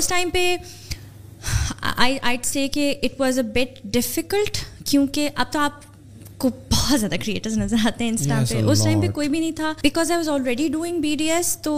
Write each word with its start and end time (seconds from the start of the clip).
اس 0.00 0.08
time 0.08 0.28
پہ 0.30 0.56
I 1.98 2.36
say 2.42 2.66
کہ 2.68 2.92
it 3.02 3.20
was 3.20 3.38
a 3.38 3.42
bit 3.52 3.78
difficult 3.92 4.58
کیونکہ 4.84 5.28
اب 5.34 5.52
تو 5.52 5.58
آپ 5.58 5.88
کو 6.38 6.48
بہت 6.70 7.00
زیادہ 7.00 7.14
کریٹرز 7.24 7.56
نظر 7.58 7.86
آتے 7.86 8.04
ہیں 8.04 8.10
انسٹا 8.10 8.38
پہ 8.50 8.62
اس 8.62 8.84
ٹائم 8.84 9.00
پہ 9.00 9.08
کوئی 9.08 9.28
بھی 9.28 9.40
نہیں 9.40 9.52
تھا 9.56 9.72
because 9.82 10.10
I 10.10 10.18
was 10.18 10.28
already 10.28 10.68
doing 10.68 11.00
B 11.00 11.14
D 11.16 11.30
S 11.30 11.56
تو 11.58 11.74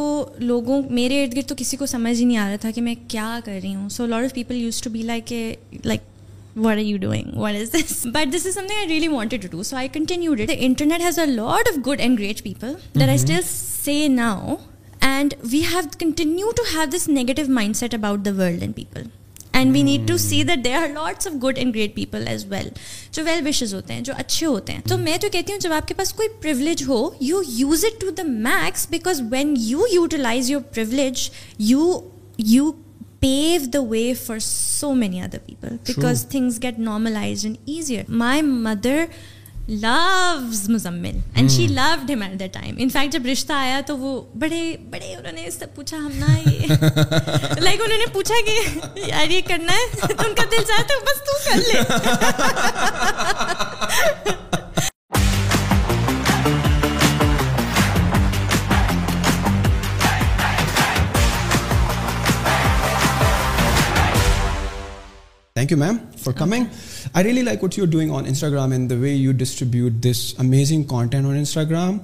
لوگوں 0.40 0.80
میرے 0.90 1.22
ارد 1.22 1.36
گرد 1.36 1.48
تو 1.48 1.54
کسی 1.58 1.76
کو 1.76 1.86
سمجھ 1.86 2.18
ہی 2.20 2.24
نہیں 2.24 2.38
آ 2.38 2.48
رہا 2.48 2.56
تھا 2.56 2.70
کہ 2.70 2.82
میں 2.82 2.94
کیا 3.08 3.38
کر 3.44 3.58
رہی 3.62 3.74
ہوں 3.74 3.88
so 3.88 4.06
lot 4.06 4.24
of 4.24 4.34
people 4.34 4.56
use 4.56 4.80
to 4.82 4.90
be 4.90 5.02
like 5.02 5.32
like 5.84 6.00
what 6.56 6.77
are 6.77 6.82
you 6.82 6.98
doing 6.98 7.36
what 7.36 7.54
is 7.54 7.72
this 7.72 8.06
but 8.06 8.34
this 8.34 8.46
is 8.46 8.54
some 8.54 8.66
thing 8.66 8.79
I 8.79 8.98
I 8.98 9.09
wanted 9.09 9.43
to 9.43 9.48
do 9.50 9.62
so 9.62 9.77
continue 9.93 10.36
something 10.36 10.64
internet 10.64 11.02
has 11.02 11.18
a 11.18 11.27
lot 11.27 11.68
of 11.68 11.86
good 11.86 12.00
and 12.00 12.18
great 12.18 12.43
people 12.43 13.00
I 13.00 13.14
still 13.14 13.40
see 13.45 14.06
now 14.09 14.54
and 15.02 15.34
we 15.52 15.61
have 15.72 15.88
continue 15.98 16.50
to 16.50 16.62
have 16.72 16.84
this 16.93 17.09
negative 17.09 17.50
mind 17.52 17.77
set 17.77 17.95
about 17.95 18.24
the 18.24 18.30
world 18.30 18.62
and 18.62 18.77
people 18.77 19.02
and 19.52 19.74
we 19.74 19.82
need 19.82 20.06
to 20.09 20.16
see 20.16 20.42
that 20.42 20.64
they 20.64 20.73
are 20.74 20.88
lots 20.88 21.27
of 21.27 21.34
good 21.42 21.59
and 21.59 21.74
great 21.74 21.95
people 21.95 22.28
as 22.28 22.45
well 22.48 22.69
جو 23.12 23.24
well 23.24 23.46
wishes 23.46 23.74
ہوتے 23.74 23.95
ہیں 23.95 24.01
جو 24.01 24.12
اچھے 24.16 24.46
ہوتے 24.46 24.73
ہیں 24.73 24.80
تو 24.88 24.98
میں 24.98 25.16
تو 25.19 25.28
کہتی 25.32 25.52
ہوں 25.52 25.60
جب 25.60 25.73
آپ 25.73 25.88
کے 25.88 25.95
پاس 25.95 26.12
کوئی 26.12 26.28
پرولیج 26.42 26.82
ہو 26.88 27.09
you 27.20 27.42
use 27.48 27.84
it 27.84 28.01
to 28.01 28.10
the 28.10 28.23
max 28.27 28.87
because 28.91 29.20
when 29.30 29.55
you 29.59 29.84
utilize 29.92 30.51
your 30.51 30.60
privilege 30.74 31.28
you 31.59 31.92
you 32.38 32.70
pave 33.20 33.59
the 33.73 33.80
way 33.80 34.12
for 34.14 34.38
so 34.38 34.95
many 34.95 35.20
other 35.20 35.38
people 35.46 35.77
because 35.87 36.27
things 36.30 36.62
get 36.62 36.78
normalise 36.78 37.45
and 37.45 37.56
easier 37.66 38.05
my 38.09 38.42
mother 38.42 39.05
loves 39.69 40.69
Muzammil 40.70 41.19
and 41.34 41.51
she 41.51 41.66
loved 41.66 42.09
the 42.41 42.46
time 42.52 42.74
in 42.78 42.88
fact 42.88 43.12
جب 43.12 43.27
رشتہ 43.27 43.52
آیا 43.52 43.80
تو 43.87 43.96
وہ 43.98 44.20
بڑے 44.34 44.77
بڑے 44.91 45.14
انہوں 45.14 45.32
نے 45.32 45.48
پوچھا 45.74 45.96
ہم 45.96 46.12
نہ 46.14 46.37
لائک 47.60 47.80
انہوں 47.80 47.98
نے 47.98 48.06
پوچھا 48.12 48.34
کہ 48.46 48.56
یار 49.06 49.30
یہ 49.30 49.41
کرنا 49.46 49.73
ہے 49.73 50.12
ان 50.19 50.34
کا 50.34 50.45
دل 50.52 50.64
چاہتا 50.66 50.95
ہوں 50.95 51.01
thank 65.56 65.72
you 65.72 65.78
ma'am 65.78 65.97
for 66.25 66.32
coming 66.32 66.65
I 67.12 67.25
really 67.25 67.43
like 67.43 67.62
what 67.65 67.78
you 67.78 67.84
doing 67.87 68.10
on 68.10 68.26
Instagram 68.26 68.72
and 68.72 68.91
the 68.91 68.94
way 68.94 69.12
you 69.12 69.32
distribute 69.32 70.03
this 70.03 70.22
amazing 70.38 70.82
content 70.88 71.26
on 71.26 71.37
Instagram 71.37 71.98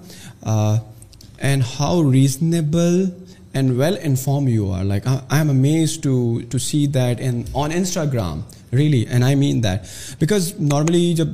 and 1.39 1.62
how 1.78 2.12
reasonable 2.12 3.05
and 3.53 3.70
well 3.77 3.97
inform 4.03 4.48
you 4.48 4.70
are 4.72 4.84
like 4.84 5.06
I 5.06 5.39
am 5.39 5.50
amaze 5.50 5.98
to 5.98 6.17
to 6.50 6.58
see 6.58 6.86
that 6.86 7.20
and 7.20 7.44
on 7.55 7.70
Instagram 7.75 8.41
really 8.72 9.00
and 9.00 9.25
I 9.25 9.34
mean 9.34 9.62
that 9.62 10.20
because 10.20 10.53
normally 10.61 11.12
جب 11.14 11.28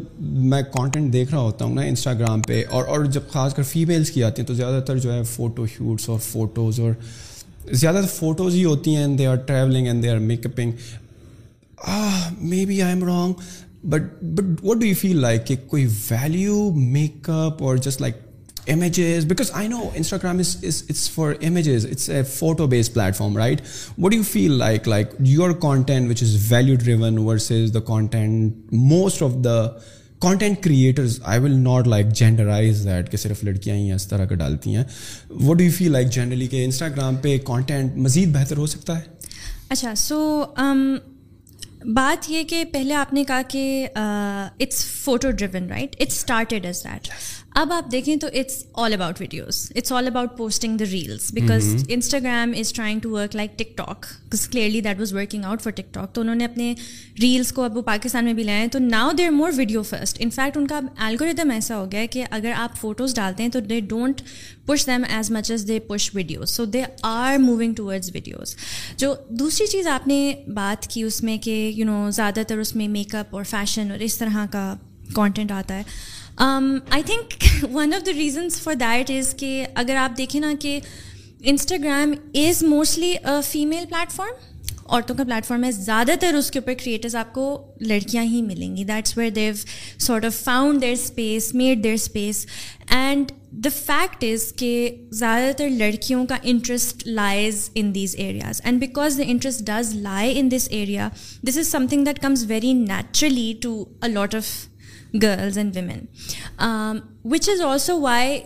میں 0.20 0.62
content 0.72 1.12
دیکھ 1.12 1.30
رہا 1.30 1.40
ہوتا 1.40 1.64
ہوں 1.64 1.74
نا 1.74 1.82
Instagram 1.82 2.42
پہ 2.42 2.62
اور 2.70 2.84
اور 2.84 3.04
جب 3.04 3.28
خاص 3.28 3.54
کر 3.54 3.62
فیمیلس 3.62 4.10
کی 4.10 4.24
آتی 4.24 4.42
ہیں 4.42 4.46
تو 4.46 4.54
زیادہ 4.54 4.80
تر 4.80 4.98
جو 4.98 5.12
ہے 5.12 5.22
فوٹو 5.22 5.66
شوٹس 5.66 6.08
اور 6.08 6.18
فوٹوز 6.22 6.80
اور 6.80 6.92
زیادہ 7.72 7.96
تر 7.96 8.08
فوٹوز 8.14 8.54
ہی 8.54 8.64
ہوتی 8.64 8.94
ہیں 8.94 9.02
and 9.02 9.18
they 9.18 9.26
are 9.26 9.36
travelling 9.36 9.86
and 9.86 10.02
they 10.02 10.10
are 10.10 10.18
make 10.20 10.46
upping 10.46 10.72
may 11.86 12.64
be 12.66 12.80
I 12.82 12.92
am 12.92 13.04
wrong 13.04 13.32
but 13.84 14.22
but 14.22 14.64
what 14.64 14.80
do 14.80 14.86
you 14.86 14.94
feel 15.00 15.20
like 15.20 15.46
کہ 15.46 15.56
کوئی 15.66 15.86
ویلیو 16.10 16.70
میک 16.72 17.30
اپ 17.30 17.62
اور 17.62 17.76
just 17.76 18.00
like 18.00 18.16
images 18.68 19.24
because 19.26 19.50
I 19.52 19.68
know 19.68 19.80
Instagram 19.94 20.38
is 20.38 20.56
it's 20.64 21.10
for 21.10 21.32
images 21.42 21.86
it's 21.86 22.08
a 22.10 22.22
photo 22.22 22.68
plate 22.68 22.92
platform 22.94 23.36
right 23.36 23.60
what 23.98 24.14
you 24.14 24.22
feel 24.22 24.52
like 24.58 24.88
like 24.88 25.12
your 25.20 25.50
content 25.62 26.08
which 26.08 26.22
is 26.22 26.36
value 26.52 26.76
driven 26.76 27.18
versus 27.18 27.74
the 27.74 27.80
content 27.86 28.72
most 28.72 29.22
of 29.22 29.32
the 29.44 29.66
content 30.20 30.62
creators 30.62 31.18
I 31.22 31.40
will 31.40 31.56
not 31.58 31.86
like 31.86 32.06
genderize 32.14 32.84
that 32.84 33.10
کہ 33.10 33.16
صرف 33.16 33.44
لڑکیاں 33.44 33.76
ہی 33.76 33.92
اس 33.92 34.06
طرح 34.08 34.24
کا 34.24 34.34
ڈالتی 34.34 34.76
ہیں 34.76 34.84
what 35.30 35.58
do 35.58 35.64
you 35.64 35.70
feel 35.70 35.92
like 35.92 36.10
generally 36.12 36.46
کہ 36.46 36.64
انسٹاگرام 36.64 37.16
پہ 37.16 37.36
کانٹینٹ 37.44 37.96
مزید 37.96 38.34
بہتر 38.34 38.56
ہو 38.56 38.66
سکتا 38.66 38.98
ہے 38.98 39.12
اچھا 39.68 39.94
سو 39.94 40.44
بات 41.84 42.30
یہ 42.30 42.44
کہ 42.44 42.64
پہلے 42.72 42.94
آپ 42.94 43.12
نے 43.12 43.24
کہا 43.24 43.42
کہ 43.48 43.86
it's 43.94 44.84
photo 44.86 45.30
driven 45.30 45.70
right 45.70 45.96
it's 46.00 46.16
started 46.16 46.66
is 46.66 46.84
that 46.84 47.08
اب 47.54 47.72
آپ 47.72 47.90
دیکھیں 47.92 48.16
تو 48.16 48.26
it's 48.34 48.64
all 48.74 48.92
about 48.92 49.20
videos 49.20 49.56
it's 49.76 49.92
all 49.92 50.06
about 50.06 50.36
posting 50.36 50.76
the 50.76 50.84
reels 50.84 51.30
because 51.32 51.84
Instagram 51.88 52.52
is 52.56 52.72
trying 52.72 53.00
to 53.00 53.10
work 53.10 53.36
like 53.36 53.58
tick 53.58 53.76
talk 53.76 54.06
clearly 54.52 54.80
that 54.80 54.98
was 54.98 55.12
working 55.12 55.44
out 55.44 55.62
for 55.62 55.72
tick 55.72 55.92
talk 55.94 56.14
تو 56.14 56.20
انہوں 56.20 56.34
نے 56.34 56.44
اپنے 56.44 56.74
reels 57.22 57.52
کو 57.52 57.62
اب 57.62 57.76
وہ 57.76 57.82
پاکستان 57.82 58.24
میں 58.24 58.32
بھی 58.32 58.42
لائے 58.42 58.60
ہیں 58.60 58.68
تو 58.68 58.78
now 58.78 59.12
there 59.18 59.30
more 59.30 59.52
video 59.56 59.82
first 59.82 60.16
in fact 60.20 60.56
ان 60.56 60.66
کا 60.66 60.80
الگوریدم 60.98 61.50
ایسا 61.50 61.76
ہو 61.76 61.86
گیا 61.92 62.06
کہ 62.10 62.24
اگر 62.30 62.52
آپ 62.56 62.76
فوٹوز 62.76 63.14
ڈالتے 63.14 63.42
ہیں 63.42 63.50
تو 63.50 63.60
they 63.60 63.80
don't 63.80 64.20
push 64.66 64.86
them 64.86 65.04
as 65.08 65.30
much 65.30 65.50
as 65.50 65.68
they 65.68 65.78
push 65.80 66.10
videos 66.14 66.50
so 66.50 66.64
they 66.64 66.82
are 67.02 67.38
moving 67.38 67.74
towards 67.74 68.10
videos 68.14 68.56
جو 68.96 69.14
دوسری 69.28 69.66
چیز 69.66 69.86
آپ 69.86 70.08
نے 70.08 70.34
بات 70.54 70.86
کی 70.86 71.02
اس 71.02 71.22
میں 71.22 71.38
کہ 71.38 71.72
یو 71.76 71.86
نو 71.86 72.10
زیادہ 72.10 72.42
تر 72.48 72.58
اس 72.58 72.74
میں 72.76 72.88
میک 72.88 73.14
اپ 73.14 73.36
اور 73.36 73.44
فیشن 73.44 73.90
اور 73.90 73.98
اس 73.98 74.18
طرح 74.18 74.44
کا 74.52 74.74
کانٹینٹ 75.14 75.52
آتا 75.52 75.76
ہے 75.76 75.82
I 76.38 77.02
think 77.02 77.64
one 77.72 77.94
of 77.94 78.06
the 78.06 78.12
reasons 78.12 78.60
for 78.60 78.74
that 78.74 79.10
is 79.10 79.34
کہ 79.38 79.66
اگر 79.74 79.96
آپ 79.96 80.16
دیکھیں 80.18 80.40
نا 80.40 80.52
کہ 80.60 80.78
Instagram 81.42 82.12
is 82.34 82.62
mostly 82.62 83.14
female 83.44 83.84
platform 83.88 84.52
عورتوں 84.86 85.16
کا 85.16 85.24
پلیٹفارم 85.24 85.64
ہے 85.64 85.70
زیادہ 85.72 86.12
تر 86.20 86.34
اس 86.34 86.50
کے 86.50 86.58
اوپر 86.58 86.72
کریٹرز 86.78 87.14
آپ 87.16 87.32
کو 87.34 87.46
لڑکیاں 87.80 88.24
ہی 88.24 88.42
ملیں 88.42 88.76
گی 88.76 88.84
that's 88.84 89.16
where 89.18 89.30
Dev 89.30 89.54
sort 89.98 90.24
of 90.24 90.42
found 90.44 90.80
their 90.82 90.92
space 90.92 91.54
made 91.54 91.82
their 91.84 91.94
space 91.94 92.44
and 92.90 93.32
the 93.64 93.68
fact 93.76 94.24
is 94.24 94.52
کہ 94.56 94.90
زیادہ 95.12 95.52
تر 95.58 95.68
لڑکیوں 95.70 96.26
کا 96.26 96.36
interest 96.42 97.06
lies 97.06 97.68
in 97.74 97.94
these 97.94 98.14
areas 98.18 98.60
and 98.64 98.80
because 98.80 99.18
the 99.18 99.24
interest 99.26 99.66
does 99.66 99.94
lie 99.94 100.38
in 100.40 100.50
this 100.50 100.68
area 100.70 101.08
this 101.48 101.58
is 101.58 101.70
some 101.70 101.86
thing 101.90 102.04
that 102.04 102.20
comes 102.22 102.44
very 102.48 102.72
naturally 102.72 103.52
to 103.62 103.84
a 104.02 104.08
lot 104.08 104.34
of 104.34 104.52
girls 105.22 105.58
and 105.58 105.76
women 105.76 106.98
which 107.24 107.48
is 107.48 107.60
also 107.60 108.00
Y 108.00 108.38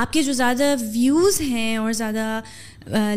آپ 0.00 0.12
کے 0.12 0.22
جو 0.22 0.32
زیادہ 0.32 0.74
views 0.92 1.40
ہیں 1.40 1.76
اور 1.76 1.92
زیادہ 1.92 2.40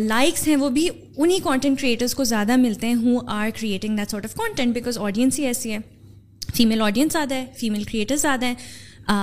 likes 0.00 0.46
ہیں 0.48 0.56
وہ 0.56 0.68
بھی 0.70 0.88
انہیں 1.16 1.38
کانٹینٹ 1.44 1.80
کریٹرس 1.80 2.14
کو 2.14 2.24
زیادہ 2.24 2.56
ملتے 2.56 2.86
ہیں 2.86 2.94
who 2.94 3.18
are 3.26 3.50
creating 3.60 3.96
that 3.96 4.10
sort 4.10 4.24
of 4.24 4.34
content 4.34 4.74
because 4.74 4.98
audience 4.98 5.38
ہی 5.38 5.46
ایسی 5.46 5.72
ہے 5.72 5.78
فیمیل 6.54 6.82
آڈینس 6.82 7.12
زیادہ 7.12 7.34
ہے 7.34 7.46
فیمیل 7.60 7.84
کریٹرز 7.84 8.22
زیادہ 8.22 8.44
ہیں 8.44 8.54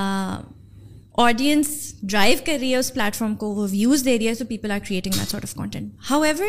آڈینس 1.17 1.67
ڈرائیو 2.01 2.38
کر 2.45 2.57
رہی 2.59 2.72
ہے 2.72 2.78
اس 2.78 2.94
پلیٹ 2.94 3.16
فارم 3.16 3.35
کو 3.35 3.53
وہ 3.56 3.67
ویوز 3.72 4.06
دے 4.06 4.17
رہی 4.17 4.28
ہے 4.28 4.34
so 4.34 4.45
people 4.45 4.72
are 4.72 4.79
creating 4.79 5.13
that 5.13 5.29
sort 5.29 5.44
of 5.44 5.53
content 5.56 6.12
how 6.12 6.22
ever 6.22 6.49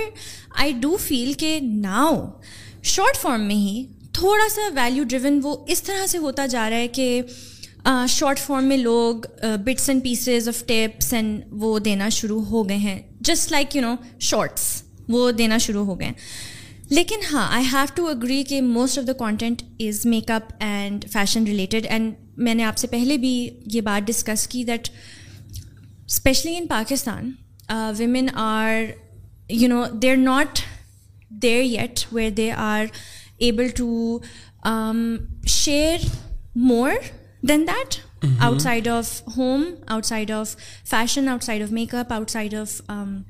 I 0.57 0.73
do 0.81 0.97
feel 0.97 1.33
کہ 1.33 1.59
ناؤ 1.63 2.15
شارٹ 2.83 3.17
فارم 3.17 3.47
میں 3.47 3.57
ہی 3.57 3.85
تھوڑا 4.15 4.49
سا 4.51 4.69
ویلیو 4.75 5.05
ڈریون 5.05 5.41
وہ 5.43 5.57
اس 5.69 5.83
طرح 5.83 6.07
سے 6.07 6.19
ہوتا 6.19 6.47
جا 6.47 6.69
رہا 6.71 6.77
ہے 6.77 6.89
کہ 6.89 7.23
شارٹ 8.09 8.39
فارم 8.39 8.65
میں 8.65 8.77
لوگ 8.77 9.27
bits 9.65 9.89
and 9.89 10.03
pieces 10.05 10.49
of 10.49 10.65
tips 10.67 11.13
and 11.15 11.43
وہ 11.61 11.79
دینا 11.79 12.09
شروع 12.09 12.41
ہو 12.45 12.69
گئے 12.69 12.77
ہیں 12.77 12.99
just 13.21 13.53
like 13.53 13.77
you 13.77 13.83
know 13.83 13.95
shorts 14.21 14.83
وہ 15.09 15.31
دینا 15.33 15.59
شروع 15.59 15.85
ہو 15.85 15.99
گئے 16.01 16.07
ہیں 16.07 16.15
لیکن 16.91 17.21
ہاں 17.33 17.47
آئی 17.51 17.65
ہیو 17.73 17.87
ٹو 17.95 18.07
اگری 18.07 18.43
کہ 18.45 18.61
most 18.63 18.99
of 18.99 19.07
the 19.07 19.13
content 19.19 19.63
is 19.81 20.05
make 20.07 20.31
up 20.31 20.53
and 20.61 21.05
fashion 21.13 21.45
related 21.45 21.87
and 21.91 22.13
میں 22.37 22.55
نے 22.55 22.65
آپ 22.65 22.79
سے 22.79 22.87
پہلے 22.87 23.17
بھی 23.17 23.35
یہ 23.67 23.81
بات 23.81 24.07
ڈسکس 24.07 24.47
کی 24.47 24.65
that 24.65 24.89
especially 26.07 26.57
in 26.57 26.67
Pakistan 26.67 27.31
women 27.99 28.27
are 28.35 28.73
you 29.51 29.69
know 29.69 29.85
they 30.03 30.11
are 30.11 30.17
not 30.17 30.59
there 31.43 31.63
yet 31.63 32.01
where 32.13 32.31
they 32.31 32.51
are 32.53 32.85
able 33.43 33.71
to 33.71 34.21
um, 34.63 35.29
share 35.45 35.99
more 36.55 36.97
than 37.43 37.65
that, 37.67 38.01
mm-hmm. 38.21 38.41
outside 38.43 38.87
of 38.87 39.21
home, 39.35 39.79
outside 39.89 40.31
of 40.31 40.57
fashion, 40.85 41.29
outside 41.29 41.61
of 41.61 41.73
makeup, 41.73 42.13
outside 42.13 42.55
of 42.55 42.81
um, 42.89 43.25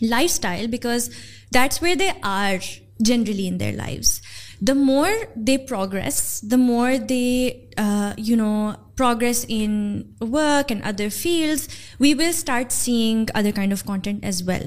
lifestyle, 0.00 0.66
because 0.68 1.10
that's 1.50 1.80
where 1.80 1.96
they 1.96 2.12
are 2.22 2.58
generally 3.02 3.46
in 3.46 3.58
their 3.58 3.72
lives. 3.72 4.22
The 4.60 4.74
more 4.74 5.12
they 5.36 5.58
progress, 5.58 6.40
the 6.40 6.56
more 6.56 6.96
they, 6.98 7.68
uh, 7.76 8.14
progress 9.02 9.44
in 9.48 9.72
work 10.22 10.70
and 10.72 10.82
other 10.84 11.08
fields 11.12 11.68
we 12.00 12.12
will 12.14 12.28
start 12.28 12.72
seeing 12.72 13.30
other 13.34 13.50
kind 13.54 13.72
of 13.72 13.82
content 13.84 14.24
as 14.24 14.42
well 14.46 14.66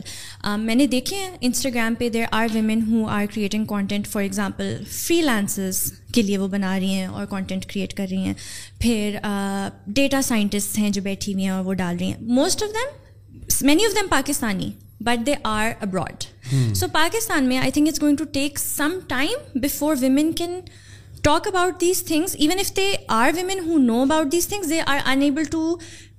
میں 0.59 0.75
نے 0.75 0.87
دیکھے 0.87 1.17
ہیں 1.17 1.29
Instagram 1.41 1.95
پہ 1.95 2.09
there 2.09 2.25
are 2.31 2.47
women 2.53 2.81
who 2.89 3.05
are 3.09 3.25
creating 3.25 3.65
content 3.65 4.07
for 4.07 4.21
example 4.21 4.75
free 4.89 5.21
launches 5.21 5.81
کے 6.13 6.21
لیے 6.21 6.37
وہ 6.37 6.47
بنا 6.47 6.77
رہی 6.79 6.93
ہیں 6.93 7.05
اور 7.05 7.25
کانٹینٹ 7.25 7.65
کریٹ 7.65 7.93
کر 7.93 8.07
رہی 8.09 8.25
ہیں 8.25 8.33
پھر 8.79 9.17
ڈیٹا 9.95 10.21
سائنٹسٹ 10.21 10.77
ہیں 10.77 10.89
جو 10.89 11.01
بیٹھی 11.01 11.33
ہوئی 11.33 11.43
ہیں 11.43 11.51
اور 11.51 11.65
وہ 11.65 11.73
ڈال 11.73 11.97
رہی 11.99 12.07
ہیں 12.07 12.21
most 12.33 12.63
of 12.63 12.73
them 12.73 13.65
many 13.65 13.85
of 13.85 13.95
them 13.95 14.07
Pakistani 14.09 14.71
but 15.01 15.25
they 15.25 15.35
are 15.43 15.71
abroad 15.81 16.23
so 16.75 16.87
Pakistan 16.93 17.47
میں 17.47 17.57
I 17.57 17.71
think 17.71 17.87
is 17.87 18.01
going 18.01 18.15
to 18.15 18.23
take 18.33 18.59
some 18.59 18.99
time 19.07 19.59
before 19.59 19.95
women 19.99 20.31
can 20.33 20.59
talk 21.25 21.47
about 21.47 21.79
these 21.81 22.03
things 22.03 22.35
even 22.39 22.59
if 22.59 22.75
they 22.77 22.91
are 23.09 23.31
women 23.35 23.59
who 23.59 23.77
know 23.77 24.01
about 24.01 24.31
these 24.31 24.47
things 24.47 24.69
they 24.69 24.79
are 24.85 24.97
unable 25.05 25.43
to 25.43 25.75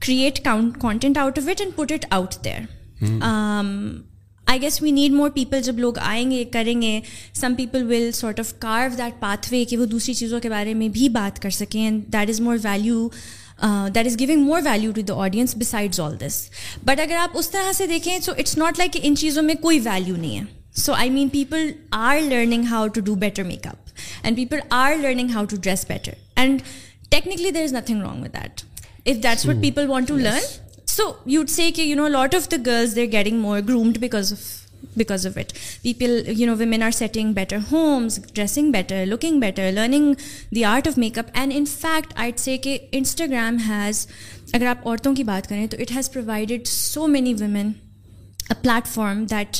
create 0.00 0.41
content 0.79 1.19
out 1.19 1.39
of 1.39 1.49
it 1.49 1.61
and 1.61 1.77
put 1.77 1.93
it 1.93 2.07
out 2.11 2.35
there 2.45 2.61
I 4.47 4.61
guess 4.63 4.83
we 4.83 4.91
need 4.91 5.13
more 5.13 5.31
people 5.31 5.63
جب 5.63 5.79
لوگ 5.79 5.99
آئیں 5.99 6.31
گے 6.31 6.45
کریں 6.45 6.81
گے 6.83 7.01
some 7.35 7.55
people 7.55 7.87
will 7.87 8.11
sort 8.13 8.41
of 8.41 8.53
carve 8.59 8.95
that 8.99 9.21
path 9.21 9.47
way 9.53 9.65
کہ 9.65 9.77
وہ 9.77 9.87
دوسری 9.87 10.15
چیزوں 10.15 10.41
کے 10.41 10.51
بارے 10.51 10.75
میں 10.75 10.89
بھی 10.89 11.09
بات 11.09 11.43
کر 11.43 11.51
سکیں 11.51 11.83
and 11.85 12.03
that 12.13 12.31
is 12.31 12.41
more 12.41 12.57
value 12.65 13.09
that 13.95 14.07
is 14.07 14.19
giving 14.21 14.45
more 14.45 14.61
value 14.65 14.93
to 14.93 15.03
the 15.09 15.15
audience 15.15 15.57
besides 15.57 16.01
all 16.01 16.21
this 16.21 16.43
but 16.85 17.01
اگر 17.01 17.17
آپ 17.17 17.39
اس 17.39 17.51
طرح 17.51 17.73
سے 17.73 17.87
دیکھیں 17.87 18.19
سو 18.21 18.33
اٹس 18.39 18.59
ناٹ 18.59 18.79
لائک 18.79 18.93
کہ 18.93 19.01
ان 19.03 19.17
چیزوں 19.17 19.43
میں 19.43 19.55
کوئی 19.55 19.81
ویلیو 19.85 20.17
نہیں 20.17 20.39
ہے 20.39 20.45
so 20.77 20.93
I 20.93 21.11
mean 21.11 21.29
people 21.29 21.71
are 21.91 22.21
learning 22.21 22.65
how 22.71 22.87
to 22.89 23.01
do 23.01 23.15
better 23.15 23.43
make 23.43 23.67
up 23.67 23.86
and 24.23 24.37
people 24.37 24.61
are 24.73 24.97
learning 24.97 25.31
how 25.31 25.45
to 25.45 25.57
dress 25.57 25.85
better 25.89 26.13
and 26.37 26.63
technically 27.11 27.51
there 27.51 27.63
is 27.63 27.73
nothing 27.73 28.03
wrong 28.03 28.23
with 28.23 28.35
that 28.35 28.63
if 29.07 29.23
that's 29.23 29.47
what 29.47 29.63
people 29.63 29.89
want 29.89 30.09
to 30.09 30.17
learn 30.19 30.55
so 30.89 31.11
you'd 31.27 31.51
say 31.51 31.71
کہ 31.71 31.83
you 31.83 31.97
know 31.97 32.09
lot 32.09 32.35
of 32.35 32.51
the 32.51 32.57
girls 32.67 32.95
they're 32.97 33.07
getting 33.13 33.41
more 33.41 33.61
groomed 33.61 33.99
because 33.99 34.33
of 34.33 34.45
because 34.97 35.27
of 35.27 35.37
it 35.37 35.53
people 35.83 36.23
you 36.29 36.47
know 36.47 36.85
are 36.85 36.91
setting 36.91 37.33
better 37.33 37.57
homes 37.73 38.19
dressing 38.35 38.73
better 38.73 39.05
looking 39.07 39.41
better 39.41 39.71
learning 39.73 40.13
the 40.55 40.65
art 40.65 40.89
of 40.89 40.99
make 40.99 41.19
up 41.19 41.31
and 41.35 41.53
in 41.57 41.65
fact 41.71 42.13
I 42.17 42.33
say 42.37 42.57
کہ 42.59 42.79
Instagram 42.93 43.59
has 43.69 44.07
اگر 44.53 44.67
آپ 44.67 44.87
عورتوں 44.87 45.15
کی 45.15 45.25
بات 45.25 45.49
کریں 45.49 45.67
تو 45.67 45.77
it 45.81 45.93
has 45.93 46.11
provided 46.13 46.67
so 46.67 47.07
many 47.07 47.35
women 47.35 47.73
platform 48.53 49.25
that 49.25 49.60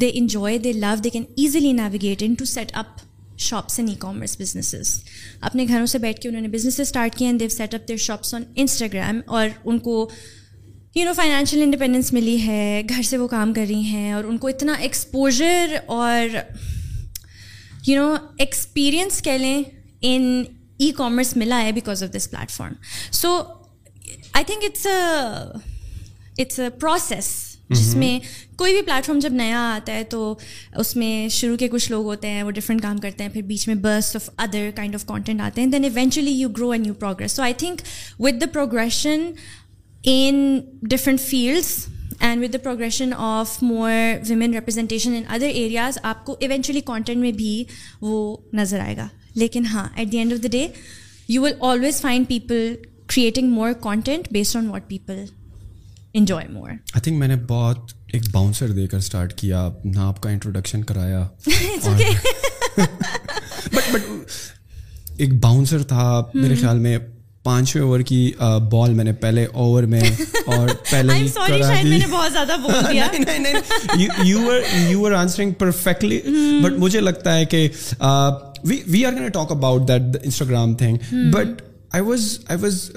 they 0.00 0.10
enjoy 0.14 0.58
they 0.58 0.72
love 0.72 0.94
they 1.04 1.10
can 1.10 1.24
easily 1.36 1.72
navigate 1.72 2.22
in 2.22 2.34
to 2.34 2.44
set 2.44 2.72
up 2.74 3.00
shops 3.38 3.78
and 3.78 3.90
e 3.90 3.94
commerce 3.94 4.36
businesses 4.40 4.98
اپنے 5.40 5.64
گھروں 5.68 5.86
سے 5.86 5.98
بیٹھ 5.98 6.20
کے 6.20 6.28
انہوں 6.28 6.42
نے 6.42 6.48
بزنسز 6.48 6.80
اسٹارٹ 6.80 7.14
کیے 7.14 7.32
they've 7.32 7.48
set 7.48 7.74
up 7.74 7.88
their 7.88 7.96
shops 7.96 8.34
on 8.34 8.42
Instagram 8.56 9.20
اور 9.26 9.48
ان 9.64 9.78
کو 9.78 10.08
یو 10.94 11.04
نو 11.04 11.12
فائنینشیل 11.16 11.62
انڈیپینڈنس 11.62 12.12
ملی 12.12 12.40
ہے 12.46 12.82
گھر 12.88 13.02
سے 13.02 13.16
وہ 13.16 13.28
کام 13.28 13.52
کر 13.52 13.64
رہی 13.68 13.80
ہیں 13.80 14.12
اور 14.12 14.24
ان 14.24 14.38
کو 14.38 14.48
اتنا 14.48 14.72
ایکسپوجر 14.72 15.76
اور 15.86 16.36
یو 17.86 18.02
نو 18.02 18.14
ایکسپیرئنس 18.38 19.22
کہہ 19.22 19.38
لیں 19.38 19.62
ان 20.00 20.42
ای 20.78 20.90
کامرس 20.90 21.36
ملا 21.36 21.62
ہے 21.62 21.72
because 21.72 22.02
of 22.02 22.16
this 22.16 22.30
platform 22.30 22.72
so 23.12 23.38
I 24.32 24.44
think 24.44 24.64
it's 24.64 24.86
it's 26.38 26.58
a 26.58 26.68
process 26.70 27.47
جس 27.70 27.94
میں 27.96 28.18
کوئی 28.56 28.72
بھی 28.72 28.82
پلیٹ 28.82 29.06
فارم 29.06 29.18
جب 29.18 29.32
نیا 29.32 29.60
آتا 29.74 29.92
ہے 29.92 30.04
تو 30.04 30.34
اس 30.76 30.94
میں 30.96 31.28
شروع 31.28 31.56
کے 31.56 31.68
کچھ 31.68 31.90
لوگ 31.92 32.04
ہوتے 32.04 32.28
ہیں 32.28 32.42
وہ 32.42 32.50
ڈفرینٹ 32.50 32.82
کام 32.82 32.98
کرتے 32.98 33.24
ہیں 33.24 33.30
پھر 33.30 33.42
بیچ 33.42 33.66
میں 33.68 33.76
برس 33.76 34.14
of 34.16 34.28
other 34.36 34.70
kind 34.74 34.94
of 34.94 35.04
content 35.06 35.40
آتے 35.40 35.60
ہیں 35.60 35.68
then 35.68 35.84
eventually 35.84 36.30
you 36.30 36.48
grow 36.48 36.70
and 36.70 36.86
you 36.86 36.94
progress 36.94 37.32
so 37.32 37.42
I 37.42 37.54
think 37.54 37.82
with 38.20 38.40
the 38.40 38.46
progression 38.52 39.30
in 40.04 40.58
different 40.82 41.20
fields 41.20 41.86
and 42.20 42.42
with 42.42 42.52
the 42.52 42.58
progression 42.58 43.10
of 43.16 43.62
more 43.62 43.90
women 44.28 44.54
representation 44.54 45.14
in 45.14 45.22
other 45.28 45.46
areas 45.46 45.98
آپ 46.02 46.24
کو 46.26 46.36
eventually 46.40 46.80
content 46.80 47.18
میں 47.18 47.32
بھی 47.32 47.64
وہ 48.00 48.36
نظر 48.52 48.80
آئے 48.80 48.96
گا 48.96 49.08
لیکن 49.34 49.66
ہاں 49.66 49.88
at 49.94 50.12
the 50.12 50.18
end 50.18 50.32
of 50.32 50.42
the 50.42 50.48
day 50.50 50.66
you 51.28 51.42
will 51.42 51.52
always 51.60 52.00
find 52.00 52.24
people 52.24 52.74
creating 53.06 53.50
more 53.50 53.72
content 53.80 54.28
based 54.32 54.56
on 54.56 54.66
what 54.66 54.88
people 54.88 55.24
enjoy 56.14 56.46
more 56.48 56.70
I 56.70 57.00
think 57.00 57.18
میں 57.18 57.28
نے 57.28 57.36
بہت 57.48 57.92
ایک 58.12 58.22
باؤنسر 58.32 58.68
دے 58.68 58.86
کر 58.86 58.96
اسٹارٹ 58.96 59.34
کیا 59.34 59.68
نہ 59.84 60.00
آپ 60.00 60.20
کا 60.20 60.30
انٹروڈکشن 60.30 60.82
کرایا 60.82 61.26
بٹ 63.72 63.92
بٹ 63.92 64.10
ایک 65.18 65.34
باؤنسر 65.34 65.82
تھا 65.82 66.22
میرے 66.34 66.54
خیال 66.54 66.78
میں 66.78 66.98
پانچویں 67.42 67.82
اوور 67.84 68.00
کی 68.00 68.32
بال 68.70 68.94
میں 68.94 69.04
نے 69.04 69.12
پہلے 69.12 69.44
اوور 69.52 69.82
میں 69.82 70.00
اور 70.46 70.68
پہلے 70.90 71.14
ہی 71.14 71.28
کرا 71.28 71.74
دی 71.82 71.98
بہت 72.10 72.32
زیادہ 72.32 72.56
بول 72.62 72.92
دیا 72.92 73.06
نہیں 73.18 73.38
نہیں 73.38 74.08
you 74.24 74.40
were 74.46 74.60
you 74.88 75.00
were 75.00 75.12
answering 75.12 75.52
perfectly 75.52 76.20
but 76.62 76.78
مجھے 76.78 77.00
لگتا 77.00 77.36
ہے 77.36 77.44
کہ 77.44 77.68
we 78.64 79.04
are 79.04 79.12
gonna 79.12 79.28
talk 79.28 79.52
about 79.52 79.88
that 79.88 80.16
Instagram 80.22 80.74
thing 80.74 81.14
but 81.32 81.62
I 81.92 82.04
was 82.04 82.38
I 82.46 82.58
was 82.62 82.90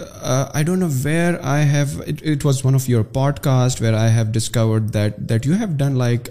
I 0.21 0.63
don't 0.63 0.79
know 0.79 0.87
where 1.03 1.33
I 1.41 1.65
have 1.69 2.01
it 2.07 2.45
was 2.45 2.59
one 2.65 2.75
of 2.75 2.89
your 2.89 3.03
pod 3.13 3.39
cost 3.39 3.81
where 3.81 3.93
I 3.93 4.11
have 4.11 4.31
discovered 4.31 4.93
that 4.93 5.17
that 5.29 5.47
you 5.47 5.53
have 5.53 5.75
done 5.77 5.97
like 5.97 6.29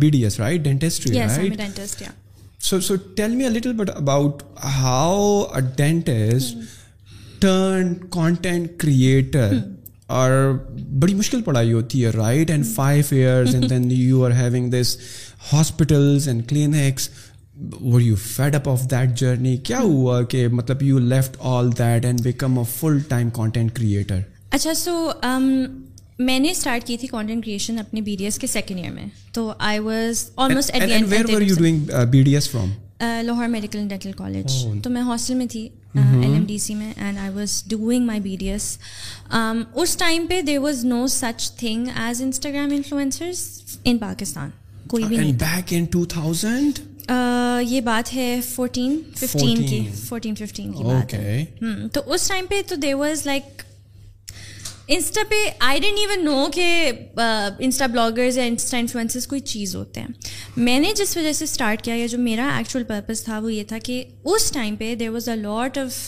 be 0.00 0.10
D 0.10 0.22
S 0.24 0.38
right 0.40 0.60
dentistry 0.60 1.18
right 1.18 1.80
so 2.60 2.80
so 2.80 2.96
tell 3.16 3.34
me 3.36 3.44
a 3.44 3.50
little 3.50 3.72
bit 3.72 3.90
about 3.94 4.42
how 4.64 5.42
a 5.42 5.60
dentist 5.76 6.56
turn 7.40 7.94
content 8.10 8.80
creator 8.80 9.56
اور 10.08 10.30
بڑی 11.00 11.14
مشکل 11.14 11.42
پڑھائی 11.42 11.72
ہوتی 11.72 12.04
ہے 12.04 12.10
right 12.10 12.50
and 12.50 12.66
five 12.74 13.04
years 13.10 13.54
and 13.54 13.70
then 13.70 13.90
you 13.90 14.24
are 14.24 14.30
having 14.30 14.70
this 14.70 14.96
hospitals 15.52 16.28
and 16.28 16.48
clinics 16.48 17.08
you 17.62 18.00
you 18.00 18.16
fed 18.16 18.54
up 18.54 18.68
of 18.68 18.82
that 18.82 19.08
that 19.08 19.18
journey 19.18 19.56
کیا 19.64 19.78
ہوا 19.80 20.22
کہ 20.24 20.46
مطلب 20.50 20.82
left 20.82 21.36
all 21.40 21.70
and 21.78 22.22
become 22.22 22.58
a 22.58 22.64
full 22.70 22.98
time 23.08 23.30
content 23.30 23.74
content 23.74 23.76
creator 23.76 24.20
اچھا 24.50 24.74
so 24.74 25.10
میں 26.20 26.38
نے 26.38 26.50
start 26.50 26.86
کی 26.86 26.96
تھی 26.96 27.08
creation 27.08 27.78
اپنے 27.78 28.00
بی 28.00 28.16
ڈی 28.16 28.24
ایس 28.24 28.38
کے 28.38 28.46
سیکنڈ 28.46 28.78
ایئر 28.78 28.92
میں 28.92 29.06
تو 29.32 29.52
I 29.60 29.78
was 29.80 30.24
almost 30.36 30.70
B 32.10 32.22
D 32.22 32.34
S 32.34 32.50
from 32.50 32.72
Lahore 33.00 33.48
medical 33.48 33.78
and 33.78 33.90
dental 33.90 34.12
college 34.12 34.64
تو 34.82 34.90
میں 34.90 35.02
ہاسٹل 35.02 35.34
میں 35.34 35.46
تھی 35.46 35.68
ایل 35.94 36.22
ایم 36.24 36.44
ڈی 36.44 36.58
سی 36.58 36.74
میں 36.74 36.92
and 36.96 37.18
I 37.18 37.30
was 37.30 37.38
was 37.38 37.62
doing 37.68 38.06
my 38.06 38.20
B 38.20 38.36
D 38.36 38.48
S 38.48 38.76
اس 39.74 39.96
ٹائم 39.96 40.26
پہ 40.26 40.40
there 40.42 40.84
no 40.84 41.06
such 41.10 41.50
thing 41.52 41.86
as 41.96 42.22
Instagram 42.22 42.72
influencers 42.72 43.46
in 43.66 43.80
in 43.86 43.98
Pakistan 43.98 44.50
کوئی 44.86 45.04
بھی 45.04 45.16
نہیں 45.16 45.32
بیک 45.40 45.72
یہ 47.08 47.80
بات 47.80 48.14
ہے 48.14 48.40
فورٹین 48.48 49.00
ففٹین 49.16 49.66
کی 49.66 49.86
فورٹین 49.98 50.34
ففٹین 50.34 50.72
کی 50.72 50.84
بات 50.84 51.14
ہے 51.14 51.44
تو 51.92 52.02
اس 52.06 52.28
ٹائم 52.28 52.46
پہ 52.48 52.60
تو 52.68 52.74
دیر 52.76 52.94
واز 52.94 53.26
لائک 53.26 53.62
انسٹا 54.88 55.20
پہ 55.30 55.36
آئی 55.60 55.80
ڈینٹ 55.80 55.98
ایون 55.98 56.24
نو 56.24 56.46
کہ 56.52 56.92
انسٹا 57.58 57.86
بلاگرز 57.86 58.38
یا 58.38 58.44
انسٹا 58.44 58.78
انفلوئنسز 58.78 59.26
کوئی 59.26 59.40
چیز 59.42 59.74
ہوتے 59.76 60.00
ہیں 60.00 60.08
میں 60.56 60.78
نے 60.80 60.92
جس 60.96 61.16
وجہ 61.16 61.32
سے 61.32 61.44
اسٹارٹ 61.44 61.82
کیا 61.82 61.94
یا 61.94 62.06
جو 62.06 62.18
میرا 62.18 62.48
ایکچوئل 62.56 62.84
پرپز 62.84 63.24
تھا 63.24 63.38
وہ 63.38 63.52
یہ 63.52 63.64
تھا 63.64 63.78
کہ 63.84 64.02
اس 64.24 64.50
ٹائم 64.52 64.76
پہ 64.76 64.94
there 64.94 65.10
was 65.10 65.28
a 65.28 65.36
lot 65.36 65.78
of 65.78 66.00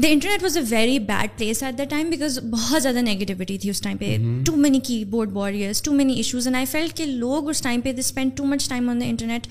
the 0.00 0.08
internet 0.08 0.42
was 0.42 0.56
a 0.56 0.62
very 0.68 0.98
bad 0.98 1.30
place 1.38 1.62
at 1.62 1.76
the 1.78 1.84
time 1.88 2.10
because 2.10 2.38
بہت 2.50 2.82
زیادہ 2.82 2.98
نیگیٹیوٹی 2.98 3.56
تھی 3.58 3.70
اس 3.70 3.80
ٹائم 3.80 3.96
پہ 3.96 4.16
ٹو 4.46 4.54
مینی 4.56 4.78
کی 4.84 5.04
board 5.04 5.32
warriors 5.32 5.82
too 5.82 5.92
many 5.92 6.14
issues 6.14 6.46
and 6.46 6.56
I 6.56 6.66
feel 6.66 6.88
کہ 6.94 7.06
لوگ 7.06 7.48
اس 7.50 7.60
ٹائم 7.62 7.80
پہ 7.80 7.92
they 7.92 8.00
spend 8.00 8.36
too 8.36 8.44
much 8.44 8.68
time 8.68 8.88
on 8.90 9.00
the 9.00 9.06
internet 9.06 9.46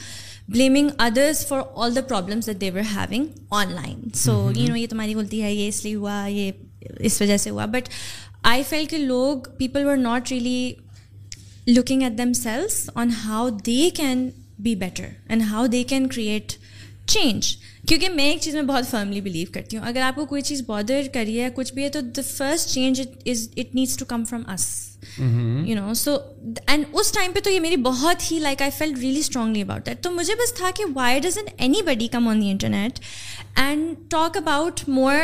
blaming 0.48 0.90
others 1.00 1.46
for 1.48 1.62
all 1.76 1.96
the 1.96 2.02
problems 2.02 2.48
that 2.48 2.60
they're 2.62 2.82
having 2.92 3.26
on 3.52 3.74
line 3.74 4.00
so 4.16 4.32
you 4.56 4.68
know 4.68 4.76
یہ 4.76 4.88
تمہاری 4.88 5.16
غلطی 5.16 5.42
ہے 5.44 5.54
یہ 5.54 5.68
اس 5.68 5.84
لیے 5.86 5.96
ہوا 5.96 6.26
یہ 6.28 6.52
اس 7.00 7.22
وجہ 7.22 7.38
سے 7.38 7.50
ہوا 7.50 7.66
بٹ 7.72 7.90
آئی 8.44 8.64
فیل 8.70 8.86
کہ 8.86 8.98
لوگ 8.98 9.50
people 9.58 9.86
were 9.86 9.98
not 10.00 10.32
really 10.32 10.74
looking 11.68 12.02
at 12.02 12.18
them 12.18 12.34
sales 12.34 12.90
on 12.96 13.10
how 13.26 13.50
they 13.66 13.90
can 13.96 14.30
be 14.60 14.76
better 14.76 15.08
and 15.28 15.44
how 15.52 15.68
they 15.68 15.84
can 15.84 16.08
create 16.08 16.54
change 17.08 17.56
کیونکہ 17.92 18.10
میں 18.10 18.24
ایک 18.24 18.40
چیز 18.42 18.54
میں 18.56 18.62
بہت 18.64 18.88
فرملی 18.90 19.22
بلیو 19.22 19.48
کرتی 19.54 19.78
ہوں 19.78 19.86
اگر 19.86 20.02
آپ 20.02 20.16
کو 20.16 20.26
کوئی 20.26 20.42
چیز 20.42 20.62
بادر 20.66 21.08
کری 21.14 21.40
ہے 21.42 21.48
کچھ 21.56 21.74
بھی 21.74 21.84
ہے 21.84 21.90
تو 21.90 22.02
the 22.18 22.22
first 22.28 22.70
change 22.70 23.02
is 23.02 23.48
it 23.58 23.74
needs 23.76 23.98
to 23.98 24.06
come 24.06 24.24
from 24.26 24.44
us 24.48 24.68
you 25.20 25.76
know 25.76 25.94
so 25.94 26.16
and 26.68 26.86
اس 26.94 27.12
ٹائم 27.12 27.32
پہ 27.32 27.40
تو 27.40 27.50
یہ 27.50 27.60
میری 27.60 27.76
بہت 27.82 28.32
ہی 28.32 28.38
like 28.40 28.62
I 28.62 28.72
feel 28.78 28.94
really 28.96 29.20
strongly 29.20 29.62
about 29.62 29.86
that 29.86 30.02
تو 30.04 30.12
مجھے 30.12 30.36
بس 30.36 30.54
تھا 30.54 30.70
کہ 30.76 30.84
why 30.94 31.20
does 31.20 31.38
N 31.38 31.48
any 31.58 31.82
body 31.86 32.08
come 32.08 32.28
on 32.28 32.42
the 32.42 32.50
internet 32.50 33.00
and 33.56 33.96
talk 34.10 34.38
about 34.38 34.82
more 34.90 35.16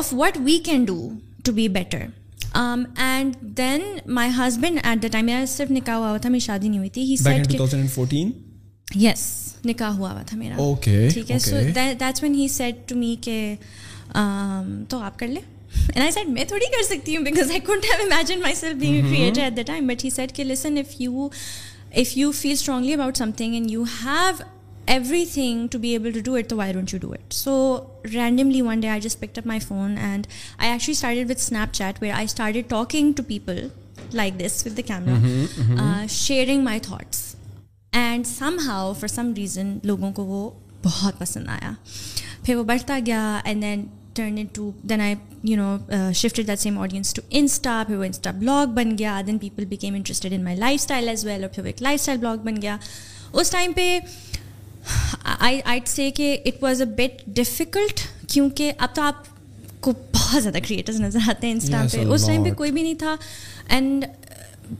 of 0.00 0.14
what 0.14 0.38
we 0.44 0.58
can 0.64 0.84
do 0.84 1.10
to 1.44 1.52
be 1.52 1.68
better 1.70 2.04
and 2.54 3.36
then 3.58 3.82
my 4.14 4.30
husband 4.38 4.78
at 4.82 5.02
the 5.02 5.08
time 5.12 5.26
میرا 5.26 5.44
صرف 5.48 5.70
نکاح 5.70 5.96
ہوا 5.96 6.10
ہوا 6.10 6.18
تھا 6.18 6.30
میری 6.30 6.40
شادی 6.40 6.68
نہیں 6.68 6.78
ہوئی 6.78 6.90
تھی 6.90 8.36
یس 8.96 9.26
نکاح 9.64 9.90
ہوا 9.90 10.10
ہوا 10.12 10.22
تھا 10.26 10.36
میرا 10.36 10.56
اوکے 10.56 11.08
ٹھیک 11.14 11.30
ہے 11.30 11.38
so 11.38 11.56
that's 11.74 12.22
when 12.22 12.34
he 12.34 12.48
said 12.48 12.88
to 12.88 12.96
me 12.96 13.14
کہ 13.22 13.54
تو 14.88 14.98
آپ 14.98 15.18
کر 15.18 15.26
لیں 15.26 15.42
اینڈ 15.94 16.18
آئی 16.18 16.26
میں 16.26 16.44
تھوڑی 16.44 16.70
کر 16.72 16.82
سکتی 16.84 17.16
ہوں 17.16 17.24
because 17.24 17.50
I 17.50 17.60
couldn't 17.60 17.84
have 17.84 18.04
imagine 18.04 18.40
my 18.40 18.54
self 18.54 18.76
being 18.76 19.08
creator 19.08 19.42
at 19.42 19.56
the 19.56 19.62
time 19.66 19.86
but 19.86 20.04
he 20.04 20.10
کہ 20.34 20.44
listen 20.44 20.78
if 20.78 21.00
you 21.00 21.28
if 21.92 22.16
you 22.16 22.30
feel 22.32 22.52
strongly 22.52 22.92
about 22.92 23.16
some 23.16 23.30
thing 23.36 23.54
and 23.54 23.70
you 23.70 23.82
have 24.04 24.42
every 24.86 25.24
thing 25.24 25.66
to 25.66 25.78
be 25.78 25.88
able 25.88 26.10
to 26.10 26.18
do 26.18 26.24
do 26.24 26.34
it 26.34 26.44
it 26.44 26.50
تو 26.50 26.56
why 26.56 26.72
don't 26.72 26.94
you 26.94 27.10
so 27.30 27.56
randomly 28.12 28.62
one 28.62 28.80
day 28.80 28.88
I 28.88 29.00
just 29.00 29.20
picked 29.20 29.38
up 29.38 29.46
my 29.46 29.60
phone 29.60 29.98
and 29.98 30.26
I 30.58 30.70
actually 30.70 30.92
start 30.92 31.30
with 31.30 31.40
snap 31.40 31.74
chat 31.74 32.02
where 32.02 32.14
I 32.14 32.62
talking 32.68 33.12
to 33.12 33.22
people 33.28 33.66
like 34.12 34.40
this 34.40 34.66
with 34.66 34.76
the 34.76 34.82
camera 34.86 36.04
sharing 36.10 36.64
my 36.64 36.80
thoughts 36.80 37.27
and 37.92 38.26
some 38.26 38.56
how 38.66 38.92
for 38.92 39.08
some 39.08 39.32
reason 39.36 39.78
لوگوں 39.82 40.12
کو 40.12 40.24
وہ 40.24 40.48
بہت 40.84 41.18
پسند 41.18 41.48
آیا 41.48 41.72
پھر 42.44 42.54
وہ 42.54 42.62
بڑھتا 42.64 42.98
گیا 43.06 43.40
and 43.44 43.62
then 43.62 43.84
turn 44.14 44.44
to 44.52 44.70
then 44.82 45.00
I 45.00 45.14
you 45.44 45.56
know 45.56 46.12
shift 46.12 46.40
that 46.46 46.60
same 46.60 46.78
audience 46.78 47.14
to 47.14 47.22
Insta 47.30 47.82
پھر 47.86 47.96
وہ 47.96 48.04
انسٹا 48.04 48.30
بلاگ 48.30 48.74
بن 48.74 48.96
گیا 48.98 49.20
then 49.26 49.38
people 49.38 49.64
became 49.64 49.94
interested 49.94 50.32
in 50.32 50.44
my 50.44 50.56
life 50.56 50.80
style 50.80 51.08
as 51.08 51.24
well 51.24 51.44
اور 51.44 51.52
پھر 51.54 51.62
وہ 51.62 51.66
ایک 51.66 51.82
لائف 51.82 52.00
اسٹائل 52.00 52.18
بلاگ 52.18 52.44
بن 52.44 52.62
گیا 52.62 52.76
اس 53.32 53.50
ٹائم 53.50 53.72
پہ 53.72 53.98
آئی 55.38 55.80
سے 55.86 56.10
کہ 56.10 56.36
it 56.44 56.62
was 56.62 56.80
a 56.80 56.86
bit 56.96 57.22
difficult 57.36 58.00
کیونکہ 58.28 58.72
اب 58.78 58.94
تو 58.94 59.02
آپ 59.02 59.26
کو 59.80 59.92
بہت 60.14 60.42
زیادہ 60.42 60.58
کریٹرز 60.58 61.00
نظر 61.00 61.28
آتے 61.30 61.46
ہیں 61.46 61.54
انسٹا 61.54 61.84
پہ 61.92 62.04
اس 62.04 62.26
ٹائم 62.26 62.44
پہ 62.44 62.52
کوئی 62.52 62.70
بھی 62.70 62.82
نہیں 62.82 62.94
تھا 62.94 63.14
and 63.68 64.04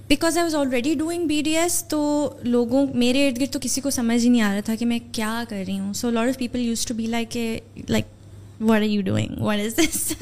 because 0.08 0.36
I 0.36 0.42
was 0.42 0.54
already 0.54 0.94
doing 0.94 1.26
B 1.26 1.42
D 1.42 1.56
S 1.56 1.84
تو 1.84 2.00
لوگوں 2.42 2.86
میرے 2.94 3.26
ارد 3.26 3.40
گرد 3.40 3.52
تو 3.52 3.58
کسی 3.62 3.80
کو 3.80 3.90
سمجھ 3.90 4.24
ہی 4.24 4.28
نہیں 4.28 4.42
آ 4.42 4.52
رہا 4.52 4.60
تھا 4.64 4.74
کہ 4.74 4.86
میں 4.86 4.98
کیا 5.12 5.44
کر 5.48 5.62
رہی 5.66 5.78
ہوں 5.78 5.92
so 5.92 6.10
lot 6.10 6.28
of 6.28 6.38
people 6.38 6.60
use 6.60 6.86
to 6.86 6.94
be 6.94 7.06
like 7.06 7.36
a 7.36 7.58
like 7.88 8.04
what 8.60 8.80
are 8.80 8.86
you 8.86 9.02
doing 9.02 9.40
what 9.40 9.58
is 9.60 9.76
this 9.76 10.12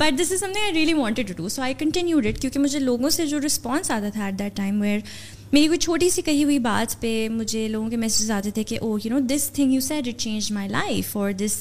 but 0.00 0.18
this 0.18 0.32
is 0.32 0.40
some 0.40 0.52
thing 0.52 0.62
I 0.62 0.72
really 0.74 0.94
wanted 0.94 1.28
to 1.28 1.34
do 1.36 1.48
so 1.48 1.62
I 1.62 1.74
continued 1.78 2.26
it 2.26 2.38
کیونکہ 2.38 2.60
مجھے 2.60 2.78
لوگوں 2.78 3.10
سے 3.10 3.26
جو 3.26 3.40
response 3.46 3.90
آتا 3.90 4.08
تھا 4.12 4.24
at 4.24 4.38
that 4.38 4.56
time 4.56 4.80
where 4.80 5.00
میری 5.52 5.66
کوئی 5.66 5.78
چھوٹی 5.78 6.08
سی 6.10 6.22
کہی 6.22 6.44
ہوئی 6.44 6.58
بات 6.58 7.00
پہ 7.00 7.28
مجھے 7.28 7.66
لوگوں 7.68 7.90
کے 7.90 7.96
میسیجز 7.96 8.30
آتے 8.30 8.50
تھے 8.50 8.62
کہ 8.64 8.78
oh 8.82 8.96
you 9.04 9.10
know 9.10 9.18
this 9.26 9.50
thing 9.50 9.72
you 9.72 9.80
said 9.80 10.08
it 10.08 10.18
change 10.18 10.50
my 10.52 10.68
life 10.68 11.16
اور 11.16 11.32
دس 11.32 11.60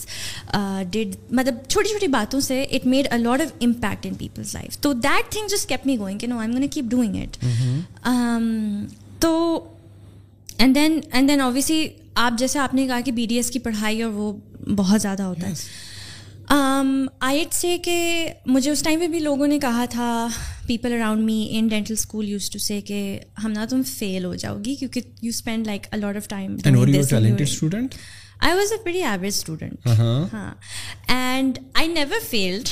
ڈڈ 0.92 1.16
مطلب 1.32 1.56
چھوٹی 1.68 1.90
چھوٹی 1.90 2.08
باتوں 2.08 2.40
سے 2.40 2.64
it 2.64 2.86
made 2.86 3.08
a 3.12 3.18
lot 3.18 3.42
of 3.42 3.52
impact 3.62 4.06
in 4.06 4.14
people's 4.14 4.56
life 4.56 4.78
تو 4.78 4.94
دیٹ 4.94 5.32
تھنگ 5.32 5.48
جس 5.48 5.66
کیپ 5.66 5.88
می 5.88 5.98
گوئنگ 6.00 6.18
کہ 6.18 6.28
نو 6.28 6.38
آئی 6.38 6.50
ایم 6.50 6.58
کیوں 6.58 6.72
کیپ 6.72 6.92
ڈوئنگ 6.92 7.16
اٹ 7.16 7.38
تو 9.20 9.34
and 10.58 10.76
then 10.76 11.00
and 11.12 11.30
then 11.30 11.42
obviously 11.42 11.88
آپ 12.16 12.40
جیسے 12.40 12.60
آپ 12.60 12.74
نے 12.74 12.88
کہا 12.88 13.00
کہ 13.06 13.12
بی 13.12 13.26
ڈی 13.26 13.36
ایس 13.36 13.52
کی 13.52 13.60
پڑھائی 13.60 14.02
اور 14.02 14.12
وہ 14.12 14.34
بہت 14.76 15.02
زیادہ 15.02 15.24
ہوتا 15.24 15.48
ہے 15.48 15.54
آئی 16.48 17.40
ایٹ 17.40 17.54
سے 17.54 17.78
کہ 17.84 18.28
مجھے 18.46 18.72
اس 18.72 18.84
ٹائم 18.84 19.00
پہ 19.00 19.08
بھی 19.08 19.20
لوگوں 19.20 19.48
نے 19.48 19.60
کہا 19.60 19.86
تھا 19.90 20.28
people 20.68 20.94
around 20.94 21.24
me 21.24 21.48
in 21.52 21.68
dental 21.68 21.94
school 21.94 22.30
use 22.30 22.50
to 22.50 22.60
say 22.60 22.82
کہ 22.82 23.20
ہم 23.44 23.52
نہ 23.52 23.66
تم 23.70 23.82
فیل 23.86 24.26
ہو 24.26 24.36
جاؤ 24.36 24.60
گی 24.66 24.76
کیونکہ 24.76 25.02
you 25.22 25.30
spend 25.30 25.68
like 25.68 25.88
a lot 25.92 26.16
of 26.16 26.28
time 26.28 26.56
I 28.40 28.56
was 28.56 28.72
a 28.72 28.78
very 28.86 29.02
average 29.04 29.34
student 29.34 29.88
ہاں 30.34 30.54
and 31.08 31.60
I 31.74 31.88
never 31.88 32.20
field 32.30 32.70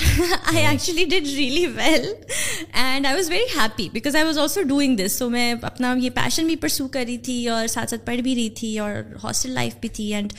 I 0.46 0.66
actually 0.66 1.06
did 1.06 1.28
really 1.28 1.66
well 1.68 2.06
and 2.74 3.06
I 3.06 3.16
was 3.16 3.30
very 3.30 3.46
happy 3.56 3.88
because 3.94 4.16
I 4.16 4.26
was 4.26 4.38
also 4.38 4.62
doing 4.64 4.98
this 4.98 5.18
so 5.20 5.30
میں 5.30 5.54
اپنا 5.62 5.94
یہ 6.00 6.10
پیشن 6.10 6.48
بھی 6.48 6.56
پرسو 6.56 6.88
کر 6.88 7.04
رہی 7.08 7.18
تھی 7.18 7.48
اور 7.48 7.68
ساتھ 7.68 7.90
ساتھ 7.90 8.06
پڑھ 8.06 8.22
بھی 8.22 8.36
رہی 8.36 8.50
تھی 8.50 8.78
اور 8.80 9.02
ہاسٹل 9.24 9.52
لائف 9.52 9.76
بھی 9.82 9.90
تھی 9.90 10.14
and 10.14 10.34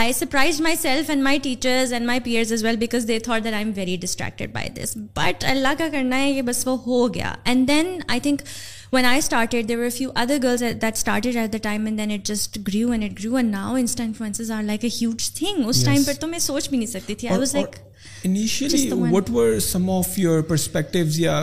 I 0.00 0.12
surprise 0.12 0.60
my 0.60 0.76
self 0.76 1.10
and 1.10 1.22
my 1.22 1.38
teachers 1.38 1.92
and 1.92 2.06
my 2.06 2.20
peers 2.20 2.52
as 2.52 2.64
well 2.64 2.76
because 2.76 3.08
they 3.08 3.18
thought 3.18 3.44
that 3.44 3.54
I 3.54 3.64
am 3.64 3.72
very 3.76 3.96
distracted 4.00 4.52
by 4.54 4.70
this 4.70 4.96
but 5.14 5.44
اللہ 5.48 5.78
کا 5.78 5.88
کرنا 5.92 6.20
ہے 6.20 6.30
یہ 6.30 6.42
بس 6.42 6.66
وہ 6.66 6.76
ہو 6.86 7.06
گیا 7.14 7.34
and 7.44 7.68
then 7.68 7.98
I 8.08 8.20
think 8.20 8.42
when 8.92 9.04
I 9.04 9.18
started 9.18 9.68
there 9.68 9.78
were 9.78 9.90
few 9.90 10.10
other 10.14 10.38
girls 10.42 10.62
that 10.82 10.96
started 10.96 11.36
at 11.36 11.52
the 11.52 11.58
time 11.62 11.84
and 11.84 11.98
then 11.98 12.10
it 12.10 12.26
just 12.26 12.58
grew 12.68 12.90
and 12.90 13.04
it 13.04 13.24
grew 13.24 13.36
and 13.36 13.50
now 13.50 13.74
Insta 13.74 14.04
influences 14.04 14.50
are 14.50 14.62
like 14.62 14.84
a 14.84 14.90
huge 15.00 15.30
thing 15.30 15.68
اس 15.68 15.84
time 15.84 16.02
پر 16.04 16.20
تو 16.20 16.26
میں 16.26 16.38
سوچ 16.38 16.68
بھی 16.68 16.78
نہیں 16.78 16.90
سکتی 16.90 17.14
تھی 17.14 17.28
I 17.28 17.38
was 17.38 17.54
like 17.54 17.76
initially 18.24 18.90
what 19.10 19.30
were 19.30 19.58
some 19.62 19.90
of 19.90 20.18
your 20.18 20.40
perspectives 20.42 21.20
یا 21.20 21.43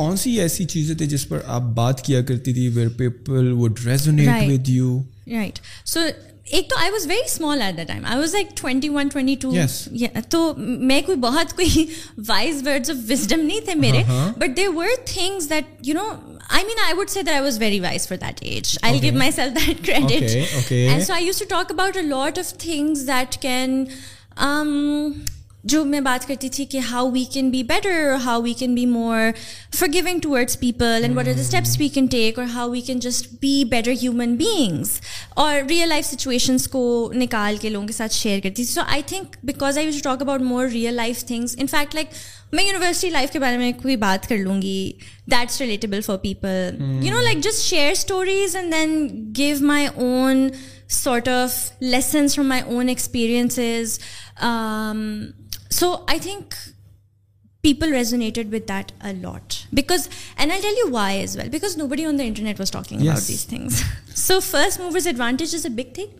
کون 0.00 0.16
سی 0.16 0.40
ایسی 0.40 0.64
چیزیں 0.64 0.94
تھیں 0.94 1.08
جس 1.08 1.28
پر 1.28 1.38
آپ 1.46 1.62
بات 1.76 2.02
کیا 2.02 2.22
کرتی 2.22 2.52
تھی 2.52 2.68
where 2.68 2.88
people 2.88 3.52
would 3.52 3.86
resonate 3.86 4.50
with 4.50 4.68
you 4.68 4.98
right 5.30 5.58
so 5.86 6.00
ایک 6.46 6.68
تو 6.70 6.76
I 6.78 6.90
was 6.90 7.06
very 7.06 7.24
small 7.24 7.62
at 7.62 7.76
the 7.76 7.82
time 7.86 8.04
I 8.04 8.18
was 8.18 8.34
like 8.34 8.56
twenty 8.56 8.88
one 8.88 9.08
twenty 9.08 9.34
two 9.40 9.52
تو 10.28 10.52
میں 10.56 11.00
کوئی 11.06 11.18
بہت 11.18 11.52
کوئی 11.52 11.84
وائز 12.28 12.62
ورڈز 12.66 12.90
آف 12.90 12.96
وزڈم 13.10 13.40
نہیں 13.40 13.60
تھے 13.60 13.74
میرے 13.74 14.02
but 14.38 14.56
they 14.56 14.66
were 14.68 14.96
things 15.04 15.50
that 15.50 15.86
you 15.86 15.94
know 15.94 16.08
I 16.50 16.64
mean, 16.64 16.76
I 16.84 16.94
would 16.94 17.08
say 17.08 17.22
that 17.22 17.34
I 17.34 17.40
was 17.40 17.58
very 17.58 17.80
wise 17.80 18.06
for 18.06 18.16
that 18.16 18.40
age. 18.42 18.76
I'll 18.82 18.98
give 18.98 19.14
myself 19.14 19.54
that 19.54 19.84
credit. 19.84 20.48
Okay. 20.64 20.88
And 20.88 21.02
so 21.02 21.14
I 21.14 21.20
used 21.20 21.38
to 21.38 21.46
talk 21.46 21.70
about 21.70 21.96
a 21.96 22.02
lot 22.02 22.38
of 22.38 22.46
things 22.46 23.04
that 23.06 23.40
can 23.40 23.90
um, 24.36 25.24
جو 25.64 25.84
میں 25.84 26.00
بات 26.00 26.28
کرتی 26.28 26.48
تھی 26.48 26.64
کہ 26.64 26.78
how 26.78 27.10
we 27.10 27.24
can 27.24 27.50
be 27.50 27.62
better 27.62 28.14
how 28.24 28.42
we 28.42 28.52
can 28.52 28.74
be 28.74 28.86
more 28.86 29.18
for 29.76 29.88
going 29.94 30.18
towards 30.18 30.60
people 30.60 31.00
and 31.02 31.16
what 31.16 31.28
are 31.28 31.32
the 31.32 31.40
steps 31.40 31.78
we 31.80 31.88
can 31.88 32.06
take 32.06 32.38
اور 32.38 32.46
how 32.54 32.70
we 32.70 32.80
can 32.80 33.00
just 33.00 33.26
be 33.40 33.64
better 33.64 33.90
human 34.02 34.36
being 34.36 34.84
اور 35.30 35.58
real 35.68 35.88
life 35.88 36.06
situations 36.06 36.68
کو 36.68 37.12
نکال 37.14 37.56
کے 37.60 37.68
لوگوں 37.68 37.86
کے 37.86 37.92
ساتھ 37.92 38.14
share 38.14 38.40
کرتی 38.40 38.64
تھی 38.64 38.72
so 38.72 38.80
I 38.88 39.02
think 39.06 39.36
because 39.42 39.78
I 39.78 39.86
view 39.86 40.00
talk 40.04 40.22
about 40.22 40.40
more 40.40 40.66
real 40.66 40.94
life 40.94 41.24
things 41.24 41.56
in 41.58 41.66
fact 41.66 41.94
like 41.94 42.14
میں 42.52 42.64
یونیورسٹی 42.64 43.10
لائف 43.10 43.32
کے 43.32 43.38
بارے 43.38 43.58
میں 43.58 43.72
کوئی 43.82 43.96
بات 43.96 44.28
کر 44.28 44.36
لوں 44.36 44.62
گی 44.62 44.92
that's 45.30 45.60
relatable 45.60 46.00
for 46.00 46.16
people 46.16 46.76
you 47.02 47.14
know 47.14 47.20
like 47.20 47.44
just 47.44 47.62
share 47.64 47.90
stories 47.90 48.56
and 48.56 48.72
then 48.72 49.08
give 49.36 49.56
my 49.60 49.86
own 49.86 50.48
sort 50.88 51.28
of 51.28 51.70
lessons 51.80 52.34
from 52.34 52.48
my 52.48 52.62
own 52.62 52.88
experiences 52.88 53.98
So 55.70 56.04
I 56.08 56.18
think 56.18 56.56
people 57.62 57.88
resonated 57.88 58.50
with 58.50 58.66
that 58.66 58.92
a 59.00 59.12
lot. 59.12 59.66
Because, 59.72 60.08
and 60.36 60.52
I'll 60.52 60.60
tell 60.60 60.76
you 60.76 60.90
why 60.90 61.18
as 61.18 61.36
well, 61.36 61.48
because 61.48 61.76
nobody 61.76 62.04
on 62.04 62.16
the 62.16 62.24
internet 62.24 62.58
was 62.58 62.70
talking 62.70 63.02
about 63.02 63.22
these 63.22 63.44
things. 63.44 63.82
So 64.14 64.40
first 64.40 64.78
mover's 64.78 65.06
advantage 65.06 65.54
is 65.54 65.64
a 65.64 65.70
big 65.70 65.94
thing. 65.94 66.10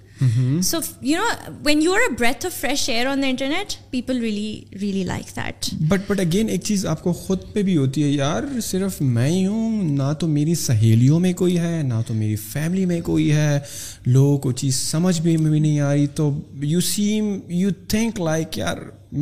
so 0.63 0.79
you 1.03 1.19
know 1.19 1.53
when 1.65 1.83
you 1.83 1.93
are 1.93 2.01
a 2.01 2.15
breath 2.19 2.47
of 2.47 2.61
fresh 2.61 2.89
air 2.89 3.07
on 3.07 3.23
the 3.23 3.27
internet 3.27 3.75
people 3.91 4.21
really 4.21 5.05
like 5.05 5.37
that 5.37 5.75
but 5.89 6.01
but 6.09 6.21
again 6.21 6.49
ایک 6.49 6.63
چیز 6.63 6.87
آپ 6.87 7.03
کو 7.03 7.13
خود 7.13 7.53
پہ 7.53 7.63
بھی 7.63 7.77
ہوتی 7.77 8.05
ہے 8.05 8.09
یار 8.09 8.43
صرف 8.63 9.01
میں 9.01 9.29
ہی 9.29 9.47
ہوں 9.47 9.83
نہ 9.97 10.13
تو 10.21 10.29
میری 10.29 10.55
سہیلیوں 10.55 11.21
میں 11.21 11.33
کوئی 11.33 11.59
ہے 11.59 11.83
نہ 11.83 12.01
تو 12.07 12.15
میری 12.15 12.37
فیملی 12.37 12.87
میں 12.87 13.01
کوئی 13.01 13.33
ہے 13.33 13.59
لوگوں 14.07 14.39
کو 14.39 14.53
چیز 14.53 14.81
سمجھ 14.81 15.21
میں 15.21 15.37
بھی 15.37 15.61
نہیں 15.61 15.81
آ 15.81 15.93
رہی 15.93 16.07
تو 16.07 16.31
you 16.63 16.81
seem 16.81 17.39
you 17.49 17.71
think 17.89 18.21
like 18.21 18.59
یار 18.59 18.77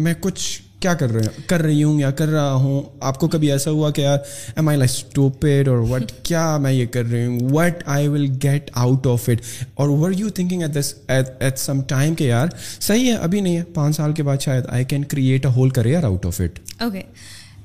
میں 0.00 0.15
کچھ 0.21 0.68
کیا 0.81 0.93
کر 0.95 1.11
رہے 1.11 1.21
ہیں 1.21 1.49
کر 1.49 1.63
رہی 1.63 1.83
ہوں 1.85 2.01
یا 2.01 2.11
کر 2.11 2.29
رہا 2.29 2.53
ہوں 2.55 2.83
آپ 3.01 3.19
کو 3.21 3.29
کبھی 3.29 3.51
ایسا 3.53 3.71
ہوا 3.71 3.91
کہ 3.91 4.01
یار 4.01 4.19
ایم 4.57 4.69
آئی 4.69 4.79
لائک 4.79 4.91
اسٹوپیڈ 4.91 5.69
اور 5.69 5.79
وٹ 5.89 6.13
کیا 6.23 6.57
میں 6.59 6.73
یہ 6.73 6.87
کر 6.87 7.05
رہی 7.05 7.25
ہوں 7.27 7.39
what 7.53 7.83
I 7.87 8.09
will 8.09 8.27
get 8.43 8.71
out 8.75 9.07
of 9.07 9.29
it 9.29 9.41
اور 9.75 9.89
were 9.99 10.13
you 10.17 10.29
thinking 10.31 10.63
at 10.63 10.75
this 10.75 10.95
at 11.09 11.59
some 11.59 11.81
time 11.89 12.15
کہ 12.15 12.25
یار 12.25 12.49
صحیح 12.81 13.11
ہے 13.13 13.17
ابھی 13.17 13.41
نہیں 13.41 13.57
ہے 13.57 13.65
پانچ 13.75 13.97
سال 13.97 14.13
کے 14.13 14.23
بعد 14.23 14.43
شاید 14.43 14.67
I 14.69 14.85
can 14.85 15.05
create 15.05 15.47
a 15.47 15.53
whole 15.53 15.71
career 15.71 16.05
out 16.05 16.27
of 16.27 16.41
it 16.41 16.59
okay 16.81 17.03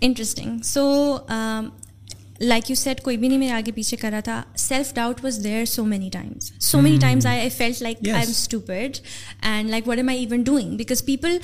interesting 0.01 0.57
so 0.63 1.17
like 2.41 2.69
you 2.69 2.75
said 2.75 3.01
کوئی 3.01 3.17
بھی 3.17 3.27
نہیں 3.27 3.39
میرے 3.39 3.51
آگے 3.51 3.71
پیچھے 3.71 3.97
کرا 3.97 4.19
تھا 4.23 4.41
self 4.57 4.93
doubt 4.95 5.23
was 5.23 5.39
there 5.43 5.65
so 5.65 5.85
many 5.85 6.09
times 6.13 6.51
so 6.61 6.81
many 6.81 6.97
times 7.01 7.25
I 7.25 7.39
I 7.39 7.49
felt 7.49 7.81
like 7.81 7.97
I 8.03 8.13
am 8.15 8.29
stupid 8.29 8.97
and 9.41 9.69
like 9.69 9.87
what 9.87 9.97
am 9.97 10.09
I 10.09 10.19
even 10.19 10.41
doing 10.41 10.75
because 10.77 11.05
people 11.05 11.37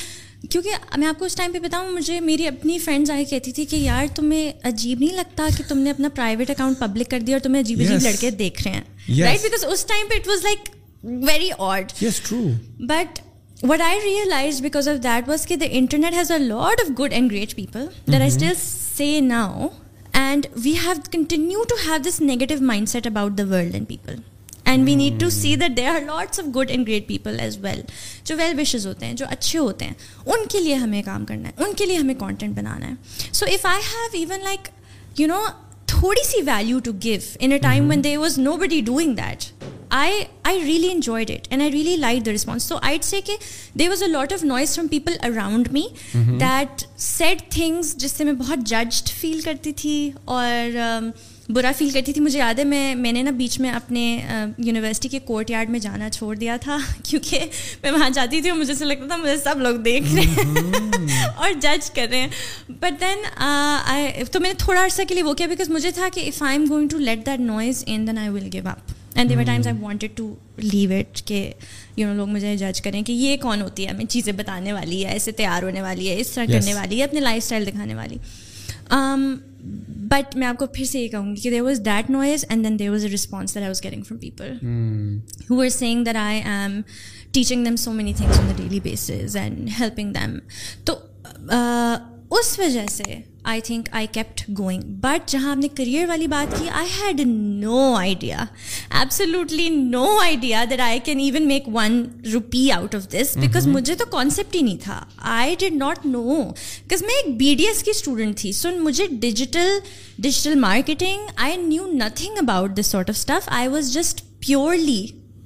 کیونکہ 0.41 0.97
میں 0.97 1.07
آپ 1.07 1.19
کو 1.19 1.25
اس 1.25 1.35
ٹائم 1.35 1.51
پہ 1.51 1.59
بتاؤں 1.59 1.91
مجھے 1.91 2.19
میری 2.19 2.47
اپنی 2.47 2.77
فرینڈز 2.79 3.11
آئے 3.11 3.25
کہتی 3.25 3.51
تھی 3.51 3.65
کہ 3.65 3.75
یار 3.75 4.05
تمہیں 4.15 4.51
عجیب 4.63 4.99
نہیں 4.99 5.15
لگتا 5.15 5.47
کہ 5.57 5.63
تم 5.67 5.77
نے 5.77 5.89
اپنا 5.89 6.09
پرائیویٹ 6.09 6.49
اکاؤنٹ 6.49 6.79
پبلک 6.79 7.09
کر 7.11 7.19
دیا 7.19 7.35
اور 7.35 7.41
تمہیں 7.41 7.61
عجیب 7.61 7.79
عجیب 7.79 8.03
لڑکے 8.03 8.29
دیکھ 8.31 8.61
رہے 8.67 8.73
ہیں 8.73 8.81
رائٹ 9.19 9.41
بیکاز 9.41 9.43
بیکاز 9.43 9.65
اس 9.65 9.85
ٹائم 9.85 10.07
پہ 10.09 10.15
it 10.15 10.27
was 10.27 10.35
was 10.35 10.43
like 10.45 10.69
very 11.23 11.49
odd 11.59 11.91
but 12.81 13.19
what 13.63 13.81
I 13.81 13.99
realise 14.03 14.61
of 14.77 15.03
that 15.03 15.47
کہ 15.47 15.55
the 15.55 15.65
internet 15.71 16.13
has 16.13 16.31
a 16.31 16.37
lot 16.37 16.81
of 16.81 16.99
good 16.99 17.13
and 17.13 17.31
great 17.31 17.55
people 17.55 17.85
I 18.13 18.51
still 18.51 19.23
now 19.27 19.67
and 20.13 20.47
we 20.55 20.73
have 20.77 20.99
continue 21.11 21.63
to 21.63 21.75
have 21.85 21.97
this 22.09 22.21
negative 22.21 22.63
mind 22.63 22.89
set 22.89 23.07
about 23.07 23.37
the 23.37 23.43
world 23.45 23.73
and 23.73 23.87
people 23.87 24.15
and 24.69 24.87
we 24.87 24.95
need 24.95 25.19
to 25.19 25.29
see 25.29 25.55
that 25.55 25.77
there 25.77 25.87
are 25.87 26.01
lots 26.01 26.39
of 26.39 26.45
good 26.55 26.71
and 26.71 26.87
great 26.87 27.07
people 27.07 27.39
as 27.39 27.57
well 27.61 27.81
جو 28.23 28.35
well 28.37 28.59
wishes 28.59 28.85
ہوتے 28.87 29.05
ہیں 29.05 29.13
جو 29.13 29.25
اچھے 29.29 29.59
ہوتے 29.59 29.85
ہیں 29.85 29.93
ان 30.25 30.47
کے 30.49 30.59
لیے 30.59 30.75
ہمیں 30.75 31.01
کام 31.03 31.25
کرنا 31.25 31.49
ہے 31.49 31.63
ان 31.63 31.73
کے 31.73 31.85
لیے 31.85 31.97
ہمیں 31.97 32.13
کانٹینٹ 32.15 32.57
بنانا 32.57 32.89
ہے 32.89 33.31
so 33.33 33.45
if 33.45 33.65
I 33.65 33.81
have 33.85 34.19
even 34.19 34.43
like 34.43 34.67
you 35.17 35.27
know 35.27 35.39
تھوڑی 35.87 36.23
سی 36.23 36.41
value 36.45 36.79
to 36.79 36.91
give 37.03 37.19
in 37.39 37.51
a 37.51 37.57
time 37.57 37.89
when 37.89 38.03
they 38.03 38.15
was 38.17 38.37
know 38.39 38.55
body 38.57 38.81
doing 38.81 39.15
that 39.15 39.45
I 39.91 40.21
I 40.43 40.61
really 40.63 40.91
enjoyed 40.91 41.31
it 41.31 41.47
and 41.49 41.61
I 41.61 41.71
really 41.71 41.95
like 41.97 42.25
the 42.25 42.31
response 42.31 42.63
so 42.63 42.77
I 42.81 42.97
say 43.01 43.21
کہ 43.21 43.35
they 43.79 43.87
was 43.89 44.03
a 44.03 44.09
lot 44.09 44.33
of 44.33 44.43
noise 44.43 44.75
from 44.75 44.87
people 44.87 45.15
around 45.21 45.71
me 45.71 45.83
that 46.39 46.83
said 46.97 47.41
things 47.49 47.95
جس 47.97 48.11
سے 48.11 48.23
میں 48.23 48.33
بہت 48.33 48.67
judged 48.67 49.09
فیل 49.11 49.41
کرتی 49.41 49.71
تھی 49.73 50.11
اور 50.25 50.77
um, 50.77 51.09
برا 51.49 51.71
فیل 51.77 51.89
کرتی 51.89 52.13
تھی 52.13 52.21
مجھے 52.21 52.37
یاد 52.39 52.59
ہے 52.59 52.63
میں 52.63 52.95
میں 52.95 53.11
نے 53.11 53.21
نا 53.23 53.31
بیچ 53.31 53.59
میں 53.59 53.69
اپنے 53.71 54.03
یونیورسٹی 54.57 55.09
کے 55.09 55.19
کورٹ 55.19 55.51
یارڈ 55.51 55.69
میں 55.69 55.79
جانا 55.79 56.09
چھوڑ 56.09 56.35
دیا 56.35 56.57
تھا 56.61 56.77
کیونکہ 57.03 57.45
میں 57.83 57.91
وہاں 57.91 58.09
جاتی 58.09 58.41
تھی 58.41 58.49
اور 58.49 58.57
مجھے 58.57 58.73
ایسا 58.73 58.85
لگتا 58.85 59.07
تھا 59.07 59.17
مجھے 59.17 59.35
سب 59.37 59.61
لوگ 59.61 59.75
دیکھ 59.75 60.13
رہے 60.13 60.21
ہیں 60.21 61.27
اور 61.35 61.51
جج 61.61 61.89
کر 61.91 62.07
رہے 62.09 62.19
ہیں 62.19 62.73
بٹ 62.81 63.01
دین 63.01 63.25
تو 64.31 64.39
میں 64.39 64.49
نے 64.49 64.53
تھوڑا 64.57 64.85
عرصہ 64.85 65.01
کے 65.07 65.13
لیے 65.13 65.23
وہ 65.23 65.33
کیا 65.33 65.47
بیکاز 65.47 65.69
مجھے 65.69 65.91
تھا 65.91 66.07
کہ 66.13 66.27
if 66.27 66.41
I 66.43 66.57
am 66.57 66.65
going 66.69 66.87
to 66.87 66.97
let 66.99 67.25
that 67.25 67.39
noise 67.39 67.83
in 67.87 68.07
then 68.07 68.17
I 68.17 68.29
will 68.29 68.47
give 68.53 68.67
up 68.67 68.93
and 69.15 69.29
there were 69.29 69.43
times 69.43 69.67
I 69.67 69.77
wanted 69.81 70.17
to 70.17 70.33
leave 70.57 70.91
it 70.91 71.21
کہ 71.25 71.51
یو 71.97 72.07
نو 72.07 72.13
لوگ 72.13 72.27
مجھے 72.27 72.55
جج 72.57 72.81
کریں 72.81 73.01
کہ 73.01 73.11
یہ 73.11 73.37
کون 73.37 73.61
ہوتی 73.61 73.85
ہے 73.85 73.91
ہمیں 73.91 74.05
چیزیں 74.05 74.33
بتانے 74.33 74.73
والی 74.73 75.05
ہے 75.05 75.11
ایسے 75.11 75.31
تیار 75.33 75.63
ہونے 75.63 75.81
والی 75.81 76.09
ہے 76.09 76.19
اس 76.19 76.31
طرح 76.31 76.45
کرنے 76.47 76.73
والی 76.73 76.99
ہے 76.99 77.03
اپنے 77.03 77.19
لائف 77.19 77.43
اسٹائل 77.43 77.67
دکھانے 77.67 77.95
والی 77.95 78.17
بٹ 80.07 80.35
میں 80.35 80.47
آپ 80.47 80.57
کو 80.57 80.65
پھر 80.65 80.85
سے 80.85 80.99
یہ 80.99 81.07
کہوں 81.07 81.35
گی 81.35 81.41
کہ 81.41 81.49
there 81.49 81.61
was 81.61 81.81
that 81.85 82.09
noise 82.09 82.45
and 82.49 82.63
then 82.63 82.79
there 82.79 82.89
was 82.89 83.03
a 83.03 83.09
response 83.09 83.57
was 83.57 83.83
getting 83.83 84.03
from 84.03 84.19
people 84.19 84.57
who 85.49 85.61
are 85.61 85.69
seeing 85.69 86.05
that 86.05 86.15
I 86.15 86.41
am 86.41 86.81
teaching 87.31 87.65
them 87.65 87.75
so 87.75 87.93
many 87.93 88.13
things 88.13 88.39
on 88.39 88.47
the 88.47 88.53
daily 88.57 88.79
basis 88.79 89.35
and 89.35 89.69
helping 89.79 90.13
them 90.13 90.37
تو 90.83 90.93
uh, 90.93 91.53
uh, 91.53 91.95
اس 92.31 92.59
وجہ 92.59 92.85
سے 92.89 93.03
I 93.43 93.61
think 93.61 93.87
I 93.91 94.07
kept 94.11 94.41
going 94.57 94.81
but 95.01 95.29
جہاں 95.29 95.51
آپ 95.51 95.57
نے 95.57 95.67
career 95.67 96.07
والی 96.07 96.27
بات 96.27 96.59
کی 96.59 96.69
I 96.69 96.87
had 96.91 97.21
no 97.25 97.93
idea 97.95 98.45
absolutely 98.91 99.67
no 99.69 100.05
idea 100.21 100.63
that 100.69 100.79
I 100.79 100.99
can 100.99 101.19
even 101.19 101.47
make 101.47 101.67
one 101.73 102.03
rupee 102.33 102.71
out 102.71 102.95
of 102.95 103.07
this 103.11 103.35
because 103.37 103.67
مجھے 103.67 103.95
تو 103.95 104.05
کانسیپٹ 104.11 104.55
ہی 104.55 104.61
نہیں 104.61 104.77
تھا 104.83 105.03
I 105.17 105.55
did 105.59 105.75
not 105.75 106.05
know 106.05 106.41
because 106.43 107.03
میں 107.03 107.15
ایک 107.15 107.35
بی 107.37 107.53
ڈی 107.55 107.67
ایس 107.67 107.83
کی 107.83 107.91
اسٹوڈنٹ 107.91 108.37
تھی 108.37 108.51
سو 108.51 108.69
مجھے 108.79 109.07
digital 109.11 109.77
digital 110.17 110.59
marketing 110.59 111.27
I 111.35 111.57
knew 111.57 111.87
nothing 111.93 112.37
about 112.37 112.77
this 112.77 112.87
sort 112.87 113.09
of 113.09 113.15
stuff 113.15 113.49
I 113.51 113.67
was 113.67 113.93
just 113.93 114.23
purely 114.39 115.05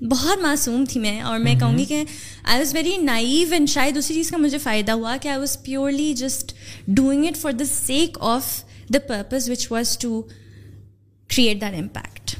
بہت 0.04 0.42
معصوم 0.42 0.84
تھی 0.90 1.00
میں 1.00 1.20
اور 1.22 1.40
میں 1.40 1.54
کہوں 1.56 1.78
گی 1.78 1.86
کہ 1.86 2.04
I 2.44 2.60
was 2.60 2.74
very 2.76 2.98
naive 2.98 3.54
and 3.54 3.70
شاید 3.70 3.96
دوسری 3.96 4.16
چیز 4.16 4.32
کا 4.32 4.38
مجھے 4.38 4.58
فائدہ 4.58 4.92
ہوا 4.92 5.16
کہ 5.22 5.28
I 5.28 5.40
was 5.40 5.58
purely 5.64 6.14
just 6.14 6.54
doing 6.88 7.26
it 7.26 7.38
for 7.38 7.52
the 7.52 7.66
sake 7.66 8.18
of 8.22 8.54
the 8.94 9.00
purpose 9.08 9.50
which 9.50 9.72
was 9.72 9.98
to 9.98 10.22
create 11.30 11.62
that 11.62 11.74
impact 11.74 12.36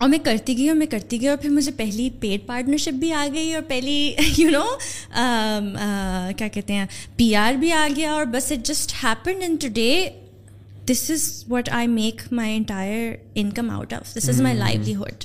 اور 0.00 0.08
میں 0.08 0.18
کرتی 0.18 0.56
گئی 0.58 0.68
اور 0.68 0.76
میں 0.76 0.86
کرتی 0.86 1.20
گئی 1.20 1.28
اور 1.28 1.36
پھر 1.36 1.50
مجھے 1.50 1.72
پہلی 1.76 2.08
پیڈ 2.20 2.46
پارٹنرشپ 2.46 2.98
بھی 2.98 3.12
آ 3.12 3.26
گئی 3.34 3.54
اور 3.54 3.62
پہلی 3.68 4.14
یو 4.38 4.50
نو 4.52 4.62
um, 4.62 5.74
uh, 5.76 6.30
کیا 6.36 6.48
کہتے 6.48 6.72
ہیں 6.72 6.86
پی 7.16 7.34
آر 7.36 7.54
بھی 7.54 7.72
آ 7.72 7.86
گیا 7.96 8.12
اور 8.12 8.24
بس 8.24 8.52
it 8.52 8.66
just 8.66 8.92
happen 9.02 9.42
in 9.42 9.56
to 9.56 9.68
day 9.74 10.08
this 10.84 11.10
is 11.10 11.44
what 11.48 11.68
I 11.72 11.86
make 11.86 12.22
my 12.32 12.56
entire 12.56 13.16
income 13.34 13.70
out 13.70 13.92
of 13.92 14.14
this 14.16 14.28
is 14.28 14.40
my 14.40 14.56
livelihood 14.58 15.24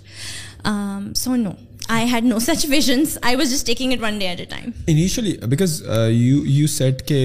so 1.14 1.32
um, 1.32 1.36
I 1.90 2.02
I 2.02 2.12
had 2.12 2.26
no 2.26 2.38
such 2.40 2.66
visions 2.70 3.18
was 3.24 3.52
just 3.52 3.66
taking 3.68 3.92
it 3.92 4.02
one 4.02 4.18
day 4.20 4.28
at 4.28 4.40
a 4.40 4.46
time 4.50 4.70
initially 4.88 5.32
because 5.50 5.82
you 6.10 6.68
said 6.68 7.02
کہ 7.08 7.25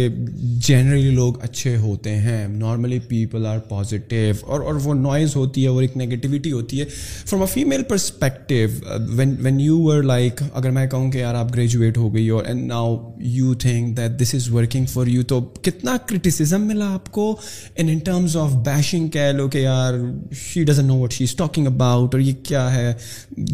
generally 0.67 1.11
لوگ 1.11 1.35
اچھے 1.43 1.77
ہوتے 1.77 2.15
ہیں 2.17 2.47
normally 2.49 2.99
people 3.09 3.47
are 3.47 3.59
positive 3.59 4.35
اور 4.47 4.61
اور 4.61 4.75
وہ 4.85 4.95
noise 4.95 5.37
ہوتی 5.37 5.63
ہے 5.63 5.69
اور 5.69 5.83
ایک 5.83 5.97
نگیٹیوٹی 5.97 6.53
ہوتی 6.53 6.81
ہے 6.81 6.85
from 7.27 7.43
a 7.43 7.47
female 7.47 7.83
perspective 7.83 8.69
when 9.11 9.37
when 9.41 9.61
you 9.61 9.79
were 9.83 10.03
like 10.03 10.43
اگر 10.53 10.71
میں 10.71 10.87
کہوں 10.87 11.11
کہ 11.11 11.19
یار 11.19 11.35
آپ 11.35 11.55
گریجویٹ 11.55 11.99
ہو 11.99 12.13
گئی 12.15 12.29
اور 12.29 12.45
and 12.45 12.67
now 12.67 12.97
you 13.29 13.55
think 13.55 13.97
that 13.97 14.21
this 14.21 14.35
is 14.35 14.51
working 14.51 14.87
for 14.87 15.07
you 15.07 15.23
تو 15.25 15.41
کتنا 15.63 15.97
کرٹیسزم 16.07 16.67
ملا 16.69 16.93
آپ 16.95 17.11
کو 17.13 17.31
in 17.77 17.89
in 17.89 17.99
terms 17.99 18.37
of 18.37 18.55
bashing 18.65 19.09
کہہ 19.09 19.33
لو 19.33 19.49
کہ 19.49 19.59
یار 19.59 19.95
she 20.43 20.65
doesn't 20.65 20.87
know 20.87 20.99
what 20.99 21.13
she 21.13 21.25
is 21.25 21.37
talking 21.37 21.67
about 21.67 22.15
اور 22.15 22.23
یہ 22.23 22.35
کیا 22.43 22.73
ہے 22.75 22.93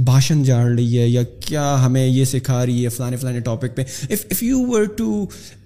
بھاشن 0.04 0.42
جاڑ 0.42 0.64
رہی 0.66 0.93
رہی 0.94 1.02
ہے 1.02 1.08
یا 1.08 1.22
کیا 1.40 1.84
ہمیں 1.84 2.06
یہ 2.06 2.24
سکھا 2.24 2.64
رہی 2.66 2.84
ہے 2.84 2.88
فلانے 2.88 3.16
فلانے 3.16 3.40
ٹاپک 3.40 3.76
پہ 3.76 3.82
if 4.10 4.24
if 4.30 4.42
you 4.42 4.64
were 4.66 4.84
to 4.96 5.24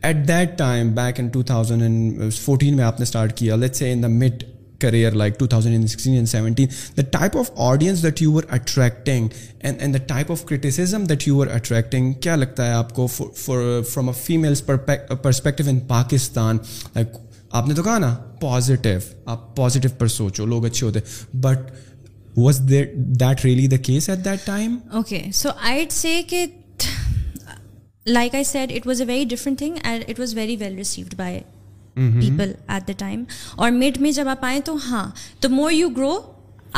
at 0.02 0.28
that 0.28 0.58
time 0.58 0.92
back 0.94 1.20
in 1.20 1.28
two 1.28 1.42
thousand 1.42 1.82
and 1.82 2.34
fourteen 2.34 2.76
میں 2.76 2.84
آپ 2.84 3.00
نے 3.00 3.02
اسٹارٹ 3.02 3.36
کیا 3.36 3.56
لیٹ 3.56 3.76
سے 3.76 3.92
in 3.92 4.02
the 4.02 4.08
mid 4.08 4.44
career 4.80 5.12
like 5.12 5.38
two 5.38 5.46
thousand 5.46 5.72
and 5.72 5.90
sixteen 5.90 6.14
and 6.14 6.28
seventeen 6.28 6.68
the 6.96 7.02
type 7.10 7.36
of 7.36 7.50
audience 7.60 8.02
that 8.02 8.22
you 8.22 8.32
were 8.32 8.42
attracting 8.50 9.28
and 9.60 9.80
and 9.80 9.94
the 9.94 10.02
type 10.06 10.30
of 10.32 10.44
criticism 10.44 11.04
that 11.04 11.28
you 11.28 11.36
were 11.36 11.46
attracting 11.46 12.12
کیا 12.12 12.36
لگتا 12.36 12.66
ہے 12.66 12.72
آپ 12.72 12.94
کو 12.94 13.06
from 13.06 14.08
a 14.08 14.14
female 14.20 14.54
perspective 15.22 15.68
in 15.68 15.80
Pakistan 15.88 16.58
like 16.94 17.16
آپ 17.50 17.68
نے 17.68 17.74
تو 17.74 17.82
کہا 17.82 17.98
نا 17.98 18.14
پازیٹیو 18.40 18.98
آپ 19.24 19.54
پازیٹیو 19.56 19.90
پر 19.98 20.08
سوچو 20.08 20.46
لوگ 20.46 20.64
اچھے 20.64 20.86
ہوتے 20.86 21.00
but 21.34 21.70
was 22.38 22.60
that 22.68 22.94
that 23.20 23.44
really 23.44 23.66
the 23.66 23.76
case 23.76 24.08
at 24.08 24.46
time 24.46 24.76
okay 24.90 25.22
so 25.34 25.48
وازلیٹ 25.48 25.92
سے 25.92 26.46
like 28.06 28.34
I 28.34 28.44
said 28.44 28.72
it 28.72 28.86
was 28.86 29.00
a 29.00 29.06
very 29.06 29.24
different 29.24 29.58
thing 29.58 29.76
and 29.82 30.04
it 30.08 30.20
was 30.20 30.34
very 30.34 30.56
well 30.56 30.74
received 30.74 31.14
by 31.14 31.40
people 32.20 32.52
at 32.68 32.88
the 32.88 32.92
time 32.98 33.24
اور 33.56 33.70
mid 33.70 34.00
میں 34.00 34.12
جب 34.12 34.28
آپ 34.28 34.44
آئیں 34.44 34.60
تو 34.60 34.76
ہاں 34.88 35.10
تو 35.40 35.48
more 35.48 35.72
you 35.72 35.88
گرو 35.88 36.20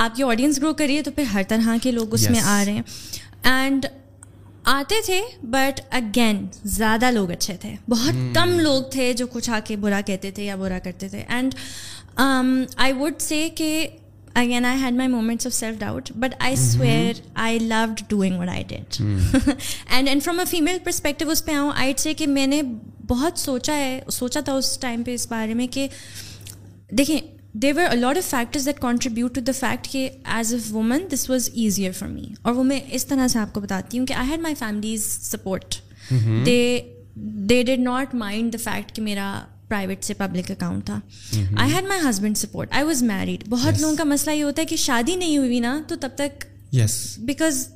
آپ 0.00 0.17
کی 0.17 0.23
آڈینس 0.23 0.61
گرو 0.63 0.73
کریے 0.75 1.03
تو 1.03 1.11
پھر 1.11 1.25
ہر 1.35 1.43
طرح 1.49 1.77
کے 1.83 1.91
لوگ 1.91 2.15
اس 2.15 2.31
میں 2.31 2.41
آ 2.41 2.63
رہے 2.65 2.73
ہیں 2.73 2.83
اینڈ 3.43 3.87
آتے 4.63 4.95
تھے 5.07 5.21
بٹ 5.43 5.81
اگین 5.91 6.47
زیادہ 6.65 7.11
لوگ 7.11 7.31
اچھے 7.31 7.57
تھے 7.57 7.75
بہت 7.89 8.15
hmm. 8.15 8.33
کم 8.35 8.59
لوگ 8.61 8.83
تھے 8.83 9.13
جو 9.13 9.27
کچھ 9.27 9.51
آ 9.51 9.59
کے 9.65 9.77
برا 9.77 10.01
کہتے 10.07 10.31
تھے 10.31 10.45
یا 10.45 10.57
برا 10.57 10.79
کرتے 10.79 11.09
تھے 11.09 11.23
اینڈ 11.29 11.55
آئی 12.77 12.93
وڈ 12.93 13.15
سے 13.19 13.49
کہ 13.55 13.89
again 14.35 14.65
I 14.65 14.81
had 14.83 14.95
my 14.95 15.09
moments 15.09 15.47
of 15.47 15.55
self 15.55 15.79
doubt 15.81 16.11
but 16.13 16.35
I 16.39 16.57
swear 16.57 17.21
I 17.35 17.59
love 17.59 17.85
doing 18.09 18.39
what 18.39 18.49
I 18.49 18.65
did 18.69 19.03
and 19.87 20.09
and 20.09 20.23
from 20.23 20.39
a 20.39 20.45
female 20.51 20.79
perspective 20.85 21.31
اس 21.31 21.45
پہ 21.45 21.53
آؤں 21.53 21.73
آئی 21.77 21.93
سے 21.99 22.15
کہ 22.15 22.27
میں 22.27 22.47
نے 22.47 22.63
بہت 23.09 23.39
سوچا 23.39 23.77
ہے 23.77 24.01
سوچا 24.09 24.41
تھا 24.41 24.53
اس 24.53 24.79
ٹائم 24.79 25.03
پہ 25.03 25.15
اس 25.15 25.27
بارے 25.31 25.55
میں 25.55 25.67
کہ 25.71 25.87
دیکھیں 26.91 27.19
they 27.55 27.71
a lot 27.71 28.17
of 28.17 28.31
factors 28.31 28.67
that 28.67 28.81
contribute 28.81 29.35
to 29.35 29.41
the 29.41 29.53
fact 29.59 29.89
کہ 29.89 30.09
as 30.25 30.53
a 30.55 30.61
woman 30.71 31.07
this 31.13 31.29
was 31.31 31.51
easier 31.55 31.93
for 31.93 32.09
me 32.09 32.33
اور 32.43 32.55
وہ 32.55 32.65
میں 32.65 32.81
اس 32.91 33.07
طرح 33.07 33.29
سے 33.29 33.39
آپ 33.39 33.53
کو 33.55 33.61
بتاتی 33.61 33.99
ہوں 33.99 34.07
کہ 34.07 34.13
I 34.13 34.31
had 34.31 34.41
my 34.41 34.55
families 34.55 35.07
support 35.23 35.75
they 36.47 36.81
they 37.17 37.63
did 37.63 37.81
not 37.81 38.15
mind 38.15 38.53
the 38.53 38.59
fact 38.65 38.93
کہ 38.93 39.03
میرا 39.03 39.33
پرائیویٹ 39.71 40.05
سے 40.05 40.15
پبلک 40.17 40.51
اکاؤنٹ 40.51 40.87
تھا 40.87 40.99
I 41.57 41.73
had 41.73 41.87
my 41.87 42.09
husband 42.09 42.39
support 42.39 42.73
I 42.73 42.85
was 42.85 43.03
married 43.05 43.45
بہت 43.49 43.81
لوگوں 43.81 43.97
کا 43.97 44.05
مسئلہ 44.07 44.35
یہ 44.35 44.45
ہوتا 44.45 44.63
ہے 44.63 44.67
کہ 44.67 44.77
شادی 44.79 45.17
نہیں 45.17 45.37
ہوئی 45.39 45.61
نا 45.61 45.81
تو 45.89 45.97
تب 46.01 46.17
تک 46.17 46.45
yes 46.73 46.97
because 47.21 47.67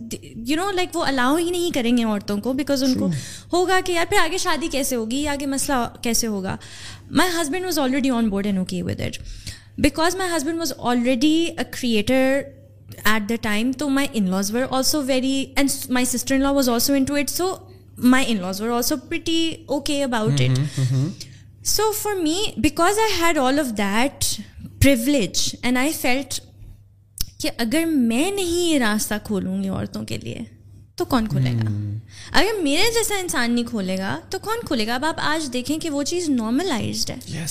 you 0.47 0.57
know 0.57 0.71
like 0.71 0.97
وہ 0.97 1.05
الاؤ 1.05 1.37
ہی 1.37 1.51
نہیں 1.51 1.71
کریں 1.75 1.97
گے 1.97 2.03
عورتوں 2.05 2.37
کو 2.41 2.53
بیکاز 2.53 2.83
ان 2.83 2.95
کو 2.95 3.09
ہوگا 3.53 3.81
کہ 3.85 3.93
یار 3.93 4.07
پھر 4.11 4.19
آگے 4.19 4.39
شادی 4.39 4.69
کیسے 4.73 4.97
ہوگی 4.97 5.17
یا 5.17 5.33
آگے 5.33 5.47
مسئلہ 5.49 5.87
کیسے 6.03 6.27
ہوگا 6.27 6.57
my 7.13 7.31
husband 7.33 7.65
was 7.65 7.79
already 7.79 8.11
on 8.11 8.29
board 8.29 8.47
and 8.47 8.59
okay 8.59 8.83
with 8.83 9.01
it 9.01 9.19
because 9.79 10.17
my 10.17 10.37
husband 10.37 10.59
was 10.59 10.73
already 10.81 11.35
a 11.47 11.65
creator 11.71 12.41
at 13.05 13.29
the 13.29 13.35
time 13.43 13.73
تو 13.79 13.89
my 13.91 14.09
in 14.13 14.31
laws 14.31 14.55
were 14.55 14.63
also 14.71 15.03
very 15.03 15.45
and 15.57 15.71
my 15.91 16.07
sister 16.07 16.35
in 16.35 16.41
in 16.41 16.47
in 16.47 16.49
law 16.49 16.51
was 16.53 16.69
also 16.69 16.93
also 16.93 17.05
to 17.07 17.15
it 17.15 17.23
it 17.23 17.31
so 17.31 17.55
my 18.07 18.35
laws 18.35 18.61
were 18.61 18.97
pretty 19.09 19.51
okay 19.67 20.03
about 20.05 20.41
so 21.65 21.83
for 21.93 22.15
me 22.15 22.37
because 22.57 22.99
I 22.99 23.13
had 23.21 23.39
all 23.39 23.59
of 23.59 23.67
that 23.77 24.25
privilege 24.81 25.55
and 25.63 25.79
I 25.79 25.93
felt 25.93 26.41
کہ 27.41 27.51
اگر 27.59 27.85
میں 27.87 28.31
نہیں 28.31 28.69
یہ 28.69 28.79
راستہ 28.79 29.15
کھولوں 29.25 29.63
گی 29.63 29.69
عورتوں 29.69 30.05
کے 30.05 30.19
لیے 30.19 30.43
تو 30.97 31.05
کون 31.05 31.29
کھولے 31.29 31.53
گا 31.53 31.69
hmm. 31.69 31.95
اگر 32.33 32.63
میرے 32.63 32.91
جیسا 32.95 33.19
انسان 33.19 33.53
نہیں 33.53 33.65
کھولے 33.65 33.97
گا 33.99 34.19
تو 34.31 34.39
کون 34.39 34.67
کھولے 34.67 34.87
گا 34.87 34.95
اب 34.95 35.05
آپ 35.05 35.21
آج 35.21 35.53
دیکھیں 35.53 35.79
کہ 35.79 35.91
وہ 35.91 36.03
چیز 36.03 36.29
نارملائزڈ 36.31 37.11
ہے 37.11 37.45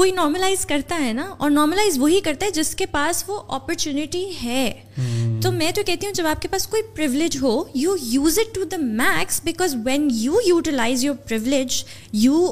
کوئی 0.00 0.10
نارملائز 0.10 0.66
کرتا 0.66 0.98
ہے 1.00 1.12
نا 1.12 1.24
اور 1.38 1.50
نارملائز 1.50 1.98
وہی 1.98 2.20
کرتا 2.20 2.46
ہے 2.46 2.50
جس 2.50 2.74
کے 2.74 2.86
پاس 2.86 3.24
وہ 3.28 3.40
اپرچونیٹی 3.48 4.24
ہے 4.42 4.70
hmm. 5.00 5.40
تو 5.42 5.52
میں 5.52 5.70
تو 5.72 5.82
کہتی 5.86 6.06
ہوں 6.06 6.14
جب 6.14 6.26
آپ 6.26 6.42
کے 6.42 6.48
پاس 6.48 6.66
کوئی 6.66 6.82
پرولیج 6.96 7.38
ہو 7.42 7.62
you 7.74 7.96
use 8.02 8.38
it 8.38 8.54
to 8.54 8.64
the 8.64 8.82
max 8.82 9.40
because 9.44 9.76
when 9.84 10.08
you 10.12 10.40
utilize 10.46 11.04
your 11.04 11.16
you 12.12 12.46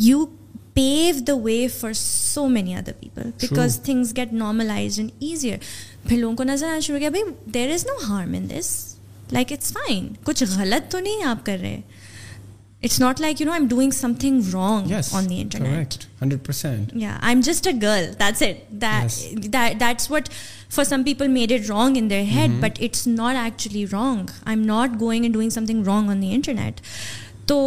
you 0.00 0.24
pave 0.76 1.20
the 1.26 1.34
way 1.34 1.66
for 1.68 1.92
so 1.92 2.46
many 2.48 2.74
other 2.74 2.92
people 3.00 3.30
because 3.40 3.80
things 3.84 4.16
get 4.16 4.32
normalise 4.32 4.98
and 4.98 5.10
easier 5.18 5.58
پھر 6.08 6.16
لوگوں 6.16 6.36
کو 6.36 6.44
نظر 6.44 6.66
آنا 6.66 6.80
شروع 6.80 6.98
کیا 6.98 7.10
بھائی 7.10 7.24
there 7.54 7.72
is 7.74 7.86
no 7.86 7.96
harm 8.08 8.34
in 8.34 8.48
this 8.50 8.72
like 9.32 9.52
it's 9.52 9.72
fine 9.72 10.08
کچھ 10.24 10.42
غلط 10.56 10.90
تو 10.92 10.98
نہیں 11.00 11.24
آپ 11.24 11.46
کر 11.46 11.58
رہے 11.60 11.80
it's 12.82 13.00
not 13.00 13.20
like 13.20 13.40
you 13.40 13.46
know 13.46 13.52
I 13.52 13.60
am 13.60 13.68
doing 13.68 13.90
some 13.90 14.12
thing 14.20 14.40
wrong 14.52 14.92
on 15.12 15.28
the 15.30 15.40
internet 15.40 15.94
hundred 16.22 16.96
یا 16.96 17.16
I 17.20 17.34
am 17.34 17.40
just 17.44 17.66
a 17.66 17.72
girl 17.82 18.12
that's 18.20 18.42
it 18.42 19.52
that's 19.80 20.10
what 20.10 20.28
for 20.70 20.84
some 20.84 21.02
people 21.02 21.28
made 21.28 21.52
it 21.52 21.70
wrong 21.70 21.96
in 21.96 22.10
head 22.10 22.60
but 22.60 22.82
it's 22.82 23.06
not 23.06 23.36
actually 23.36 23.84
wrong 23.92 24.30
I 24.44 24.56
am 24.56 24.66
not 24.66 25.00
going 25.00 25.24
and 25.24 25.34
doing 25.34 25.50
some 25.50 25.66
thing 25.66 25.84
wrong 25.84 26.10
on 26.10 26.22
the 26.22 26.32
internet 26.32 26.80
تو 27.46 27.58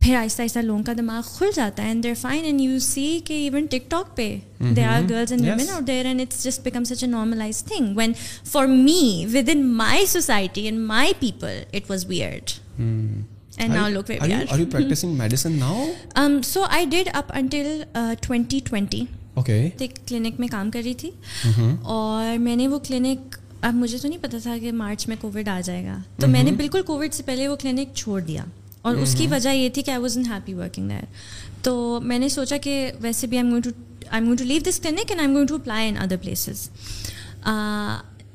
پھر 0.00 0.14
آہستہ 0.16 0.42
آہستہ 0.42 0.58
لوگوں 0.58 0.82
کا 0.82 0.92
دماغ 0.98 1.22
کھل 1.38 1.50
جاتا 1.54 1.82
ہے 1.82 1.88
and 1.88 2.02
there 2.04 2.14
fine 2.14 2.44
and 2.44 2.60
you 2.60 2.78
see 2.78 3.18
کہ 3.24 3.32
ایون 3.32 3.66
ٹک 3.66 3.90
ٹاک 3.90 4.16
پہ 4.16 4.38
they 4.76 4.84
are 4.84 5.02
girls 5.10 5.32
and 5.32 5.44
women 5.44 5.70
اور 5.70 5.82
there 5.82 6.06
and 6.06 6.20
it's 6.20 6.44
just 6.44 6.62
become 6.64 6.84
such 6.84 7.04
a 7.04 7.10
normalize 7.10 7.62
thing 7.64 7.96
when 7.96 8.12
for 8.44 8.66
me 8.66 9.26
with 9.32 9.48
in 9.52 9.66
my 9.66 10.06
society 10.06 10.60
and 10.60 10.80
my 10.80 11.12
people 11.20 11.62
it 11.72 11.90
was 11.90 12.06
weird 12.06 12.50
and 12.80 13.74
now 13.74 13.88
look 13.88 14.10
where 14.10 14.44
are 14.50 14.58
you 14.58 14.66
practicing 14.72 15.16
medicine 15.16 15.52
now 15.52 15.84
um 16.20 16.40
so 16.42 16.62
I 16.62 16.84
did 16.84 17.08
up 17.12 17.32
until 17.34 17.82
2020 18.32 19.04
clinic 20.06 20.40
میں 20.40 20.48
کام 20.48 20.70
کر 20.70 20.80
رہی 20.84 20.94
تھی 20.94 21.10
اور 21.82 22.38
میں 22.38 22.56
نے 22.56 22.68
وہ 22.68 22.78
clinic 22.78 23.36
اب 23.60 23.74
مجھے 23.74 23.98
تو 23.98 24.08
نہیں 24.08 24.22
پتا 24.22 24.38
تھا 24.42 24.56
کہ 24.60 24.72
مارچ 24.72 25.08
میں 25.08 25.16
کووڈ 25.20 25.48
آ 25.48 25.60
جائے 25.64 25.84
گا 25.84 25.92
تو 25.92 26.26
mm-hmm. 26.26 26.32
میں 26.32 26.42
نے 26.42 26.52
بالکل 26.52 26.82
کووڈ 26.82 27.14
سے 27.14 27.22
پہلے 27.22 27.48
وہ 27.48 27.56
کلینک 27.56 27.94
چھوڑ 27.94 28.20
دیا 28.20 28.44
اور 28.82 28.96
اس 28.96 29.12
کی 29.12 29.18
mm-hmm. 29.18 29.34
وجہ 29.34 29.48
یہ 29.50 29.68
تھی 29.68 29.82
کہ 29.82 29.90
I 29.90 30.00
was 30.00 30.16
in 30.18 30.24
happy 30.24 30.54
working 30.54 30.88
there 30.88 31.04
تو 31.62 32.00
میں 32.02 32.18
نے 32.18 32.28
سوچا 32.28 32.56
کہ 32.62 32.90
ویسے 33.00 33.26
بھی 33.26 33.38
I 33.38 33.60
to 33.64 33.70
I 34.10 34.36
to 34.38 34.44
leave 34.44 34.60
this 34.68 34.80
clinic 34.80 35.10
and 35.10 35.20
I 35.20 35.28
going 35.28 35.34
going 35.34 35.46
to 35.46 35.54
apply 35.54 35.88
in 35.88 35.96
other 35.96 36.16
places 36.22 36.68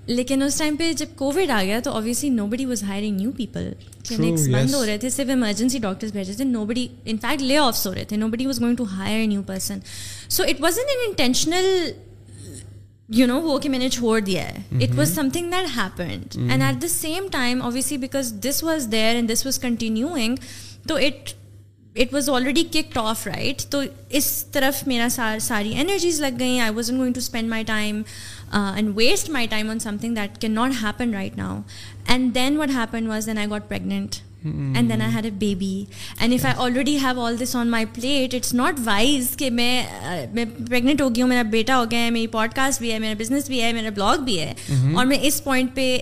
لیکن 0.08 0.42
اس 0.44 0.58
ٹائم 0.58 0.76
پہ 0.76 0.92
جب 0.94 1.16
کووڈ 1.16 1.50
آ 1.50 1.62
گیا 1.64 1.80
تو 1.80 1.92
obviously 1.92 2.30
know 2.30 2.48
body 2.48 2.66
was 2.66 2.84
hiring 2.84 3.18
new 3.18 3.32
people 3.32 3.72
clinics 4.08 4.48
بند 4.48 4.74
ہو 4.74 4.86
رہے 4.86 4.98
تھے 4.98 5.10
صرف 5.10 5.30
ایمرجنسی 5.30 5.80
ڈاکٹرس 5.80 6.12
بھیج 6.12 6.28
رہے 6.28 6.36
تھے 6.36 6.44
نو 6.44 6.66
بڑی 6.66 6.88
فیکٹ 7.06 7.42
لے 7.42 7.58
آفس 7.58 7.86
ہو 7.88 7.94
رہے 7.94 8.04
تھے 8.04 8.18
نو 8.18 8.28
بڈی 8.28 8.46
was 8.46 8.60
going 8.62 8.76
to 8.76 8.84
hire 8.92 9.28
new 9.28 9.42
person 9.44 9.80
so 10.30 10.44
it 10.44 10.62
was 10.62 10.80
N 10.80 11.08
intentional 11.08 11.92
you 13.10 13.26
know 13.28 13.40
وہ 13.42 13.58
کہ 13.60 13.70
میں 13.70 13.80
نے 13.80 13.90
چھوڑ 13.90 14.20
دیا 14.20 14.44
ہے 14.44 14.84
it 14.84 14.98
was 14.98 15.14
some 15.16 15.30
thing 15.34 15.52
that 15.52 15.68
happened 15.76 16.36
and 16.50 16.64
at 16.64 16.82
the 16.82 16.88
same 16.88 17.28
time 17.32 17.62
obviously 17.62 17.98
because 17.98 18.34
this 18.44 18.64
was 18.64 18.88
there 18.92 19.16
and 19.16 19.32
this 19.32 19.46
was 19.46 19.60
continuing 19.60 20.36
تو 20.88 20.96
it 20.98 21.34
it 21.96 22.14
was 22.14 22.30
already 22.30 22.64
kick 22.72 22.98
off 22.98 23.26
right 23.28 23.62
تو 23.72 23.82
اس 24.10 24.46
طرف 24.52 24.88
میرا 24.88 25.08
ساری 25.40 25.74
انرجیز 25.76 26.22
لگ 26.22 26.40
گئیں 26.40 26.60
I 26.60 26.74
wasn't 26.74 26.98
going 26.98 27.14
to 27.14 27.20
spend 27.20 27.50
my 27.50 27.64
time 27.64 28.02
and 28.52 28.92
waste 28.96 29.30
my 29.30 29.48
time 29.48 29.70
on 29.70 29.80
some 29.80 29.98
thing 29.98 30.16
that 30.16 30.42
can 30.42 30.52
not 30.52 30.72
happen 30.84 31.14
right 31.14 31.38
now 31.38 31.60
and 32.08 32.36
then 32.36 32.58
what 32.58 32.70
happen 32.76 33.08
was 33.08 33.26
then 33.26 33.38
I 33.38 33.50
got 33.50 33.70
pregnant 33.70 34.16
and 34.44 34.90
then 34.90 35.02
I 35.02 35.14
had 35.14 35.26
a 35.26 35.32
baby 35.32 35.74
and 36.18 36.32
if 36.32 36.46
I 36.46 36.56
already 36.58 36.98
have 36.98 37.22
all 37.22 37.40
this 37.40 37.56
on 37.56 37.70
my 37.70 37.86
plate 37.94 38.36
it's 38.36 38.54
not 38.54 38.80
wise 38.86 39.36
کہ 39.38 39.50
میں 39.50 39.84
میں 40.34 40.46
pregnant 40.68 41.02
ہو 41.02 41.10
گئی 41.10 41.22
ہوں 41.22 41.30
میرا 41.30 41.42
بیٹا 41.52 41.80
ہو 41.80 41.86
گیا 41.92 42.00
ہے 42.00 42.10
میری 42.10 42.28
pod 42.28 42.54
cost 42.56 42.80
بھی 42.80 42.92
ہے 42.92 43.00
میرا 43.00 43.14
بزنس 43.20 43.48
بھی 43.48 43.62
ہے 43.62 43.72
میرا 43.74 43.90
بلاگ 43.90 44.24
بھی 44.24 44.40
ہے 44.40 44.54
اور 44.96 45.06
میں 45.06 45.18
اس 45.22 45.44
پوائنٹ 45.44 45.76
پہ 45.76 45.98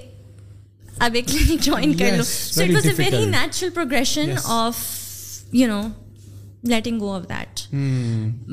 اب 1.00 1.16
ایک 1.16 1.28
کلینک 1.28 1.62
جوائن 1.62 1.98
کر 1.98 2.16
لوں 2.16 2.24
so 2.24 2.62
it 2.62 2.70
was 2.70 2.86
a 2.86 2.94
very 2.98 3.26
natural 3.26 3.70
progression 3.70 4.34
of 4.46 4.86
you 5.54 5.68
know 5.68 5.82
letting 6.64 7.00
go 7.00 7.12
of 7.12 7.24
that 7.30 7.62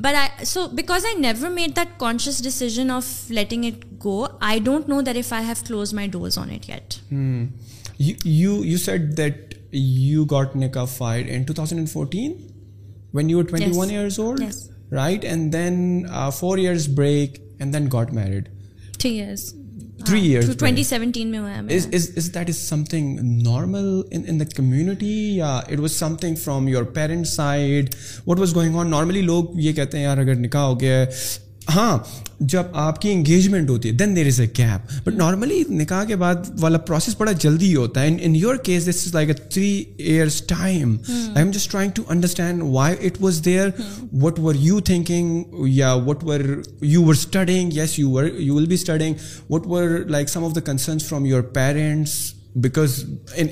but 0.00 0.15
I 0.15 0.45
so 0.45 0.67
because 0.73 1.05
I 1.05 1.21
never 1.21 1.51
made 1.51 1.77
that 1.77 1.99
conscious 2.01 2.43
decision 2.43 2.91
of 2.91 3.09
letting 3.31 3.65
it 3.65 3.85
go 4.05 4.25
I 4.41 4.61
don't 4.61 4.89
know 4.89 5.01
that 5.01 5.17
if 5.17 5.33
I 5.33 5.47
have 5.47 5.65
close 5.67 5.95
my 5.95 6.09
doors 6.09 6.39
on 6.39 6.51
it 6.51 6.69
get 6.69 6.95
you 8.25 8.61
you 8.65 8.79
set 8.79 9.17
that 9.17 9.48
you 9.73 10.25
got 10.25 10.57
nikah 10.57 10.85
fire 10.85 11.25
in 11.29 11.43
two 11.43 11.55
thousand 11.55 11.79
and 11.79 11.91
fourteen 11.91 12.33
when 13.15 13.31
you 13.31 13.43
twenty 13.43 13.71
one 13.75 13.91
years 13.91 14.19
old 14.21 14.93
right 14.93 15.25
and 15.25 15.53
then 15.53 16.03
four 16.39 16.59
years 16.59 16.89
break 16.89 17.39
and 17.59 17.75
then 17.75 17.89
got 17.93 18.13
married 18.13 18.49
three 18.99 19.19
years 19.19 19.55
twenty 20.59 20.83
seventeen 20.83 21.31
میں 21.31 21.41
normal 23.23 24.01
in 24.11 24.41
the 24.41 24.45
community 24.57 25.37
یا 25.37 25.57
it 25.59 25.79
was 25.79 25.93
some 25.93 26.15
thing 26.17 26.35
from 26.35 26.69
your 26.69 26.83
parents 26.83 27.35
side 27.37 27.95
what 28.27 28.39
was 28.39 28.55
going 28.55 28.77
on 28.77 28.91
normally 28.91 29.23
لوگ 29.23 29.45
یہ 29.55 29.73
کہتے 29.73 29.97
ہیں 29.97 30.05
یار 30.05 30.19
اگر 30.19 30.35
نکاح 30.35 30.63
ہو 30.63 30.81
گیا 30.81 30.99
ہے 30.99 31.07
ہاں 31.75 31.99
جب 32.41 32.63
آپ 32.73 33.01
کی 33.01 33.11
انگیجمنٹ 33.13 33.71
ہوتی 33.71 33.89
ہے 33.89 33.95
then 33.95 34.15
there 34.17 34.27
is 34.27 34.41
a 34.41 34.47
gap 34.59 34.93
but 35.05 35.15
normally 35.15 35.63
نکاح 35.71 36.05
کے 36.05 36.17
بعد 36.17 36.35
والا 36.61 36.79
پروسیس 36.79 37.15
بڑا 37.19 37.33
جلدی 37.33 37.75
ہوتا 37.75 38.03
ہے 38.03 38.17
in 38.21 38.37
your 38.37 38.57
case 38.57 38.89
this 38.89 39.07
is 39.07 39.15
like 39.15 39.29
a 39.29 39.35
three 39.35 39.85
years 39.99 40.41
time 40.43 40.97
I 41.07 41.43
am 41.43 41.51
just 41.51 41.71
trying 41.71 41.93
to 41.95 42.03
understand 42.09 42.63
why 42.63 42.97
it 43.01 43.21
was 43.21 43.45
there 43.45 43.69
what 44.23 44.39
were 44.39 44.55
you 44.55 44.81
thinking 44.81 45.43
یا 45.69 45.93
what 46.07 46.25
were 46.25 46.41
you 46.83 47.05
were 47.05 47.15
studying 47.15 47.71
yes 47.75 47.99
you 47.99 48.11
were 48.11 48.25
you 48.39 48.55
will 48.55 48.67
be 48.67 48.75
studying 48.75 49.15
what 49.51 49.67
were 49.67 49.99
like 50.09 50.29
some 50.29 50.45
of 50.45 50.55
the 50.55 50.61
concerns 50.61 51.05
from 51.05 51.27
your 51.27 51.43
parents 51.43 52.19
because 52.55 53.05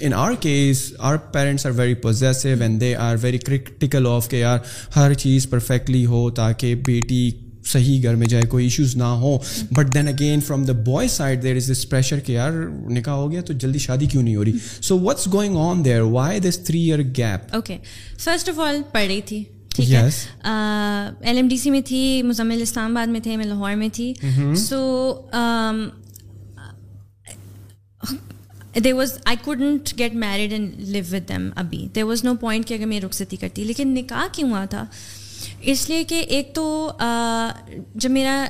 in 0.00 0.14
our 0.14 0.32
case 0.40 0.92
our 0.98 1.16
parents 1.32 1.66
are 1.66 1.72
very 1.76 1.94
possessive 1.94 2.48
and 2.61 2.80
they 2.80 2.94
are 2.96 3.16
very 3.20 3.38
critical 3.38 4.06
of 4.06 4.28
کہ 4.28 4.37
یار 4.37 4.59
ہر 4.96 5.14
چیز 5.14 5.50
perfectly 5.50 6.06
ہو 6.06 6.30
تاکہ 6.30 6.74
بیٹی 6.74 7.30
صحیح 7.66 8.02
گھر 8.02 8.14
میں 8.14 8.26
جائے 8.26 8.46
کوئی 8.46 8.64
ایشوز 8.64 8.96
نہ 8.96 9.11
ہو 9.22 9.37
but 9.72 9.94
then 9.94 10.09
again 10.09 10.40
from 10.40 10.64
the 10.64 10.72
boy 10.87 11.09
side 11.09 11.42
there 11.42 11.56
is 11.56 11.70
this 11.70 11.88
pressure 11.88 12.20
کہ 12.20 12.32
یار 12.32 12.52
نکاح 12.90 13.14
ہو 13.14 13.30
گیا 13.32 13.40
تو 13.40 13.52
جلدی 13.54 13.78
شادی 13.78 14.06
کیوں 14.06 14.22
نہیں 14.22 14.37
ہو 14.37 14.44
رہی 14.44 14.52
so 14.82 14.98
what's 14.98 15.26
going 15.32 15.56
on 15.56 15.85
there 15.85 16.00
why 16.12 16.40
this 16.40 16.59
three 16.64 16.80
year 16.80 17.02
gap 17.16 17.54
okay 17.54 17.78
first 18.18 18.48
of 18.48 18.61
all 18.61 18.80
پڑھ 18.92 19.06
رہی 19.06 19.20
تھی 19.20 19.42
ایل 19.78 21.37
ایم 21.37 21.48
ڈی 21.48 21.56
سی 21.56 21.70
میں 21.70 21.80
تھی 21.80 22.22
مزمل 22.22 22.62
اسلام 22.62 22.96
آباد 22.96 23.06
میں 23.06 23.20
تھے 23.20 23.37
میں 23.37 23.46
لاہور 23.46 23.74
میں 23.76 23.88
تھی 23.92 24.12
so 24.56 24.80
there 28.85 28.92
was 28.92 29.12
I 29.24 29.37
couldn't 29.44 29.98
get 29.98 30.14
married 30.14 30.52
and 30.52 30.72
live 30.78 31.04
with 31.11 31.28
them 31.28 31.48
ابھی 31.56 31.87
دیر 31.94 32.04
واز 32.04 32.24
نو 32.24 32.35
پوائنٹ 32.40 32.66
کہ 32.66 32.74
اگر 32.74 32.87
میں 32.87 33.00
رخصتی 33.00 33.37
کرتی 33.37 33.64
لیکن 33.64 33.94
نکاح 33.94 34.26
کیوں 34.32 34.50
ہوا 34.50 34.64
تھا 34.64 34.85
اس 35.62 35.88
لیے 35.90 36.04
کہ 36.04 36.24
ایک 36.28 36.54
تو 36.54 36.90
جب 37.94 38.11
میرا 38.11 38.44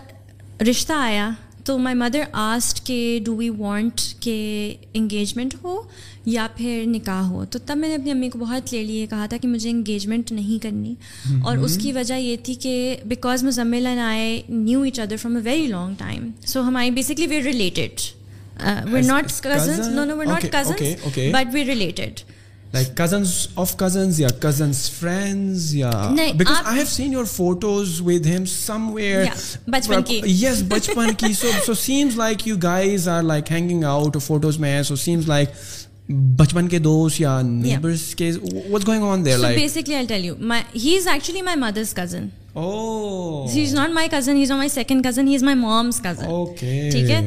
رشتہ 0.60 0.92
آیا 0.92 1.30
تو 1.64 1.76
مائی 1.78 1.96
مدر 1.96 2.22
آسٹ 2.32 2.84
کہ 2.86 2.98
ڈو 3.24 3.34
وی 3.36 3.48
وانٹ 3.50 4.00
کہ 4.20 4.34
انگیجمنٹ 4.94 5.54
ہو 5.64 5.80
یا 6.26 6.46
پھر 6.56 6.82
نکاح 6.86 7.22
ہو 7.22 7.44
تو 7.44 7.58
تب 7.66 7.76
میں 7.76 7.88
نے 7.88 7.94
اپنی 7.94 8.10
امی 8.10 8.28
کو 8.28 8.38
بہت 8.38 8.72
لے 8.72 8.82
لیے 8.82 9.06
کہا 9.06 9.26
تھا 9.26 9.36
کہ 9.36 9.48
مجھے 9.48 9.70
انگیجمنٹ 9.70 10.32
نہیں 10.32 10.62
کرنی 10.62 10.94
اور 11.44 11.56
اس 11.56 11.76
کی 11.78 11.92
وجہ 11.92 12.14
یہ 12.14 12.36
تھی 12.42 12.54
کہ 12.54 12.96
because 13.04 13.44
Muzammil 13.44 13.86
and 13.86 14.00
I 14.00 14.40
knew 14.48 14.82
each 14.82 15.00
other 15.00 15.16
from 15.16 15.36
a 15.36 15.42
very 15.44 15.66
long 15.66 15.94
time 15.98 16.30
so 16.46 16.62
ہم 16.62 16.76
I 16.76 16.90
basically 16.90 17.26
were 17.26 17.42
related 17.42 18.00
we 18.92 19.00
know 19.00 19.06
not 19.08 19.46
we 20.12 20.26
not 20.26 20.46
cousins 20.52 21.06
but 21.14 21.54
were 21.54 21.66
related 21.66 22.20
like 22.76 22.96
cousins 22.96 23.34
of 23.56 23.76
cousins 23.76 24.20
یا 24.20 24.28
کزنس 24.40 24.88
فرینڈز 24.90 25.74
یا 25.74 25.90
because 26.12 26.56
I 26.64 26.78
have 26.78 26.86
seen 26.88 27.12
your 27.12 27.24
photos 27.32 28.00
with 28.06 28.26
him 28.26 28.44
some 28.48 28.90
where 28.94 29.24
بچپن 29.70 30.02
کی 30.02 30.20
yes 30.26 30.62
بچپن 30.68 31.14
کی 31.18 31.32
so 31.32 31.50
so 31.66 31.74
seems 31.80 32.16
like 32.16 32.46
you 32.48 32.56
guys 32.62 33.08
are 33.08 33.22
like 33.22 33.52
hanging 33.52 33.84
out 33.86 34.16
photos 34.22 34.58
میں 34.58 34.82
so 34.82 34.96
seems 34.96 35.28
like 35.28 35.54
بچپن 36.38 36.68
کے 36.68 36.78
دوست 36.78 37.20
یا 37.20 37.40
نیبرز 37.42 38.14
کے 38.14 38.30
what's 38.32 38.86
going 38.86 39.04
on 39.04 39.24
there 39.24 39.38
like 39.38 39.58
basically 39.58 39.94
I 39.94 40.06
tell 40.06 40.24
you 40.24 40.34
he 40.74 40.96
is 40.96 41.06
actually 41.06 41.42
my 41.42 41.58
mother's 41.60 41.94
cousin 41.94 42.28
oh 42.54 43.46
he 43.54 43.62
is 43.62 43.74
not 43.74 43.90
my 43.90 44.08
cousin 44.12 44.36
he 44.36 44.42
is 44.42 44.50
my 44.52 44.68
second 44.68 45.06
cousin 45.06 45.28
he 45.28 45.34
is 45.34 45.42
my 45.42 45.56
mom's 45.56 46.00
cousin 46.02 46.26
okay 46.26 46.88
ٹھیک 46.92 47.10
ہے 47.10 47.26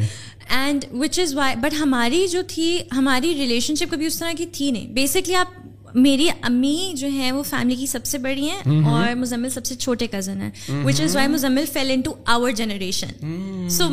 and 0.50 0.86
which 0.92 1.20
is 1.20 1.36
why 1.36 1.56
but 1.56 1.74
ہماری 1.80 2.28
جو 2.28 2.42
تھی 2.48 2.78
ہماری 2.92 3.34
relation 3.36 3.76
شپ 3.76 3.92
کبھی 3.92 4.06
اس 4.06 4.20
طرح 4.20 4.32
کی 4.38 4.46
تھی 4.46 4.72
نہیں 4.72 4.88
بیسکلی 4.94 5.36
آپ 5.36 5.58
میری 5.96 6.28
امی 6.42 6.94
جو 6.96 7.08
ہیں 7.08 7.32
وہ 7.32 7.44
فیملی 7.44 7.76
کی 7.76 7.86
سب 7.86 8.06
سے 8.06 8.18
بڑی 8.18 8.50
ہیں 8.50 8.84
اور 8.86 9.16
مزمل 9.16 9.50
سب 9.50 9.66
سے 9.66 9.76
چھوٹے 9.76 10.08
کزن 10.08 10.42
ہیں 10.42 10.50
which 10.84 11.02
is 11.02 11.16
why 11.16 11.28
Muzammil 11.28 11.66
fell 11.74 11.92
in 11.92 12.02
to 12.02 12.14
our 12.26 12.52
generation 12.52 13.70
سو 13.70 13.90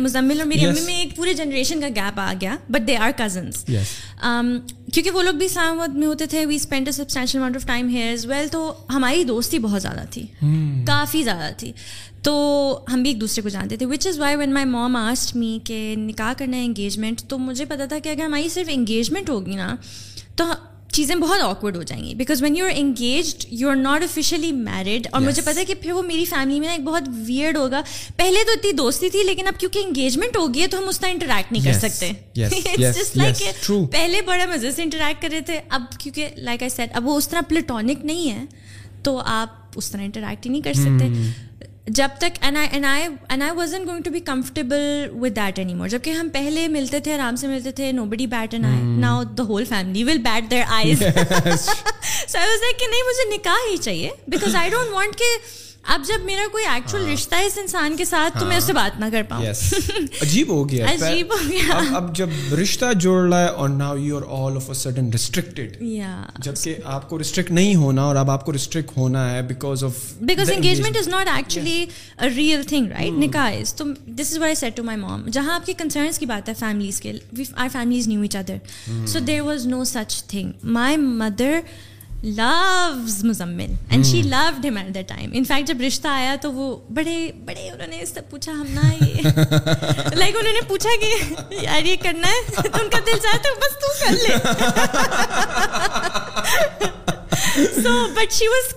مزمل 0.00 0.40
اور 0.40 0.46
میری 0.46 0.66
امی 0.66 0.80
میں 0.80 0.94
ایک 0.94 1.16
پورے 1.16 1.34
جنریشن 1.34 1.80
کا 1.80 1.88
گیپ 1.88 2.20
آ 2.20 2.32
گیا 2.40 2.56
بٹ 2.70 2.86
دے 2.88 2.96
آر 2.96 3.10
کزنس 3.16 3.64
کیونکہ 3.64 5.10
وہ 5.10 5.22
لوگ 5.22 5.34
بھی 5.34 5.46
اسلام 5.46 5.78
آباد 5.78 5.96
میں 5.96 6.06
ہوتے 6.06 6.26
تھے 6.26 6.44
we 6.46 6.56
spend 6.56 6.88
a 6.88 6.92
substantial 6.92 7.40
amount 7.40 7.56
of 7.56 7.66
time 7.66 7.88
here 7.88 8.12
as 8.12 8.26
well 8.26 8.48
تو 8.48 8.72
ہماری 8.88 9.24
دوستی 9.24 9.58
بہت 9.58 9.82
زیادہ 9.82 10.04
تھی 10.10 10.26
کافی 10.86 11.22
زیادہ 11.22 11.52
تھی 11.56 11.72
تو 12.22 12.84
ہم 12.92 13.02
بھی 13.02 13.10
ایک 13.10 13.20
دوسرے 13.20 13.42
کو 13.42 13.48
جانتے 13.48 13.76
تھے 13.76 13.86
which 13.86 14.06
is 14.06 14.18
why 14.18 14.36
when 14.36 14.52
my 14.54 14.66
mom 14.66 14.96
asked 14.96 15.34
می 15.36 15.58
کہ 15.64 15.94
نکاح 15.98 16.32
کرنا 16.38 16.56
ہے 16.56 16.64
انگیجمنٹ 16.64 17.22
تو 17.28 17.38
مجھے 17.38 17.64
پتا 17.64 17.84
تھا 17.84 17.98
کہ 17.98 18.08
اگر 18.08 18.24
ہماری 18.24 18.48
صرف 18.48 18.68
انگیجمنٹ 18.72 19.30
ہوگی 19.30 19.54
نا 19.54 19.74
تو 20.36 20.44
چیزیں 20.88 21.14
بہت 21.16 21.40
آکورڈ 21.42 21.76
ہو 21.76 21.82
جائیں 21.82 22.02
گی 22.04 22.14
because 22.14 22.42
when 22.42 22.56
you 22.56 22.64
are 22.64 22.70
engaged 22.74 23.44
you 23.50 23.68
are 23.68 23.76
not 23.76 24.02
officially 24.02 24.50
married 24.52 25.06
اور 25.12 25.20
مجھے 25.22 25.42
پتا 25.42 25.60
ہے 25.60 25.64
کہ 25.64 25.74
پھر 25.74 25.92
وہ 25.92 26.02
میری 26.02 26.24
فیملی 26.24 26.58
میں 26.60 26.68
نا 26.68 26.72
ایک 26.72 26.84
بہت 26.84 27.08
ویئرڈ 27.26 27.56
ہوگا 27.56 27.80
پہلے 28.16 28.44
تو 28.46 28.52
اتنی 28.58 28.72
دوستی 28.72 29.10
تھی 29.10 29.22
لیکن 29.22 29.46
اب 29.46 29.60
کیونکہ 29.60 29.78
انگیجمنٹ 29.78 30.36
ہوگی 30.36 30.66
تو 30.66 30.78
ہم 30.78 30.88
اس 30.88 31.00
طرح 31.00 31.10
انٹریکٹ 31.10 31.52
نہیں 31.52 31.64
کر 31.64 31.78
سکتے 31.80 32.12
پہلے 33.92 34.20
بڑے 34.22 34.46
مزے 34.46 34.70
سے 34.70 34.82
انٹریکٹ 34.82 35.22
کر 35.22 35.30
رہے 35.30 35.40
تھے 35.40 35.60
اب 35.68 35.82
کیونکہ 35.98 36.28
لائک 36.36 36.62
آئی 36.62 36.70
سیٹ 36.70 36.90
اب 36.94 37.08
وہ 37.08 37.16
اس 37.16 37.28
طرح 37.28 37.40
پلیٹونک 37.48 38.04
نہیں 38.04 38.30
ہے 38.30 38.44
تو 39.02 39.20
آپ 39.26 39.78
اس 39.78 39.90
طرح 39.90 40.02
انٹریکٹ 40.02 40.46
ہی 40.46 40.50
نہیں 40.50 40.62
کر 40.62 40.72
سکتے 40.74 41.04
hmm. 41.06 41.30
جب 41.86 42.08
تک 42.18 42.36
and 42.40 42.84
I 42.86 43.50
wasn't 43.56 43.86
going 43.86 44.02
to 44.02 44.10
be 44.10 44.20
comfortable 44.20 45.06
with 45.12 45.36
that 45.36 45.58
any 45.58 45.74
more 45.74 45.88
جبکہ 45.88 46.10
ہم 46.10 46.28
پہلے 46.28 46.66
ملتے 46.68 47.00
تھے 47.00 47.12
آرام 47.14 47.36
سے 47.36 47.46
ملتے 47.46 47.70
تھے 47.70 47.90
نو 47.92 48.04
بڈی 48.04 48.26
bat 48.26 48.54
an 48.54 48.64
eye 48.64 48.80
now 49.00 49.22
the 49.38 49.42
whole 49.42 49.64
family 49.64 50.04
will 50.04 50.18
bat 50.18 50.50
their 50.50 50.62
eyes 50.68 50.98
so 50.98 52.38
I 52.38 52.48
was 52.48 52.62
like 52.62 52.78
کہ 52.80 52.86
نہیں 52.90 53.02
مجھے 53.08 53.34
نکاح 53.34 53.68
ہی 53.70 53.76
چاہیے 53.76 54.10
بیکاز 54.28 54.56
آئی 54.56 54.70
ڈونٹ 54.70 54.92
وانٹ 54.92 55.16
کہ 55.16 55.36
اب 55.84 56.02
جب 56.06 56.24
میرا 56.24 56.46
کوئی 56.52 56.64
ایکچوئل 56.64 57.02
ہاں۔ 57.02 57.12
رشتہ 57.12 57.34
ہے 57.34 57.46
اس 57.46 57.56
انسان 57.58 57.96
کے 57.96 58.04
ساتھ 58.04 58.38
تو 58.38 58.46
میں 58.46 58.56
اسے 58.56 58.72
ہاں۔ 58.72 58.80
بات 58.80 59.00
نہ 59.00 59.04
کر 59.12 59.22
پاؤں 59.28 59.44
عجیب 60.22 60.48
ہو 60.48 60.68
گیا 60.68 60.86
عجیب 60.90 61.32
ہو 61.32 61.38
گیا 61.48 61.78
اب 61.96 62.14
جب 62.16 62.54
رشتہ 62.60 62.92
جوڑ 62.96 63.22
رہا 63.22 63.40
ہے 63.40 63.48
اور 63.48 63.68
now 63.68 63.96
you 63.96 64.16
are 64.16 64.22
all 64.40 64.56
of 64.56 64.68
a 64.68 64.74
sudden 64.74 65.10
restricted 65.12 65.76
جب 66.38 66.54
کہ 66.54 66.76
آپ 66.86 67.08
کو 67.08 67.18
ریسٹرکٹ 67.18 67.50
نہیں 67.50 67.74
ہونا 67.74 68.02
اور 68.02 68.16
اب 68.16 68.30
آپ 68.30 68.44
کو 68.46 68.52
ریسٹرکٹ 68.52 68.96
ہونا 68.96 69.30
ہے 69.30 69.42
because 69.42 69.84
of 69.84 69.98
because 70.22 70.50
engagement 70.50 70.96
is 70.96 71.08
not 71.08 71.28
actually 71.34 71.84
real 72.36 72.62
thing 72.68 72.90
right 72.90 73.18
نکاح 73.18 73.50
تو 73.76 73.84
this 74.08 74.32
is 74.32 74.38
why 74.38 74.54
said 74.54 74.76
to 74.76 74.82
my 74.82 74.98
mom 74.98 75.28
جہاں 75.28 75.54
آپ 75.54 75.66
کے 75.66 75.72
کنسرنس 75.78 76.18
کی 76.18 76.26
بات 76.26 76.48
ہے 76.48 76.54
فیملیز 76.58 77.00
کے 77.00 77.12
are 77.54 77.68
families 77.72 78.08
knew 78.08 78.22
each 78.22 78.36
other 78.36 79.06
so 79.06 79.18
there 79.20 79.40
was 79.42 79.66
no 79.66 79.84
such 79.86 80.22
thing 80.24 80.52
my 80.70 80.96
mother 80.96 81.60
loves 82.22 83.24
Muzammil 83.24 83.72
and 83.90 84.06
she 84.06 84.20
loved 84.22 84.66
him 84.66 84.76
at 84.76 84.94
the 84.94 85.00
time 85.06 85.30
in 85.32 85.44
fact 85.44 85.68
جب 85.68 85.80
رشتہ 85.80 86.08
آیا 86.08 86.34
تو 86.40 86.52
وہ 86.52 86.76
بڑے 86.90 87.16
بڑے 87.44 87.68
انہوں 87.70 87.86
نے 87.86 88.00
اس 88.00 88.08
سے 88.08 88.20
پوچھا 88.30 88.52
ہم 88.52 88.66
نہ 88.68 88.92
یہ 88.94 89.28
لائک 90.14 90.36
انہوں 90.36 90.52
نے 90.52 90.66
پوچھا 90.68 90.90
کہ 91.00 91.14
یار 91.62 91.84
یہ 91.84 91.96
کرنا 92.02 92.28
ہے 92.28 92.62
تو 92.62 92.68
ان 92.72 92.90
کا 92.90 92.98
دل 93.06 93.18
تو 93.42 93.54
بس 93.60 93.78
تو 93.80 93.88
کر 94.00 94.12
لے 94.22 94.32
فیملیز 97.52 98.68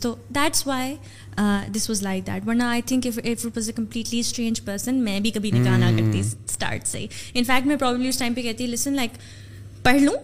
تو 0.00 0.14
کبھی 5.34 5.50
نکالا 5.50 5.90
کرتی 5.98 6.20
اسٹارٹ 6.20 6.86
سے 6.86 7.06
ان 7.34 7.44
فیکٹ 7.44 7.66
میں 7.66 8.08
اس 8.08 8.18
ٹائم 8.18 8.34
پہ 8.34 8.42
کہتی 8.42 8.66
لسن 8.66 8.92
لائک 8.92 9.10
پڑھ 9.82 10.02
لوں 10.02 10.14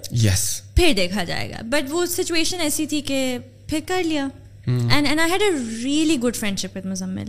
پھر 0.75 0.93
دیکھا 0.97 1.25
جائے 1.25 1.51
گا 1.51 1.57
بٹ 1.62 1.83
وہ 1.89 2.07
سچویشن 2.07 2.61
ایسی 2.61 2.87
تھی 2.87 3.01
کہ 3.01 3.39
پھر 3.67 3.79
کر 3.87 4.03
لیا 4.03 4.29
and 4.67 5.21
I 5.21 5.33
had 5.33 5.43
a 5.43 5.51
really 5.85 6.17
good 6.23 6.37
ship 6.57 6.77
with 6.77 6.87
Muzammil 6.87 7.29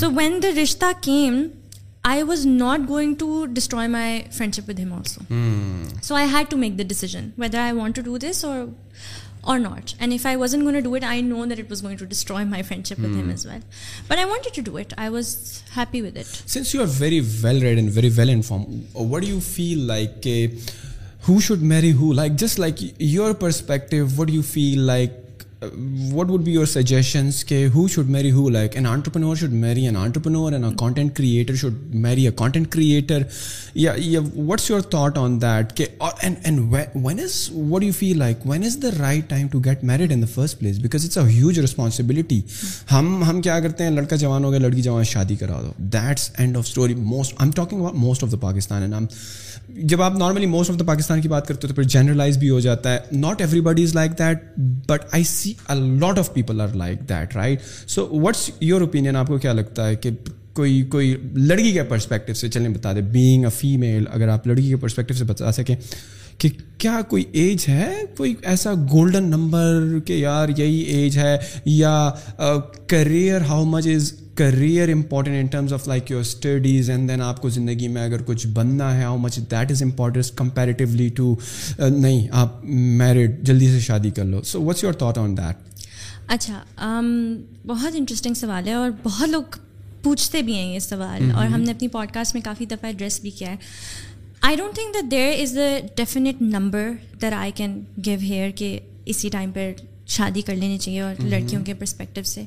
so 0.00 0.10
when 0.10 0.42
the 0.42 0.62
رشتہ 0.62 0.84
came 1.00 1.48
I 2.04 2.22
was 2.24 2.44
not 2.44 2.86
going 2.86 3.16
to 3.16 3.46
destroy 3.46 3.86
my 3.86 4.26
friendship 4.30 4.66
with 4.66 4.78
him 4.78 4.92
also. 4.92 5.20
Hmm. 5.22 5.84
So 6.00 6.16
I 6.16 6.24
had 6.24 6.50
to 6.50 6.56
make 6.56 6.76
the 6.76 6.84
decision 6.84 7.32
whether 7.36 7.58
I 7.58 7.72
want 7.72 7.94
to 7.96 8.02
do 8.02 8.18
this 8.18 8.42
or 8.42 9.58
not. 9.58 9.94
And 10.00 10.12
if 10.12 10.26
I 10.26 10.36
wasn't 10.36 10.64
going 10.64 10.74
to 10.74 10.82
do 10.82 10.94
it, 10.96 11.04
I 11.04 11.20
know 11.20 11.46
that 11.46 11.60
it 11.60 11.70
was 11.70 11.80
going 11.80 11.96
to 11.98 12.06
destroy 12.06 12.44
my 12.44 12.62
friendship 12.62 12.98
with 12.98 13.14
him 13.14 13.26
hmm. 13.26 13.30
as 13.30 13.46
well. 13.46 13.60
But 14.08 14.18
I 14.18 14.24
wanted 14.24 14.52
to 14.54 14.62
do 14.62 14.76
it. 14.78 14.92
I 14.98 15.10
was 15.10 15.62
happy 15.70 16.02
with 16.02 16.16
it. 16.16 16.26
Since 16.26 16.74
you 16.74 16.82
are 16.82 16.86
very 16.86 17.20
well 17.20 17.60
read 17.60 17.78
and 17.78 17.88
very 17.90 18.10
well 18.10 18.28
informed, 18.28 18.88
uh, 18.98 19.02
what 19.02 19.22
do 19.22 19.28
you 19.28 19.40
feel 19.40 19.86
like 19.86 20.26
uh, 20.26 20.48
who 21.22 21.40
should 21.40 21.62
marry 21.62 21.90
who? 21.90 22.12
Like, 22.12 22.34
just 22.34 22.58
like 22.58 22.78
your 22.98 23.32
perspective, 23.34 24.18
what 24.18 24.26
do 24.26 24.34
you 24.34 24.42
feel 24.42 24.80
like 24.80 25.12
what 25.62 26.30
would 26.30 26.44
be 26.44 26.52
your 26.52 26.66
suggestions 26.66 27.44
کہ 27.44 27.66
who 27.74 27.86
should 27.88 28.08
marry 28.10 28.30
who 28.32 28.48
like 28.50 28.76
an 28.76 28.86
entrepreneur 28.86 29.36
should 29.36 29.52
marry 29.56 29.84
an 29.86 29.96
entrepreneur 29.96 30.52
an 30.52 30.64
a 30.64 30.70
content 30.78 31.14
creator 31.16 31.54
should 31.54 31.74
marry 31.96 32.24
a 32.24 32.32
content 32.36 32.70
creator 32.72 33.22
what's 34.36 34.70
your 34.70 34.80
thought 34.90 35.18
on 35.18 35.40
that 35.42 35.76
کہ 35.76 35.86
when 36.94 37.20
is 37.20 37.36
what 37.52 37.82
you 37.82 37.92
feel 37.92 38.18
like 38.18 38.46
when 38.46 38.64
is 38.64 38.78
the 38.82 38.88
right 38.98 39.28
time 39.30 39.48
to 39.48 39.60
get 39.64 39.84
married 39.84 40.12
in 40.12 40.22
the 40.22 40.26
first 40.26 40.40
first 40.42 40.58
place 40.60 40.78
because 40.78 41.04
it's 41.04 41.18
a 41.18 41.24
huge 41.24 41.58
responsibility 41.60 42.40
ہم 42.92 43.22
ہم 43.24 43.40
کیا 43.42 43.58
کرتے 43.60 43.84
ہیں 43.84 43.90
لڑکا 43.90 44.16
جوان 44.16 44.44
ہو 44.44 44.50
گیا 44.50 44.60
لڑکی 44.60 44.82
جوان 44.82 45.04
شادی 45.04 45.36
کرا 45.36 45.60
دو 45.62 45.72
that's 45.92 46.30
end 46.34 46.56
of 46.56 46.66
story 46.66 46.94
most 46.94 47.32
I 47.32 47.46
am 47.46 47.50
talking 47.54 47.80
about 47.80 47.96
most 47.98 48.24
of 48.24 48.32
the 48.32 48.38
Pakistan 48.40 48.82
and 48.82 49.12
جب 49.76 50.02
آپ 50.02 50.16
normally 50.18 50.46
most 50.46 50.70
of 50.70 50.78
the 50.78 50.84
Pakistan 50.84 51.20
کی 51.20 51.28
بات 51.28 51.48
کرتے 51.48 51.66
ہو 51.66 51.68
تو 51.68 51.74
پھر 51.74 51.88
جنرلائز 51.88 52.38
بھی 52.38 52.50
ہو 52.50 52.60
جاتا 52.60 52.92
ہے 52.92 52.98
not 53.12 53.40
every 53.40 53.60
body 53.60 53.84
is 53.84 53.94
like 53.94 54.18
that 54.18 54.58
but 54.88 55.04
I 55.12 55.24
see 55.24 55.52
a 55.68 55.78
lot 56.00 56.18
of 56.18 56.32
people 56.34 56.60
are 56.60 56.68
like 56.74 57.08
that 57.08 57.36
right 57.36 57.60
so 57.86 58.08
what's 58.20 58.50
your 58.60 58.80
opinion 58.80 59.16
آپ 59.16 59.26
کو 59.26 59.38
کیا 59.38 59.52
لگتا 59.52 59.86
ہے 59.86 59.96
کہ 59.96 60.10
کوئی 60.52 60.82
کوئی 60.82 61.16
لڑکی 61.34 61.72
کے 61.72 61.82
پرسپیکٹیو 61.82 62.34
سے 62.34 62.48
چلیں 62.48 62.68
بتا 62.68 62.92
دیں 62.92 63.02
بینگ 63.02 63.44
اے 63.44 63.50
فیمیل 63.50 64.04
اگر 64.10 64.28
آپ 64.28 64.46
لڑکی 64.46 64.68
کے 64.68 64.76
پرسپیکٹیو 64.76 65.16
سے 65.16 65.24
بتا 65.24 65.52
سکیں 65.52 65.74
کہ 66.42 66.48
کیا 66.78 67.00
کوئی 67.08 67.24
ایج 67.32 67.64
ہے 67.68 67.92
کوئی 68.16 68.34
ایسا 68.42 68.72
گولڈن 68.92 69.24
نمبر 69.30 69.98
کہ 70.04 70.12
یار 70.12 70.48
یہی 70.48 70.80
ایج 70.92 71.18
ہے 71.18 71.36
یا 71.64 72.10
career 72.86 73.40
how 73.40 73.64
much 73.64 73.86
is 73.86 74.12
career 74.34 74.92
important 74.92 75.36
in 75.40 75.46
terms 75.46 75.72
of 75.72 75.86
like 75.88 76.10
your 76.10 76.20
studies 76.20 76.90
and 76.90 77.08
then 77.08 77.22
آپ 77.22 77.42
کو 77.42 77.48
زندگی 77.48 77.88
میں 77.88 78.02
اگر 78.02 78.22
کچھ 78.22 78.46
بننا 78.46 78.94
ہے 78.96 79.04
how 79.04 79.16
much 79.16 79.38
that 79.50 79.70
is 79.70 79.82
importance 79.82 80.32
نہیں 81.80 82.26
آپ 82.32 82.64
میرڈ 82.98 83.42
جلدی 83.42 83.66
سے 83.66 83.80
شادی 83.80 84.10
کر 84.10 84.24
لو 84.24 84.42
so 84.42 84.62
what's 84.62 84.84
your 84.84 84.92
thought 84.92 85.18
on 85.18 85.36
that 85.36 85.70
اچھا 86.28 86.62
بہت 87.66 87.94
انٹرسٹنگ 87.94 88.34
سوال 88.34 88.68
ہے 88.68 88.74
اور 88.74 88.90
بہت 89.02 89.28
لوگ 89.28 89.58
پوچھتے 90.02 90.42
بھی 90.42 90.54
ہیں 90.54 90.72
یہ 90.74 90.78
سوال 90.78 91.30
اور 91.30 91.46
ہم 91.46 91.60
نے 91.60 91.70
اپنی 91.70 91.88
پوڈ 91.88 92.12
کاسٹ 92.12 92.34
میں 92.34 92.42
کافی 92.42 92.66
دفعہ 92.66 92.86
ایڈریس 92.86 93.20
بھی 93.20 93.30
کیا 93.30 93.50
ہے 93.50 93.56
I 94.42 94.56
don't 94.56 94.74
think 94.74 94.94
that 94.94 95.10
there 95.10 95.42
is 95.42 95.56
a 95.58 95.80
definite 95.96 96.40
number 96.42 96.90
there 97.22 97.32
I 97.32 97.52
can 97.52 97.78
give 98.06 98.18
here 98.20 98.50
کہ 98.56 98.78
اسی 99.06 99.28
ٹائم 99.28 99.52
پر 99.52 99.72
شادی 100.08 100.42
کر 100.42 100.54
لینی 100.54 100.78
چاہیے 100.78 101.00
اور 101.00 101.22
لڑکیوں 101.22 101.64
کے 101.64 101.74
پرسپیکٹو 101.74 102.22
سے 102.22 102.42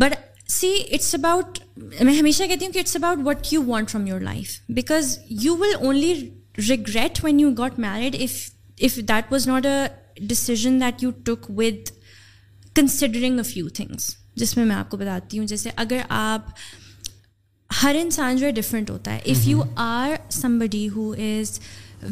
بٹ 0.00 0.14
سی 0.50 0.70
اٹس 0.92 1.14
اباؤٹ 1.14 1.58
میں 2.02 2.14
ہمیشہ 2.18 2.42
کہتی 2.48 2.64
ہوں 2.64 2.72
کہ 2.72 2.78
it's 2.78 2.96
about 2.96 3.18
what 3.24 3.52
you 3.52 3.62
want 3.66 3.90
from 3.90 4.06
your 4.06 4.20
life 4.20 4.58
because 4.70 5.18
you 5.42 5.56
will 5.56 5.74
only 5.76 6.12
regret 6.68 7.24
when 7.24 7.40
you 7.40 7.50
got 7.58 7.78
married 7.78 8.16
if 8.20 8.38
if 8.78 8.96
that 9.08 9.32
was 9.32 9.48
not 9.48 9.66
a 9.66 10.26
decision 10.26 10.80
that 10.80 11.02
you 11.02 11.10
took 11.24 11.50
with 11.50 11.90
considering 12.76 13.38
a 13.38 13.42
few 13.42 13.68
things 13.68 14.14
جس 14.36 14.56
میں 14.56 14.64
میں 14.64 14.76
آپ 14.76 14.90
کو 14.90 14.96
بتاتی 14.96 15.38
ہوں 15.38 15.46
جیسے 15.46 15.70
اگر 15.76 16.00
آپ 16.08 16.50
ہر 17.70 17.96
انسان 18.00 18.36
جو 18.36 18.46
ہے 18.46 18.50
ڈفرینٹ 18.52 18.90
ہوتا 18.90 19.14
ہے 19.14 19.20
if 19.26 19.46
you 19.48 19.62
are 19.76 20.14
somebody 20.30 20.88
who 20.88 21.10
is 21.12 21.58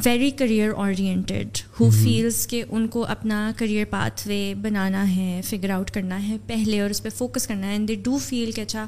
very 0.05 0.31
career 0.31 0.71
oriented 0.73 1.59
who 1.81 1.89
feels 1.93 2.47
کہ 2.47 2.63
ان 2.69 2.87
کو 2.89 3.05
اپنا 3.07 3.51
کریئر 3.57 3.85
پاتھ 3.91 4.27
وے 4.29 4.55
بنانا 4.63 5.05
ہے 5.17 5.41
فگر 5.45 5.71
آؤٹ 5.71 5.91
کرنا 5.91 6.29
ہے 6.29 6.37
پہلے 6.47 6.81
اور 6.81 6.91
اس 6.91 7.03
پہ 7.03 7.09
فوکس 7.09 7.47
کرنا 7.47 7.67
ہے 7.67 7.73
اینڈ 7.73 7.89
دے 7.89 7.95
ڈو 8.05 8.19
فیل 8.19 8.53
کہ 8.53 8.61
اچھا 8.61 8.87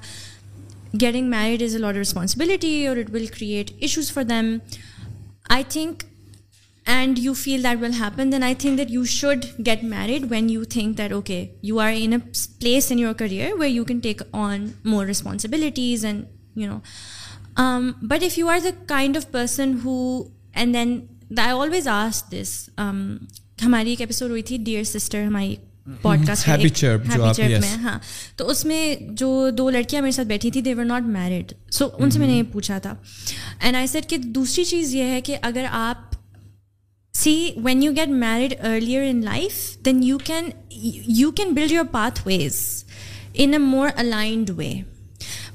getting 1.01 1.31
married 1.31 1.62
is 1.62 1.75
a 1.75 1.81
lot 1.81 1.94
responsibility 1.94 2.87
اور 2.87 2.96
it 2.96 3.11
will 3.12 3.27
create 3.29 3.70
issues 3.79 4.12
for 4.12 4.25
them 4.25 4.57
I 5.49 5.64
think 5.68 6.03
and 6.87 7.18
you 7.18 7.33
feel 7.35 7.64
that 7.64 7.83
will 7.83 7.92
happen 7.92 8.33
then 8.33 8.42
I 8.42 8.55
think 8.55 8.79
that 8.79 8.90
you 8.90 9.05
should 9.11 9.44
get 9.66 9.85
married 9.85 10.31
when 10.31 10.51
you 10.51 10.64
think 10.70 10.99
that 10.99 11.12
okay 11.12 11.44
you 11.62 11.81
are 11.81 11.92
in 11.96 12.12
a 12.12 12.18
place 12.61 12.92
in 12.92 12.99
your 12.99 13.14
career 13.14 13.53
way 13.59 13.68
you 13.68 13.85
can 13.85 13.99
take 13.99 14.22
on 14.33 14.66
more 14.85 15.07
responsibilities 15.07 16.05
and 16.05 16.25
you 16.57 16.70
know 16.70 18.07
but 18.09 18.22
if 18.22 18.38
you 18.38 18.49
are 18.49 18.59
the 18.64 18.70
kind 18.87 19.16
of 19.16 19.31
person 19.31 19.77
who 19.85 20.22
and 20.55 20.75
then 20.75 20.99
the 21.31 21.42
I 21.42 21.59
always 21.59 21.88
ask 21.88 22.25
this 22.33 22.68
ہماری 23.64 23.90
ایک 23.90 24.01
episode 24.01 24.31
ہوئی 24.31 24.42
تھی 24.42 24.57
dear 24.57 24.85
sister 24.85 25.25
ہماری 25.25 25.55
pod 26.03 26.27
cost 26.27 26.49
میں 27.38 27.77
ہاں 27.77 27.99
تو 28.37 28.49
اس 28.51 28.64
میں 28.64 28.96
جو 29.11 29.29
دو 29.51 29.68
لڑکیاں 29.70 30.03
میرے 30.03 30.12
ساتھ 30.12 30.29
بیٹھی 30.29 30.51
تھیں 30.51 30.62
they 30.62 30.75
were 30.75 30.85
not 30.85 31.03
married 31.09 31.53
so 31.70 31.88
ان 31.99 32.11
سے 32.11 32.18
میں 32.18 32.29
نے 32.29 32.35
یہ 32.35 32.42
پوچھا 32.53 32.79
تھا 32.79 32.94
اینڈ 33.59 33.77
آئی 33.77 33.87
سیٹ 33.87 34.09
کہ 34.11 34.16
دوسری 34.16 34.64
چیز 34.64 34.94
یہ 34.94 35.03
ہے 35.03 35.20
کہ 35.20 35.37
اگر 35.42 35.66
آپ 35.70 36.14
see 37.14 37.51
when 37.57 37.83
you 37.83 37.92
get 37.96 38.09
married 38.09 38.55
earlier 38.62 39.03
in 39.11 39.25
life 39.25 39.55
then 39.85 40.03
you 40.03 40.18
can 40.18 40.51
you 41.09 41.31
can 41.31 41.55
build 41.55 41.72
your 41.72 41.85
path 41.90 42.20
ways 42.27 42.85
in 43.35 43.53
a 43.53 43.59
more 43.59 43.88
aligned 43.96 44.51
way 44.51 44.72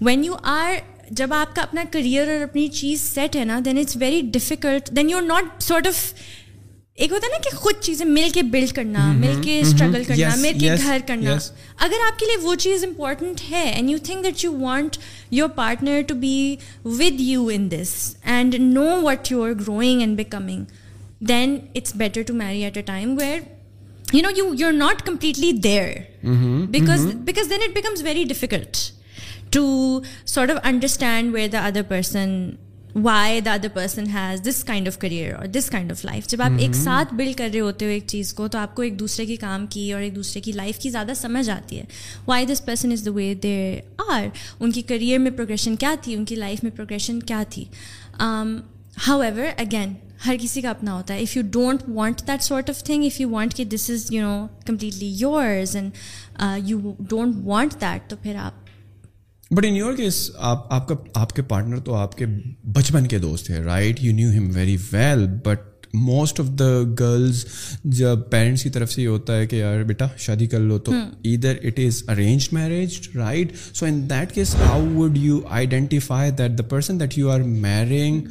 when 0.01 0.23
you 0.25 0.35
are 0.43 0.73
جب 1.11 1.33
آپ 1.33 1.55
کا 1.55 1.61
اپنا 1.61 1.83
کریئر 1.91 2.27
اور 2.27 2.41
اپنی 2.41 2.67
چیز 2.73 3.01
سیٹ 3.03 3.35
ہے 3.35 3.43
نا 3.45 3.59
then 3.65 3.77
it's 3.77 3.97
very 3.99 4.21
difficult 4.31 4.89
then 4.95 5.09
you 5.09 5.17
are 5.17 5.23
not 5.23 5.61
sort 5.63 5.87
of 5.87 6.13
ایک 6.97 7.11
ہوتا 7.11 7.27
ہے 7.27 7.31
نا 7.31 7.37
کہ 7.43 7.55
خود 7.55 7.81
چیزیں 7.81 8.05
مل 8.05 8.29
کے 8.33 8.41
بلڈ 8.51 8.71
کرنا 8.75 9.11
مل 9.13 9.41
کے 9.43 9.59
اسٹرگل 9.59 10.03
کرنا 10.03 10.29
مل 10.37 10.59
کے 10.59 10.75
گھر 10.77 10.99
کرنا 11.07 11.37
اگر 11.77 12.05
آپ 12.05 12.19
کے 12.19 12.25
لیے 12.25 12.37
وہ 12.41 12.53
چیز 12.55 12.83
امپورٹنٹ 12.83 13.41
ہے 13.51 13.63
and 13.63 13.89
you 13.89 13.97
think 14.03 14.23
that 14.23 14.43
you 14.45 14.51
want 14.59 14.97
your 15.31 15.49
partner 15.55 16.01
to 16.07 16.15
be 16.15 16.55
with 16.85 17.19
you 17.19 17.47
in 17.53 17.69
this 17.71 17.93
and 18.23 18.55
know 18.59 18.85
what 19.01 19.31
you 19.31 19.43
are 19.43 19.51
growing 19.59 20.01
and 20.01 20.17
becoming 20.17 20.63
then 21.27 21.57
it's 21.75 21.95
better 21.95 22.21
to 22.21 22.33
marry 22.35 22.63
at 22.63 22.77
a 22.77 22.83
time 22.83 23.17
where 23.19 23.39
you 24.13 24.21
know 24.21 24.37
you 24.37 24.53
you 24.59 24.67
are 24.67 24.73
not 24.75 25.05
completely 25.05 25.51
there 25.63 25.93
because 26.71 27.49
then 27.49 27.61
it 27.61 27.75
becomes 27.75 28.03
very 28.03 28.23
difficult 28.23 28.77
to 29.51 30.01
sort 30.25 30.51
of 30.51 30.57
understand 30.63 31.33
where 31.33 31.47
the 31.47 31.65
other 31.65 31.81
person 31.87 32.49
why 32.95 33.39
the 33.41 33.53
other 33.53 33.67
person 33.73 34.07
has 34.13 34.41
this 34.47 34.63
kind 34.63 34.87
of 34.87 34.97
career 34.99 35.33
اور 35.33 35.45
this 35.45 35.69
kind 35.69 35.91
of 35.91 36.03
life 36.05 36.27
جب 36.27 36.41
آپ 36.41 36.59
ایک 36.59 36.75
ساتھ 36.75 37.13
blood 37.13 37.37
کر 37.37 37.49
رہے 37.53 37.59
ہوتے 37.59 37.85
ہو 37.85 37.89
ایک 37.89 38.07
چیز 38.07 38.33
کو 38.33 38.47
تو 38.47 38.57
آپ 38.57 38.75
کو 38.75 38.81
ایک 38.81 38.99
دوسرے 38.99 39.25
کے 39.25 39.35
کام 39.35 39.65
کی 39.67 39.91
اور 39.93 40.01
ایک 40.01 40.15
دوسرے 40.15 40.41
کی 40.41 40.51
لائف 40.51 40.79
کی 40.79 40.89
زیادہ 40.89 41.13
سمجھ 41.15 41.49
آتی 41.49 41.79
ہے 41.79 41.85
why 42.27 42.45
this 42.45 42.65
person 42.65 42.91
is 42.91 43.05
the 43.05 43.11
way 43.11 43.33
they 43.33 43.81
are 44.09 44.27
ان 44.59 44.71
کی 44.71 44.81
کریئر 44.81 45.19
میں 45.19 45.31
پروگریشن 45.31 45.75
کیا 45.75 45.95
تھی 46.01 46.15
ان 46.15 46.25
کی 46.25 46.35
لائف 46.35 46.63
میں 46.63 46.71
پروگریشن 46.71 47.19
کیا 47.19 47.43
تھی 47.49 47.65
ہاؤ 49.07 49.19
ایور 49.19 49.45
اگین 49.57 49.93
ہر 50.25 50.35
کسی 50.41 50.61
کا 50.61 50.69
اپنا 50.69 50.93
ہوتا 50.93 51.13
ہے 51.13 51.19
if 51.19 51.35
you 51.37 51.43
don't 51.51 51.83
want 51.87 52.21
that 52.27 52.43
sort 52.43 52.69
of 52.69 52.83
thing 52.83 53.03
if 53.03 53.19
you 53.21 53.29
want 53.29 53.53
کہ 53.53 53.63
this 53.65 53.89
is 53.89 54.11
you 54.11 54.21
know 54.21 54.45
completely 54.65 55.13
yours 55.17 55.75
and 55.75 55.91
you 56.69 56.93
don't 56.99 57.35
want 57.43 57.73
that 57.81 58.09
تو 58.09 58.15
پھر 58.21 58.35
آپ 58.35 58.60
بٹ 59.51 59.65
ان 59.65 59.75
یور 59.75 59.93
کیس 59.93 60.29
آپ 60.37 60.73
آپ 60.73 60.87
کا 60.87 60.95
آپ 61.13 61.33
کے 61.33 61.41
پارٹنر 61.41 61.79
تو 61.79 61.93
آپ 61.93 62.17
کے 62.17 62.25
بچپن 62.73 63.07
کے 63.07 63.17
دوست 63.19 63.49
ہیں 63.49 63.59
right 63.59 64.03
you 64.03 64.13
knew 64.13 64.29
him 64.29 64.49
very 64.53 64.77
well 64.91 65.27
but 65.45 65.69
most 65.93 66.39
of 66.39 66.45
the 66.59 66.69
girls 66.99 67.45
جب 67.83 68.19
پیرنٹس 68.29 68.63
کی 68.63 68.69
طرف 68.69 68.91
سے 68.91 69.01
یہ 69.01 69.07
ہوتا 69.07 69.37
ہے 69.37 69.47
کہ 69.47 69.55
یار 69.55 69.83
بیٹا 69.83 70.07
شادی 70.17 70.47
کر 70.47 70.59
لو 70.59 70.77
تو 70.77 70.91
ادھر 71.25 71.55
it 71.63 71.79
is 71.79 72.03
arrange 72.07 72.47
marriage 72.51 73.09
right 73.15 73.51
so 73.73 73.85
in 73.85 74.09
that 74.09 74.33
case 74.33 74.55
how 74.55 74.85
would 74.93 75.17
you 75.17 75.39
identify 75.49 76.31
that 76.31 76.57
the 76.57 76.63
person 76.63 76.99
that 76.99 77.17
you 77.17 77.29
are 77.29 77.39
marrying 77.39 78.21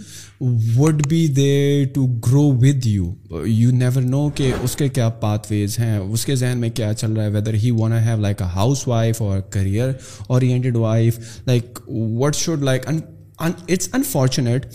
would 0.40 1.06
be 1.08 1.26
there 1.26 1.86
to 1.94 2.06
grow 2.26 2.42
with 2.60 2.86
you 2.86 3.12
you 3.46 3.70
never 3.70 4.02
know 4.02 4.28
کہ 4.34 4.52
اس 4.62 4.76
کے 4.76 4.88
کیا 4.88 5.08
پاتھ 5.20 5.46
ویز 5.50 5.78
ہیں 5.78 5.96
اس 5.98 6.24
کے 6.26 6.34
ذہن 6.34 6.58
میں 6.58 6.70
کیا 6.70 6.92
چل 6.94 7.12
رہا 7.12 7.24
ہے 7.24 7.30
whether 7.30 7.54
he 7.54 7.70
want 7.70 7.92
I 7.92 8.04
have 8.04 8.20
like 8.20 8.42
a 8.42 8.48
house 8.54 8.86
wife 8.88 9.20
اور 9.22 9.40
career 9.50 9.92
oriented 10.28 10.76
wife 10.76 11.18
like 11.46 11.78
what 11.88 12.36
should 12.36 12.62
like 12.62 12.86
it's 13.38 13.88
unfortunate 13.92 14.66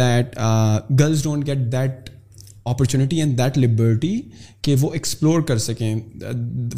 that 0.00 0.36
girls 1.00 1.22
don't 1.22 1.46
get 1.46 1.72
that 1.72 2.10
opportunity 2.64 3.20
and 3.20 3.38
that 3.38 3.58
liberty 3.58 4.20
کہ 4.62 4.74
وہ 4.80 4.92
ایکسپلور 4.92 5.40
کر 5.40 5.58
سکیں 5.58 5.94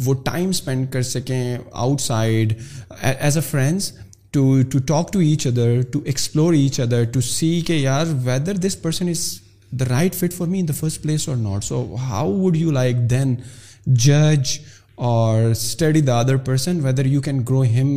وہ 0.05 0.13
ٹائم 0.25 0.49
اسپینڈ 0.49 0.91
کر 0.91 1.01
سکیں 1.03 1.57
out 1.71 2.01
side 2.01 2.53
as 3.01 3.37
a 3.37 3.43
friends 3.51 3.91
to 4.37 4.61
to 4.71 4.79
talk 4.79 5.11
to 5.13 5.19
each 5.19 5.47
other 5.47 5.81
to 5.91 5.99
explore 6.05 6.53
each 6.53 6.79
other 6.79 7.03
to 7.03 7.21
see 7.21 7.49
کہ 7.61 7.73
یار 7.73 8.05
whether 8.23 8.57
this 8.57 8.81
person 8.81 9.09
is 9.09 9.23
the 9.71 9.85
right 9.89 10.15
fit 10.15 10.33
for 10.33 10.47
me 10.47 10.59
in 10.59 10.67
the 10.67 10.73
first 10.79 11.01
place 11.03 11.27
اور 11.29 11.37
not 11.37 11.63
so 11.63 11.83
how 11.99 12.31
would 12.33 12.57
you 12.57 12.71
like 12.71 13.09
then 13.09 13.35
جج 13.85 14.57
اور 14.95 15.49
study 15.51 16.01
the 16.01 16.19
other 16.19 16.37
person 16.45 16.85
whether 16.85 17.05
you 17.05 17.21
can 17.21 17.43
grow 17.49 17.63
ہم 17.63 17.89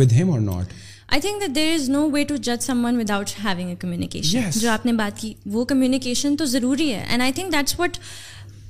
with 0.00 0.12
him 0.12 0.30
اور 0.30 0.40
not 0.40 0.72
I 1.08 1.20
think 1.20 1.40
that 1.40 1.54
there 1.54 1.72
is 1.74 1.88
no 1.90 2.08
way 2.10 2.24
to 2.24 2.36
جج 2.36 2.62
some 2.62 2.84
one 2.84 2.96
without 2.96 3.30
having 3.44 3.68
a 3.68 3.74
communication 3.80 4.50
جو 4.56 4.70
آپ 4.70 4.86
نے 4.86 4.92
بات 4.92 5.20
کی 5.20 5.32
وہ 5.46 5.64
کمیونیکیشن 5.64 6.36
تو 6.36 6.44
ضروری 6.44 6.92
ہے 6.92 7.04
and 7.08 7.22
I 7.22 7.32
think 7.32 7.52
that's 7.52 7.80
what 7.80 7.98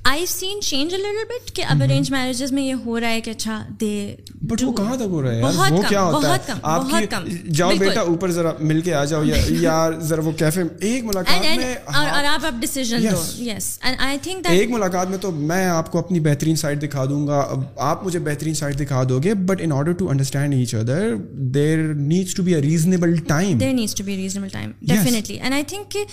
I 0.03 0.25
seen 0.25 0.61
change 0.61 0.93
little 0.93 1.23
bit 1.29 1.51
کہ 1.55 1.63
اب 1.69 1.81
ارینج 1.83 2.09
میرجز 2.11 2.51
میں 2.51 2.63
یہ 2.63 2.75
ہو 2.85 2.99
رہا 2.99 3.09
ہے 3.09 3.19
کہ 3.21 3.29
اچھا 3.29 3.61
دے 3.81 4.15
بٹ 4.41 4.63
وہ 4.63 4.71
کہاں 4.73 4.95
تک 4.95 5.11
ہو 5.11 5.21
رہا 5.21 5.33
ہے 5.33 5.69
وہ 5.71 5.81
کیا 5.81 6.03
ہوتا 6.03 6.29
ہے 6.29 6.53
آپ 6.63 6.89
کی 6.89 7.37
جاؤ 7.49 7.75
بیٹا 7.79 8.01
اوپر 8.01 8.31
ذرا 8.31 8.53
مل 8.61 8.81
کے 8.81 8.93
آ 8.93 9.03
جاؤ 9.05 9.23
یار 9.59 9.93
ذرا 10.01 10.21
وہ 10.23 10.31
کیفے 10.31 10.63
ایک 10.81 11.03
ملاقات 11.03 11.45
میں 11.57 11.75
اور 11.95 12.23
آپ 12.23 12.45
اب 12.45 12.59
ڈیسیجن 12.61 13.03
دو 13.03 13.21
یس 13.43 13.77
اینڈ 13.81 13.97
آئی 13.99 14.17
تھنک 14.21 14.47
ایک 14.49 14.69
ملاقات 14.69 15.09
میں 15.09 15.17
تو 15.17 15.31
میں 15.31 15.65
آپ 15.67 15.91
کو 15.91 15.99
اپنی 15.99 16.19
بہترین 16.21 16.55
سائڈ 16.55 16.81
دکھا 16.81 17.05
دوں 17.05 17.25
گا 17.27 17.45
آپ 17.83 18.05
مجھے 18.05 18.19
بہترین 18.21 18.53
سائڈ 18.53 18.79
دکھا 18.79 19.03
دو 19.09 19.19
گے 19.23 19.33
but 19.45 19.61
in 19.61 19.71
order 19.71 19.91
to 19.93 20.09
understand 20.09 20.53
each 20.53 20.75
other 20.75 21.15
there 21.53 21.87
needs 21.95 22.35
to 22.35 22.43
be 22.43 22.55
a 22.55 22.61
reasonable 22.61 23.17
time 23.27 23.57
there 23.57 23.73
needs 23.73 23.95
to 23.95 24.03
be 24.03 24.17
reasonable 24.17 24.49
time 24.49 24.71
definitely 24.83 25.39
and 25.39 25.53
I 25.53 25.63
think 25.63 25.91
کہ 25.91 26.03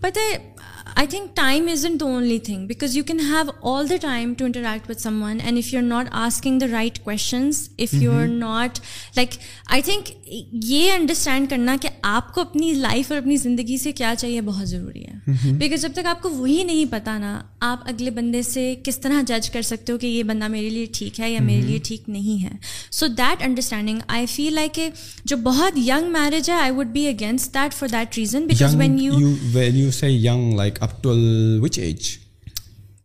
پتہ 0.00 0.20
ہے 0.20 0.38
I 0.94 1.06
think 1.06 1.34
time 1.34 1.68
isn't 1.68 1.98
the 1.98 2.04
only 2.04 2.38
thing, 2.38 2.66
because 2.66 2.94
you 2.94 3.02
can 3.02 3.18
have 3.18 3.50
all 3.60 3.86
the 3.86 3.98
time 3.98 4.36
to 4.36 4.46
interact 4.46 4.88
with 4.88 5.00
someone, 5.00 5.40
and 5.40 5.58
if 5.58 5.72
you're 5.72 5.82
not 5.82 6.08
asking 6.12 6.58
the 6.58 6.68
right 6.68 7.02
questions, 7.02 7.70
if 7.78 7.92
you're 7.94 8.26
mm-hmm. 8.26 8.38
not, 8.38 8.80
like, 9.16 9.38
I 9.68 9.80
think 9.80 10.16
یہ 10.52 10.92
understand 10.92 11.48
کرنا 11.50 11.76
کہ 11.80 11.88
آپ 12.02 12.34
کو 12.34 12.40
اپنی 12.40 12.72
life 12.72 13.10
اور 13.12 13.18
اپنی 13.18 13.36
زندگی 13.36 13.76
سے 13.78 13.92
کیا 13.92 14.14
چاہیے 14.18 14.40
بہت 14.40 14.68
ضروری 14.68 15.00
ہے 15.00 15.12
بیکاز 15.26 15.52
mm-hmm. 15.52 15.80
جب 15.82 15.92
تک 15.92 16.06
آپ 16.06 16.22
کو 16.22 16.30
وہی 16.30 16.62
نہیں 16.64 16.84
پتا 16.90 17.18
نا 17.18 17.40
آپ 17.60 17.80
اگلے 17.84 18.10
بندے 18.10 18.42
سے 18.42 18.74
کس 18.84 18.98
طرح 18.98 19.22
جج 19.26 19.50
کر 19.50 19.62
سکتے 19.62 19.92
ہو 19.92 19.98
کہ 19.98 20.06
یہ 20.06 20.22
بندہ 20.22 20.48
میرے 20.48 20.70
لیے 20.70 20.86
ٹھیک 20.92 21.20
ہے 21.20 21.30
یا 21.30 21.40
میرے 21.40 21.56
mm-hmm. 21.56 21.70
لیے 21.70 21.78
ٹھیک 21.78 22.08
نہیں 22.08 22.44
ہے 22.44 22.56
so 22.90 23.06
that 23.06 23.42
understanding 23.42 23.98
I 24.08 24.26
feel 24.26 24.54
like 24.54 24.74
کہ 24.74 24.88
جو 25.24 25.36
بہت 25.36 25.78
ینگ 25.78 26.12
میرج 26.12 26.50
ہے 26.50 26.54
I 26.54 26.72
would 26.72 26.86
be 26.86 27.06
against 27.08 27.54
that 27.54 27.74
for 27.74 27.88
that 27.88 28.18
reason 28.18 28.46
because 28.46 28.76
when 28.76 28.98
you 28.98 29.34
you 29.70 30.54
like 30.56 30.82
up 30.82 31.02
to 31.02 31.14
which 31.62 31.78
age 31.78 32.21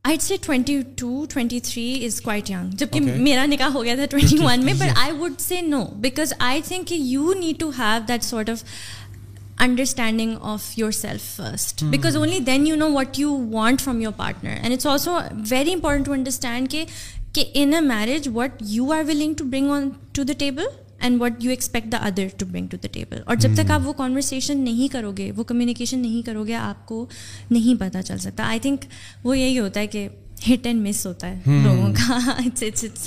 I 0.08 0.18
say 0.22 0.36
twenty 0.42 0.82
two 0.96 1.26
twenty 1.30 1.60
three 1.60 2.06
is 2.06 2.20
quite 2.22 2.50
young 2.50 2.76
جبکہ 2.78 3.00
میرا 3.00 3.46
نکاح 3.46 3.70
ہو 3.70 3.84
گیا 3.84 3.96
تھا 3.96 4.06
ٹوینٹی 4.12 4.38
ون 4.44 4.64
میں 4.66 4.74
but 4.74 4.98
I 4.98 5.12
would 5.12 5.40
say 5.42 5.60
no 5.62 5.84
because 6.02 6.34
I 6.40 6.62
think 6.68 6.88
کہ 6.88 6.96
you 6.96 7.34
need 7.40 7.60
to 7.60 7.70
have 7.78 8.00
that 8.08 8.24
sort 8.24 8.50
of 8.50 8.64
understanding 9.60 10.36
of 10.44 10.72
your 10.78 10.92
self 10.92 11.24
first 11.36 11.84
because 11.92 12.18
only 12.18 12.40
then 12.46 12.68
you 12.68 12.76
know 12.76 12.90
what 12.94 13.20
you 13.20 13.38
want 13.52 13.82
from 13.82 14.02
your 14.02 14.14
partner 14.18 14.50
and 14.52 14.74
it's 14.74 14.88
also 14.88 15.18
very 15.50 15.74
important 15.74 16.06
to 16.06 16.14
understand 16.14 16.76
کہ 17.34 17.44
in 17.54 17.74
a 17.74 17.80
marriage 17.84 18.30
what 18.34 18.62
you 18.68 18.92
are 18.94 19.04
willing 19.08 19.34
to 19.34 19.46
bring 19.46 19.72
on 19.72 19.90
to 20.12 20.24
the 20.24 20.34
table 20.38 20.66
and 21.00 21.22
what 21.22 21.44
you 21.44 21.50
expect 21.50 21.92
the 21.92 21.98
other 21.98 22.28
to 22.38 22.46
bring 22.46 22.68
to 22.68 22.78
the 22.84 22.88
table 22.92 23.22
اور 23.26 23.36
جب 23.36 23.50
تک 23.54 23.62
hmm. 23.62 23.72
آپ 23.72 23.88
وہ 23.88 23.94
conversation 23.94 24.60
نہیں 24.60 24.94
کرو 24.94 25.12
گے 25.18 25.32
وہ 25.36 25.44
کمیونیکیشن 25.44 26.00
نہیں 26.00 26.26
کرو 26.26 26.44
گے 26.44 26.54
آپ 26.54 26.86
کو 26.86 27.06
نہیں 27.52 27.80
پتہ 27.80 28.02
چل 28.06 28.18
سکتا 28.18 28.48
آئی 28.48 28.60
تھنک 28.60 28.86
وہ 29.24 29.38
یہی 29.38 29.60
ہوتا 29.60 29.80
ہے 29.80 29.88
کہ 29.88 30.08
ہٹ 30.50 30.66
اینڈ 30.66 30.88
مس 30.88 31.06
ہوتا 31.08 31.28
ہے 31.28 31.40
hmm. 31.50 31.64
لوگوں 31.64 31.94
کا 31.94 32.80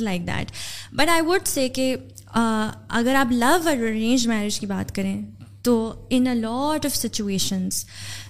like 0.00 0.26
that 0.26 0.52
but 0.92 1.08
I 1.08 1.38
say 1.44 1.68
کہ 1.68 1.94
اگر 2.88 3.14
آپ 3.14 3.32
لو 3.32 3.46
اور 3.46 3.76
ارینج 3.76 4.26
میرج 4.28 4.60
کی 4.60 4.66
بات 4.66 4.94
کریں 4.94 5.22
تو 5.62 5.92
in 6.10 6.26
a 6.26 6.34
lot 6.34 6.86
of 6.86 6.94
situations 6.96 7.84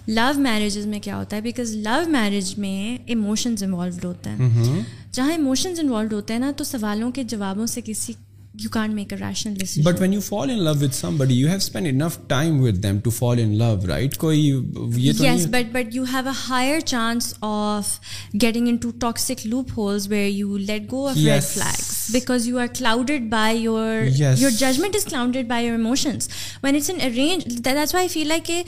love 0.08 0.40
marriages 0.40 0.86
میں 0.86 1.00
کیا 1.00 1.16
ہوتا 1.16 1.36
ہے 1.36 1.42
بیکاز 1.42 1.74
لو 1.76 2.00
میرج 2.08 2.58
میں 2.58 2.96
ایموشنز 3.06 3.62
انوالوڈ 3.62 4.04
ہوتے 4.04 4.30
ہیں 4.30 4.48
hmm. 4.48 4.80
جہاں 5.12 5.30
ایموشنز 5.30 5.80
انوالوڈ 5.80 6.12
ہوتے 6.12 6.32
ہیں 6.32 6.40
نا 6.40 6.50
تو 6.56 6.64
سوالوں 6.64 7.10
کے 7.10 7.22
جوابوں 7.22 7.66
سے 7.66 7.80
کسی 7.84 8.12
you 8.52 8.68
can't 8.68 8.94
make 8.94 9.12
a 9.12 9.16
rational 9.16 9.54
decision. 9.54 9.84
But 9.84 10.00
when 10.00 10.12
you 10.12 10.20
fall 10.20 10.50
in 10.50 10.64
love 10.64 10.80
with 10.80 10.92
somebody, 10.92 11.34
you 11.34 11.46
have 11.46 11.62
spent 11.62 11.86
enough 11.86 12.26
time 12.26 12.60
with 12.60 12.82
them 12.82 13.00
to 13.02 13.10
fall 13.10 13.38
in 13.38 13.56
love, 13.56 13.86
right? 13.86 14.12
Yes, 14.20 15.46
but 15.46 15.92
you 15.92 16.04
have 16.04 16.26
a 16.26 16.32
higher 16.32 16.80
chance 16.80 17.32
of 17.42 18.00
getting 18.36 18.66
into 18.66 18.92
toxic 18.92 19.44
loopholes 19.44 20.08
where 20.08 20.26
you 20.26 20.58
let 20.58 20.88
go 20.88 21.06
of 21.08 21.16
red 21.24 21.44
flags, 21.44 22.10
because 22.12 22.48
you 22.48 22.58
are 22.58 22.66
clouded 22.66 23.30
by 23.30 23.52
your 23.52 24.06
judgment 24.10 24.96
is 24.96 25.04
clouded 25.04 25.46
by 25.46 25.60
your 25.60 25.76
emotions. 25.76 26.28
When 26.60 26.74
it's 26.74 26.88
an 26.88 27.00
arranged, 27.00 27.62
that's 27.62 27.92
why 27.92 28.00
I 28.02 28.08
feel 28.08 28.26
like 28.26 28.50
eh, 28.50 28.64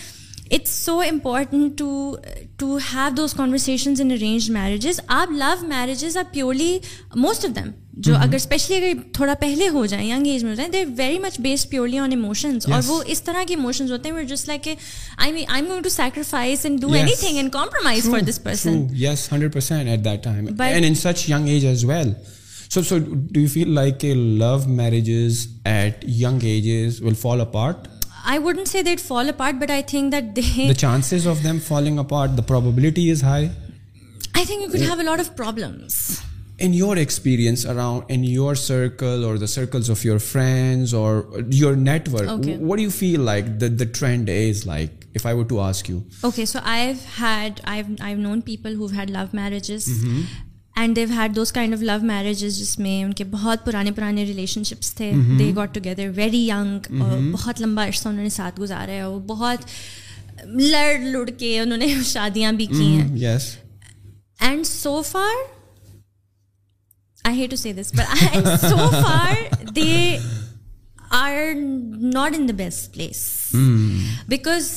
it's 0.48 0.70
so 0.70 1.00
important 1.00 1.76
to 1.78 2.76
have 2.76 3.16
those 3.16 3.34
conversations 3.34 3.98
in 3.98 4.12
arranged 4.12 4.48
marriages. 4.48 5.00
Our 5.08 5.26
love 5.26 5.66
marriages 5.66 6.16
are 6.16 6.24
purely, 6.24 6.82
most 7.16 7.42
of 7.42 7.54
them 7.54 7.81
جو 7.94 8.14
اگر 8.16 8.34
especially 8.34 8.76
اگر 8.76 9.00
تھوڑا 9.14 9.34
پہلے 9.40 9.68
ہو 9.68 9.84
جائیں 9.86 10.06
young 10.08 10.26
age 10.26 10.44
میں 10.44 10.50
ہو 10.50 10.56
جائیں 10.56 10.70
they 10.72 10.84
very 10.96 11.18
much 11.18 11.40
based 11.40 11.70
purely 11.70 11.98
on 11.98 12.10
emotions 12.10 12.66
اور 12.68 12.82
وہ 12.86 13.02
اس 13.06 13.22
طرح 13.22 13.42
کے 13.48 13.54
ایموشنز 13.54 13.92
ہوتے 13.92 14.10
ہیں 14.10 14.22
just 14.24 14.48
like 14.48 14.68
I 15.16 15.32
mean 15.32 15.44
I 15.48 15.62
going 15.62 15.82
to 15.82 15.88
sacrifice 15.88 16.64
and 16.66 16.80
do 16.80 16.92
any 16.92 17.14
thing 17.20 17.36
and 17.36 17.52
compromise 17.52 18.08
for 18.10 18.20
this 18.28 18.42
person 18.42 18.86
yes 18.94 19.28
hundred 19.32 19.52
percent 19.52 19.88
at 19.88 20.04
that 20.04 20.24
time 20.24 20.46
and 20.60 20.86
in 20.86 20.94
such 20.94 21.28
young 21.30 21.48
age 21.48 21.66
as 21.66 21.84
well 21.84 22.12
so 22.70 22.82
so 22.82 22.98
do 22.98 23.40
you 23.40 23.48
feel 23.48 23.74
like 23.74 24.04
love 24.04 24.56
marriages 24.66 25.46
at 25.64 26.04
young 26.08 26.44
ages 26.44 27.02
will 27.02 27.14
fall 27.14 27.40
apart 27.40 27.88
I 28.24 28.38
wouldn't 28.38 28.64
see 28.64 28.82
that 28.82 29.00
fall 29.00 29.28
apart 29.28 29.54
but 29.54 29.70
I 29.70 29.82
think 29.86 30.12
that 30.12 30.36
they 30.36 30.74
chances 30.74 31.26
of 31.26 31.44
them 31.44 31.58
falling 31.68 31.98
apart 31.98 32.36
the 32.38 32.42
probability 32.48 33.10
is 33.10 33.22
high 33.24 33.48
I 34.32 34.44
think 34.44 34.62
you 34.62 34.68
could 34.68 34.80
have 34.80 34.98
a 34.98 35.04
lot 35.04 35.20
of 35.20 35.36
problems 35.36 36.02
in 36.62 36.74
اور 36.74 36.96
of 37.76 38.52
جس 52.58 52.78
میں 52.78 53.04
کے 53.04 53.12
کے 53.12 53.24
بہت 53.24 53.32
بہت 53.32 53.44
بہت 53.44 53.64
پرانے 53.64 53.90
پرانے 53.92 54.24
ریلیشن 54.24 54.64
شپس 54.64 54.94
تھے 54.94 55.12
دے 55.38 55.52
گاٹ 55.56 55.74
ٹوگیدر 55.74 56.08
ویری 56.16 56.50
لمبا 57.60 57.86
عرصہ 57.86 58.08
انہوں 58.08 58.08
انہوں 58.08 58.16
نے 58.16 58.22
نے 58.22 58.28
ساتھ 58.28 58.60
گزارا 58.60 58.92
ہے 58.92 59.02
لڑ 60.44 60.98
لڑ 60.98 61.30
شادیاں 62.04 62.52
بھی 62.52 62.66
کی 62.66 62.74
mm-hmm. 62.74 63.16
ہیں 63.16 63.38
and 64.40 64.66
so 64.66 65.02
far 65.02 65.61
I 67.24 67.40
hate 67.40 67.50
to 67.50 67.70
this 67.80 67.92
so 68.60 68.90
far 68.90 69.34
they 69.76 70.16
are 71.10 71.32
not 72.14 72.34
in 72.38 72.48
the 72.48 72.54
best 72.56 72.92
place 72.94 73.20
because 74.28 74.70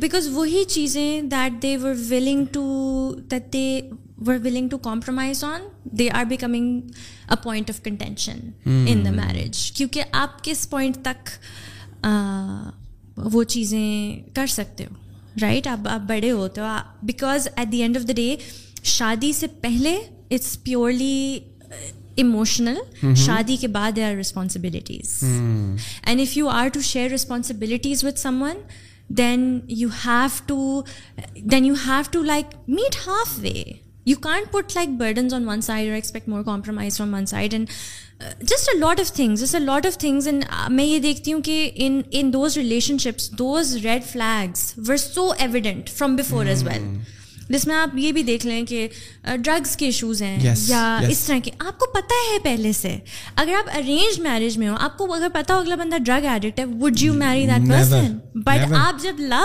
because 0.00 0.24
see 0.24 0.30
وہی 0.34 0.64
چیزیں 0.64 1.22
that 1.22 1.62
they 1.62 1.76
were 1.76 1.94
willing 2.10 2.44
to 2.52 2.64
that 3.30 3.52
they 3.52 3.80
were 4.26 4.38
willing 4.44 4.68
to 4.68 4.78
compromise 4.78 5.44
on 5.44 5.62
they 5.98 6.08
are 6.10 6.24
becoming 6.24 6.80
a 7.30 7.42
point 7.42 7.70
of 7.70 7.82
contention 7.82 8.50
in 8.64 9.04
the 9.04 9.10
marriage 9.10 9.70
کیونکہ 9.72 10.02
آپ 10.12 10.42
کس 10.44 10.68
point 10.70 10.98
تک 11.04 11.30
وہ 13.16 13.42
چیزیں 13.44 14.34
کر 14.34 14.46
سکتے 14.46 14.84
ہو 14.84 14.94
رائٹ 15.42 15.66
آپ 15.66 15.88
آپ 15.88 16.08
بڑے 16.08 16.30
ہوتے 16.30 16.60
ہو 16.60 16.66
because 17.02 17.48
at 17.56 17.72
the 17.72 17.82
end 17.82 17.96
of 17.96 18.08
the 18.08 18.12
day 18.12 18.34
شادی 18.82 19.32
سے 19.32 19.46
پہلے 19.60 19.96
اٹس 20.30 20.62
پیورلی 20.62 21.38
اموشنل 22.18 23.14
شادی 23.16 23.56
کے 23.56 23.68
بعد 23.68 23.92
they 23.96 24.04
are 24.04 24.14
responsibilities 24.14 25.22
and 25.22 26.20
if 26.20 26.36
you 26.36 26.48
are 26.48 26.68
to 26.68 26.80
share 26.80 27.10
responsibilities 27.10 28.04
with 28.04 28.26
one 28.26 28.56
then 29.18 29.60
you 29.68 29.88
have 30.04 30.42
to 30.46 30.82
then 31.36 31.64
you 31.64 31.74
have 31.86 32.10
to 32.10 32.22
like 32.22 32.54
meet 32.68 32.96
half 33.06 33.38
way 33.42 33.62
you 34.06 34.16
can't 34.20 34.52
put 34.52 34.76
like 34.76 34.88
burdens 34.98 35.34
on 35.34 35.48
one 35.48 35.60
side 35.60 35.88
اور 35.88 35.94
expect 35.94 36.28
more 36.28 36.42
compromise 36.42 36.96
from 36.96 37.14
one 37.14 37.26
side 37.26 37.54
and 37.54 37.70
just 38.40 38.68
a 38.68 38.78
lot 38.78 39.00
of 39.00 39.12
things 39.12 39.40
just 39.40 39.54
a 39.54 39.60
lot 39.60 39.86
of 39.86 39.98
things 39.98 40.26
and 40.28 40.44
میں 40.70 40.84
یہ 40.84 40.98
دیکھتی 40.98 41.32
ہوں 41.32 41.42
کہ 41.42 41.70
in 41.74 42.00
in 42.10 42.32
those 42.32 42.56
relation 42.56 42.98
ships 42.98 43.30
those 43.30 43.74
red 43.76 44.04
flags 44.04 44.72
were 44.88 44.96
so 44.96 45.30
evident 45.38 45.88
from 45.88 46.16
before 46.16 46.46
as 46.46 46.62
well 46.62 46.84
جس 47.48 47.66
میں 47.66 47.74
آپ 47.76 47.96
یہ 47.98 48.12
بھی 48.12 48.22
دیکھ 48.22 48.46
لیں 48.46 48.64
کہ 48.66 48.86
ڈرگس 49.24 49.76
کے 49.76 49.86
ایشوز 49.86 50.22
ہیں 50.22 50.36
یا 50.66 50.98
اس 51.08 51.20
طرح 51.20 51.38
کے 51.44 51.50
آپ 51.58 51.78
کو 51.78 51.86
پتہ 51.92 52.14
ہے 52.32 52.38
پہلے 52.42 52.72
سے 52.72 52.96
اگر 53.36 53.52
آپ 53.54 53.76
ارینج 53.76 54.20
میرج 54.20 54.58
میں 54.58 54.68
ہو 54.68 54.74
آپ 54.78 54.98
کو 54.98 55.12
اگر 55.14 55.28
پتا 55.32 55.54
ہو 55.54 55.60
اگلا 55.60 55.74
بندہ 55.74 55.98
ڈرگ 55.98 56.24
ایڈکٹ 56.24 56.58
ہے 56.58 56.64
would 56.80 57.02
you 57.02 57.14
marry 57.14 57.46
that 57.46 57.68
person 57.68 58.16
but 58.34 58.72
آپ 58.76 59.02
جب 59.02 59.20
لو 59.20 59.44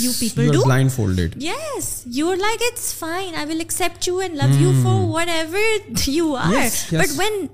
you 0.00 0.12
people 0.20 0.50
yes 1.40 1.90
you 2.06 2.34
like 2.34 2.62
it's 2.62 2.94
fine 2.94 3.34
I 3.34 3.46
will 3.46 3.58
accept 3.58 4.08
you 4.08 4.18
and 4.18 4.36
love 4.36 4.48
you 4.60 4.72
for 4.82 5.00
what 5.08 5.28
ever 5.28 6.08
you 6.08 6.34
are 6.36 6.54
but 6.92 7.18
when 7.18 7.46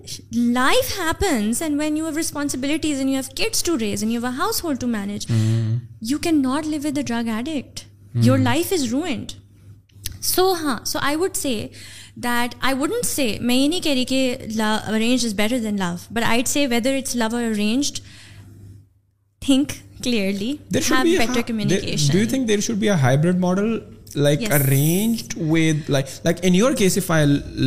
life 0.53 0.99
happens 0.99 1.63
and 1.63 1.81
when 1.81 1.97
you 1.97 2.05
have 2.05 2.17
responsibilities 2.17 2.99
and 2.99 3.01
and 3.01 3.11
you 3.11 3.17
you 3.17 3.23
have 3.23 3.49
kids 3.49 3.63
to 3.63 3.79
raise 3.79 4.05
house 4.39 4.65
hold 4.65 4.81
to 4.81 4.87
manage 4.87 5.27
you 6.03 6.19
can 6.19 6.43
not 6.43 6.67
live 6.67 6.81
with 6.85 6.99
a 6.99 7.05
drug 7.05 7.29
addict 7.29 7.81
your 8.25 8.39
life 8.39 8.73
is 8.73 8.85
ruined 8.85 9.33
so 10.27 10.53
ہاں 10.53 10.79
سو 10.85 10.99
I 11.03 11.17
would 11.17 11.37
say 11.37 11.67
that 12.17 12.55
I 12.61 12.75
wouldn't 12.75 13.07
say 13.07 13.37
میں 13.41 13.57
یہ 13.57 13.69
نہیں 13.69 13.81
کہہ 13.81 13.93
رہی 13.93 14.05
کہ 14.05 14.37
love 14.55 14.77
arrange 14.89 15.25
is 15.27 15.35
better 15.35 15.59
than 15.59 15.79
love 15.79 15.95
but 16.11 16.23
I 16.27 16.43
say 16.47 16.67
whether 16.67 16.97
it's 16.97 17.17
love 17.17 17.27
or 17.33 17.43
arranged 17.43 17.99
think 19.43 19.73
clearly 20.05 20.55
have 20.75 21.19
better 21.19 21.41
communication 21.47 22.13
do 22.13 22.19
you 22.19 22.29
think 22.29 22.49
there 22.49 22.61
should 22.61 22.77
be 22.77 22.91
a 22.91 22.97
hybrid 22.97 23.39
model 23.39 23.79
like 24.17 24.43
arranged 24.53 25.35
with 25.41 25.91
like 25.91 26.07
like 26.25 26.37
in 26.43 26.55
your 26.55 26.73
case 26.73 26.97
if 26.99 27.11
I 27.11 27.27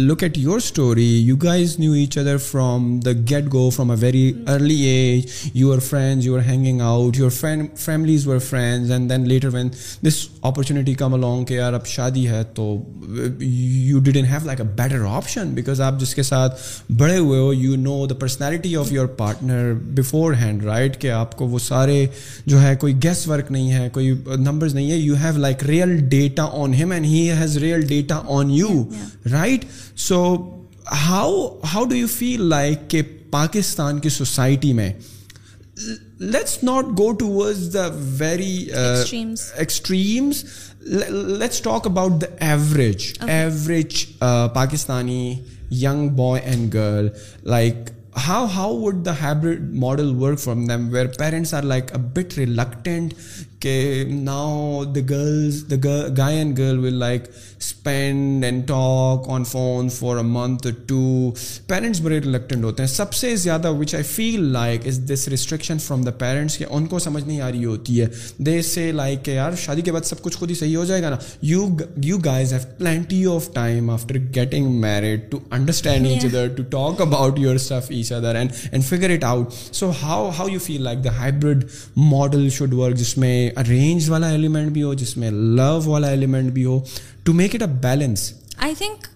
look 0.00 0.23
at 0.23 0.37
your 0.37 0.57
story 0.57 1.05
you 1.05 1.35
guys 1.35 1.77
knew 1.79 1.91
each 1.91 2.17
other 2.17 2.37
from 2.37 2.99
the 2.99 3.11
get 3.29 3.51
go 3.53 3.69
from 3.69 3.91
a 3.91 3.97
very 3.99 4.31
early 4.47 4.75
age 4.81 5.49
your 5.53 5.79
friends 5.79 6.25
you 6.25 6.35
are 6.35 6.41
hanging 6.41 6.81
out 6.81 7.17
your 7.17 7.29
friend 7.29 7.67
families 7.77 8.25
your 8.27 8.39
friends 8.39 8.91
and 8.91 9.09
then 9.09 9.27
later 9.27 9.53
when 9.53 9.69
this 10.07 10.17
opportunity 10.41 10.93
come 10.93 11.13
along 11.13 11.45
کہ 11.45 11.53
یار 11.53 11.73
اب 11.73 11.85
شادی 11.87 12.27
ہے 12.27 12.43
تو 12.53 12.75
you 13.39 13.99
don't 13.99 14.25
have 14.25 14.45
like 14.45 14.61
a 14.61 14.67
better 14.75 15.05
option 15.09 15.53
because 15.53 15.81
آپ 15.81 15.99
جس 15.99 16.15
کے 16.15 16.23
ساتھ 16.23 16.61
بڑے 16.91 17.17
ہوئے 17.17 17.39
ہو 17.39 17.53
you 17.53 17.75
know 17.75 18.05
the 18.05 18.15
personality 18.15 18.75
of 18.75 18.91
your 18.91 19.07
partner 19.17 19.73
before 19.95 20.33
hand 20.33 20.63
right 20.63 20.99
کہ 21.01 21.11
آپ 21.11 21.37
کو 21.37 21.47
وہ 21.47 21.59
سارے 21.59 22.05
جو 22.45 22.61
ہے 22.61 22.75
کوئی 22.75 22.93
گیس 23.03 23.27
ورک 23.27 23.51
نہیں 23.51 23.71
ہے 23.71 23.89
کوئی 23.93 24.13
نمبرز 24.37 24.75
نہیں 24.75 24.91
ہے 24.91 24.97
you 24.97 25.15
have 25.15 25.37
like 25.37 25.63
real 25.63 25.97
data 26.09 26.38
data 26.39 26.61
on 26.61 26.73
him 26.73 26.91
and 26.91 27.05
has 27.05 27.57
real 27.57 27.81
data 27.87 28.21
on 28.27 28.51
you 28.51 28.83
right 29.31 29.65
so 29.99 30.23
how 31.07 31.33
how 31.73 31.83
do 31.85 31.95
you 31.95 32.07
feel 32.07 32.43
like 32.45 32.89
کہ 32.89 33.01
پاکستان 33.31 33.99
کی 33.99 34.09
سوسائٹی 34.09 34.73
میں 34.73 34.91
let's 36.19 36.57
not 36.63 36.85
go 36.97 37.11
to 37.11 37.27
ورز 37.27 37.69
the 37.73 37.87
very 38.19 38.55
extremes 39.57 40.43
let's 40.81 41.61
talk 41.61 41.87
about 41.87 42.21
the 42.21 42.27
average 42.45 43.11
average 43.27 44.05
Pakistani 44.53 45.33
young 45.71 46.07
boy 46.15 46.41
and 46.43 46.73
girl 46.73 47.09
like 47.43 47.89
how 48.27 48.45
how 48.55 48.77
would 48.79 49.05
the 49.05 49.13
hybrid 49.21 49.73
model 49.75 50.13
work 50.15 50.39
from 50.39 50.65
them 50.67 50.89
where 50.93 51.07
parents 51.17 51.53
are 51.53 51.63
like 51.63 51.91
a 51.91 52.01
bit 52.15 52.37
reluctant 52.37 53.13
کہ 53.59 54.03
now 54.09 54.83
the 54.85 55.01
girls 55.09 55.63
the 55.71 55.75
guy 56.17 56.37
and 56.37 56.57
girl 56.57 56.77
will 56.79 56.93
like 56.93 57.23
spend 57.59 58.45
and 58.45 58.67
talk 58.67 59.29
on 59.29 59.43
phone 59.43 59.89
for 59.89 60.17
a 60.17 60.23
month 60.23 60.67
to 60.87 61.31
parents 61.67 62.01
بڑے 62.01 62.19
reluctant 62.19 62.63
ہوتے 62.63 62.83
ہیں 62.83 62.89
سب 62.89 63.13
سے 63.13 63.35
زیادہ 63.35 63.71
which 63.73 63.95
I 63.95 64.03
feel 64.05 64.43
like 64.51 64.87
is 64.87 64.99
this 65.09 65.27
restriction 65.27 65.77
from 65.79 66.01
the 66.01 66.11
parents 66.19 66.57
کہ 66.57 66.65
ان 66.69 66.85
کو 66.85 66.99
سمجھ 66.99 67.23
نہیں 67.23 67.41
آ 67.41 67.51
رہی 67.51 67.65
ہوتی 67.65 68.01
ہے 68.01 68.07
دے 68.39 68.61
سے 68.63 68.91
لائک 68.91 69.23
کہ 69.25 69.31
یار 69.31 69.55
شادی 69.57 69.81
کے 69.81 69.91
بعد 69.91 70.05
سب 70.05 70.21
کچھ 70.21 70.37
خود 70.37 70.49
ہی 70.49 70.55
صحیح 70.55 70.75
ہو 70.77 70.85
جائے 70.85 71.01
گا 71.01 71.09
نا 71.09 71.17
you 71.41 71.67
you 72.03 72.17
guys 72.25 72.53
have 72.53 72.61
plenty 72.77 73.25
of 73.25 73.49
time 73.53 73.89
after 73.89 74.17
getting 74.35 74.71
married 74.81 75.29
to 75.31 75.39
understand 75.51 76.07
each 76.07 76.25
other 76.25 76.47
to 76.57 76.63
talk 76.69 77.01
about 77.01 77.39
your 77.39 77.55
of 77.71 77.89
each 77.89 78.11
other 78.11 78.35
and 78.35 78.51
and 78.71 78.85
figure 78.85 79.09
it 79.09 79.23
out 79.23 79.53
so 79.73 79.91
how 80.01 80.29
how 80.37 80.47
you 80.49 80.59
feel 80.59 80.81
like 80.81 81.03
the 81.03 81.15
hybrid 81.17 81.65
model 81.97 82.49
should 82.49 82.73
work 82.73 82.95
جس 82.95 83.17
میں 83.17 83.49
arrange 83.57 84.09
والا 84.09 84.29
element 84.29 84.71
بھی 84.71 84.83
ہو 84.83 84.93
جس 84.93 85.15
میں 85.17 85.31
love 85.31 85.79
والا 85.85 86.09
element 86.09 86.53
بھی 86.53 86.65
ہو 86.65 86.79
to 87.25 87.33
make 87.33 87.55
it 87.55 87.61
a 87.61 87.67
balance 87.81 88.31
I 88.57 88.75
think 88.75 89.07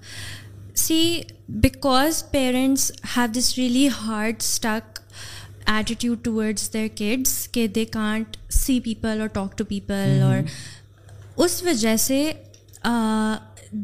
C 0.77 1.21
because 1.49 2.23
parents 2.31 2.91
have 3.15 3.27
this 3.35 3.57
really 3.57 3.87
hard 4.01 4.35
stick 4.39 4.99
attitude 5.65 6.23
towards 6.23 6.71
their 6.73 6.87
kids 6.97 7.47
کہ 7.51 7.67
دے 7.67 7.85
کانٹ 7.91 8.37
سی 8.51 8.79
پیپل 8.79 9.19
اور 9.19 9.27
ٹاک 9.33 9.57
ٹو 9.57 9.65
پیپل 9.65 10.21
اور 10.21 10.37
اس 11.37 11.61
وجہ 11.63 11.95
سے 11.97 12.31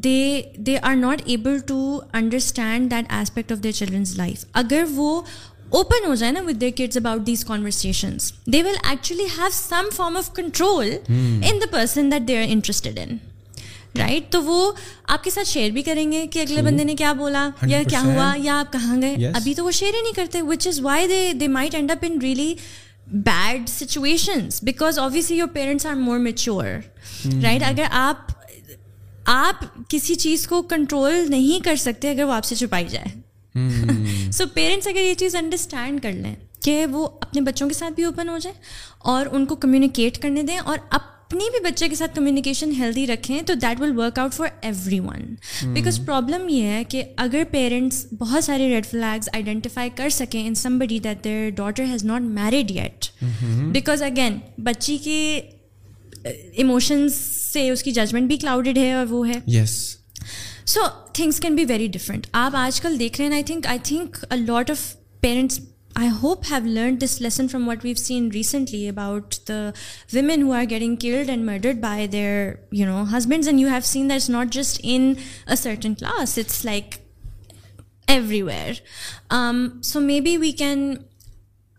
دے 0.04 0.42
they 0.58 0.78
are 0.82 0.96
not 0.96 1.22
able 1.26 1.60
to 1.68 2.00
understand 2.14 2.92
that 2.92 3.06
aspect 3.10 3.52
of 3.52 3.64
their 3.64 3.74
children's 3.74 4.16
life 4.18 4.46
اگر 4.54 4.84
وہ 4.96 5.22
اوپن 5.70 6.06
ہو 6.08 6.14
جائے 6.16 6.32
نا 6.32 6.42
with 6.48 6.62
their 6.62 6.72
kids 6.78 6.98
about 6.98 7.26
these 7.28 7.46
conversations 7.46 8.32
they 8.54 8.64
will 8.64 8.76
actually 8.84 9.26
have 9.38 9.50
some 9.54 9.90
form 9.96 10.18
of 10.18 10.34
control 10.34 10.92
in 11.08 11.60
the 11.62 11.72
person 11.72 12.12
that 12.12 12.28
they 12.28 12.38
are 12.38 12.46
interested 12.48 13.00
in 13.00 13.18
right 13.98 14.32
تو 14.32 14.42
وہ 14.44 14.72
آپ 15.08 15.24
کے 15.24 15.30
ساتھ 15.30 15.48
شیئر 15.48 15.72
بھی 15.72 15.82
کریں 15.82 16.12
گے 16.12 16.26
کہ 16.28 16.40
اگلے 16.40 16.62
بندے 16.62 16.84
نے 16.84 16.96
کیا 16.96 17.14
بولا 17.14 17.50
یا 17.68 17.82
کیا 17.90 18.02
ہوا 18.02 18.34
یا 18.38 18.60
آپ 18.60 18.72
کہاں 18.74 19.02
گئے 19.02 19.28
ابھی 19.28 19.54
تو 19.54 19.66
وہ 19.66 19.72
شیئر 19.72 19.94
ہی 19.94 20.02
نہیں 20.02 20.16
کرتے 20.16 20.42
which 20.42 20.68
is 20.68 20.80
why 20.82 21.08
they 21.08 21.32
they 21.34 21.48
might 21.48 21.76
end 21.76 21.92
up 21.92 21.98
in 22.02 22.22
really 22.22 22.54
bad 23.08 23.70
situations 23.70 24.64
because 24.64 25.00
obviously 25.00 25.38
your 25.38 25.48
parents 25.48 25.86
are 25.86 25.96
more 25.96 26.20
mature 26.20 26.66
right 27.44 27.64
اگر 27.66 27.84
آپ 27.92 28.32
آپ 29.26 29.66
کسی 29.90 30.16
چیز 30.16 30.48
کو 30.48 30.62
کنٹرول 30.62 31.26
نہیں 31.30 31.64
کر 31.66 31.76
سکتے 31.76 32.10
اگر 32.10 32.24
وہ 32.24 32.34
آپ 32.34 32.46
سے 32.46 32.56
چھپائی 32.56 32.88
جائے 32.88 33.08
سو 34.32 34.44
hmm. 34.44 34.54
پیرنٹس 34.54 34.88
اگر 34.88 35.00
یہ 35.00 35.14
چیز 35.14 35.36
انڈرسٹینڈ 35.36 36.02
کر 36.04 36.12
لیں 36.12 36.36
کہ 36.62 36.86
وہ 36.92 37.08
اپنے 37.22 37.42
بچوں 37.42 37.68
کے 37.68 37.74
ساتھ 37.74 37.94
بھی 37.94 38.04
اوپن 38.04 38.30
ہو 38.30 38.38
جائیں 38.38 38.58
اور 39.00 39.26
ان 39.32 39.46
کو 39.46 39.56
کمیونیکیٹ 39.56 40.18
کرنے 40.18 40.44
دیں 40.44 40.58
اور 40.58 40.78
اپ 40.90 41.19
اپنی 41.30 41.50
بھی 41.52 41.60
بچے 41.64 41.88
کے 41.90 41.96
ساتھ 41.96 42.16
کمیونیکیشن 42.16 42.72
ہیلدی 42.72 43.06
رکھیں 43.08 43.42
تو 43.48 43.54
that 43.54 43.82
will 43.82 43.92
work 43.98 44.20
out 44.20 44.34
for 44.34 44.48
every 44.62 45.00
one 45.00 45.74
because 45.74 46.00
problem 46.06 46.48
یہ 46.50 46.64
ہے 46.66 46.84
کہ 46.84 47.04
اگر 47.18 47.44
پیرنٹس 47.52 48.06
بہت 48.20 48.44
سارے 48.44 48.70
ریڈ 48.70 48.86
فلیگس 48.86 49.30
آئیڈینٹیفائی 49.34 49.90
کر 49.96 50.10
سکیں 50.10 50.42
in 50.48 50.56
some 50.56 50.80
body 50.80 50.98
that 51.00 51.24
their 51.24 51.50
daughter 51.56 51.84
has 51.84 52.06
not 52.06 52.22
married 52.32 52.72
yet 52.72 53.06
because 53.72 54.04
again 54.04 54.40
بچی 54.64 54.98
کے 54.98 55.20
ایموشنس 56.24 57.12
uh, 57.14 57.52
سے 57.52 57.70
اس 57.70 57.84
کی 57.84 57.92
ججمنٹ 57.92 58.28
بھی 58.28 58.38
کلاؤڈیڈ 58.38 58.78
ہے 58.78 58.92
اور 58.94 59.06
وہ 59.10 59.28
ہے 59.28 59.66
so 60.66 60.88
things 61.14 61.40
can 61.40 61.56
be 61.56 61.66
very 61.66 61.88
different 61.90 62.28
آپ 62.34 62.56
آج 62.56 62.82
کل 62.82 63.00
دیکھ 63.00 63.22
رہے 63.22 63.28
ہیں 63.28 63.34
I 63.34 63.44
I 63.64 63.80
think 63.84 64.18
think 64.18 64.34
lot 64.40 64.72
of 64.72 64.94
parents 65.22 65.60
I 65.96 66.10
hope 66.22 66.44
have 66.52 66.66
learn 66.66 66.96
this 67.02 67.22
lesson 67.22 67.48
from 67.48 67.68
what 67.70 67.78
we've 67.84 67.96
seen 67.96 68.30
recently 68.32 68.90
about 68.90 69.36
the 69.48 69.70
women 70.14 70.44
who 70.44 70.54
are 70.54 70.64
getting 70.70 70.96
killed 70.96 71.30
and 71.30 71.46
murdered 71.46 71.82
by 71.82 72.08
you 72.72 72.88
know 72.88 73.04
husbands 73.18 73.48
and 73.48 73.60
you 73.60 73.70
have 73.70 73.82
seen 73.84 74.10
this 74.10 74.30
not 74.30 74.54
just 74.54 74.80
in 74.84 75.14
certain 75.58 75.94
class 75.94 76.38
it's 76.38 76.66
like 76.66 76.96
every 78.08 78.42
where 78.42 78.74
so 79.82 80.00
may 80.00 80.22
be 80.22 80.38
we 80.38 80.52
can 80.52 80.94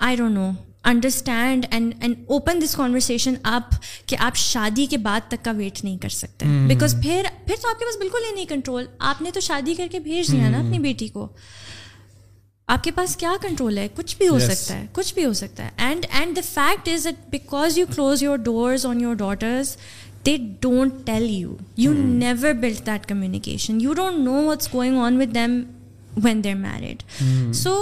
I 0.01 0.17
don't 0.17 0.35
know 0.35 0.51
understand 0.85 1.67
and 1.71 1.95
and 2.01 2.17
open 2.27 2.61
this 2.63 2.77
conversation 2.77 3.35
آپ 3.43 3.75
کہ 4.07 4.17
آپ 4.19 4.37
شادی 4.37 4.87
کے 4.87 4.97
بعد 4.99 5.21
تک 5.29 5.45
کا 5.45 5.51
wait 5.51 5.85
نہیں 5.85 5.99
کر 5.99 6.09
سکتے 6.09 6.47
بیکاز 6.69 6.95
پھر 7.03 7.27
پھر 7.47 7.55
تو 7.63 7.69
آپ 7.69 7.79
کے 7.79 7.85
پاس 7.85 7.97
بالکل 7.97 8.19
ہی 8.29 8.35
نہیں 8.35 8.47
کنٹرول 8.47 8.85
آپ 8.99 9.23
نے 9.23 9.31
تو 9.31 9.41
شادی 9.41 9.75
کر 9.75 9.87
کے 9.91 9.99
بھیج 9.99 10.33
دیا 10.33 10.51
نا 10.51 10.59
اپنی 10.59 10.79
بیٹی 10.79 11.09
کو 11.09 11.29
آپ 12.71 12.83
کے 12.85 12.91
پاس 12.91 13.17
کیا 13.17 13.33
کنٹرول 13.43 13.79
ہے 13.79 13.87
کچھ 13.95 14.17
بھی 14.17 14.27
ہو 14.29 14.39
سکتا 14.39 14.75
ہے 14.75 14.87
کچھ 14.93 15.15
بھی 15.15 15.25
ہو 15.25 15.33
سکتا 15.33 15.65
ہے 15.65 15.71
and 15.77 16.07
and 16.11 16.37
the 16.37 16.41
fact 16.45 16.89
is 16.89 17.07
because 17.31 17.79
you 17.79 17.87
close 17.95 18.23
your 18.23 18.37
doors 18.39 18.87
on 18.87 19.01
your 19.01 19.15
daughters 19.15 19.77
they 20.27 20.37
don't 20.61 21.07
tell 21.07 21.31
you 21.31 21.55
you 21.77 21.93
never 21.93 22.53
build 22.53 22.87
that 22.87 23.07
communication 23.07 23.81
you 23.81 23.93
don't 23.93 24.19
know 24.19 24.45
what's 24.45 24.75
going 24.75 24.99
on 24.99 25.17
with 25.17 25.35
them 25.35 25.61
when 26.25 26.45
they're 26.45 26.55
married 26.55 27.03
so 27.55 27.75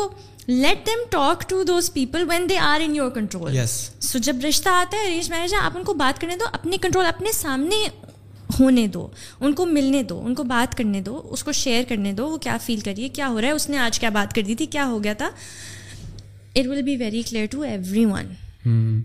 late 0.46 0.86
them 0.86 1.04
talk 1.10 1.44
to 1.48 1.62
those 1.62 1.92
people 1.92 2.24
when 2.28 2.48
they 2.48 2.58
are 2.58 2.80
in 2.80 2.96
your 2.96 3.10
control 3.10 3.56
so 4.00 4.18
جب 4.18 4.36
رشتہ 4.44 4.68
آتا 4.68 4.96
ہے 4.96 5.06
arrange 5.06 5.30
marriage 5.30 5.54
آپ 5.60 5.76
ان 5.76 5.84
کو 5.84 5.94
بات 5.94 6.20
کریں 6.20 6.36
تو 6.36 6.46
اپنے 6.52 6.76
کنٹرول 6.76 7.06
اپنے 7.06 7.32
سامنے 7.32 7.86
ہونے 8.60 8.86
دو 8.86 9.08
ان 9.40 9.52
کو 9.52 9.66
ملنے 9.66 10.02
دو 10.02 10.20
ان 10.26 10.34
کو 10.34 10.44
بات 10.44 10.76
کرنے 10.76 11.00
دو 11.00 11.28
اس 11.30 11.44
کو 11.44 11.52
شیئر 11.52 11.84
کرنے 11.88 12.12
دو 12.12 12.26
وہ 12.26 12.36
کیا 12.36 12.56
فیل 12.60 12.80
کریے 12.80 13.08
کیا 13.08 13.28
ہو 13.28 13.40
رہا 13.40 13.48
ہے 13.48 13.52
اس 13.52 13.68
نے 13.70 13.78
آج 13.78 14.00
کیا 14.00 14.10
بات 14.10 14.34
کر 14.34 14.42
دی 14.42 14.54
تھی 14.54 14.66
کیا 14.66 14.86
ہو 14.86 15.04
گیا 15.04 15.12
تھا 15.12 15.30
it 16.56 16.66
will 16.66 16.82
be 16.82 16.96
very 16.96 17.22
clear 17.22 17.46
to 17.50 17.60
every 17.60 18.04
one 18.04 18.32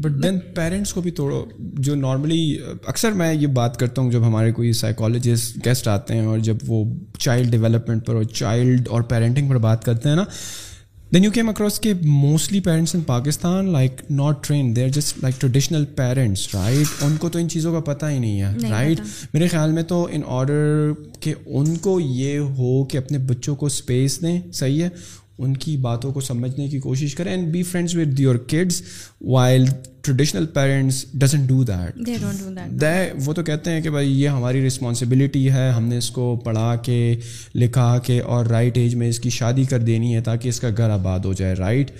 but 0.00 0.22
then 0.22 0.38
parents 0.54 0.92
کو 0.92 1.00
بھی 1.00 1.10
توڑو 1.10 1.44
جو 1.58 1.94
نارملی 1.94 2.58
اکثر 2.86 3.12
میں 3.12 3.34
یہ 3.34 3.46
بات 3.46 3.78
کرتا 3.78 4.02
ہوں 4.02 4.10
جب 4.10 4.26
ہمارے 4.26 4.52
کوئی 4.52 4.72
سائیکالوجسٹ 4.72 5.66
گیسٹ 5.66 5.88
آتے 5.88 6.14
ہیں 6.14 6.26
اور 6.26 6.38
جب 6.38 6.56
وہ 6.66 6.84
چائلڈ 7.18 7.50
ڈیولپمنٹ 7.50 8.06
پر 8.06 8.14
اور 8.14 8.24
چائلڈ 8.24 8.88
اور 8.88 9.02
پیرنٹنگ 9.02 9.48
پر 9.48 9.58
بات 9.58 9.84
کرتے 9.84 10.08
ہیں 10.08 10.16
نا 10.16 10.24
دین 11.12 11.24
یو 11.24 11.30
کیم 11.30 11.48
اکراس 11.48 11.78
کے 11.80 11.92
mostly 12.02 12.58
parents 12.60 12.94
in 12.94 13.00
Pakistan 13.00 13.68
like 13.72 14.00
not 14.10 14.42
train 14.44 14.74
they 14.76 14.82
are 14.84 14.88
just 14.88 15.18
like 15.22 15.40
traditional 15.40 15.84
parents 15.94 16.54
right 16.54 17.02
ان 17.04 17.16
کو 17.16 17.28
تو 17.28 17.38
ان 17.38 17.48
چیزوں 17.48 17.72
کا 17.72 17.80
پتہ 17.92 18.06
ہی 18.06 18.18
نہیں 18.18 18.42
ہے 18.42 18.70
رائٹ 18.70 19.00
میرے 19.34 19.48
خیال 19.48 19.72
میں 19.72 19.82
تو 19.82 20.06
ان 20.10 20.22
آڈر 20.26 20.92
کہ 21.20 21.34
ان 21.46 21.76
کو 21.76 21.98
یہ 22.00 22.38
ہو 22.58 22.84
کہ 22.84 22.98
اپنے 22.98 23.18
بچوں 23.28 23.54
کو 23.56 23.66
اسپیس 23.66 24.20
دیں 24.22 24.40
صحیح 24.52 24.82
ہے 24.82 24.88
ان 25.38 25.56
کی 25.56 25.76
باتوں 25.76 26.12
کو 26.12 26.20
سمجھنے 26.20 26.68
کی 26.68 26.78
کوشش 26.78 27.14
کریں 27.14 27.30
and 27.32 27.52
be 27.52 27.62
friends 27.62 27.94
with 27.94 28.20
your 28.20 28.36
kids 28.48 28.82
while 29.20 29.64
traditional 30.00 30.46
parents 30.46 31.04
doesn't 31.12 31.48
do 31.48 31.62
that 31.64 33.12
وہ 33.24 33.32
تو 33.32 33.42
کہتے 33.42 33.70
ہیں 33.70 33.80
کہ 33.80 33.90
بھائی 33.90 34.20
یہ 34.22 34.28
ہماری 34.28 34.66
رسپانسبلٹی 34.66 35.50
ہے 35.50 35.68
ہم 35.70 35.84
نے 35.84 35.98
اس 35.98 36.10
کو 36.10 36.34
پڑھا 36.36 36.74
کے 36.76 37.14
لکھا 37.54 37.98
کے 37.98 38.20
اور 38.20 38.46
رائٹ 38.46 38.78
ایج 38.78 38.94
میں 38.94 39.08
اس 39.08 39.20
کی 39.20 39.30
شادی 39.30 39.64
کر 39.64 39.78
دینی 39.78 40.14
ہے 40.14 40.20
تاکہ 40.20 40.48
اس 40.48 40.60
کا 40.60 40.68
گھر 40.76 40.90
آباد 40.90 41.24
ہو 41.24 41.32
جائے 41.32 41.54
right 41.54 41.90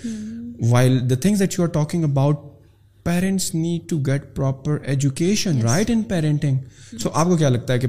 while 0.61 0.99
the 1.09 1.15
things 1.15 1.39
that 1.39 1.59
you 1.59 1.63
are 1.63 1.69
talking 1.69 2.03
about 2.03 2.48
parents 3.09 3.53
need 3.55 3.89
to 3.89 3.97
get 4.07 4.35
proper 4.35 4.77
education 4.85 5.61
right 5.61 5.89
in 5.89 6.01
parenting 6.03 6.57
so 6.97 7.09
آپ 7.13 7.27
کو 7.27 7.37
کیا 7.37 7.49
لگتا 7.49 7.73
ہے 7.73 7.79
کہ 7.79 7.87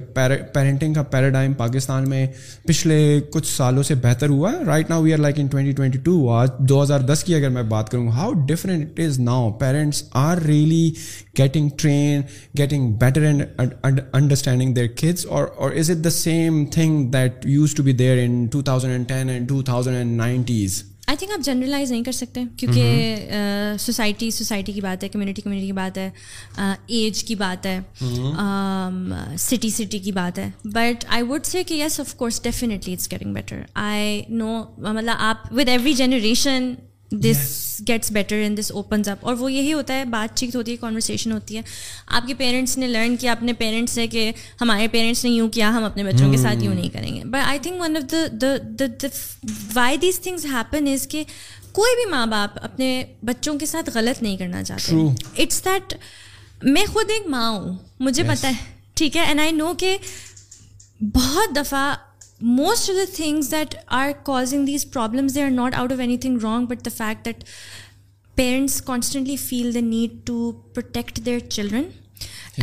پیرنٹنگ 0.54 0.94
کا 0.94 1.02
پیراڈائم 1.10 1.54
پاکستان 1.54 2.08
میں 2.08 2.26
پچھلے 2.64 2.98
کچھ 3.30 3.46
سالوں 3.46 3.82
سے 3.82 3.94
بہتر 4.02 4.28
ہوا 4.28 4.52
ہے 4.52 4.64
right 4.66 4.90
now 4.90 5.02
we 5.02 5.12
are 5.12 5.18
like 5.18 5.38
in 5.38 5.46
twenty 5.46 5.72
twenty 5.72 5.98
two 5.98 6.28
آج 6.30 6.50
دو 6.68 6.82
ہزار 6.82 7.00
دس 7.08 7.24
کی 7.24 7.34
اگر 7.34 7.48
میں 7.48 7.62
بات 7.68 7.90
کروں 7.90 8.08
how 8.10 8.32
different 8.46 8.90
it 8.90 9.00
is 9.06 9.18
now 9.20 9.50
parents 9.60 10.02
are 10.20 10.42
really 10.46 10.90
getting 11.38 11.68
train 11.76 12.22
getting 12.58 12.92
better 13.00 13.24
and 13.24 14.00
understanding 14.12 14.74
their 14.74 14.86
kids 14.96 15.26
اور 15.26 15.70
is 15.72 15.90
it 15.90 16.04
the 16.04 16.10
same 16.10 16.64
thing 16.72 17.10
that 17.10 17.46
used 17.46 17.74
to 17.74 17.82
be 17.82 17.92
there 17.94 18.24
in 18.24 18.46
two 18.46 18.62
thousand 18.62 18.92
and 18.92 19.08
ten 19.08 19.28
and 19.28 19.48
two 19.48 19.62
thousand 19.62 19.96
and 19.96 20.16
nineties 20.16 20.82
I 21.10 21.16
think 21.16 21.30
آپ 21.32 21.44
generalise 21.44 21.90
نہیں 21.90 22.02
کر 22.04 22.12
سکتے 22.12 22.42
کیونکہ 22.56 23.16
society 23.78 24.26
mm-hmm. 24.26 24.36
Society 24.38 24.72
کی 24.72 24.80
بات 24.80 25.04
ہے 25.04 25.08
community 25.08 25.42
community 25.42 25.66
کی 25.66 25.72
بات 25.72 25.98
ہے 25.98 26.10
ایج 26.86 27.22
کی 27.24 27.34
بات 27.34 27.66
ہے 27.66 27.78
سٹی 27.98 28.22
mm-hmm. 28.22 29.36
سٹی 29.68 29.98
کی 29.98 30.12
بات 30.12 30.38
ہے 30.38 30.48
بٹ 30.64 31.04
آئی 31.08 31.22
ووڈ 31.22 31.46
سے 31.46 31.62
کہ 31.62 31.74
yes 31.74 31.98
of 32.00 32.14
course 32.14 32.42
definitely 32.42 32.92
it's 32.92 33.10
getting 33.12 33.34
better 33.34 33.62
I 33.74 34.22
know 34.28 34.62
مطلب 34.78 35.14
آپ 35.18 35.52
with 35.52 35.68
every 35.68 35.92
generation 35.92 36.72
this 37.12 37.80
gets 37.88 38.10
better 38.12 38.36
and 38.36 38.58
this 38.58 38.70
opens 38.70 39.08
up 39.08 39.26
اور 39.26 39.34
وہ 39.38 39.52
یہی 39.52 39.72
ہوتا 39.72 39.94
ہے 39.94 40.04
بات 40.04 40.36
چیت 40.36 40.56
ہوتی 40.56 40.72
ہے 40.72 40.76
کانورسیشن 40.76 41.32
ہوتی 41.32 41.56
ہے 41.56 41.62
آپ 42.06 42.26
کے 42.26 42.34
پیرنٹس 42.34 42.76
نے 42.78 42.88
لرن 42.88 43.16
کیا 43.16 43.32
اپنے 43.32 43.52
پیرنٹس 43.52 43.92
سے 43.92 44.06
کہ 44.06 44.30
ہمارے 44.60 44.88
پیرنٹس 44.88 45.24
نے 45.24 45.30
یوں 45.30 45.48
کیا 45.48 45.70
ہم 45.70 45.84
اپنے 45.84 46.04
بچوں 46.04 46.30
کے 46.30 46.36
ساتھ 46.36 46.64
یوں 46.64 46.72
hmm. 46.72 46.80
نہیں 46.80 46.90
کریں 46.90 47.14
گے 47.14 47.24
but 47.24 47.46
I 47.46 47.58
think 47.58 47.80
one 47.80 47.96
of 47.96 48.12
the 48.12 48.46
the 49.00 49.06
why 49.74 49.96
these 49.96 50.20
things 50.20 50.46
happen 50.46 50.88
is 50.88 51.08
کہ 51.08 51.24
کوئی 51.72 51.96
بھی 51.96 52.10
ماں 52.10 52.26
باپ 52.26 52.58
اپنے 52.62 53.04
بچوں 53.22 53.58
کے 53.58 53.66
ساتھ 53.66 53.90
غلط 53.94 54.22
نہیں 54.22 54.36
کرنا 54.36 54.62
چاہتے 54.64 54.96
اٹس 55.42 55.64
دیٹ 55.64 55.94
میں 56.62 56.84
خود 56.86 57.10
ایک 57.10 57.26
ماں 57.26 57.48
ہوں 57.50 57.76
مجھے 58.00 58.22
پتہ 58.22 58.46
ہے 58.46 58.64
ٹھیک 58.94 59.16
ہے 59.16 59.24
اینڈ 59.24 59.40
آئی 59.40 59.52
نو 59.52 59.72
کہ 59.78 59.96
بہت 61.00 61.56
دفعہ 61.56 61.94
most 62.40 62.90
of 62.90 62.96
the 62.96 63.04
things 63.16 63.50
that 63.50 63.74
are 63.88 64.10
causing 64.24 64.66
these 64.66 64.90
problems 64.90 65.34
they 65.34 65.42
are 65.42 65.50
not 65.50 65.74
out 65.74 65.92
of 65.92 66.00
any 66.00 66.16
thing 66.18 66.38
wrong 66.42 66.66
but 66.66 66.84
the 66.84 66.90
fact 66.96 67.24
that 67.24 67.44
parents 68.36 68.80
constantly 68.82 69.36
feel 69.38 69.74
the 69.74 69.80
need 69.80 70.26
to 70.26 70.50
protect 70.74 71.24
their 71.26 71.38
children 71.48 71.88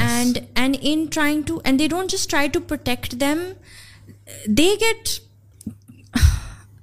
and 0.00 0.38
and 0.56 0.78
in 0.82 1.06
trying 1.12 1.42
to 1.42 1.60
and 1.64 1.80
they 1.80 1.88
don't 1.88 2.12
just 2.12 2.30
try 2.30 2.48
to 2.48 2.60
protect 2.68 3.20
them 3.22 3.40
they 4.48 4.70
get 4.82 5.10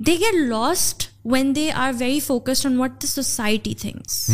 they 0.00 0.16
get 0.16 0.40
lost 0.48 1.02
when 1.24 1.54
they 1.56 1.70
are 1.72 1.92
very 1.98 2.20
focused 2.20 2.66
on 2.66 2.76
what 2.76 3.02
the 3.02 3.06
society 3.06 3.74
things 3.74 4.30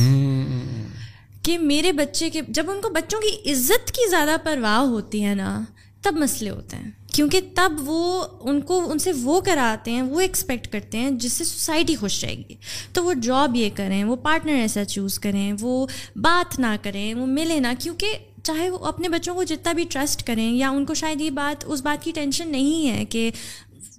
کہ 1.43 1.59
میرے 1.59 1.93
بچے 1.93 2.31
کے 2.31 2.41
جب 2.49 2.71
ان 2.71 2.81
کو 2.81 2.89
بچوں 2.91 3.21
کی 3.21 3.51
عزت 3.53 3.93
کی 3.93 4.09
زیادہ 4.11 4.37
پرواہ 4.45 4.79
ہوتی 4.79 5.25
ہے 5.25 5.35
نا 5.35 5.61
تب 6.03 6.17
مسئلے 6.17 6.51
ہوتے 6.51 6.77
ہیں 6.77 6.91
کیونکہ 7.13 7.41
تب 7.55 7.73
وہ 7.81 8.25
ان 8.41 8.61
کو 8.61 8.81
ان 8.91 8.99
سے 8.99 9.13
وہ 9.23 9.41
کراتے 9.41 9.91
ہیں 9.91 10.03
وہ 10.03 10.21
ایکسپیکٹ 10.21 10.67
کرتے 10.67 10.99
ہیں 10.99 11.11
جس 11.11 11.33
سے 11.33 11.45
سوسائٹی 11.45 11.95
خوش 11.95 12.25
رہے 12.25 12.37
گی 12.39 12.55
تو 12.93 13.05
وہ 13.05 13.13
جاب 13.23 13.57
یہ 13.57 13.71
کریں 13.75 14.03
وہ 14.05 14.17
پارٹنر 14.17 14.55
ایسا 14.55 14.85
چوز 14.85 15.19
کریں 15.19 15.53
وہ 15.61 15.87
بات 16.17 16.59
نہ 16.59 16.77
کریں 16.83 17.15
وہ 17.15 17.27
ملیں 17.27 17.61
نہ 17.61 17.73
کیونکہ 17.79 18.19
چاہے 18.43 18.69
وہ 18.71 18.79
اپنے 18.79 19.09
بچوں 19.09 19.35
کو 19.35 19.43
جتنا 19.43 19.73
بھی 19.73 19.85
ٹرسٹ 19.91 20.27
کریں 20.27 20.51
یا 20.53 20.71
ان 20.71 20.85
کو 20.85 20.95
شاید 20.95 21.21
یہ 21.21 21.31
بات 21.31 21.65
اس 21.67 21.83
بات 21.83 22.05
کی 22.05 22.13
ٹینشن 22.13 22.53
نہیں 22.53 22.89
ہے 22.91 23.05
کہ 23.05 23.31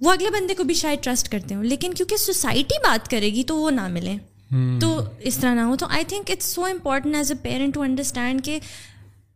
وہ 0.00 0.12
اگلے 0.12 0.30
بندے 0.30 0.54
کو 0.54 0.64
بھی 0.64 0.74
شاید 0.74 1.02
ٹرسٹ 1.02 1.28
کرتے 1.28 1.54
ہوں 1.54 1.64
لیکن 1.64 1.94
کیونکہ 1.94 2.16
سوسائٹی 2.16 2.78
بات 2.82 3.10
کرے 3.10 3.26
گی 3.26 3.44
تو 3.44 3.56
وہ 3.56 3.70
نہ 3.70 3.88
ملیں 3.88 4.18
تو 4.80 5.00
اس 5.18 5.36
طرح 5.38 5.54
نہ 5.54 5.60
ہو 5.60 5.76
تو 5.76 5.86
I 5.90 6.04
think 6.04 6.30
it's 6.30 6.44
so 6.44 6.64
important 6.64 7.14
as 7.14 7.30
a 7.30 7.36
parent 7.42 7.74
to 7.74 7.82
understand 7.82 8.44
کہ 8.44 8.58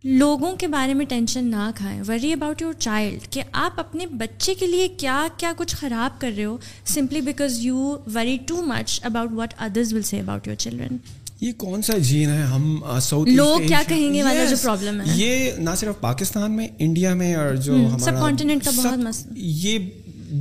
لوگوں 0.04 0.54
کے 0.56 0.66
بارے 0.66 0.94
میں 0.94 1.04
ٹینشن 1.04 1.44
نہ 1.44 1.70
کھائیں 1.74 2.02
وری 2.08 2.32
اباؤٹ 2.32 2.62
یور 2.62 2.72
چائلڈ 2.78 3.26
کہ 3.32 3.42
آپ 3.52 3.78
اپنے 3.80 4.06
بچے 4.16 4.54
کے 4.54 4.66
لیے 4.66 4.88
کیا 4.98 5.26
کیا 5.36 5.52
کچھ 5.56 5.74
خراب 5.76 6.20
کر 6.20 6.32
رہے 6.36 6.44
ہو 6.44 6.56
simply 6.86 7.20
because 7.20 7.58
you 7.60 7.96
worry 8.14 8.36
too 8.46 8.62
much 8.62 9.00
about 9.04 9.32
what 9.32 9.54
others 9.58 9.92
will 9.92 10.02
say 10.02 10.20
about 10.20 10.46
your 10.48 10.56
children 10.56 10.96
یہ 11.40 11.52
کون 11.56 11.82
سا 11.82 11.96
جین 12.00 12.28
ہے 12.28 12.42
ہم 12.44 12.80
سعودی 13.02 13.30
لوگ 13.30 13.66
کیا 13.66 13.82
کہیں 13.88 14.14
گے 14.14 14.22
والا 14.22 14.44
جو 14.44 14.56
پرابلم 14.62 15.00
ہے 15.00 15.16
یہ 15.16 15.50
نہ 15.58 15.74
صرف 15.76 16.00
پاکستان 16.00 16.56
میں 16.56 16.68
انڈیا 16.78 17.14
میں 17.14 17.34
اور 17.34 17.54
جو 17.60 17.76
سب 17.98 18.20
کانٹیننٹ 18.20 18.64
کا 18.64 18.70
بہت 18.76 18.98
مسئلہ 18.98 19.38
یہ 19.38 19.78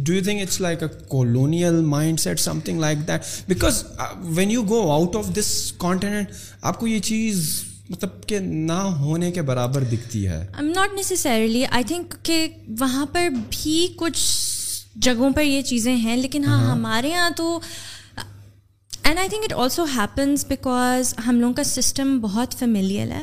do 0.04 0.14
you 0.14 0.24
think 0.24 0.42
it's 0.42 0.62
like 0.62 0.84
a 0.84 0.90
colonial 1.08 1.82
mind 1.88 2.20
set 2.20 2.40
some 2.40 2.60
thing 2.60 2.80
like 2.80 3.08
that 3.08 3.48
because 3.48 3.84
when 4.32 4.52
you 4.52 4.64
go 4.70 4.90
out 4.92 5.16
of 5.16 5.36
this 5.36 5.72
continent 5.78 6.30
آپ 6.62 6.80
کو 6.80 6.88
یہ 6.88 7.00
چیز 7.00 7.50
مطلب 7.90 8.24
کہ 8.28 8.40
نہ 8.40 8.82
ہونے 9.00 9.32
کے 9.32 9.42
برابر 9.42 9.84
دکھتی 9.84 10.28
ہے 10.28 10.46
ناٹ 10.62 10.94
نیسسریلی 10.94 11.66
آئی 11.66 11.84
تھنک 11.84 12.14
کہ 12.24 12.48
وہاں 12.80 13.06
پر 13.06 13.28
بھی 13.50 13.88
کچھ 13.96 14.22
جگہوں 14.96 15.30
پر 15.30 15.42
یہ 15.42 15.62
چیزیں 15.62 15.96
ہیں 15.96 16.16
لیکن 16.18 16.46
ہاں 16.46 16.72
ہمارے 16.72 17.10
یہاں 17.10 17.30
تو 17.30 17.60
and 19.04 19.20
I 19.20 19.30
think 19.30 19.44
it 19.44 19.54
also 19.54 19.84
happens 19.96 20.46
because 20.48 21.14
ہم 21.28 21.40
لوگوں 21.40 21.54
کا 21.54 21.64
سسٹم 21.64 22.20
بہت 22.20 22.54
فیملیل 22.60 23.12
ہے 23.12 23.23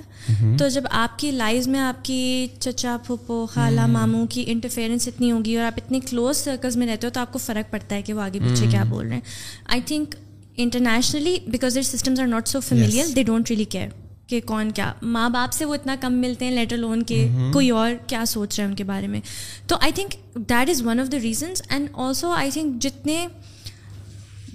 تو 0.59 0.69
جب 0.69 0.83
آپ 0.91 1.19
کی 1.19 1.31
لائف 1.31 1.67
میں 1.67 1.81
آپ 1.81 2.05
کی 2.05 2.47
چچا 2.61 2.97
پھوپھو 3.07 3.47
خالہ 3.47 3.87
ماموں 3.87 4.27
کی 4.27 4.45
انٹرفیئرنس 4.47 5.09
اتنی 5.09 5.33
ہوگی 5.33 5.57
اور 5.57 5.65
آپ 5.65 5.81
اتنے 5.85 6.01
کلوز 6.01 6.37
سرکلز 6.37 6.77
میں 6.77 6.87
رہتے 6.87 7.07
ہو 7.07 7.13
تو 7.13 7.21
آپ 7.21 7.33
کو 7.33 7.39
فرق 7.39 7.73
پڑتا 7.73 7.97
ہے 7.97 8.03
کہ 8.03 8.13
وہ 8.13 8.21
آگے 8.21 8.39
پیچھے 8.39 8.67
کیا 8.71 8.85
بول 8.85 9.07
رہے 9.07 9.15
ہیں 9.15 9.23
I 9.65 9.81
think 9.81 10.15
internationally 10.57 11.37
because 11.47 11.75
there 11.75 11.83
systems 11.83 12.21
are 12.21 12.27
not 12.27 12.49
so 12.49 12.61
familial 12.61 13.17
they 13.17 13.23
don't 13.23 13.51
really 13.51 13.65
care 13.65 14.02
کہ 14.33 14.41
کون 14.47 14.71
کیا 14.73 14.93
ماں 15.15 15.29
باپ 15.31 15.53
سے 15.53 15.65
وہ 15.65 15.75
اتنا 15.75 15.97
کم 16.01 16.21
ملتے 16.21 16.45
ہیں 16.45 16.53
لیٹر 16.53 16.77
لون 16.77 17.03
کے 17.03 17.27
کوئی 17.53 17.71
اور 17.71 17.91
کیا 18.07 18.25
سوچ 18.27 18.59
رہے 18.59 18.65
ہیں 18.65 18.71
ان 18.71 18.77
کے 18.77 18.85
بارے 18.85 19.07
میں 19.07 19.21
تو 19.67 19.77
I 19.81 19.93
think 19.93 20.15
that 20.51 20.71
is 20.71 20.83
one 20.83 21.01
of 21.01 21.13
the 21.13 21.19
reasons 21.23 21.63
and 21.69 21.89
also 21.95 22.31
I 22.33 22.51
think 22.51 22.83
جتنے 22.83 23.27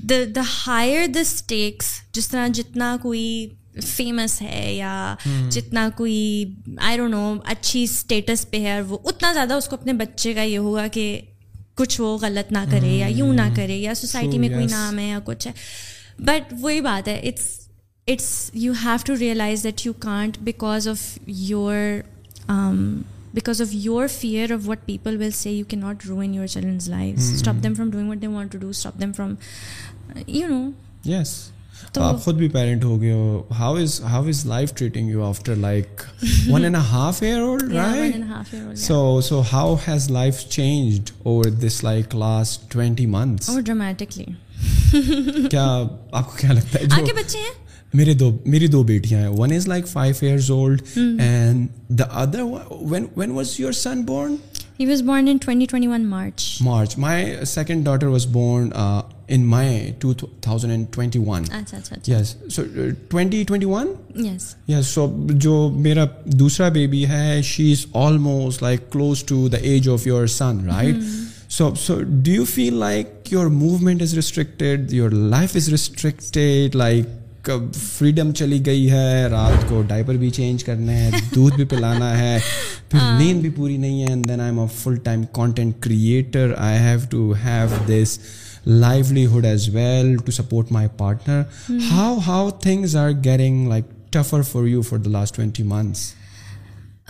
دا 0.09 0.15
دا 0.35 0.41
ہائر 0.57 1.07
دا 1.07 1.19
اسٹیکس 1.19 1.87
جس 2.13 2.29
طرح 2.29 2.47
جتنا 2.53 2.95
کوئی 3.01 3.27
فیمس 3.85 4.41
ہے 4.41 4.73
یا 4.73 5.15
جتنا 5.49 5.87
کوئی 5.95 6.19
آئی 6.77 6.97
ڈون 6.97 7.11
نو 7.11 7.33
اچھی 7.45 7.83
اسٹیٹس 7.83 8.49
پہ 8.49 8.59
ہے 8.59 8.79
وہ 8.81 8.97
اتنا 9.03 9.33
زیادہ 9.33 9.53
اس 9.53 9.67
کو 9.67 9.75
اپنے 9.75 9.93
بچے 9.93 10.33
کا 10.33 10.41
یہ 10.41 10.57
ہوگا 10.57 10.87
کہ 10.91 11.19
کچھ 11.75 11.99
وہ 12.01 12.17
غلط 12.17 12.51
نہ 12.51 12.63
کرے 12.71 12.87
یا 12.87 13.07
یوں 13.07 13.33
نہ 13.33 13.53
کرے 13.55 13.75
یا 13.75 13.93
سوسائٹی 13.95 14.37
میں 14.37 14.49
کوئی 14.49 14.65
نام 14.65 14.99
ہے 14.99 15.07
یا 15.07 15.19
کچھ 15.23 15.47
ہے 15.47 15.53
بٹ 16.19 16.53
وہی 16.61 16.81
بات 16.81 17.07
ہے 17.07 17.19
it's 17.19 17.66
it's 18.07 18.29
you 18.53 18.73
have 18.83 18.97
to 19.05 19.13
realise 19.19 19.63
that 19.63 19.85
you 19.85 19.93
can't 19.99 20.37
because 20.41 20.87
of 20.87 21.01
your 21.27 21.75
because 23.33 23.61
of 23.61 23.67
your 23.71 24.07
fear 24.19 24.51
of 24.51 24.67
what 24.67 24.85
people 24.85 25.17
will 25.17 25.31
say 25.31 25.51
you 25.51 25.65
key 25.67 25.77
not 25.77 26.05
row 26.05 26.19
in 26.19 26.33
your 26.33 26.47
children's 26.47 26.89
life 26.89 27.17
stop 27.33 27.63
them 27.63 27.73
from 27.73 27.89
doing 27.91 28.09
what 28.09 28.21
they 28.21 28.27
want 28.27 28.51
to 28.51 28.57
do 28.57 28.69
stop 28.69 28.99
them 28.99 29.13
from 29.13 29.33
you 30.27 30.47
know 30.49 30.69
yes 31.05 31.35
تو 31.93 32.01
آپ 32.03 32.23
خود 32.23 32.37
بھی 32.37 32.47
parent 32.49 32.83
ہو 32.83 32.99
گئے 33.01 33.11
ہو 33.11 33.41
how 33.59 33.75
is 33.75 33.99
how 34.03 34.23
is 34.27 34.45
life 34.45 34.73
treating 34.73 35.09
you 35.09 35.23
after 35.23 35.55
like 35.57 36.01
one 36.49 36.63
and 36.63 36.75
half 36.91 37.21
year 37.23 37.39
old 37.39 37.73
right 37.73 38.77
so 38.77 39.19
so 39.21 39.41
how 39.51 39.75
has 39.87 40.09
life 40.11 40.45
changed 40.49 41.11
over 41.23 41.49
this 41.61 41.83
like 41.83 42.15
last 42.15 42.71
twenty 42.71 43.05
months 43.05 43.57
dramatically 43.65 44.25
کیا 45.49 45.67
آپ 46.11 46.25
کو 46.25 46.37
کیا 46.37 46.53
لگتا 46.53 46.79
ہے 46.79 46.85
آپ 46.91 47.05
کے 47.05 47.13
بچے 47.13 47.37
ہیں 47.37 47.66
میرے 47.93 48.13
دو 48.13 48.31
میری 48.45 48.67
دو 48.67 48.83
بیٹیاں 48.83 49.21
ہیں 49.21 49.27
one 49.37 49.51
is 49.53 49.67
like 49.67 49.87
five 49.87 50.15
years 50.21 50.51
old 50.51 50.81
and 50.95 51.67
the 51.89 52.03
other 52.21 52.41
when 53.15 53.31
was 53.31 53.59
your 53.59 53.71
son 53.71 54.01
born 54.05 54.35
he 54.79 54.85
was 54.85 55.01
born 55.01 55.27
in 55.27 55.37
2021 55.45 56.05
March 56.05 56.57
March 56.61 56.97
my 56.97 57.45
second 57.45 57.85
daughter 57.85 58.07
was 58.07 58.25
born 58.31 58.69
in 59.27 59.45
my 59.45 59.91
2021 60.05 61.43
اچھا 61.51 61.77
اچھا 61.77 61.95
یس 62.07 62.35
سو 62.49 62.63
2021 63.13 63.87
یس 64.15 64.55
یس 64.67 64.87
سو 64.87 65.07
جو 65.29 65.55
میرا 65.77 66.05
دوسرا 66.39 66.69
بیبی 66.69 67.05
ہے 67.05 67.41
she 67.43 67.71
is 67.71 67.85
almost 67.93 68.63
like 68.63 68.91
close 68.91 69.23
to 69.23 69.47
the 69.49 69.57
age 69.57 69.89
of 69.89 70.07
your 70.07 70.27
son 70.27 70.65
right 70.65 70.95
so 71.49 71.73
so 71.75 71.99
do 72.01 72.31
you 72.31 72.43
feel 72.45 72.73
like 72.73 73.33
your 73.33 73.45
movement 73.45 74.01
is 74.01 74.13
restricted 74.13 74.93
your 74.93 75.09
life 75.09 75.55
is 75.55 75.69
restricted 75.69 76.75
like 76.75 77.05
freedom 77.73 78.31
چلی 78.33 78.65
گئی 78.65 78.89
ہے 78.91 79.27
رات 79.27 79.67
کو 79.69 79.81
ڈائپر 79.87 80.15
بھی 80.15 80.29
چینج 80.29 80.63
کرنا 80.63 80.93
ہے 80.93 81.09
دودھ 81.35 81.55
بھی 81.55 81.65
پلانا 81.65 82.17
ہے 82.19 82.37
پھر 82.89 82.99
نیند 83.19 83.41
بھی 83.41 83.49
پوری 83.49 83.77
نہیں 83.77 84.01
ہے 84.01 84.07
and 84.07 84.27
then 84.29 84.41
I 84.41 84.51
M 84.51 84.59
a 84.59 84.67
full 84.75 84.95
time 85.03 85.23
content 85.31 85.79
creator 85.79 86.53
I 86.57 86.79
have 86.79 86.99
to 87.09 87.31
have 87.43 87.83
this 87.87 88.17
livelihood 88.65 89.45
as 89.45 89.69
well 89.73 90.15
to 90.17 90.31
support 90.31 90.71
my 90.71 90.87
partner 90.97 91.41
how 91.91 92.17
how 92.27 92.49
things 92.61 92.95
are 92.95 93.11
getting 93.23 93.67
like 93.67 93.85
tougher 94.11 94.41
for 94.41 94.65
you 94.65 94.81
for 94.81 94.99
the 94.99 95.09
last 95.09 95.35
twenty 95.35 95.63
months 95.63 96.11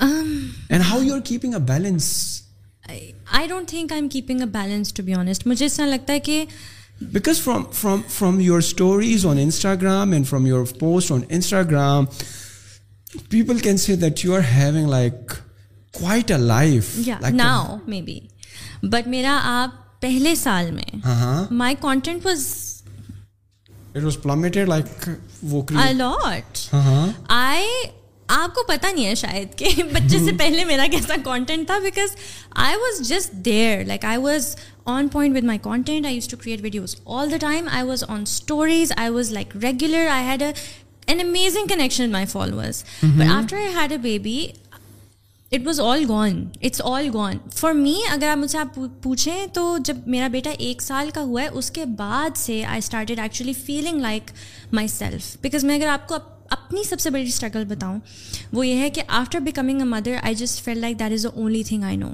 and 0.00 0.84
how 0.84 1.02
you 1.02 1.14
are 1.14 1.20
keeping 1.26 1.54
a 1.54 1.60
balance 1.68 2.14
I 3.28 3.48
don't 3.48 3.68
think 3.68 3.92
I 3.92 4.02
am 4.02 4.10
keeping 4.10 4.40
a 4.40 4.46
balance 4.46 4.94
to 4.94 5.04
be 5.04 5.14
honest 5.14 5.48
مجھے 5.48 5.66
اس 5.66 5.74
طرح 5.74 5.86
لگتا 5.86 6.14
ہے 6.14 6.20
کہ 6.20 6.46
because 7.02 7.42
from 7.42 8.40
life 16.38 17.00
now 17.32 17.78
سال 20.36 20.72
میں 20.72 20.96
my 21.52 21.76
content 21.82 22.26
was 22.26 22.74
آپ 28.30 28.56
کو 28.56 28.64
پتا 28.68 28.92
نہیں 28.92 29.06
ہے 29.06 29.16
شاید 29.16 29.58
کہ 29.58 29.70
بچے 29.92 30.18
سے 30.20 30.32
پہلے 30.38 30.66
میرا 30.66 30.86
کیسا 30.92 31.16
کانٹینٹ 31.24 31.68
تھا 31.68 31.80
because 31.80 32.10
I 32.56 32.66
I 32.66 32.76
was 32.76 33.00
was 33.00 33.10
just 33.10 33.48
like 33.88 34.06
on 34.88 35.08
point 35.08 35.36
with 35.38 35.44
my 35.44 35.60
content 35.60 36.06
I 36.06 36.16
used 36.16 36.28
to 36.28 36.38
create 36.38 36.62
videos 36.62 36.96
all 37.06 37.32
the 37.32 37.38
time 37.38 37.68
I 37.72 37.84
was 37.84 38.04
on 38.08 38.22
stories 38.22 38.92
I 38.98 39.10
was 39.10 39.32
like 39.32 39.56
regular 39.58 40.08
I 40.12 40.28
had 40.28 40.42
a 40.42 40.52
an 41.08 41.20
amazing 41.20 41.68
connection 41.68 42.12
my 42.12 42.26
followers 42.26 42.84
but 43.04 43.30
after 43.32 43.58
I 43.58 43.74
had 43.76 43.92
a 43.92 43.98
baby 43.98 44.40
it 45.52 45.66
was 45.66 45.80
all 45.80 46.04
gone 46.10 46.44
it's 46.62 46.82
all 46.86 47.10
gone 47.14 47.38
for 47.56 47.74
me 47.74 47.96
اگر 48.12 48.28
آپ 48.28 48.38
مجھ 48.38 48.50
سے 48.52 48.58
آپ 48.58 48.80
پوچھیں 49.02 49.46
تو 49.54 49.78
جب 49.86 49.98
میرا 50.06 50.28
بیٹا 50.28 50.52
ایک 50.60 50.82
سال 50.82 51.10
کا 51.14 51.22
ہوا 51.22 51.42
ہے 51.42 51.48
اس 51.48 51.72
کے 51.72 51.86
بعد 51.98 52.38
سے 52.38 52.64
I 52.66 52.78
started 52.78 53.20
actually 53.20 53.54
feeling 53.56 54.02
like 54.02 54.32
my 54.74 54.88
self 54.88 55.36
because 55.42 55.64
میں 55.64 55.76
اگر 55.76 55.88
آپ 55.88 56.08
کو 56.08 56.16
اپنی 56.52 56.84
سب 56.84 57.00
سے 57.00 57.10
بڑی 57.10 57.24
اسٹرگل 57.24 57.66
بتاؤں 57.66 58.00
وہ 58.54 58.68
یہ 58.68 58.80
ہے 58.80 58.90
کہ 58.90 59.02
after 59.10 59.40
becoming 59.40 59.80
a 59.80 59.86
mother 59.86 60.16
I 60.22 60.36
just 60.36 60.64
feel 60.66 60.80
like 60.80 61.00
that 61.00 61.12
is 61.12 61.26
only 61.26 61.64
thing 61.64 61.84
I 61.84 61.98
know 61.98 62.12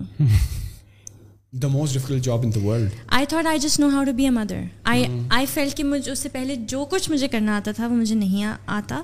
the 1.53 1.68
most 1.68 1.93
difficult 1.93 2.24
job 2.24 2.43
in 2.43 2.51
the 2.51 2.59
world 2.59 2.91
I 3.07 3.26
thought 3.26 3.45
I 3.45 3.59
just 3.59 3.80
know 3.80 3.88
how 3.89 4.03
to 4.03 4.11
be 4.11 4.24
a 4.24 4.30
mother 4.30 4.61
I 4.84 5.03
I 5.30 5.45
feel 5.45 5.70
کہ 5.76 5.84
مجھے 5.84 6.11
اس 6.11 6.20
سے 6.20 6.30
پہلے 6.30 6.55
جو 6.68 6.84
کچھ 6.86 7.09
مجھے 7.11 7.28
کرنا 7.28 7.55
آتا 7.55 7.72
تھا 7.72 7.88
وہ 7.88 7.95
مجھے 7.95 8.16
نہیں 8.16 8.53
آتا 8.68 9.01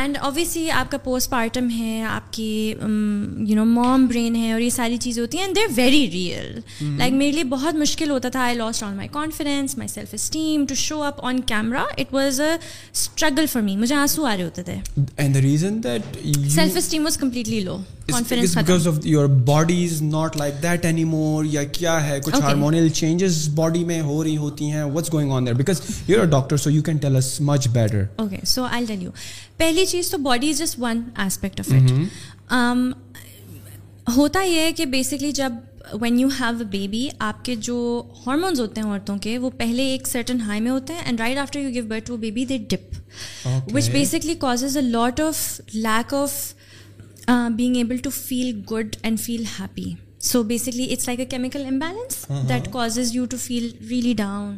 اینڈ 0.00 0.16
اوبیسلی 0.18 0.70
آپ 0.72 0.90
کا 0.90 0.98
پوسٹ 0.98 1.30
پارٹم 1.30 1.68
ہے 1.70 2.02
آپ 2.04 2.32
کی 2.32 2.48
یو 2.78 3.54
نو 3.54 3.64
موم 3.64 4.06
برین 4.06 4.36
ہے 4.36 4.52
اور 4.52 4.60
یہ 4.60 4.70
ساری 4.70 4.96
چیزیں 4.96 5.20
ہوتی 5.22 5.38
ہیں 5.38 5.44
and 5.44 5.56
there 5.56 5.72
very 5.76 6.10
real 6.10 6.58
like 6.98 7.12
میرے 7.12 7.30
لیے 7.32 7.44
بہت 7.48 7.74
مشکل 7.74 8.10
ہوتا 8.10 8.28
تھا 8.28 8.42
I 8.42 8.56
lost 8.56 8.82
on 8.82 8.96
my 8.96 9.08
confidence 9.12 9.76
my 9.78 9.88
self 9.88 10.14
esteem 10.14 10.64
to 10.66 10.74
show 10.76 11.02
up 11.02 11.24
on 11.24 11.40
camera 11.46 11.84
it 11.96 12.14
was 12.14 12.40
a 12.40 12.50
struggle 12.92 13.46
for 13.46 13.62
me 13.62 13.76
مجھے 13.76 13.94
آنسو 13.94 14.24
آ 14.24 14.36
رہے 14.36 14.44
ہوتے 14.44 14.62
تھے 14.62 14.80
self 16.48 16.76
esteem 16.76 17.04
was 17.04 17.16
completely 17.16 17.60
low 17.60 17.78
basically 18.08 19.62
جب 35.32 35.52
when 35.92 36.20
you 36.20 36.28
have 36.40 36.58
a 36.58 36.64
baby 36.64 37.08
آپ 37.18 37.44
کے 37.44 37.54
جو 37.56 38.02
ہارمونز 38.26 38.60
ہوتے 38.60 38.80
ہیں 38.80 38.88
عورتوں 38.88 39.18
کے 39.18 39.38
وہ 39.38 39.50
پہلے 39.56 39.82
ایک 39.82 40.06
سرٹن 40.06 40.40
ہائی 40.40 40.60
میں 40.60 40.70
ہوتے 40.70 40.92
ہیں 40.92 41.00
and 41.00 41.20
right 41.20 41.38
after 41.38 41.60
you 41.60 41.70
give 41.74 42.16
baby 42.16 42.44
they 42.44 42.58
dip 42.58 42.94
which 43.72 43.90
basically 43.90 44.34
causes 44.34 44.76
a 44.76 44.82
lot 44.82 45.20
of 45.20 45.60
lack 45.74 46.14
of 46.14 46.54
being 47.28 47.76
able 47.76 47.96
to 47.96 48.10
feel 48.10 48.52
feel 48.52 48.60
good 48.72 48.96
and 49.02 49.18
happy 49.58 49.92
so 50.20 50.42
basically 50.42 50.86
it's 50.92 51.06
like 51.08 51.20
a 51.20 51.26
chemical 51.26 51.64
imbalance 51.64 52.24
that 52.48 52.72
causes 52.72 53.14
you 53.14 53.22
you 53.22 53.26
to 53.26 53.36
feel 53.36 54.12
down 54.16 54.54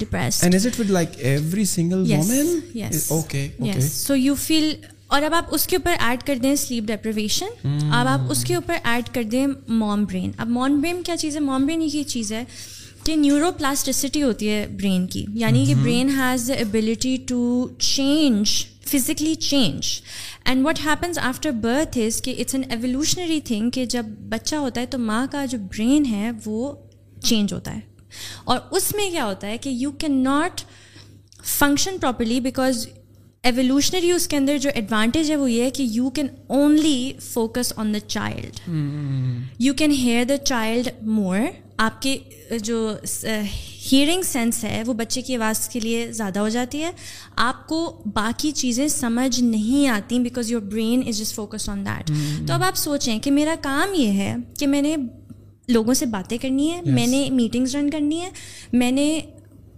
depress 0.00 0.42
and 0.42 0.54
is 0.54 0.66
it 0.66 0.80
with 0.80 0.90
like 0.90 1.18
every 1.18 1.64
single 1.64 2.10
woman 2.12 2.58
yes 2.74 3.10
okay 3.12 3.48
so 3.90 4.34
feel 4.38 4.72
اور 5.06 5.22
اب 5.22 5.34
آپ 5.34 5.54
اس 5.54 5.66
کے 5.66 5.76
اوپر 5.76 5.94
add 6.00 6.22
کر 6.22 6.36
دیں 6.42 6.54
sleep 6.56 6.84
deprivation 6.84 7.68
اب 7.92 8.08
آپ 8.08 8.30
اس 8.30 8.44
کے 8.44 8.54
اوپر 8.54 8.76
ایڈ 8.84 9.14
کر 9.14 9.22
دیں 9.22 9.46
مام 9.68 10.04
برین 10.04 10.30
اب 10.36 10.48
مام 10.48 10.80
برین 10.80 11.02
کیا 11.02 11.16
چیز 11.16 11.34
ہے 11.34 11.40
مام 11.40 11.66
برین 11.66 11.82
یہ 11.92 12.02
چیز 12.02 12.32
ہے 12.32 12.44
نیورو 13.16 13.50
پلاسٹسٹی 13.58 14.22
ہوتی 14.22 14.48
ہے 14.50 14.66
برین 14.70 15.06
کی 15.06 15.24
یعنی 15.34 15.64
کہ 15.66 15.74
brain 15.74 16.08
has 16.16 16.50
ability 16.50 17.16
to 17.28 17.66
change 17.78 18.64
physically 18.86 19.34
change 19.34 20.00
and 20.44 20.66
what 20.66 20.78
happens 20.84 21.18
after 21.22 21.50
birth 21.60 21.98
is 21.98 22.20
کہ 22.22 22.34
اٹس 22.38 22.54
این 22.54 22.64
ایولیوشنری 22.70 23.40
تھنگ 23.40 23.70
کہ 23.70 23.84
جب 23.86 24.06
بچہ 24.28 24.56
ہوتا 24.56 24.80
ہے 24.80 24.86
تو 24.86 24.98
ماں 24.98 25.26
کا 25.32 25.44
جو 25.44 25.58
برین 25.58 26.06
ہے 26.06 26.30
وہ 26.46 26.72
چینج 27.22 27.52
ہوتا 27.52 27.74
ہے 27.74 27.80
اور 28.44 28.58
اس 28.70 28.94
میں 28.96 29.10
کیا 29.10 29.26
ہوتا 29.26 29.46
ہے 29.46 29.58
کہ 29.58 29.68
you 29.68 29.90
can 29.98 30.22
not 30.24 30.60
function 31.44 31.98
properly 32.00 32.40
because 32.40 32.86
evolutionary 33.44 34.10
اس 34.10 34.26
کے 34.28 34.36
اندر 34.36 34.58
جو 34.58 34.70
ایڈوانٹیج 34.74 35.30
ہے 35.30 35.36
وہ 35.36 35.50
یہ 35.50 35.62
ہے 35.62 35.70
کہ 35.70 35.82
you 35.82 36.10
can 36.10 36.26
only 36.46 37.12
focus 37.22 37.72
on 37.76 37.94
the 37.94 38.00
child 38.00 38.60
you 39.58 39.74
can 39.74 39.90
hear 39.92 40.24
the 40.24 40.36
child 40.36 40.88
more 41.02 41.38
آپ 41.76 42.02
کے 42.02 42.16
جو 42.58 42.96
ہیئرنگ 43.92 44.22
سینس 44.22 44.62
ہے 44.64 44.82
وہ 44.86 44.92
بچے 44.92 45.22
کی 45.22 45.36
آواز 45.36 45.68
کے 45.68 45.80
لیے 45.80 46.12
زیادہ 46.12 46.38
ہو 46.38 46.48
جاتی 46.48 46.82
ہے 46.82 46.90
آپ 47.36 47.66
کو 47.68 48.02
باقی 48.14 48.50
چیزیں 48.52 48.88
سمجھ 48.88 49.40
نہیں 49.40 49.88
آتی 49.88 50.18
because 50.18 50.50
your 50.50 50.62
brain 50.62 51.02
is 51.06 51.18
just 51.18 51.34
focus 51.34 51.68
on 51.68 51.86
that 51.86 52.10
تو 52.48 52.54
اب 52.54 52.62
آپ 52.62 52.76
سوچیں 52.76 53.18
کہ 53.18 53.30
میرا 53.30 53.54
کام 53.60 53.94
یہ 53.94 54.12
ہے 54.12 54.34
کہ 54.58 54.66
میں 54.66 54.82
نے 54.82 54.96
لوگوں 55.68 55.94
سے 55.94 56.06
باتیں 56.06 56.38
کرنی 56.38 56.70
ہے 56.70 56.80
میں 56.84 57.06
نے 57.06 57.28
میٹنگز 57.30 57.76
رن 57.76 57.90
کرنی 57.90 58.20
ہے 58.20 58.30
میں 58.72 58.90
نے 58.90 59.20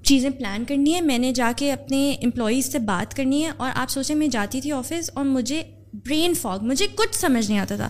چیزیں 0.03 0.31
پلان 0.31 0.65
کرنی 0.65 0.95
ہے 0.95 1.01
میں 1.01 1.19
نے 1.19 1.33
جا 1.33 1.53
کے 1.57 1.73
اپنے 1.73 2.17
امپلائیز 2.23 2.73
سے 2.73 2.79
بات 2.79 3.15
کرنی 3.17 3.45
ہے 3.45 3.51
اور 3.57 3.71
آپ 3.75 3.91
سوچیں 3.91 4.17
میں 4.17 4.29
جاتی 4.29 4.61
تھی 4.61 4.73
آفس 4.73 5.11
اور 5.15 5.25
مجھے 5.25 5.63
برین 5.93 6.35
فاگ 6.35 6.59
مجھے 6.63 6.87
کچھ 6.95 7.17
سمجھ 7.17 7.51
نہیں 7.51 7.61
آتا 7.61 7.77
تھا 7.77 7.89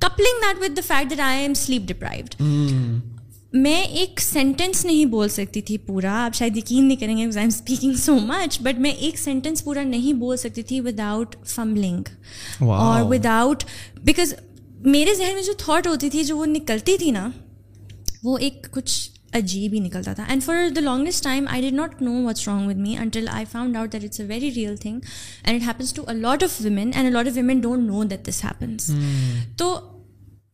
coupling 0.00 0.44
not 0.44 0.60
with 0.60 0.72
the 0.76 0.82
fact 0.86 1.10
that 1.10 1.20
I 1.20 1.42
am 1.42 1.54
sleep 1.54 1.82
deprived 1.86 2.34
میں 3.52 3.82
ایک 3.82 4.20
سینٹینس 4.20 4.84
نہیں 4.84 5.04
بول 5.04 5.28
سکتی 5.28 5.60
تھی 5.60 5.78
پورا 5.78 6.24
آپ 6.24 6.34
شاید 6.34 6.56
یقین 6.56 6.84
نہیں 6.84 6.96
کریں 6.96 7.16
گے 7.16 7.22
I 7.22 7.38
am 7.38 7.48
speaking 7.48 7.94
so 7.94 8.18
much 8.18 8.60
but 8.62 8.78
میں 8.78 8.90
ایک 8.90 9.18
سینٹینس 9.18 9.64
پورا 9.64 9.82
نہیں 9.82 10.12
بول 10.12 10.36
سکتی 10.36 10.62
تھی 10.62 10.80
ود 10.80 11.00
آؤٹ 11.00 11.36
فملنگ 11.46 12.02
اور 12.62 13.02
ود 13.02 13.26
آؤٹ 13.26 13.64
بیکاز 14.04 14.34
میرے 14.86 15.14
ذہن 15.14 15.34
میں 15.34 15.42
جو 15.42 15.52
تھاٹ 15.58 15.86
ہوتی 15.86 16.10
تھی 16.10 16.24
جو 16.24 16.36
وہ 16.36 16.46
نکلتی 16.46 16.96
تھی 16.96 17.10
نا 17.10 17.30
وہ 18.24 18.38
ایک 18.38 18.66
کچھ 18.70 19.10
عجیب 19.32 19.72
ہی 19.72 19.78
نکلتا 19.78 20.12
تھا 20.12 20.24
and 20.28 20.44
for 20.44 20.56
the 20.76 20.80
longest 20.80 21.24
time 21.24 21.48
I 21.48 21.62
did 21.62 21.74
not 21.74 22.02
know 22.02 22.22
what's 22.24 22.48
wrong 22.48 22.68
with 22.68 22.76
me 22.76 22.96
until 22.96 23.28
I 23.28 23.44
found 23.52 23.76
out 23.76 23.92
that 23.92 24.04
it's 24.04 24.20
a 24.20 24.26
very 24.26 24.50
real 24.56 24.76
thing 24.76 25.00
and 25.44 25.62
it 25.62 25.68
happens 25.68 25.92
to 25.92 26.02
a 26.06 26.12
lot 26.12 26.42
of 26.42 26.60
women 26.60 26.90
and 26.94 27.08
a 27.08 27.10
lot 27.10 27.26
of 27.26 27.36
women 27.36 27.60
don't 27.60 27.88
know 27.90 28.04
that 28.04 28.28
this 28.28 28.44
happens 28.44 28.90
تو 29.56 29.78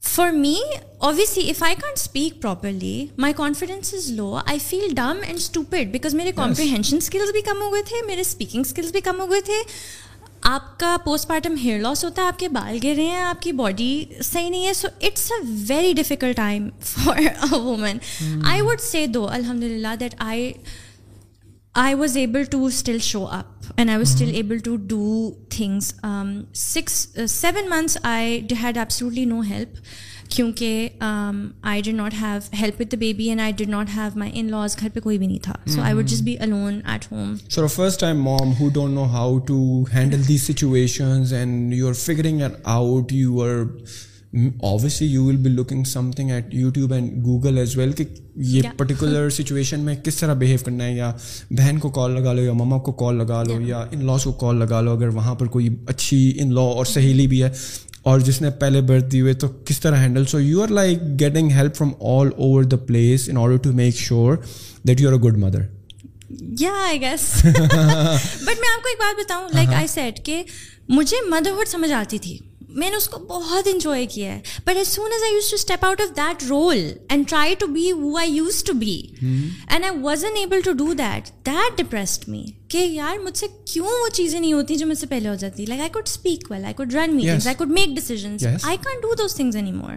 for 0.03 0.30
me 0.30 0.57
obviously 0.98 1.48
if 1.50 1.62
I 1.62 1.74
can't 1.74 1.98
speak 1.98 2.40
properly 2.42 3.07
my 3.18 3.34
confidence 3.34 3.92
is 3.94 4.11
low 4.11 4.34
I 4.36 4.59
feel 4.59 4.94
dumb 4.94 5.20
and 5.22 5.38
stupid 5.38 5.92
because 5.92 6.14
میرے 6.14 6.32
comprehension 6.32 6.96
skills 6.96 7.30
بھی 7.32 7.40
کم 7.42 7.62
ہو 7.62 7.72
گئے 7.74 7.82
تھے 7.82 8.07
میرے 8.07 8.20
speaking 8.20 8.61
skills 8.61 8.92
بھی 8.92 9.00
کم 9.00 9.20
ہو 9.20 9.30
گئے 9.30 9.40
تھے 9.40 9.62
آپ 10.44 10.78
کا 10.80 10.96
پوسٹ 11.05 11.30
مارٹم 11.30 11.55
ہیئر 11.62 11.80
لاس 11.80 12.05
ہوتا 12.05 12.22
ہے 12.22 12.26
آپ 12.26 12.38
کے 12.38 12.48
بال 12.48 12.78
گر 12.84 12.94
رہے 12.96 13.05
ہیں 13.05 13.22
آپ 13.22 13.42
کی 13.42 13.53
باڈی 13.53 14.05
صحیح 14.22 14.50
نہیں 14.50 14.66
ہے 14.66 14.72
so 14.72 14.88
it's 15.00 15.30
a 15.32 15.40
very 15.68 15.92
difficult 15.92 16.36
time 16.36 16.68
for 16.82 17.20
woman 17.53 17.98
I 18.44 18.61
would 18.61 18.80
say 18.80 19.07
دو 19.07 19.28
الحمد 19.30 19.62
للہ 19.62 19.94
that 20.00 20.14
I 20.20 20.53
I 21.74 21.94
was 21.94 22.16
able 22.16 22.44
to 22.44 22.64
still 22.66 22.98
show 23.03 23.26
up 23.28 23.61
and 23.76 23.90
I 23.90 23.98
was 23.98 24.12
still 24.12 24.30
able 24.34 24.59
to 24.59 24.76
do 24.86 25.30
things 25.50 25.94
six 26.55 27.07
seven 27.28 27.70
months 27.70 27.98
I 28.03 28.40
had 28.62 28.78
absolutely 28.78 29.24
no 29.24 29.40
help 29.40 29.76
کیونکہ 30.28 30.88
I 31.62 31.82
did 31.82 31.94
not 31.94 32.14
have 32.20 32.38
help 32.61 32.80
with 32.80 32.92
the 32.92 32.96
baby 32.98 33.28
and 33.28 33.40
I 33.40 33.53
did 33.53 33.68
not 33.68 33.88
have 33.96 34.18
my 34.18 34.32
in 34.34 34.50
laws 34.50 34.76
گھر 34.80 34.88
پہ 34.94 35.00
کوئی 35.00 35.18
بھی 35.18 35.26
نہیں 35.26 35.38
تھا 35.42 35.55
so 35.66 35.80
I 35.80 35.94
would 35.94 36.09
just 36.09 36.22
be 36.22 36.36
alone 36.38 36.80
at 36.84 37.11
home 37.12 37.34
so 37.48 37.66
first 37.66 38.00
time 38.00 38.22
mom 38.22 38.53
who 38.61 38.68
don't 38.74 38.94
know 38.94 39.05
how 39.12 39.38
to 39.38 39.84
handle 39.94 40.28
these 40.28 40.46
situations 40.46 41.32
and 41.32 41.74
you 41.74 41.88
are 41.88 41.92
figuring 41.92 42.42
out 42.64 43.12
you 43.12 43.42
are 43.42 43.64
obviously 44.32 45.07
you 45.09 45.24
will 45.24 45.36
be 45.36 45.50
looking 45.50 45.84
some 45.84 46.11
thing 46.11 46.30
at 46.30 46.55
YouTube 46.55 46.92
and 46.92 47.24
Google 47.24 47.59
as 47.59 47.76
well 47.76 47.92
کہ 47.92 48.05
یہ 48.34 48.62
particular 48.76 49.28
situation 49.30 49.80
میں 49.80 49.94
کس 50.05 50.16
طرح 50.16 50.34
behave 50.34 50.59
کرنا 50.64 50.84
ہے 50.84 50.94
یا 50.94 51.12
بہن 51.50 51.78
کو 51.78 51.90
کال 51.90 52.14
لگا 52.14 52.32
لو 52.32 52.42
یا 52.42 52.53
مما 52.53 52.78
کو 52.78 52.92
کال 52.92 53.18
لگا 53.18 53.42
لو 53.42 53.61
یا 53.61 53.84
ان 53.92 54.05
لاس 54.07 54.24
کو 54.24 54.32
کال 54.32 54.59
لگا 54.59 54.80
لو 54.80 54.92
اگر 54.92 55.09
وہاں 55.09 55.34
پر 55.34 55.46
کوئی 55.46 55.68
اچھی 55.86 56.32
ان 56.38 56.55
لا 56.55 56.61
اور 56.61 56.84
سہیلی 56.84 57.26
بھی 57.26 57.42
ہے 57.42 57.50
اور 58.03 58.20
جس 58.20 58.40
نے 58.42 58.50
پہلے 58.50 58.80
برتھ 58.80 59.05
دی 59.05 59.20
ہوئے 59.20 59.34
تو 59.34 59.48
کس 59.64 59.80
طرح 59.80 60.03
handle 60.03 60.24
so 60.24 60.40
you 60.40 60.62
are 60.62 60.68
like 60.68 61.03
getting 61.20 61.50
help 61.50 61.76
from 61.76 61.90
all 62.00 62.30
over 62.36 62.62
the 62.62 62.76
place 62.76 63.28
in 63.28 63.36
order 63.36 63.57
to 63.57 63.72
make 63.72 63.96
sure 63.96 64.36
that 64.88 65.00
you 65.00 65.09
are 65.09 65.14
a 65.14 65.20
good 65.20 65.38
mother 65.38 65.61
but 68.44 68.61
میں 68.61 68.70
آپ 68.70 68.82
کو 68.82 68.88
ایک 68.88 68.98
بات 68.98 69.20
بتاؤں 69.24 69.48
لائک 69.55 69.74
آئی 69.74 69.86
سیٹ 69.86 70.24
کہ 70.24 70.42
مجھے 70.88 71.16
مدرہڈ 71.30 71.68
سمجھ 71.68 71.92
آتی 71.92 72.18
تھی 72.18 72.38
میں 72.74 72.90
نے 72.90 72.96
اس 72.96 73.09
کو 73.09 73.18
بہت 73.18 73.68
انجوائے 73.72 74.07
کیا 74.07 74.34
ہے 74.34 74.40
but 74.64 74.76
as 74.76 74.88
soon 74.88 75.12
as 75.12 75.22
I 75.22 75.34
used 75.34 75.50
to 75.50 75.55
step 75.55 75.84
out 75.84 76.00
of 76.00 76.16
that 76.16 76.44
role 76.48 76.76
and 77.09 77.28
try 77.28 77.55
to 77.55 77.66
be 77.66 77.90
who 77.92 78.16
I 78.16 78.32
used 78.32 78.62
to 78.64 78.72
be 78.72 78.96
and 79.20 79.84
I 79.84 79.98
was 80.00 80.24
N 80.24 80.36
able 80.36 80.61
to 80.61 80.72
do 80.72 80.92
that 80.94 81.30
that 81.46 81.78
depressed 81.78 82.28
me 82.28 82.44
کہ 82.72 82.78
یار 82.78 83.18
مجھ 83.24 83.36
سے 83.38 83.46
کیوں 83.64 83.86
وہ 83.86 84.09
چیزیں 84.12 84.38
نہیں 84.40 84.53
ہوتی 84.53 84.74
جو 84.74 84.86
مجھ 84.86 84.96
سے 84.98 85.07
پہلے 85.07 85.28
ہو 85.28 85.34
جاتی 85.34 85.64
like 85.66 85.80
I 85.80 85.90
could 85.90 86.09
speak 86.09 86.50
well 86.50 86.64
I 86.64 86.74
could 86.74 86.94
run 86.94 87.14
meeting 87.16 87.46
I 87.46 87.57
could 87.57 87.70
make 87.70 87.94
decision 87.94 88.36
I 88.62 88.76
can't 88.76 89.03
do 89.03 89.12
those 89.18 89.34
things 89.34 89.57
any 89.57 89.72
more 89.72 89.94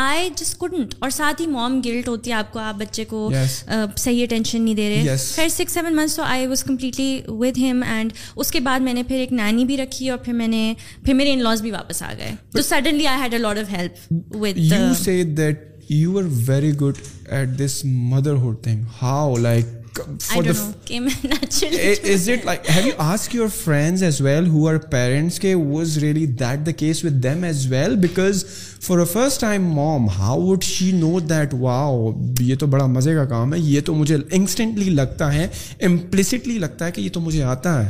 I 0.00 0.28
just 0.36 0.54
couldn't 0.54 0.94
اور 0.98 1.10
ساتھ 1.10 1.42
ہی 1.42 1.46
موم 1.46 1.80
گلٹ 1.84 2.08
ہوتی 2.08 2.30
ہے 2.30 2.36
آپ 2.36 2.52
کو 2.52 2.58
آپ 2.58 2.78
بچے 2.78 3.04
کو 3.04 3.30
صحیح 3.96 4.22
اٹینشن 4.22 4.62
نہیں 4.62 4.74
دے 4.74 4.88
رہے 4.88 5.16
پھر 5.34 5.48
سکس 5.48 5.72
سیون 5.72 5.96
منتھس 5.96 6.16
تو 6.16 6.22
I 6.22 6.46
was 6.46 6.64
completely 6.64 7.20
with 7.28 7.58
him 7.58 7.82
and 7.86 8.12
اس 8.36 8.50
کے 8.50 8.60
بعد 8.60 8.80
میں 8.80 8.94
نے 8.94 9.02
پھر 9.02 9.16
ایک 9.16 9.32
نانی 9.32 9.64
بھی 9.64 9.76
رکھی 9.76 10.10
اور 10.10 10.18
پھر 10.18 10.32
میں 10.32 10.48
نے 10.48 10.72
پھر 11.04 11.14
میرے 11.14 11.32
ان 11.32 11.42
لاس 11.42 11.60
بھی 11.60 11.70
واپس 11.70 12.02
آ 12.02 12.12
گئے 12.18 12.34
تو 12.52 12.62
suddenly 12.62 13.06
I 13.06 13.22
had 13.22 13.34
a 13.34 13.38
lot 13.38 13.58
of 13.58 13.72
help 13.72 14.12
with 14.36 14.58
you 15.90 16.18
are 16.18 16.24
very 16.48 16.72
good 16.72 16.98
at 17.28 17.58
this 17.58 17.80
motherhood 17.84 18.62
thing 18.62 18.82
how 19.02 19.36
like 19.36 19.79
for 19.98 20.48
is 20.48 22.28
it 22.28 22.44
like 22.44 22.70
have 22.70 22.86
you 22.86 22.92
ask 22.98 23.34
your 23.34 23.48
friends 23.54 24.02
as 24.02 24.20
well 24.20 24.48
who 24.48 24.66
are 24.68 24.76
parents 24.90 25.38
کے 25.40 25.54
was 25.54 25.96
really 25.98 26.26
that 26.26 26.66
the 26.66 26.70
case 26.70 27.04
with 27.04 27.22
them 27.22 27.42
as 27.42 27.66
well 27.66 27.96
because 27.96 28.44
for 28.80 28.98
a 28.98 29.04
first 29.04 29.40
time 29.40 29.64
mom 29.74 30.08
how 30.08 30.40
would 30.40 30.64
she 30.64 30.90
know 30.92 31.18
that 31.20 31.54
wow 31.54 32.10
یہ 32.40 32.54
تو 32.56 32.66
بڑا 32.66 32.86
مزے 32.86 33.14
کا 33.14 33.24
کام 33.24 33.54
ہے 33.54 33.58
یہ 33.58 33.80
تو 33.80 33.94
مجھے 33.94 34.16
انسٹنٹلی 34.30 34.90
لگتا 34.90 35.32
ہے 35.34 35.48
امپلسٹلی 35.82 36.58
لگتا 36.58 36.86
ہے 36.86 36.92
کہ 36.92 37.00
یہ 37.00 37.10
تو 37.10 37.20
مجھے 37.20 37.42
آتا 37.42 37.84
ہے 37.84 37.89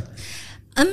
Um, 0.75 0.87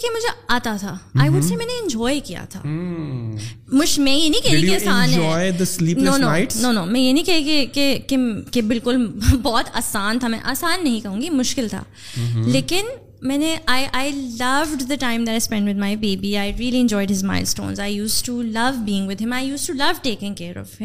کہ 0.00 0.10
مجھے 0.12 0.28
آتا 0.48 0.76
تھا 0.80 0.96
آئی 1.14 1.28
سے 1.28 1.36
mm-hmm. 1.36 1.56
میں 1.56 1.66
نے 1.66 1.72
انجوائے 1.82 2.20
کیا 2.20 2.44
تھا 2.50 2.60
hmm. 2.66 3.36
مجھ 3.68 3.98
میں 4.00 4.14
یہ 4.14 4.28
نہیں 4.28 4.42
کہہ 4.42 4.52
رہی 4.52 4.66
کہ 4.66 4.74
آسان 4.74 5.12
ہے 5.12 5.94
نو 5.94 6.16
نو 6.16 6.28
نو 6.62 6.72
نو 6.72 6.84
میں 6.86 7.00
یہ 7.00 7.12
نہیں 7.12 7.24
کہہ 7.24 8.50
کہ 8.50 8.62
بالکل 8.62 9.06
بہت 9.42 9.70
آسان 9.72 10.18
تھا 10.18 10.28
میں 10.28 10.38
آسان 10.44 10.84
نہیں 10.84 11.00
کہوں 11.00 11.20
گی 11.20 11.30
مشکل 11.30 11.68
تھا 11.68 11.82
mm-hmm. 11.82 12.46
لیکن 12.46 12.86
میں 13.22 13.38
نے 13.38 13.56
I 13.66 13.84
I 13.84 13.88
I 13.92 14.12
I 14.12 14.12
I 14.12 14.22
I 14.52 14.70
loved 14.70 14.88
the 14.90 14.94
time 15.00 15.24
that 15.24 15.36
spend 15.36 15.68
with 15.68 15.74
with 15.74 15.80
my 15.80 15.96
baby 15.96 16.36
really 16.58 16.80
enjoyed 16.80 17.10
his 17.10 17.22
مائل 17.24 17.42
stones 17.42 17.80
used 17.80 17.88
used 17.90 18.22
to 18.22 18.32
to 18.32 18.42
love 18.42 18.68
love 18.70 18.84
being 18.84 19.10
ہم 19.20 19.32
ہم 19.32 19.92
taking 20.02 20.34
care 20.34 20.56
of 20.56 20.80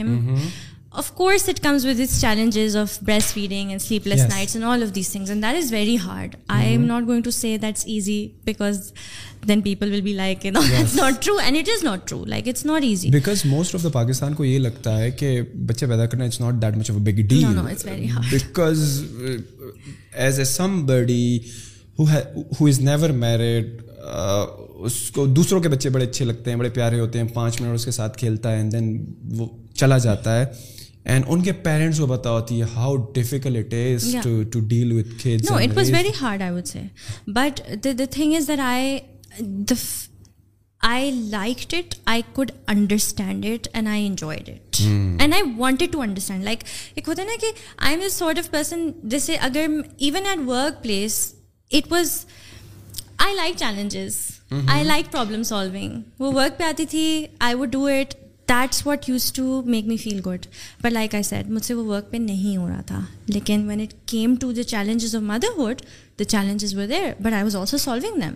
of 0.93 1.11
course 1.15 1.47
it 1.49 1.59
comes 1.63 1.85
with 1.85 1.99
its 1.99 2.19
challenges 2.21 2.75
of 2.77 2.97
breast 3.01 3.33
feeding 3.33 3.69
and 3.69 3.81
sleep 3.81 4.07
less 4.07 4.21
nights 4.29 4.55
and 4.55 4.65
all 4.67 4.83
of 4.83 4.93
these 4.95 5.11
things 5.11 5.29
and 5.29 5.43
that 5.43 5.63
is 5.63 5.71
very 5.73 5.97
hard 5.97 6.35
I 6.49 6.69
am 6.69 6.85
not 6.85 7.03
going 7.07 7.23
to 7.23 7.31
say 7.31 7.55
that's 7.57 7.83
easy 7.85 8.27
because 8.45 8.91
then 9.47 9.61
people 9.61 9.91
will 9.91 10.01
be 10.01 10.13
like 10.13 10.45
not 10.45 11.21
true 11.21 11.35
and 11.43 11.57
it 11.57 11.69
is 11.69 11.83
not 11.83 12.07
true 12.07 12.25
like 12.25 12.47
it's 12.47 12.65
not 12.65 12.83
easy 12.83 13.09
because 13.09 13.45
most 13.45 13.75
of 13.75 13.83
the 13.83 13.89
Pakistan 13.89 14.33
کو 14.33 14.45
یہ 14.45 14.59
لگتا 14.59 14.97
ہے 14.97 15.11
کہ 15.11 15.41
بچے 15.67 15.87
پیدا 15.87 16.05
کرنا 16.05 16.25
it's 16.25 16.41
not 16.41 16.61
that 16.61 16.77
much 16.77 16.91
of 16.91 16.97
big 16.97 17.21
deal 17.27 17.45
because 18.31 19.03
as 20.13 20.39
a 20.39 20.45
some 20.45 20.81
body 20.85 21.39
who 21.99 22.67
is 22.67 22.81
never 22.81 23.09
married 23.09 23.79
اس 24.75 24.99
کو 25.11 25.25
دوسروں 25.27 25.61
کے 25.61 25.69
بچے 25.69 25.89
بڑے 25.89 26.05
اچھے 26.05 26.25
لگتے 26.25 26.49
ہیں 26.49 26.57
بڑے 26.57 26.69
پیارے 26.69 26.99
ہوتے 26.99 27.19
ہیں 27.19 27.27
پانچ 27.27 27.61
منٹ 27.61 27.73
اس 27.73 27.85
کے 27.85 27.91
ساتھ 27.91 28.17
کھیلتا 28.17 28.51
ہے 28.51 28.57
اینڈ 28.57 28.71
دین 28.71 29.05
وہ 29.31 29.47
چلا 29.73 29.97
جاتا 29.97 30.39
ہے 30.39 30.45
اینڈ 31.05 31.25
ان 31.27 31.41
کے 31.41 31.51
پیرنٹس 31.63 31.99
کو 31.99 32.07
بتا 32.07 32.29
ہوتی 32.29 32.61
ہے 32.61 32.65
how 32.75 32.95
difficult 33.13 33.73
is 33.73 34.15
to 34.23 34.59
deal 34.59 34.91
with 34.91 35.07
kids 35.23 35.51
no 35.51 35.57
it 35.57 35.77
was 35.77 35.91
very 35.91 36.11
hard 36.21 36.41
I 36.41 36.51
would 36.51 36.67
say 36.67 36.81
but 37.27 37.61
the 37.85 38.03
thing 38.11 38.35
is 38.35 38.47
that 38.47 38.59
I 38.59 38.97
I 40.81 41.11
like 41.11 41.75
it 41.75 41.95
I 42.05 42.21
could 42.33 42.51
understand 42.67 43.45
it 43.45 43.67
and 43.73 43.87
I 43.87 44.05
enjoyed 44.05 44.49
it 44.49 44.81
and 44.81 45.33
I 45.33 45.43
wanted 45.57 45.91
to 45.91 46.01
understand 46.01 46.43
like 46.43 46.63
ایک 46.95 47.09
ہوتا 47.09 47.21
ہے 47.21 47.27
نا 47.27 47.35
کہ 47.41 47.51
I 47.77 47.95
M 47.95 48.01
a 48.01 48.09
sort 48.09 48.39
of 48.39 48.49
person 48.51 48.89
جیسے 49.03 49.35
اگر 49.41 49.67
even 49.97 50.25
at 50.25 50.39
work 50.47 50.81
place 50.83 51.21
it 51.71 51.91
was 51.91 52.17
I 53.17 53.35
like 53.35 53.57
challenges 53.57 54.17
I 54.67 54.83
like 54.83 55.11
problem 55.11 55.43
solving 55.43 56.01
وہ 56.19 56.31
work 56.33 56.57
پہ 56.57 56.63
آتی 56.63 56.85
تھی 56.85 57.25
I 57.39 57.55
would 57.55 57.71
do 57.71 57.85
it 57.85 58.15
that's 58.51 58.85
what 58.87 59.09
used 59.09 59.31
to 59.33 59.61
make 59.65 59.87
me 59.87 59.97
feel 59.97 60.19
good 60.25 60.45
but 60.83 60.91
like 60.91 61.15
I 61.15 61.23
set 61.23 61.49
مجھ 61.49 61.63
سے 61.65 61.73
وہ 61.73 61.85
work 61.85 62.11
پہ 62.11 62.17
نہیں 62.17 62.57
ہو 62.57 62.67
رہا 62.69 62.81
تھا 62.85 63.01
لیکن 63.27 63.67
when 63.67 63.81
it 63.81 63.93
came 64.05 64.35
to 64.35 64.51
the 64.51 64.63
challenges 64.63 65.15
of 65.15 65.21
motherhood 65.23 65.81
the 66.19 66.23
challenges 66.25 66.75
were 66.75 66.87
there 66.87 67.13
but 67.19 67.33
I 67.33 67.43
was 67.43 67.55
also 67.55 67.77
solving 67.77 68.21
them 68.21 68.33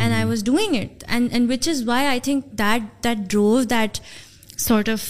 and 0.00 0.12
I 0.12 0.24
was 0.24 0.44
doing 0.44 0.76
it 0.76 1.04
and 1.06 1.32
and 1.32 1.50
which 1.50 1.68
is 1.68 1.82
why 1.86 2.06
I 2.06 2.20
think 2.20 2.44
that 2.58 3.04
that 3.04 3.30
drew 3.30 3.62
that 3.70 3.98
sort 4.58 4.88
of 4.88 5.00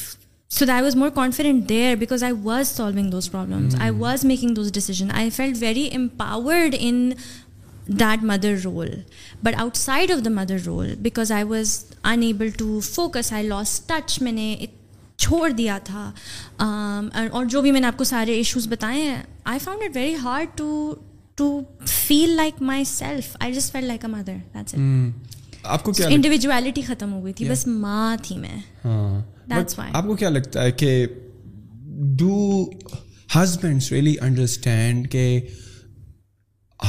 so 0.51 0.65
the 0.65 0.71
I 0.71 0.83
was 0.83 0.97
more 0.97 1.09
confident 1.15 1.69
there 1.69 1.95
because 1.97 2.23
I 2.25 2.33
was 2.43 2.69
solving 2.69 3.11
those 3.11 3.31
problems 3.31 3.75
I 3.81 3.91
was 3.91 4.25
making 4.25 4.55
those 4.55 4.73
decision 4.73 5.11
I 5.11 5.31
feel 5.31 5.53
very 5.61 5.89
empowered 5.95 6.75
in 6.79 7.11
that 7.89 8.25
mother 8.25 8.55
role 8.65 8.91
but 9.43 9.55
out 9.57 9.77
side 9.77 10.11
of 10.11 10.25
the 10.25 10.31
mother 10.31 10.57
role 10.67 10.95
because 10.99 11.33
I 11.33 11.45
was 11.45 11.85
unable 12.03 12.51
to 12.51 12.81
focus 12.81 13.33
I 13.33 13.47
lost 13.49 13.81
touch 13.87 14.23
میں 14.23 14.33
نے 14.33 14.67
چھوڑ 15.17 15.51
دیا 15.51 15.79
تھا 15.85 16.11
اور 16.59 17.45
جو 17.45 17.61
بھی 17.63 17.71
میں 17.71 17.81
نے 17.81 17.87
آپ 17.87 17.97
کو 17.97 18.05
سارے 18.05 18.35
ایشوز 18.35 18.69
بتائے 18.69 19.03
ہیں 19.03 19.23
I 19.45 19.59
found 19.59 19.83
it 19.83 19.97
very 19.97 20.15
hard 20.25 20.47
to 20.55 20.95
to 21.35 21.61
feel 21.87 22.31
like 22.31 22.63
my 22.63 22.85
self 22.85 23.37
I 23.41 23.53
just 23.53 23.73
feel 23.73 23.85
like 23.85 24.05
a 24.05 24.11
mother 24.11 24.75
آپ 25.65 25.85
کو 25.85 25.93
کیا 25.93 26.09
انڈیویجویلٹی 26.09 26.83
ختم 26.83 27.13
ہو 27.13 27.25
گئی 27.25 27.33
تھی 27.33 27.49
بس 27.49 27.67
ماں 27.67 28.17
تھی 28.23 28.37
میں 28.39 28.57
آپ 29.93 30.07
کو 30.07 30.17
کیا 30.17 30.31
لگتا 30.31 30.63
ہے 30.63 30.73
کہ 30.73 31.07
ڈو 32.19 32.65
ہزبینڈس 33.37 33.93
ریئلی 33.93 34.15
انڈرسٹینڈ 34.21 35.11
کہ 35.11 35.41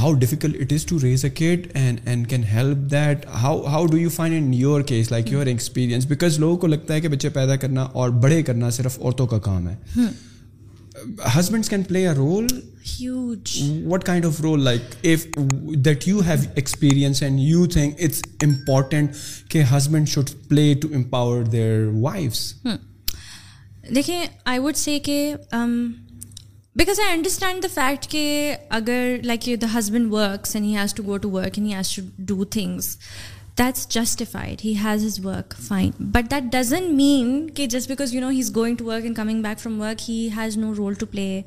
how 0.00 0.14
difficult 0.14 0.62
it 0.62 0.74
is 0.74 0.86
to 0.86 0.98
raise 1.02 1.26
a 1.26 1.30
kid 1.32 1.68
and 1.74 2.00
and 2.06 2.28
can 2.30 2.44
help 2.44 2.92
that 2.92 3.26
how 3.34 3.66
how 3.66 3.86
do 3.86 3.98
you 3.98 4.10
find 4.10 4.56
case 4.88 5.12
like 5.12 5.32
your 5.32 5.46
experience 5.46 6.06
because 6.06 6.40
لوگوں 6.40 6.58
کو 6.58 6.68
لگتا 6.68 6.94
ہے 6.94 7.02
کہ 7.02 7.08
بچے 7.08 7.30
پیدا 7.30 7.56
کرنا 7.56 7.84
اور 7.94 8.10
بڑے 8.24 8.42
کرنا 8.44 8.70
صرف 8.70 9.00
عورتوں 9.00 9.28
کا 9.28 9.40
کام 9.40 9.68
ہے 9.70 9.76
husbands 11.38 11.70
can 11.70 11.84
play 11.84 12.08
a 12.08 12.14
role 12.16 12.48
what 13.86 14.04
kind 14.04 14.26
of 14.26 14.40
role 14.42 14.64
like 14.64 15.06
that 15.86 16.08
you 16.08 16.20
have 16.20 16.50
experience 16.56 17.24
and 17.24 17.40
you 17.40 17.66
think 17.66 18.02
it's 18.02 18.22
important 18.44 19.12
کہ 19.50 19.64
husband 19.74 20.10
should 20.10 20.30
play 20.48 20.74
to 20.74 20.88
empower 20.96 21.44
their 21.44 21.88
wives 21.94 22.54
دیکھیں 23.96 24.26
آئی 24.46 24.60
سے 24.76 25.00
کہ 25.00 25.34
Because 26.76 27.00
I 27.00 27.14
understand 27.14 27.64
the 27.64 27.70
fact 27.70 28.12
that 28.12 28.60
agar 28.72 29.20
like 29.24 29.44
the 29.44 29.68
husband 29.68 30.12
works 30.12 30.56
and 30.56 30.66
he 30.66 30.74
has 30.74 30.92
to 30.94 31.02
go 31.02 31.18
to 31.18 31.30
work 31.30 31.58
and 31.58 31.66
he 31.66 31.72
has 31.72 31.94
to 31.94 32.02
do 32.02 32.44
things, 32.44 32.98
that's 33.56 33.86
justified. 33.86 34.62
He 34.62 34.74
has 34.74 35.02
his 35.02 35.22
work, 35.22 35.56
fine. 35.56 35.94
But 36.00 36.30
that 36.30 36.50
doesn't 36.50 36.96
mean 36.96 37.54
that 37.54 37.70
just 37.70 37.88
because 37.88 38.12
he's 38.12 38.50
going 38.50 38.76
to 38.78 38.84
work 38.84 39.06
and 39.06 39.16
coming 39.16 39.42
back 39.42 39.60
from 39.60 39.80
work, 39.80 40.02
he 40.02 40.30
has 40.30 40.58
no 40.58 40.72
role 40.72 40.96
to 40.96 41.06
play 41.06 41.46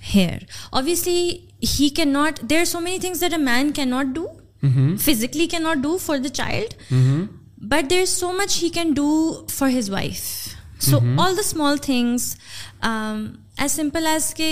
here. 0.00 0.38
Obviously, 0.72 1.52
he 1.60 1.90
cannot. 1.90 2.48
There 2.48 2.62
are 2.62 2.70
so 2.76 2.80
many 2.80 3.00
things 3.00 3.18
that 3.20 3.32
a 3.32 3.38
man 3.38 3.72
cannot 3.72 4.12
do, 4.12 4.28
mm-hmm. 4.62 4.96
physically 4.96 5.48
cannot 5.48 5.82
do 5.82 5.98
for 5.98 6.20
the 6.20 6.30
child, 6.30 6.76
mm-hmm. 6.88 7.26
but 7.58 7.88
there's 7.88 8.10
so 8.10 8.32
much 8.32 8.58
he 8.58 8.70
can 8.70 8.94
do 8.94 9.44
for 9.48 9.68
his 9.68 9.90
wife. 9.90 10.54
So 10.78 11.00
mm-hmm. 11.00 11.18
all 11.18 11.34
the 11.34 11.42
small 11.42 11.76
things. 11.76 12.36
Um, 12.82 13.39
as 13.60 13.72
simple 13.72 14.06
as 14.06 14.32
کہ 14.34 14.51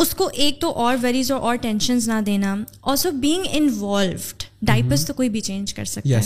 اس 0.00 0.14
کو 0.14 0.28
ایک 0.34 0.60
تو 0.60 0.70
اور 0.76 0.96
various 1.02 1.30
اور 1.32 1.40
اور 1.40 1.56
tensions 1.62 2.08
نہ 2.08 2.20
دینا 2.26 2.54
also 2.82 3.10
being 3.20 3.44
involved 3.52 4.44
diapers 4.62 5.06
تو 5.06 5.14
کوئی 5.14 5.28
بھی 5.28 5.40
چینج 5.40 5.74
کر 5.74 5.84
سکتا 5.84 6.16
ہے 6.16 6.25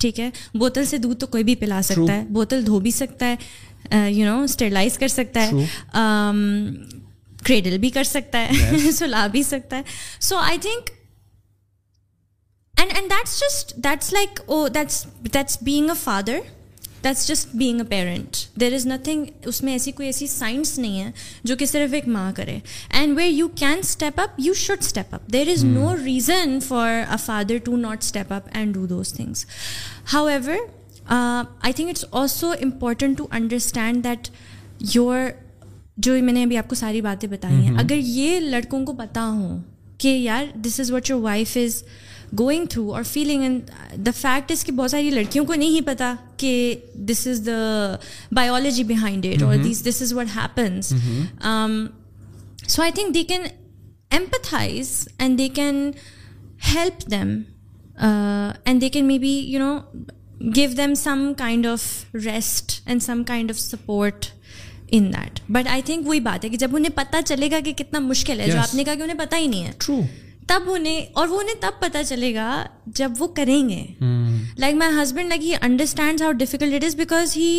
ٹھیک 0.00 0.20
ہے 0.20 0.30
بوتل 0.54 0.84
سے 0.84 0.98
دودھ 0.98 1.18
تو 1.20 1.26
کوئی 1.26 1.44
بھی 1.44 1.54
پلا 1.54 1.80
سکتا 1.82 2.12
ہے 2.12 2.24
بوتل 2.30 2.66
دھو 2.66 2.80
بھی 2.80 2.90
سکتا 2.90 3.26
ہے 3.26 4.10
یو 4.10 4.26
نو 4.26 4.42
اسٹرلائز 4.42 4.98
کر 4.98 5.08
سکتا 5.08 5.46
ہے 5.46 5.64
کریڈل 7.44 7.78
بھی 7.78 7.90
کر 7.90 8.04
سکتا 8.04 8.38
ہے 8.40 8.90
سلا 8.92 9.26
بھی 9.26 9.42
سکتا 9.42 9.76
ہے 9.76 9.82
so 10.20 10.36
I 10.36 10.58
think 10.58 10.90
and 12.74 12.92
and 12.94 13.10
that's 13.10 13.38
just 13.40 13.76
that's 13.84 14.12
like 14.12 14.40
oh 14.46 14.66
that's 14.68 15.04
that's 15.24 15.58
being 15.62 15.90
a 15.90 15.94
father 16.04 16.38
that's 17.06 17.26
just 17.28 17.54
being 17.54 17.80
a 17.80 17.86
parent 17.86 18.36
there 18.60 18.72
is 18.74 18.86
nothing 18.86 19.24
اس 19.44 19.62
میں 19.62 19.72
ایسی 19.72 19.92
کوئی 19.92 20.08
ایسی 20.08 20.26
سائنس 20.26 20.78
نہیں 20.78 21.00
ہے 21.00 21.10
جو 21.44 21.56
کہ 21.56 21.66
صرف 21.66 21.94
ایک 21.94 22.08
ماں 22.08 22.30
کرے 22.36 22.58
and 22.90 23.16
where 23.18 23.30
you 23.30 23.48
can 23.56 23.78
step 23.78 24.20
up 24.20 24.40
you 24.40 24.54
should 24.54 24.78
step 24.80 25.14
up 25.14 25.32
there 25.32 25.48
is 25.48 25.64
no 25.64 25.94
reason 26.04 26.58
for 26.60 27.02
a 27.08 27.16
father 27.24 27.58
to 27.64 27.76
not 27.76 28.02
step 28.02 28.32
up 28.32 28.48
and 28.52 28.74
do 28.74 28.86
those 28.86 29.12
things 29.12 29.46
how 30.14 30.26
ever 30.26 30.56
I 31.08 31.72
think 31.72 31.88
it's 31.88 32.04
also 32.12 32.50
important 32.62 33.18
to 33.18 33.26
understand 33.30 34.04
that 34.04 34.28
your 34.94 35.18
جو 35.96 36.14
میں 36.22 36.32
نے 36.32 36.42
ابھی 36.42 36.58
آپ 36.58 36.68
کو 36.68 36.74
ساری 36.74 37.00
باتیں 37.00 37.28
بتائی 37.28 37.54
ہیں 37.56 37.76
اگر 37.78 37.96
یہ 37.96 38.40
لڑکوں 38.40 38.84
کو 38.86 38.92
پتہ 38.92 39.20
ہوں 39.20 39.58
کہ 39.98 40.08
یار 40.08 40.44
this 40.54 40.80
is 40.80 40.90
what 40.90 41.10
your 41.10 41.20
wife 41.20 41.56
is 41.56 41.82
going 42.38 42.66
through 42.66 42.94
اور 42.94 43.02
فیلنگ 43.02 43.42
اینڈ 43.42 43.70
دا 44.06 44.10
فیکٹ 44.16 44.52
اس 44.52 44.64
کی 44.64 44.72
بہت 44.72 44.90
ساری 44.90 45.10
لڑکیوں 45.10 45.44
کو 45.44 45.54
نہیں 45.54 45.86
پتہ 45.86 46.14
کہ 46.36 46.74
this 46.94 47.26
is 47.26 47.46
the 47.46 47.96
biology 48.32 48.84
behind 48.84 49.26
it 49.26 49.42
اور 49.42 49.56
this 49.84 50.02
is 50.02 50.12
what 50.12 50.36
happens 50.36 50.92
so 52.68 52.82
I 52.82 52.92
think 52.92 53.14
they 53.14 53.22
can 53.22 53.42
empathise 54.10 55.08
and 55.18 55.38
they 55.38 55.48
can 55.48 55.90
help 56.74 57.10
them 57.10 57.40
and 57.98 58.80
they 58.80 58.88
can 58.88 59.06
may 59.06 59.18
be 59.18 59.34
you 59.38 59.58
know 59.58 59.78
give 60.56 60.70
them 60.76 60.94
some 60.94 61.32
kind 61.36 61.66
of 61.66 61.84
rest 62.14 62.80
and 62.86 63.02
some 63.02 63.22
kind 63.24 63.50
of 63.50 63.58
support 63.58 64.26
in 64.90 65.12
that 65.12 65.40
but 65.48 65.68
I 65.68 65.82
think 65.82 66.06
وہی 66.06 66.20
بات 66.20 66.44
ہے 66.44 66.50
کہ 66.50 66.56
جب 66.56 66.76
انہیں 66.76 66.96
پتہ 66.96 67.16
چلے 67.26 67.50
گا 67.50 67.60
کہ 67.64 67.72
کتنا 67.72 67.98
مشکل 67.98 68.40
ہے 68.40 68.50
جو 68.50 68.58
آپ 68.58 68.74
نے 68.74 68.84
کہا 68.84 68.94
کہ 68.94 69.02
انہیں 69.02 69.18
پتہ 69.18 69.36
ہی 69.36 69.46
نہیں 69.46 69.64
ہے 69.64 69.72
ٹرو 69.78 70.00
تب 70.48 70.70
انہیں 70.72 71.06
اور 71.12 71.28
وہ 71.28 71.40
انہیں 71.40 71.60
تب 71.60 71.80
پتہ 71.80 71.98
چلے 72.08 72.34
گا 72.34 72.64
جب 72.86 73.12
وہ 73.18 73.26
کریں 73.26 73.68
گے 73.68 73.84
like 74.58 74.74
my 74.74 75.02
husband 75.02 75.28
like 75.28 75.42
he 75.42 75.54
understand 75.60 76.22
how 76.22 76.32
difficult 76.32 76.84
is 76.84 76.94
because 76.94 77.36
he 77.36 77.58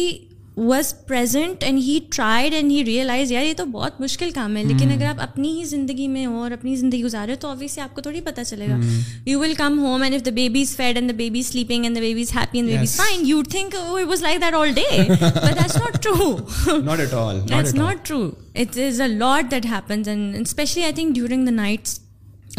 was 0.58 0.94
present 1.08 1.64
and 1.64 1.80
he 1.80 2.00
tried 2.10 2.54
and 2.54 2.72
he 2.72 2.84
realise 2.86 3.32
یار 3.32 3.44
یہ 3.46 3.54
تو 3.54 3.66
بہت 3.66 4.00
مشکل 4.02 4.30
کام 4.32 4.56
ہے 4.58 4.64
لیکن 4.64 4.92
اگر 4.92 5.06
آپ 5.06 5.22
اپنی 5.22 5.52
ہی 5.58 5.64
زندگی 5.64 6.08
میں 6.08 6.26
ہو 6.26 6.42
اور 6.42 6.52
اپنی 6.52 6.76
زندگی 6.76 7.04
گزارے 7.04 7.32
ہو 7.32 7.38
تو 7.40 7.48
آبویسلی 7.48 7.84
آپ 7.84 7.94
کو 7.96 8.02
تھوڑی 8.02 8.22
پتہ 8.22 8.42
چلے 8.42 8.68
گا 8.68 8.78
you 9.26 9.40
will 9.40 9.54
come 9.54 9.78
home 9.80 10.02
and 10.02 10.16
if 10.16 10.26
the 10.26 10.32
baby 10.32 10.62
is 10.62 10.76
fed 10.76 10.98
and 10.98 10.98
and 10.98 11.06
and 11.10 11.10
the 11.10 11.12
the 11.12 11.18
baby 11.18 11.30
baby 11.30 11.44
sleeping 11.44 12.22
is 12.22 12.36
happy 12.36 12.86
fine 12.88 13.26
you 13.26 13.44
think 13.50 13.76
it 13.76 14.08
was 14.08 14.22
like 14.22 14.42
that 14.42 14.54
all 14.54 14.72
day 14.72 14.88
that's 15.06 15.78
not 15.78 16.02
true 16.04 16.36
not 17.76 18.06
true 18.06 18.30
is 18.56 19.02
a 19.02 19.08
lot 19.08 19.52
that 19.52 19.66
and 19.70 20.36
especially 20.42 20.84
I 20.84 20.94
think 20.94 21.16
during 21.16 21.46
the 21.46 21.52
nights 21.52 22.00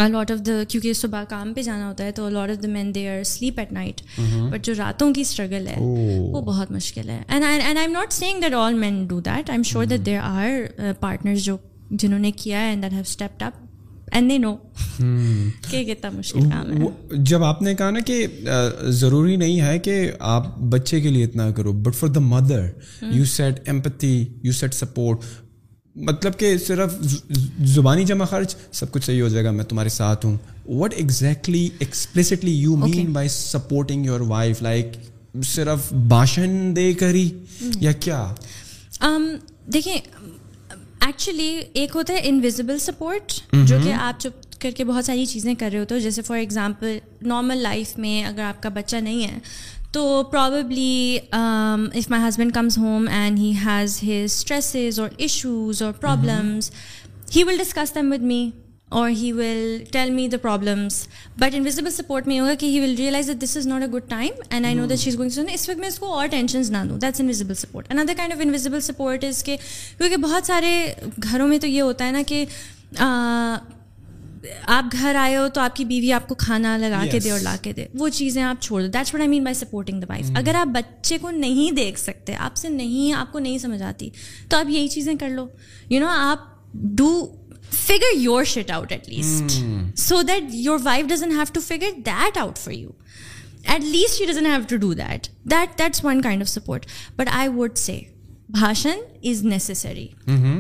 lot 0.00 0.30
of 0.30 0.46
the 0.46 0.52
کیونکہ 0.68 0.92
صبح 0.92 1.24
کام 1.28 1.52
پہ 1.54 1.62
جانا 1.62 1.88
ہوتا 1.88 2.04
ہے 2.04 2.12
تو 2.12 2.28
lot 2.28 2.50
of 2.50 2.62
the 2.62 2.68
men 2.68 2.94
they 2.94 3.08
are 3.08 3.22
sleep 3.24 3.58
at 3.58 3.72
night 3.72 4.00
but 4.50 4.64
جو 4.64 4.74
راتوں 4.78 5.12
کی 5.14 5.20
اسٹرگل 5.20 5.66
ہے 5.66 5.74
oh. 5.74 6.18
وہ 6.32 6.42
بہت 6.42 6.70
مشکل 6.70 7.08
ہے 7.08 7.22
and 7.28 7.44
and 7.44 7.64
I 7.66 7.78
am 7.78 7.92
not 7.92 8.12
saying 8.12 8.40
that 8.40 8.54
all 8.54 8.74
men 8.74 9.06
do 9.06 9.20
that 9.20 9.50
I 9.50 9.56
am 9.56 9.62
sure 9.62 9.84
that 9.84 10.06
there 10.06 10.20
are 10.22 10.92
partner 11.00 11.34
جو 11.34 11.56
جنہوں 11.90 12.18
نے 12.18 12.30
کیا 12.32 12.60
ہے 12.60 12.68
and 12.68 12.82
that 12.82 12.92
have 12.92 13.00
stepped 13.00 13.42
up 13.42 13.66
and 14.12 14.30
they 14.30 14.38
know 14.38 14.54
کہ 15.70 15.84
کتنا 15.84 16.10
مشکل 16.10 16.48
کام 16.50 16.72
ہے 16.72 17.16
جب 17.22 17.44
آپ 17.44 17.62
نے 17.62 17.74
کہا 17.74 17.90
نا 17.90 18.00
کہ 18.00 18.26
ضروری 18.90 19.36
نہیں 19.36 19.60
ہے 19.60 19.78
کہ 19.78 20.10
آپ 20.20 20.58
بچے 20.58 21.00
کے 21.00 21.08
لیے 21.08 21.24
اتنا 21.24 21.50
کرو 21.50 21.72
but 21.72 21.94
for 21.94 22.08
the 22.08 22.20
mother 22.20 22.66
you 23.02 23.24
set 23.24 23.60
empathy 23.64 24.24
you 24.42 24.52
set 24.52 24.74
support 24.74 25.24
مطلب 26.06 26.38
کہ 26.38 26.56
صرف 26.58 26.94
زبانی 27.66 28.04
جمع 28.04 28.24
خرچ 28.24 28.54
سب 28.72 28.90
کچھ 28.92 29.04
صحیح 29.04 29.22
ہو 29.22 29.28
جائے 29.28 29.44
گا 29.44 29.50
میں 29.50 29.64
تمہارے 29.64 29.88
ساتھ 29.88 30.26
ہوں 30.26 30.36
what 30.68 30.94
exactly 30.96 31.68
explicitly 31.78 32.52
you 32.52 32.76
mean 32.76 33.12
by 33.12 33.28
supporting 33.28 34.06
your 34.06 34.20
wife 34.26 34.62
like 34.62 34.96
صرف 35.44 35.92
بھاشن 36.08 36.76
دے 36.76 36.92
کر 36.94 37.14
ہی 37.14 37.28
hmm. 37.62 37.72
یا 37.80 37.92
کیا 37.92 38.26
um, 39.04 39.26
دیکھیں 39.72 39.94
ایکچولی 39.94 41.50
ایک 41.72 41.96
ہوتا 41.96 42.12
ہے 42.12 42.20
انویزبل 42.22 42.78
سپورٹ 42.78 43.32
mm-hmm. 43.32 43.66
جو 43.66 43.78
کہ 43.84 43.92
آپ 43.92 44.20
چپ 44.20 44.60
کر 44.60 44.70
کے 44.70 44.84
بہت 44.84 45.04
ساری 45.04 45.26
چیزیں 45.26 45.54
کر 45.54 45.68
رہے 45.72 45.78
ہوتے 45.78 45.94
ہو 45.94 46.00
جیسے 46.00 46.22
فار 46.22 46.36
ایگزامپل 46.36 46.98
نارمل 47.22 47.58
لائف 47.58 47.96
میں 47.98 48.24
اگر 48.24 48.42
آپ 48.42 48.62
کا 48.62 48.68
بچہ 48.68 48.96
نہیں 48.96 49.22
ہے 49.24 49.38
تو 49.92 50.22
probably 50.30 51.18
if 51.32 52.10
my 52.10 52.26
husband 52.28 52.52
comes 52.54 52.78
home 52.78 53.06
and 53.10 53.38
he 53.38 53.52
has 53.56 53.98
his 54.02 54.24
stresses 54.24 55.00
اور 55.00 55.08
ایشوز 55.16 55.82
اور 55.82 55.92
problems 55.92 56.70
he 57.36 57.44
will 57.44 57.56
discuss 57.58 57.94
them 57.94 58.12
with 58.12 58.22
me 58.22 58.50
اور 58.88 59.10
he 59.10 59.30
will 59.32 59.82
tell 59.92 60.10
me 60.10 60.26
the 60.28 60.36
problems 60.42 61.06
but 61.38 61.54
invisible 61.54 61.90
support 61.90 62.26
میں 62.26 62.38
ہوگا 62.40 62.54
کہ 62.54 62.66
he 62.66 62.80
will 62.80 62.94
realise 62.98 63.26
that 63.28 63.42
this 63.42 63.56
is 63.56 63.66
not 63.66 63.82
a 63.82 63.88
good 63.88 64.08
time 64.08 64.40
and 64.50 64.66
I 64.66 64.74
know 64.74 64.86
that 64.86 64.98
she's 64.98 65.18
going 65.18 65.48
اس 65.52 65.68
وقت 65.68 65.78
میں 65.78 65.88
اس 65.88 65.98
کو 65.98 66.12
اور 66.14 66.26
ٹینشنز 66.26 66.70
نہ 66.70 66.84
دوں 66.88 66.98
that's 66.98 67.20
in 67.20 67.54
support 67.54 67.86
N 67.90 67.98
other 67.98 68.12
kind 68.16 68.32
of 68.32 68.40
in 68.40 68.80
support 68.80 69.24
is 69.24 69.42
کہ 69.44 69.56
کیونکہ 69.98 70.16
بہت 70.16 70.46
سارے 70.46 70.94
گھروں 71.22 71.48
میں 71.48 71.58
تو 71.58 71.66
یہ 71.66 71.82
ہوتا 71.82 72.06
ہے 72.06 72.10
نا 72.10 72.22
کہ 72.26 72.44
آپ 74.66 74.92
گھر 74.92 75.14
آئے 75.14 75.36
ہو 75.36 75.48
تو 75.48 75.60
آپ 75.60 75.76
کی 75.76 75.84
بیوی 75.84 76.12
آپ 76.12 76.28
کو 76.28 76.34
کھانا 76.34 76.76
لگا 76.76 77.04
کے 77.12 77.18
دے 77.18 77.30
اور 77.30 77.40
لا 77.40 77.54
کے 77.62 77.72
دے 77.72 77.86
وہ 77.94 78.08
چیزیں 78.08 78.42
آپ 78.42 78.62
چھوڑ 78.62 78.82
دو 78.82 78.88
that's 78.88 79.14
what 79.14 79.20
I 79.20 79.28
mean 79.28 79.44
by 79.44 79.54
supporting 79.54 80.00
the 80.00 80.06
wife 80.08 80.30
اگر 80.34 80.54
آپ 80.54 80.66
بچے 80.66 81.18
کو 81.18 81.30
نہیں 81.30 81.74
دیکھ 81.76 81.98
سکتے 82.00 82.34
آپ 82.34 82.56
سے 82.56 82.68
نہیں 82.68 83.12
آپ 83.12 83.32
کو 83.32 83.38
نہیں 83.38 83.58
سمجھ 83.58 83.82
آتی 83.82 84.10
تو 84.48 84.56
آپ 84.56 84.70
یہی 84.70 84.88
چیزیں 84.88 85.14
کر 85.14 85.28
لو 85.28 85.46
یو 85.90 86.00
نو 86.00 86.08
آپ 86.08 86.46
do 86.74 87.10
figure 87.72 88.16
your 88.16 88.44
shit 88.44 88.70
out 88.70 88.92
at 88.92 89.08
least 89.08 89.58
so 89.98 90.22
that 90.22 90.44
your 90.50 90.78
wife 90.82 91.06
doesn't 91.06 91.30
have 91.30 91.44
to 91.52 91.60
figure 91.60 91.98
that 92.06 92.38
out 92.38 92.58
for 92.58 92.72
you 92.72 92.90
at 93.64 93.80
least 93.80 94.20
you 94.20 94.26
doesn't 94.26 94.46
have 94.46 94.60
to 94.68 94.76
do 94.76 94.92
that 94.94 95.28
that 95.44 95.78
that's 95.78 96.04
one 96.04 96.22
kind 96.22 96.42
of 96.42 96.48
support 96.48 96.86
but 97.16 97.28
I 97.32 97.48
would 97.48 97.78
say 97.78 98.00
بھاشن 98.48 99.00
is 99.24 99.44
نیسری 99.44 100.06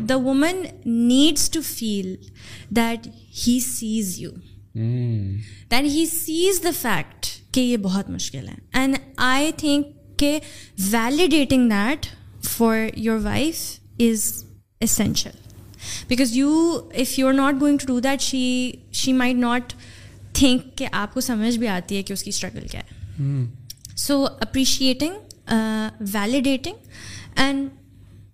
the 0.08 0.16
woman 0.16 0.62
needs 0.86 1.50
to 1.50 1.60
feel 1.64 2.14
that 2.76 3.06
he 3.46 3.58
sees 3.60 4.18
you 4.18 4.30
then 5.70 5.84
he 5.84 6.04
sees 6.06 6.62
the 6.64 6.70
fact 6.80 7.26
کہ 7.52 7.60
یہ 7.60 7.76
بہت 7.76 8.10
مشکل 8.10 8.48
ہے 8.48 8.54
and 8.72 8.96
I 9.16 9.50
think 9.56 9.86
کہ 10.18 10.38
validating 10.90 11.68
that 11.68 12.06
for 12.44 12.76
your 12.96 13.18
wife 13.22 13.62
is 14.00 14.32
essential 14.80 15.36
because 16.08 16.36
you 16.36 16.52
if 16.94 17.18
you 17.18 17.26
are 17.26 17.32
not 17.32 17.60
going 17.60 17.78
to 17.78 17.86
do 17.86 18.00
that 18.00 18.20
she 18.22 18.70
she 18.92 19.12
my 19.12 19.34
not 19.34 19.72
think 20.32 20.76
کہ 20.78 20.86
آپ 20.92 21.14
کو 21.14 21.20
سمجھ 21.20 21.56
بھی 21.58 21.68
آتی 21.68 21.96
ہے 21.96 22.02
کہ 22.02 22.12
اس 22.12 22.22
کی 22.22 22.30
اسٹرگل 22.30 22.66
کیا 22.66 22.80
ہے 22.80 23.44
so 23.96 24.24
appreciating 24.40 25.52
validating 26.12 26.86
and 27.36 27.68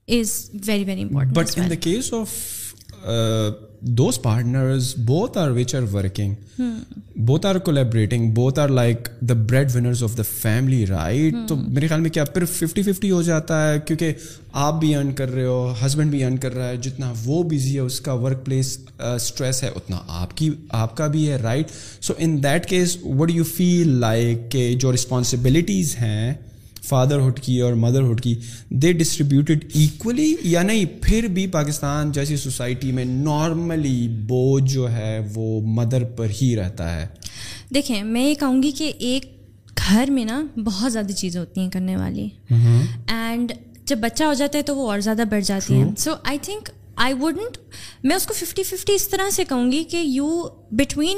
is 0.09 0.51
very 0.67 0.85
very 0.85 1.03
important 1.03 1.35
but 1.35 1.59
in 1.59 1.77
case 1.77 2.13
of 2.13 2.33
those 3.81 4.21
partners 4.23 4.95
both 4.97 5.39
are 5.39 5.51
which 5.51 5.75
are 5.75 5.83
working 5.93 6.61
both 7.17 7.47
are 7.47 7.55
collaborating 7.55 8.31
both 8.35 8.59
are 8.59 8.69
like 8.69 9.09
the 9.21 9.35
bread 9.35 9.75
winners 9.75 10.03
of 10.03 10.17
the 10.19 10.23
family 10.31 10.87
right 10.87 11.35
تو 11.49 11.57
میرے 11.57 11.89
خیال 11.89 12.01
میں 12.01 12.11
کیا 12.11 12.25
پھر 12.25 12.45
fifty 12.45 12.83
fifty 12.83 13.11
ہو 13.11 13.21
جاتا 13.23 13.73
ہے 13.73 13.81
کیونکہ 13.87 14.13
آپ 14.53 14.81
بھی 14.81 14.95
ارن 14.97 15.13
کر 15.13 15.31
رہے 15.31 15.45
ہو 15.45 15.75
ہسبینڈ 15.87 16.11
بھی 16.11 16.25
ارن 16.25 16.37
کر 16.37 16.55
رہا 16.55 16.69
ہے 16.69 16.77
جتنا 16.77 17.13
وہ 17.25 17.43
بزی 17.43 17.75
ہے 17.75 17.81
اس 17.81 18.01
کا 18.01 18.13
ورک 18.13 18.45
پلیس 18.45 18.79
اسٹریس 18.99 19.63
ہے 19.63 19.69
اتنا 19.69 19.99
آپ 20.07 20.37
کی 20.37 20.51
آپ 20.69 20.97
کا 20.97 21.07
بھی 21.07 21.29
ہے 21.31 21.37
right 21.37 21.71
so 22.01 22.15
in 22.19 22.43
that 22.43 22.67
case 22.67 22.97
what 23.05 23.31
you 23.31 23.45
feel 23.45 23.89
like 23.89 24.51
کہ 24.51 24.73
جو 24.75 24.93
رسپانسبلٹیز 24.93 25.97
ہیں 25.97 26.35
فادر 26.85 27.19
ہوڈ 27.19 27.41
کی 27.41 27.59
اور 27.61 27.73
مدر 27.79 28.03
ہوڈ 28.03 28.21
کی 28.21 28.35
دے 28.83 28.93
ڈسٹریبیوٹیڈ 28.93 29.65
ایکولی 29.75 30.35
یا 30.45 30.63
نہیں 30.63 30.85
پھر 31.03 31.27
بھی 31.29 31.47
پاکستان 31.51 32.13
جیسی 32.13 32.37
سوسائٹی 32.37 32.93
میں 32.93 33.05
نارملی 33.05 34.09
بوجھ 34.27 34.65
جو 34.73 34.91
ہے 34.93 35.19
وہ 35.35 35.61
مدر 35.75 36.05
پر 36.17 36.31
ہی 36.43 36.55
رہتا 36.57 36.95
ہے 36.95 37.07
دیکھیں 37.75 38.03
میں 38.03 38.25
یہ 38.25 38.35
کہوں 38.35 38.63
گی 38.63 38.71
کہ 38.71 38.93
ایک 39.01 39.33
گھر 39.79 40.11
میں 40.11 40.25
نا 40.25 40.43
بہت 40.57 40.93
زیادہ 40.93 41.13
چیزیں 41.13 41.41
ہوتی 41.41 41.61
ہیں 41.61 41.71
کرنے 41.71 41.97
والی 41.97 42.29
اینڈ 42.51 43.53
جب 43.87 43.99
بچہ 43.99 44.25
ہو 44.25 44.35
جاتا 44.35 44.59
ہے 44.59 44.63
تو 44.63 44.77
وہ 44.77 44.91
اور 44.91 45.01
زیادہ 45.01 45.23
بڑھ 45.31 45.43
جاتی 45.45 45.75
ہیں 45.75 45.91
سو 45.99 46.15
آئی 46.25 46.39
تھنک 46.43 46.69
آئی 47.05 47.15
وڈنٹ 47.21 47.57
میں 48.05 48.17
اس 48.17 48.27
کو 48.27 48.35
ففٹی 48.35 48.63
ففٹی 48.63 48.95
اس 48.95 49.09
طرح 49.09 49.31
سے 49.31 49.45
کہوں 49.45 49.71
گی 49.73 49.83
کہ 49.85 49.97
you 49.97 50.29
between 50.73 51.18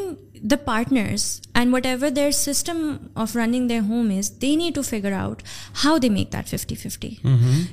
the 0.50 0.56
partners 0.64 1.24
and 1.54 1.74
what 1.74 1.86
ever 1.86 2.10
their 2.10 2.30
system 2.30 2.90
of 3.14 3.36
running 3.36 3.68
their 3.68 3.80
home 3.80 4.10
is 4.18 4.30
they 4.42 4.54
need 4.56 4.74
to 4.74 4.82
figure 4.82 5.12
out 5.12 5.42
how 5.84 5.98
they 5.98 6.08
make 6.08 6.32
that 6.32 6.48
fifty 6.48 6.74
fifty 6.74 7.10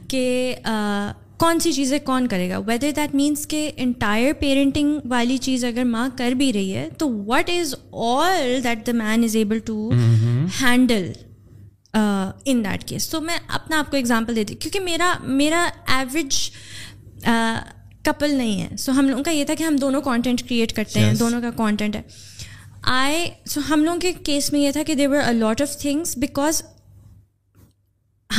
کہ 0.08 0.24
کون 1.38 1.60
سی 1.60 1.72
چیزیں 1.74 1.98
کون 2.00 2.28
کرے 2.28 2.50
گا 2.50 2.58
ویدر 2.66 2.92
دیٹ 2.96 3.16
مینس 3.16 3.48
کہ 3.48 3.70
انٹائر 3.78 4.34
پیرنٹنگ 4.40 5.00
والی 5.06 5.38
چیز 5.38 5.66
اگر 5.66 5.84
ماں 5.84 6.08
کر 6.18 6.32
بھی 6.32 6.52
رہی 6.54 6.76
ہے 6.76 6.88
تو 6.98 7.10
what 7.28 7.50
is 7.50 7.76
all 7.92 8.64
that 8.64 8.86
the 8.88 8.92
man 8.96 9.24
is 9.24 9.36
able 9.36 9.60
to 9.60 9.90
handle 10.62 11.12
in 11.94 12.64
that 12.66 12.84
case 12.84 13.10
تو 13.10 13.22
میں 13.22 13.38
اپنا 13.48 13.80
آپ 13.80 13.92
کو 13.92 13.98
اگزامپل 13.98 14.36
دیتی 14.36 14.56
کیونکہ 14.56 14.80
میرا 14.80 15.14
میرا 15.24 15.68
ایوریج 15.88 16.38
کپل 18.06 18.36
نہیں 18.36 18.62
ہے 18.62 18.78
سو 18.78 18.92
ہم 18.92 19.10
لوگوں 19.10 19.24
کا 19.24 19.32
یہ 19.32 19.46
تھا 19.46 19.54
کہ 19.58 19.64
ہم 19.64 19.76
دونوں 19.76 20.02
کانٹینٹ 20.02 20.50
کریٹ 20.50 20.74
کرتے 20.74 21.00
ہیں 21.00 21.14
دونوں 21.14 21.42
کا 21.42 21.52
کانٹینٹ 21.52 21.96
ہے 21.96 22.02
سو 23.46 23.62
ہم 23.70 23.84
لوگوں 23.84 24.00
کے 24.00 24.14
کیس 24.24 24.54
میں 24.54 24.60
یہ 24.60 24.72
تھا 24.72 24.82
کہ 24.88 24.96
لاٹ 25.32 25.62
آف 25.62 25.78
تھنگس 25.78 26.18
بیکاز 26.18 26.64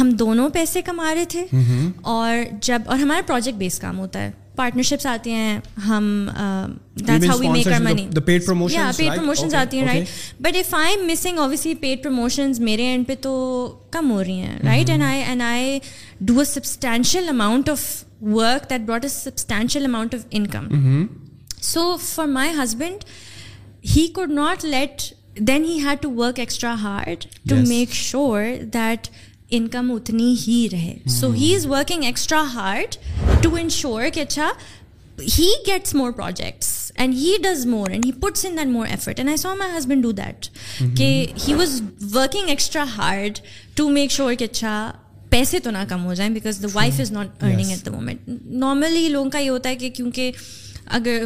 ہم 0.00 0.11
دونوں 0.11 0.49
پیسے 0.49 0.82
کما 0.82 1.14
رہے 1.14 1.24
تھے 1.24 1.47
mm-hmm. 1.55 1.90
اور 2.03 2.36
جب 2.62 2.82
اور 2.86 2.99
ہمارا 2.99 3.20
پروجیکٹ 3.26 3.59
بیس 3.59 3.78
کام 3.78 3.99
ہوتا 3.99 4.20
ہے 4.20 4.30
پارٹنرشپس 4.57 5.07
آتی 5.07 5.30
ہیں 5.30 5.61
پیڈ 8.26 8.47
پروموشنز 12.03 12.61
میرے 12.61 12.82
اینڈ 12.82 13.07
پہ 13.07 13.14
تو 13.20 13.66
کم 13.90 14.11
ہو 14.11 14.24
رہی 14.24 14.32
ہیں 14.32 14.59
right 14.64 14.90
and 14.90 15.03
and 15.03 15.42
I 15.42 15.60
I 15.62 15.78
do 16.20 16.38
a 16.38 16.45
substantial 16.45 17.28
amount 17.28 17.68
of 17.68 18.05
work 18.22 18.70
that 18.70 18.80
brought 18.80 19.05
a 19.05 19.11
substantial 19.11 19.84
amount 19.84 20.14
of 20.14 20.26
income 20.30 21.07
so 21.62 21.97
for 21.97 22.26
my 22.28 22.53
husband 22.62 23.05
he 23.97 24.07
could 24.07 24.32
not 24.32 24.64
let 24.64 25.03
then 25.38 25.64
he 25.64 25.78
had 25.84 26.03
to 26.03 26.11
work 26.14 26.38
extra 26.38 26.74
hard 26.82 27.24
to 27.49 27.57
make 27.68 27.92
sure 27.92 28.42
that 28.72 29.09
income 29.51 29.90
اتنی 29.92 30.34
ہی 30.47 30.66
رہے 30.72 30.95
so 31.11 31.30
he 31.30 31.55
is 31.55 31.66
working 31.66 32.05
extra 32.05 32.42
hard 32.55 32.97
to 33.42 33.55
ensure 33.57 34.09
کہ 34.14 34.20
اچھا 34.20 34.51
he 35.18 35.49
gets 35.66 35.95
more 35.95 36.12
projects 36.12 36.92
and 36.95 37.14
he 37.14 37.36
does 37.42 37.66
more 37.66 37.90
and 37.90 38.07
he 38.07 38.12
puts 38.12 38.45
in 38.45 38.57
then 38.57 38.72
more 38.72 38.86
effort 38.86 39.18
and 39.18 39.28
I 39.28 39.36
saw 39.36 39.55
my 39.55 39.76
husband 39.76 40.03
do 40.03 40.12
that 40.12 40.47
کہ 40.97 41.26
he 41.49 41.55
was 41.55 41.80
working 42.14 42.49
extra 42.49 42.84
hard 42.97 43.38
to 43.74 43.88
make 43.90 44.11
sure 44.11 44.34
کہ 44.34 44.45
اچھا 44.45 44.92
پیسے 45.34 45.59
تو 45.61 45.70
نہ 45.70 45.78
کم 45.88 46.05
ہو 46.05 46.14
جائیں 46.14 46.32
because 46.34 46.62
the 46.62 46.68
wife 46.72 47.01
is 47.01 47.12
not 47.12 47.42
earning 47.42 47.70
at 47.70 47.84
the 47.86 47.90
moment 47.90 48.28
normally 48.57 49.09
لوگوں 49.09 49.30
کا 49.30 49.38
یہ 49.38 49.51
ہوتا 49.51 49.68
ہے 49.68 49.76
کہ 49.76 49.90
کیونکہ 49.90 50.32
اگر 50.88 51.24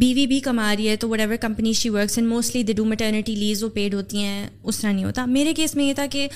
بی 0.00 0.12
بی 0.14 0.26
بھی 0.26 0.38
کما 0.40 0.74
رہی 0.76 0.88
ہے 0.88 0.96
تو 0.96 1.08
what 1.08 1.20
ever 1.20 1.36
company 1.36 1.72
she 1.72 1.88
works 1.88 2.18
and 2.18 2.28
mostly 2.28 2.62
they 2.62 2.72
do 2.72 2.84
maternity 2.84 3.34
leaves 3.34 3.62
وہ 3.64 3.68
پیڈ 3.68 3.94
ہوتی 3.94 4.22
ہیں 4.22 4.46
اس 4.62 4.78
طرح 4.78 4.92
نہیں 4.92 5.04
ہوتا 5.04 5.24
میرے 5.26 5.54
کیس 5.54 5.74
میں 5.76 5.84
یہ 5.84 5.94
تھا 5.94 6.06
کہ 6.10 6.28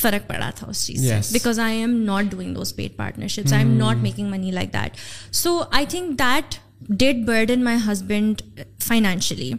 فرق 0.00 0.28
پڑا 0.28 0.50
تھا 0.56 0.66
اس 0.66 0.86
چیز 0.86 1.00
سے 1.00 1.32
because 1.32 1.60
I 1.60 1.78
am 1.78 1.98
not 2.04 2.30
doing 2.30 2.54
those 2.54 2.74
paid 2.76 2.96
partnerships 2.96 3.52
I 3.52 3.64
am 3.64 3.76
not 3.76 3.96
making 3.96 4.30
money 4.30 4.50
like 4.50 4.72
that 4.72 4.96
so 5.34 5.60
I 5.70 5.86
think 5.86 6.18
that 6.18 6.54
did 6.90 7.24
burden 7.26 7.64
my 7.64 7.78
husband 7.88 8.42
financially 8.78 9.52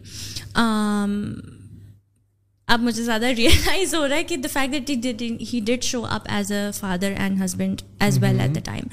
اب 2.70 2.82
مجھے 2.82 3.04
زیادہ 3.04 3.26
ریئلائز 3.38 3.94
ہو 3.96 4.08
رہا 4.08 4.16
ہے 4.16 4.24
کہ 4.24 4.36
the 4.38 4.66
that 4.68 5.22
he 5.54 5.60
did 5.66 5.84
show 5.84 6.06
up 6.08 6.28
as 6.30 6.52
a 6.52 6.70
father 6.80 7.14
and 7.18 7.44
husband 7.44 7.82
as 8.00 8.18
well 8.22 8.40
at 8.40 8.56
the 8.56 8.60
time 8.64 8.88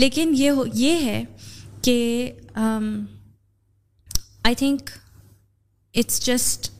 لیکن 0.00 0.32
یہ 0.36 0.62
یہ 0.74 1.04
ہے 1.04 1.22
کہ 1.82 2.30
I 4.44 4.54
think 4.54 4.90
it's 5.94 6.20
just 6.20 6.70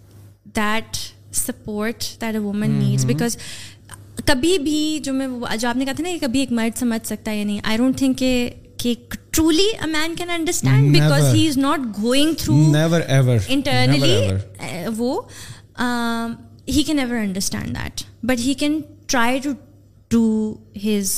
that 0.56 0.96
support 1.36 2.04
that 2.20 2.34
a 2.34 2.38
woman 2.38 2.70
needs 2.70 3.04
because 3.04 3.36
کبھی 4.24 4.56
بھی 4.58 4.98
جو 5.04 5.12
میں 5.12 5.28
جو 5.58 5.68
آپ 5.68 5.76
نے 5.76 5.84
کہا 5.84 5.92
تھا 5.92 6.02
نا 6.02 6.10
کہ 6.10 6.26
کبھی 6.26 6.40
ایک 6.40 6.52
مرد 6.52 6.78
سمجھ 6.78 7.06
سکتا 7.06 7.30
ہے 7.30 7.36
یا 7.36 7.44
نہیں 7.44 7.60
آئی 7.64 7.76
ڈونٹ 7.76 7.98
تھنک 7.98 8.22
کہ 8.78 8.94
truly 9.30 9.66
a 9.80 9.86
man 9.88 10.14
can 10.14 10.30
understand 10.30 10.92
because 10.92 11.34
he 11.34 11.46
is 11.48 11.58
not 11.58 11.80
going 11.98 12.34
through 12.34 12.72
internally 13.48 14.16
وہ 14.96 15.20
he 15.78 16.82
can 16.82 16.98
ever 16.98 17.16
understand 17.16 17.76
that 17.76 18.02
but 18.22 18.40
he 18.40 18.54
can 18.54 18.80
try 19.06 19.38
to 19.38 19.52
do 20.10 20.54
his 20.86 21.12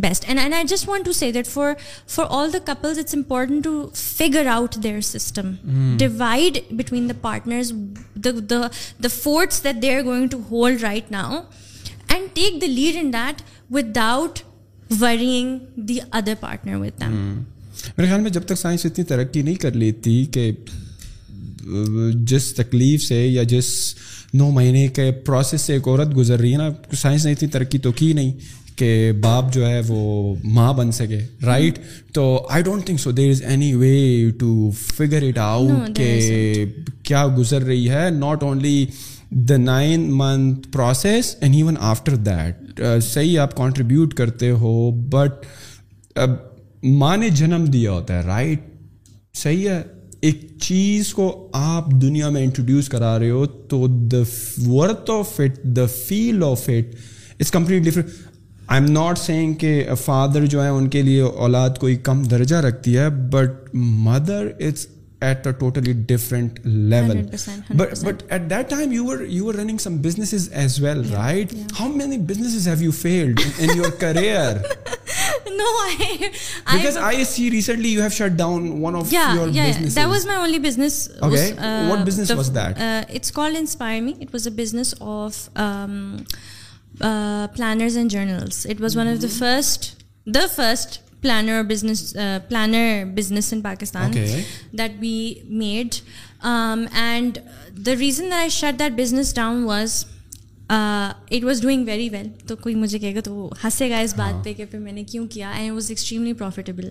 best 0.00 0.24
and 0.26 0.40
and 0.40 0.54
I 0.54 0.64
just 0.68 0.88
want 0.88 1.04
to 1.04 1.12
see 1.12 1.30
that 1.32 1.46
for 1.46 1.72
for 2.06 2.24
all 2.30 2.52
the 2.52 2.58
couples 2.64 2.98
it's 2.98 3.14
important 3.14 3.64
to 3.64 3.88
figure 3.94 4.46
out 4.46 4.76
their 4.82 5.00
system 5.00 5.52
divide 5.98 6.58
between 6.70 7.08
the 7.08 7.14
partners 7.20 7.72
the 8.16 9.08
forts 9.12 9.62
that 9.64 9.82
they 9.82 9.94
are 9.96 10.02
going 10.04 10.28
to 10.28 10.40
hold 10.50 10.82
right 10.82 11.10
now 11.12 11.40
and 12.08 12.28
take 12.34 12.60
the 12.62 12.66
lead 12.66 12.96
in 12.96 13.12
that 13.12 13.42
with 13.70 13.98
out 13.98 14.38
worrying 15.00 15.58
the 15.78 15.98
other 16.10 16.34
partner 16.40 16.76
with 16.76 17.02
میرے 17.96 18.06
خیال 18.06 18.20
میں 18.20 18.30
جب 18.30 18.42
تک 18.42 18.58
science 18.58 18.86
اتنی 18.86 19.04
ترقی 19.04 19.42
نہیں 19.42 19.54
کر 19.54 19.72
لیتی 19.72 20.24
کہ 20.24 20.50
جس 22.24 22.52
تکلیف 22.54 23.02
سے 23.02 23.26
یا 23.26 23.42
جس 23.42 23.66
نو 24.34 24.50
مہینے 24.50 24.86
کے 24.88 25.10
پروسیس 25.26 25.60
سے 25.60 25.72
ایک 25.72 25.88
عورت 25.88 26.16
گزر 26.16 26.38
رہی 26.38 26.52
ہے 26.52 26.58
نا 26.58 26.68
سائنس 26.96 27.26
نے 27.26 27.32
اتنی 27.32 27.48
ترقی 27.48 27.78
تو 27.78 27.92
کی 27.92 28.12
نہیں 28.12 28.32
کہ 28.76 29.12
باپ 29.20 29.52
جو 29.52 29.66
ہے 29.66 29.80
وہ 29.86 30.34
ماں 30.44 30.72
بن 30.72 30.92
سکے 30.92 31.18
رائٹ 31.44 31.78
تو 32.12 32.24
I 32.50 32.62
don't 32.62 32.86
think 32.86 33.00
so 33.00 33.10
there 33.10 33.30
is 33.30 33.42
any 33.42 33.72
way 33.74 34.30
to 34.38 34.70
figure 34.96 35.22
it 35.22 35.38
out 35.38 35.96
کہ 35.96 36.64
کیا 37.02 37.26
گزر 37.38 37.62
رہی 37.62 37.88
ہے 37.90 38.08
not 38.10 38.42
only 38.42 38.86
the 39.48 39.56
nine 39.56 40.08
month 40.18 40.68
process 40.72 41.34
and 41.40 41.54
even 41.54 41.74
after 41.80 42.16
that 42.16 42.80
صحیح 43.02 43.38
آپ 43.38 43.56
کانٹریبیوٹ 43.56 44.14
کرتے 44.14 44.50
ہو 44.50 44.90
بٹ 45.10 45.46
ماں 46.82 47.16
نے 47.16 47.28
جنم 47.30 47.64
دیا 47.64 47.92
ہوتا 47.92 48.14
ہے 48.14 48.26
رائٹ 48.26 48.60
صحیح 49.34 49.68
ہے 49.68 49.82
ایک 50.26 50.40
چیز 50.60 51.12
کو 51.14 51.26
آپ 51.52 51.90
دنیا 52.02 52.28
میں 52.28 52.42
انٹروڈیوس 52.42 52.88
کرا 52.88 53.18
رہے 53.18 53.30
ہو 53.30 53.44
تو 53.46 53.86
the 53.86 54.22
worth 54.66 55.10
of 55.10 55.40
it 55.40 55.62
the 55.76 55.84
feel 55.98 56.42
of 56.44 56.68
it 56.68 57.50
complete 57.52 57.82
different 57.82 58.08
I 58.66 58.80
am 58.80 58.90
not 58.92 59.18
saying 59.18 59.54
کہ 59.54 59.84
فادر 60.04 60.46
جو 60.46 60.62
ہے 60.64 60.68
ان 60.68 60.88
کے 60.88 61.02
لیے 61.02 61.20
اولاد 61.22 61.78
کوئی 61.80 61.96
کم 62.02 62.22
درجہ 62.22 62.56
رکھتی 62.56 62.96
ہے 62.98 63.08
but 63.32 63.74
mother 63.74 64.50
it's 64.60 64.86
at 65.20 65.46
a 65.46 65.52
totally 65.52 65.92
different 66.06 66.58
level 66.64 67.22
but 67.68 68.04
but 68.04 68.22
at 68.28 68.50
time 68.70 68.92
you 68.92 69.10
are 69.10 69.22
you 69.28 69.48
are 69.48 69.54
running 69.54 69.78
some 69.78 69.96
business 70.02 70.48
as 70.52 70.80
well 70.80 71.02
right 71.12 71.54
how 71.80 71.88
many 71.88 72.18
business 72.24 72.66
have 72.68 72.82
you 72.82 72.90
failed 72.92 73.40
in 73.58 73.76
your 73.76 73.90
career 73.98 74.56
business 75.46 77.38
planners 87.56 87.96
and 87.96 88.10
journals 88.10 88.66
was 88.80 88.98
of 88.98 89.22
the 89.22 89.28
first 89.38 90.04
the 90.34 90.46
first 90.56 90.98
planners 91.22 92.16
planner 92.48 93.04
business 93.04 93.52
in 93.52 93.60
Pakistan 93.60 94.12
that 94.72 94.98
be 94.98 95.34
made 95.48 95.94
and 96.92 97.38
the 97.86 97.92
reason 97.98 98.48
shut 98.50 98.78
that 98.78 98.92
business 98.92 99.34
down 99.34 99.64
was 99.64 100.04
it 100.68 101.44
was 101.44 101.60
doing 101.62 101.86
very 101.86 102.08
well 102.08 102.28
تو 102.46 102.56
کوئی 102.56 102.74
مجھے 102.74 102.98
کہے 102.98 103.14
گا 103.14 103.20
تو 103.20 103.50
ہنسے 103.64 103.90
گا 103.90 103.98
اس 103.98 104.14
بات 104.16 104.44
پہ 104.44 104.50
ہاں۔ 104.50 104.56
کہ 104.58 104.64
پھر 104.64 104.78
میں 104.78 104.92
نے 104.92 105.04
کیوں 105.04 105.26
کیا 105.26 105.50
and 105.50 105.72
was 105.72 105.90
extremely 105.90 106.32
profitable 106.32 106.90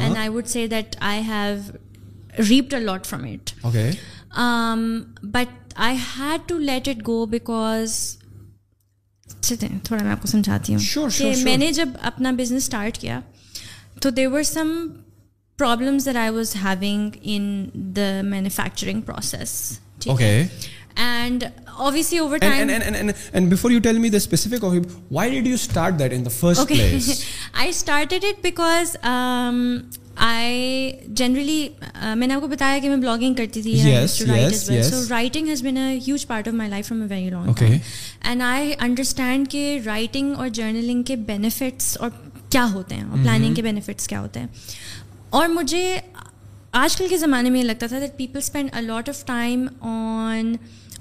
and 0.00 0.16
I 0.16 0.28
would 0.28 0.46
say 0.46 0.66
that 0.66 0.96
I 1.02 1.22
have 1.22 2.42
reaped 2.48 2.74
a 2.74 2.80
lot 2.80 3.06
from 3.06 3.24
it 3.24 3.50
but 5.24 5.72
I 5.76 5.96
had 6.18 6.48
to 6.48 6.58
let 6.58 6.88
it 6.88 7.06
go 7.06 7.24
because 7.26 7.98
تھوڑا 9.42 10.02
میں 10.02 10.12
آپ 10.12 10.20
کو 10.22 10.28
سمجھاتی 10.28 10.74
ہوں 10.74 11.08
کہ 11.10 11.32
میں 11.44 11.56
نے 11.56 11.72
جب 11.72 11.88
اپنا 12.02 12.30
بزنس 12.30 12.62
اسٹارٹ 12.62 12.98
کیا 12.98 13.20
تو 14.00 14.10
there 14.10 14.28
were 14.28 14.42
some 14.42 14.86
that 15.58 16.16
I 16.16 16.30
was 16.30 16.54
having 16.56 17.10
in 17.22 17.68
the 17.96 18.10
manufacturing 18.24 19.00
process 19.00 19.78
ٹھیک 20.00 20.20
ہے 20.20 20.46
and 20.96 21.44
obviously 21.78 22.18
over 22.18 22.38
time 22.38 22.52
and 22.54 22.70
and 22.70 22.84
and 22.84 22.96
and, 23.00 23.14
and 23.34 23.50
before 23.50 23.70
you 23.70 23.80
tell 23.80 23.98
me 23.98 24.08
the 24.08 24.20
specific 24.20 24.62
of 24.62 24.72
him 24.72 24.84
why 25.10 25.24
did 25.28 25.46
you 25.46 25.58
start 25.58 25.98
that 25.98 26.12
in 26.18 26.22
the 26.24 26.32
first 26.32 26.62
okay. 26.62 26.78
place 26.78 27.08
i 27.64 27.70
started 27.80 28.24
it 28.24 28.38
because 28.42 28.92
um 29.04 29.58
I 30.18 30.90
generally 31.16 31.68
میں 32.16 32.26
نے 32.26 32.34
آپ 32.34 32.40
کو 32.40 32.46
بتایا 32.48 32.78
کہ 32.82 32.88
میں 32.88 32.96
blogging 32.96 33.34
کرتی 33.34 33.62
تھی 33.62 34.06
so 34.08 35.02
writing 35.08 35.48
has 35.48 35.62
been 35.62 35.76
a 35.76 35.98
huge 36.06 36.26
part 36.26 36.48
of 36.48 36.54
my 36.54 36.70
life 36.70 36.88
from 36.88 37.02
a 37.02 37.08
very 37.10 37.30
long 37.30 37.62
and 37.62 38.42
I 38.42 38.72
understand 38.78 39.48
کہ 39.50 39.78
رائٹنگ 39.86 40.34
اور 40.36 40.48
جرنلنگ 40.48 41.02
کے 41.02 41.16
بینیفٹس 41.26 41.96
اور 42.00 42.10
کیا 42.48 42.66
ہوتے 42.74 42.94
ہیں 42.94 43.04
اور 43.04 43.18
پلاننگ 43.18 43.54
کے 43.54 43.62
بینیفٹس 43.62 44.08
کیا 44.08 44.20
ہوتے 44.20 44.40
ہیں 44.40 44.46
اور 45.30 45.48
مجھے 45.48 45.84
آج 46.74 46.96
کل 46.96 47.06
کے 47.10 47.16
زمانے 47.18 47.50
میں 47.50 47.60
یہ 47.60 47.64
لگتا 47.64 47.86
تھا 47.86 48.00
that 48.00 48.16
people 48.16 48.38
spend 48.38 48.70
a lot 48.72 49.08
of 49.08 49.24
time 49.26 49.66
on 49.80 50.54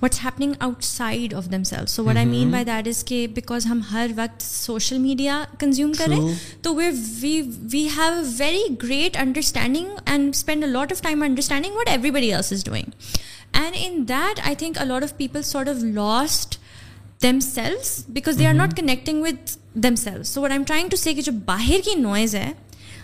happening 0.03 0.53
out 0.59 0.83
side 0.83 1.33
of 1.33 1.45
them 1.51 1.63
cell 1.63 1.85
so 1.85 2.03
what 2.05 2.17
I 2.17 2.25
mean 2.25 2.51
by 2.51 2.65
that 2.65 2.87
is 2.87 3.03
کہ 3.05 3.25
بیکاز 3.33 3.65
ہم 3.65 3.79
ہر 3.91 4.11
وقت 4.15 4.41
سوشل 4.41 4.97
میڈیا 4.97 5.43
کنزیوم 5.59 5.91
کریں 5.97 6.19
تو 6.61 6.75
we 6.75 6.89
we 7.71 7.87
have 7.97 8.13
a 8.13 8.23
very 8.37 8.63
great 8.83 9.17
understanding 9.17 9.87
and 10.05 10.35
spend 10.35 10.63
a 10.63 10.69
lot 10.69 10.91
of 10.91 11.01
time 11.01 11.23
understanding 11.23 11.75
what 11.75 11.89
every 11.89 12.11
body 12.11 12.33
else 12.33 12.51
is 12.53 12.65
doing 12.65 13.17
and 13.53 13.75
in 13.79 14.03
that 14.07 14.39
I 14.43 14.55
think 14.55 14.77
lot 14.85 15.03
of 15.03 15.17
people 15.17 15.41
sort 15.41 15.69
of 15.69 15.83
lost 15.83 16.55
them 17.23 17.39
sales 17.39 17.99
because 18.09 18.39
they 18.39 18.47
are 18.47 18.53
not 18.53 18.77
connecting 18.77 19.23
with 19.23 19.57
them 19.83 19.95
Cello 19.95 20.23
so 20.23 20.41
what 20.41 20.51
I 20.51 20.59
am 20.59 20.63
trying 20.63 20.89
to 20.89 20.97
say 20.97 21.13
جو 21.13 21.31
باہر 21.45 21.85
کی 21.85 21.95
noise 21.95 22.35
ہے 22.35 22.51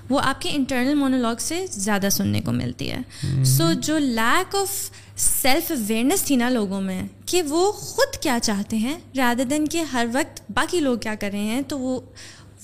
وہ 0.09 0.19
آپ 0.23 0.41
کے 0.41 0.49
internal 0.49 0.93
مونولگ 0.93 1.39
سے 1.39 1.65
زیادہ 1.71 2.07
سننے 2.11 2.41
کو 2.41 2.51
ملتی 2.51 2.91
ہے 2.91 3.43
سو 3.47 3.71
جو 3.73 3.97
لیک 3.97 4.55
آف 4.55 4.71
سیلف 5.17 5.71
اویئرنیس 5.71 6.23
تھی 6.23 6.35
نا 6.35 6.49
لوگوں 6.49 6.81
میں 6.81 7.01
کہ 7.25 7.41
وہ 7.41 7.71
خود 7.71 8.15
کیا 8.21 8.37
چاہتے 8.43 8.77
ہیں 8.77 8.97
رادر 9.17 9.43
دین 9.43 9.67
کہ 9.67 9.83
ہر 9.93 10.05
وقت 10.13 10.41
باقی 10.53 10.79
لوگ 10.79 10.97
کیا 10.97 11.15
کر 11.15 11.29
رہے 11.31 11.39
ہیں 11.39 11.61
تو 11.67 11.79
وہ 11.79 11.99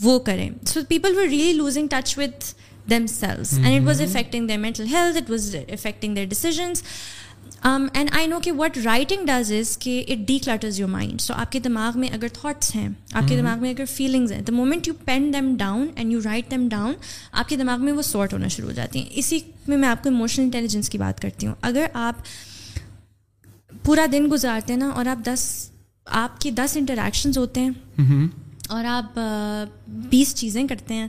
وہ 0.01 0.17
کریں 0.19 0.49
so 0.65 0.79
people 0.88 1.17
were 1.17 1.27
really 1.27 1.53
losing 1.53 1.88
touch 1.88 2.17
with 2.17 2.53
them 2.89 3.07
sales 3.07 3.53
and 3.53 3.79
it 3.79 3.88
was 3.88 4.01
affecting 4.01 4.47
their 4.47 4.57
mental 4.57 4.85
health 4.85 5.17
it 5.17 5.29
was 5.29 5.55
affecting 5.69 6.15
their 6.15 6.25
decisions 6.25 6.83
and 7.63 8.09
I 8.13 8.27
know 8.27 8.39
کہ 8.39 8.51
وٹ 8.51 8.77
رائٹنگ 8.85 9.25
ڈز 9.25 9.51
از 9.51 9.77
کہ 9.77 10.03
it 10.07 10.27
D 10.27 10.38
کلٹرز 10.39 10.79
your 10.79 10.89
mind 10.89 11.21
so 11.21 11.33
آپ 11.33 11.51
کے 11.51 11.59
دماغ 11.59 11.99
میں 11.99 12.09
اگر 12.13 12.27
thoughts 12.33 12.75
ہیں 12.75 12.88
آپ 12.88 13.13
کے 13.13 13.19
mm-hmm. 13.19 13.41
دماغ 13.41 13.61
میں 13.61 13.69
اگر 13.69 13.85
فیلنگز 13.85 14.31
ہیں 14.31 14.41
the 14.41 14.53
moment 14.53 14.88
you 14.88 14.93
pen 15.05 15.33
them 15.33 15.53
down 15.57 15.88
and 15.95 16.13
you 16.13 16.19
write 16.25 16.51
them 16.51 16.67
down 16.69 16.93
آپ 17.31 17.49
کے 17.49 17.55
دماغ 17.55 17.85
میں 17.85 17.93
وہ 17.93 18.01
سارٹ 18.01 18.33
ہونا 18.33 18.47
شروع 18.47 18.69
ہو 18.69 18.73
جاتی 18.73 18.99
ہیں 18.99 19.09
اسی 19.11 19.39
میں 19.67 19.77
میں 19.77 19.89
آپ 19.89 20.03
کو 20.03 20.09
اموشنل 20.09 20.43
انٹیلیجنس 20.43 20.89
کی 20.89 20.97
بات 20.97 21.21
کرتی 21.21 21.47
ہوں 21.47 21.55
اگر 21.61 21.85
آپ 21.93 22.21
پورا 23.83 24.05
دن 24.11 24.27
گزارتے 24.31 24.73
ہیں 24.73 24.79
نا 24.79 24.89
اور 24.89 25.05
آپ 25.05 25.25
دس 25.25 25.69
آپ 26.05 26.41
کے 26.41 26.51
دس 26.51 26.77
انٹریکشنز 26.77 27.38
ہوتے 27.38 27.59
ہیں 27.59 27.69
mm-hmm. 28.01 28.27
اور 28.69 28.85
آپ 28.85 29.19
بیس 30.09 30.35
چیزیں 30.35 30.67
کرتے 30.67 30.93
ہیں 30.93 31.07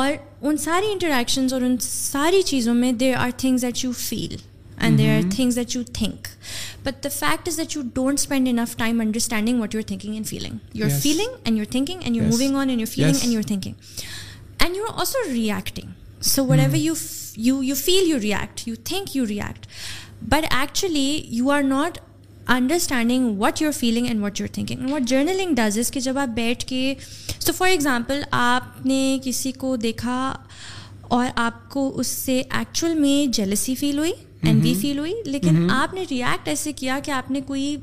اور 0.00 0.12
ان 0.42 0.56
ساری 0.56 0.92
انٹریکشنز 0.92 1.52
اور 1.52 1.62
ان 1.62 1.76
ساری 1.78 2.42
چیزوں 2.42 2.74
میں 2.74 2.92
there 2.92 3.16
are 3.16 3.30
things 3.36 3.64
that 3.64 3.84
you 3.84 3.92
feel 3.92 4.36
and 4.78 4.98
there 4.98 5.16
are 5.16 5.30
things 5.36 5.56
that 5.56 5.76
you 5.76 5.82
think 5.94 6.26
but 6.84 7.04
the 7.04 7.08
fact 7.08 7.48
is 7.48 7.56
that 7.56 7.76
you 7.76 7.82
don't 7.94 8.18
spend 8.18 8.48
enough 8.48 8.76
time 8.76 9.00
understanding 9.00 9.60
what 9.60 9.74
your 9.74 9.82
thinking 9.82 10.12
and 10.12 10.26
feeling 10.26 10.76
your 10.76 10.90
feeling 11.02 11.40
and 11.44 11.58
your 11.58 11.66
thinking 11.70 12.00
and 12.02 12.16
you 12.16 12.22
moving 12.22 12.56
on 12.56 12.68
and 12.68 12.80
your 12.80 12.92
feeling 12.94 13.16
and 13.20 13.34
your 13.34 13.42
thinking 13.42 13.72
and 14.58 14.76
you 14.76 14.84
are 14.84 14.98
also 14.98 15.32
reacting 15.32 16.22
so 16.22 16.44
what 16.44 16.58
ever 16.58 16.76
you 16.76 16.94
you 17.36 17.62
you 17.62 17.74
feel 17.74 18.08
you 18.08 18.20
react 18.20 18.68
you 18.68 18.74
think 18.84 19.16
you 19.16 19.26
react 19.26 19.66
but 20.22 20.46
actually 20.50 21.22
you 21.28 21.50
are 21.50 21.62
not 21.62 21.98
understanding 22.46 23.38
what 23.38 23.62
your 23.62 23.72
feeling 23.72 24.06
and 24.06 24.22
what 24.22 24.40
your 24.40 24.48
thinking 24.48 24.90
what 24.90 25.02
journaling 25.02 25.54
does 25.54 25.78
is 25.78 25.90
کہ 25.90 26.00
جب 26.00 26.18
آپ 26.18 26.28
بیٹھ 26.28 26.64
کے 26.66 26.94
سو 27.40 27.52
for 27.52 27.68
example 27.68 28.22
آپ 28.30 28.86
نے 28.86 29.18
کسی 29.24 29.52
کو 29.52 29.76
دیکھا 29.76 30.34
اور 31.02 31.26
آپ 31.36 31.70
کو 31.70 31.92
اس 32.00 32.06
سے 32.06 32.42
ایکچوئل 32.50 32.94
میں 32.94 33.32
جیلسی 33.32 33.74
فیل 33.74 33.98
ہوئی 33.98 34.12
فیل 34.42 34.98
ہوئی 34.98 35.12
لیکن 35.24 35.70
آپ 35.70 35.94
نے 35.94 36.04
ریئیکٹ 36.10 36.48
ایسے 36.48 36.72
کیا 36.72 36.98
کہ 37.04 37.10
آپ 37.10 37.30
نے 37.30 37.40
کوئی 37.40 37.76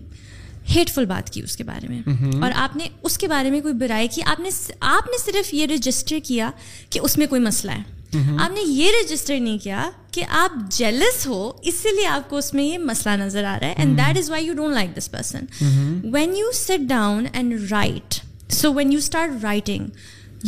ہیٹ 0.75 0.89
فل 0.89 1.05
بات 1.05 1.29
کی 1.29 1.41
اس 1.41 1.57
کے 1.57 1.63
بارے 1.63 1.87
میں 1.87 2.01
اور 2.41 2.51
آپ 2.55 2.75
نے 2.75 2.87
اس 3.03 3.17
کے 3.17 3.27
بارے 3.27 3.49
میں 3.49 3.61
کوئی 3.61 3.73
برائی 3.73 4.07
کی 4.07 4.21
آپ 4.25 4.39
نے 4.39 4.49
آپ 4.81 5.07
نے 5.07 5.17
صرف 5.17 5.53
یہ 5.53 5.65
رجسٹر 5.65 6.19
کیا 6.23 6.51
کہ 6.89 6.99
اس 7.03 7.17
میں 7.17 7.27
کوئی 7.27 7.41
مسئلہ 7.41 7.71
ہے 7.71 7.97
آپ 8.15 8.51
نے 8.51 8.61
یہ 8.61 8.91
رجسٹر 9.01 9.39
نہیں 9.39 9.57
کیا 9.57 9.89
کہ 10.11 10.23
آپ 10.29 10.51
جیلس 10.71 11.25
ہو 11.27 11.51
اسی 11.61 11.95
لیے 11.95 12.07
آپ 12.07 12.29
کو 12.29 12.37
اس 12.37 12.53
میں 12.53 12.63
یہ 12.63 12.77
مسئلہ 12.77 13.15
نظر 13.23 13.43
آ 13.43 13.57
رہا 13.59 13.67
ہے 13.67 13.73
and 13.77 13.97
that 13.97 14.17
is 14.17 14.29
why 14.29 14.45
you 14.45 14.53
don't 14.53 14.73
like 14.73 14.97
this 14.97 15.11
person 15.11 15.45
when 16.13 16.35
you 16.37 16.51
sit 16.53 16.79
down 16.79 17.25
and 17.33 17.71
write 17.71 18.21
so 18.51 18.73
when 18.73 18.91
you 18.91 18.97
start 18.97 19.43
writing 19.43 19.87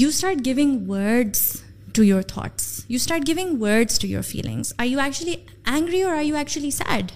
you 0.00 0.10
start 0.10 0.46
giving 0.46 0.90
words 0.90 1.42
to 1.94 2.04
your 2.04 2.22
thoughts 2.28 2.68
you 2.90 2.96
start 2.96 3.28
giving 3.28 3.62
words 3.62 4.00
to 4.00 4.08
your 4.08 4.22
feelings 4.24 4.74
I 4.78 4.92
you 4.92 5.00
actually 5.00 5.36
angry 5.66 6.02
or 6.02 6.16
I 6.16 6.28
you 6.28 6.36
actually 6.36 6.72
sad 6.72 7.12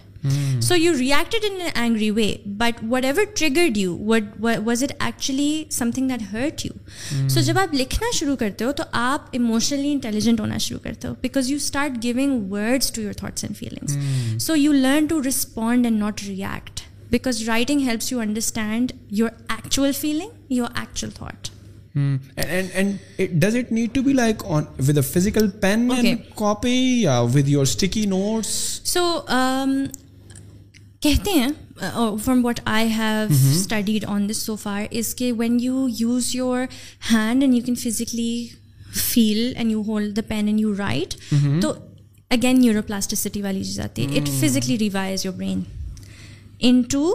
so 0.62 0.76
you 0.76 0.94
reacted 0.98 1.46
in 1.46 1.60
angry 1.74 2.10
way 2.12 2.34
but 2.58 2.84
what 2.90 3.06
ever 3.06 3.24
triggered 3.36 3.78
you 3.78 3.98
what 4.02 4.24
was 4.66 4.84
it 4.84 4.92
actually 5.00 5.64
some 5.72 5.92
thing 5.92 6.10
that 6.10 6.22
hurt 6.32 6.66
you 6.66 7.28
so 7.30 7.42
جب 7.42 7.58
آپ 7.60 7.74
لکھنا 7.74 8.12
شروع 8.14 8.36
کرتے 8.36 8.66
ہو 8.66 8.72
تو 8.72 8.84
آپ 8.94 9.36
emotionally 9.36 9.92
intelligent 9.92 10.40
ہونا 10.40 10.58
شروع 10.58 10.80
کرتے 10.80 11.08
ہو 11.08 11.14
because 11.22 11.52
you 11.52 11.58
start 11.58 12.04
giving 12.04 12.52
words 12.52 12.92
to 12.92 13.02
your 13.02 13.14
thoughts 13.14 13.44
and 13.44 13.58
feelings 13.58 14.44
so 14.46 14.56
you 14.56 14.72
learn 14.74 15.06
to 15.06 15.24
respond 15.24 15.86
and 15.86 16.00
not 16.00 16.24
react 16.28 16.82
because 17.12 17.42
writing 17.50 17.88
helps 17.88 18.12
you 18.12 18.20
understand 18.20 18.92
your 19.12 19.30
actual 19.50 19.92
feeling 19.92 20.52
your 20.52 20.68
actual 20.76 21.12
thought 21.12 21.50
physical 25.02 25.50
pen 25.50 25.92
copy 26.36 27.02
یا 27.02 27.22
with 27.22 27.50
your 27.50 27.62
sticky 27.62 28.06
notes 28.06 28.82
so 28.84 29.20
کہتے 31.00 31.32
ہیں 31.32 31.48
from 32.24 32.46
what 32.46 32.60
I 32.66 32.88
have 32.88 33.28
studied 33.52 34.06
on 34.08 34.30
this 34.30 34.38
so 34.38 34.56
far 34.56 34.84
is 34.92 35.16
کہ 35.16 35.32
when 35.34 35.58
you 35.62 35.88
use 36.00 36.36
your 36.36 36.60
hand 37.14 37.44
and 37.44 37.56
you 37.56 37.62
can 37.66 37.76
physically 37.76 38.48
feel 38.94 39.54
and 39.56 39.72
you 39.72 39.82
hold 39.82 40.16
the 40.18 40.22
pen 40.28 40.48
and 40.48 40.62
you 40.62 40.74
write 40.78 41.14
تو 41.62 41.74
again 42.30 42.60
neuro 42.60 42.82
plasticity 42.88 43.42
والی 43.42 43.64
چیز 43.64 43.80
آتی 43.80 44.06
ہے 44.06 44.18
it 44.18 44.30
physically 44.30 44.80
rewires 44.80 45.26
your 45.26 45.34
brain 45.34 45.62
in 46.60 46.82
to 46.82 47.15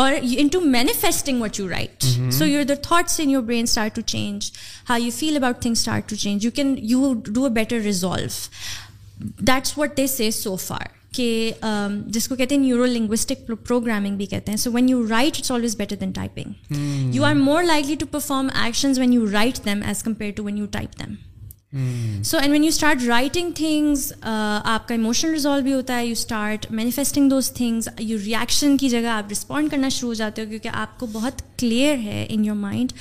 اور 0.00 0.12
ان 0.22 0.48
to 0.48 0.60
manifesting 0.60 1.42
what 1.42 1.60
you 1.60 1.68
right 1.68 2.04
so 2.32 2.44
your 2.44 2.64
the 2.64 2.74
thoughts 2.82 3.20
in 3.20 3.30
your 3.30 3.42
brain 3.42 3.62
start 3.62 3.94
to 3.94 4.02
change 4.06 4.50
how 4.90 4.98
you 4.98 5.10
feel 5.10 5.36
about 5.36 5.60
thing 5.62 5.72
start 5.72 6.08
to 6.08 6.16
change 6.16 6.44
you 6.44 6.50
can 6.54 6.74
you 6.82 7.12
do 7.26 7.44
a 7.44 7.50
better 7.52 7.80
resolve 7.80 8.26
that's 9.40 9.76
what 9.78 9.96
they 9.96 10.06
says 10.06 10.42
so 10.42 10.56
far 10.56 10.86
کہ 11.14 11.52
جس 12.06 12.28
کو 12.28 12.36
کہتے 12.36 12.54
ہیں 12.54 12.62
neuro 12.62 12.84
linguistic 12.84 13.46
programming 13.66 14.16
بھی 14.16 14.26
کہتے 14.26 14.52
ہیں 14.52 14.56
so 14.56 14.72
when 14.72 14.88
you 14.88 15.06
write 15.10 15.36
it's 15.38 15.50
always 15.52 15.76
better 15.76 15.96
than 15.96 16.10
typing 16.12 16.72
you 17.14 17.24
are 17.24 17.34
more 17.34 17.62
likely 17.62 17.94
to 17.94 18.06
perform 18.06 18.48
actions 18.54 18.98
when 18.98 19.12
you 19.12 19.30
write 19.32 19.64
them 19.64 19.82
as 19.86 20.02
compare 20.02 20.32
to 20.36 20.44
when 20.44 20.58
you 20.58 20.66
type 20.70 20.98
them 20.98 21.14
so 21.72 22.38
and 22.38 22.52
when 22.52 22.62
you 22.64 22.68
start 22.68 23.02
writing 23.06 23.50
things 23.52 24.12
آپ 24.22 24.86
کا 24.88 24.94
emotion 24.94 25.30
resolve 25.30 25.62
بھی 25.62 25.72
ہوتا 25.72 25.96
ہے 25.96 26.06
you 26.06 26.12
start 26.12 26.66
manifesting 26.70 27.30
those 27.30 27.50
things 27.52 27.88
you 27.98 28.18
reaction 28.18 28.76
کی 28.76 28.88
جگہ 28.88 29.06
آپ 29.06 29.32
respond 29.32 29.70
کرنا 29.70 29.88
شروع 29.88 30.10
ہو 30.10 30.14
جاتے 30.14 30.42
ہو 30.42 30.48
کیونکہ 30.48 30.68
آپ 30.72 30.98
کو 30.98 31.06
بہت 31.06 31.42
کلیئر 31.58 31.96
ہے 31.96 32.26
in 32.28 32.44
your 32.44 32.56
mind 32.56 32.92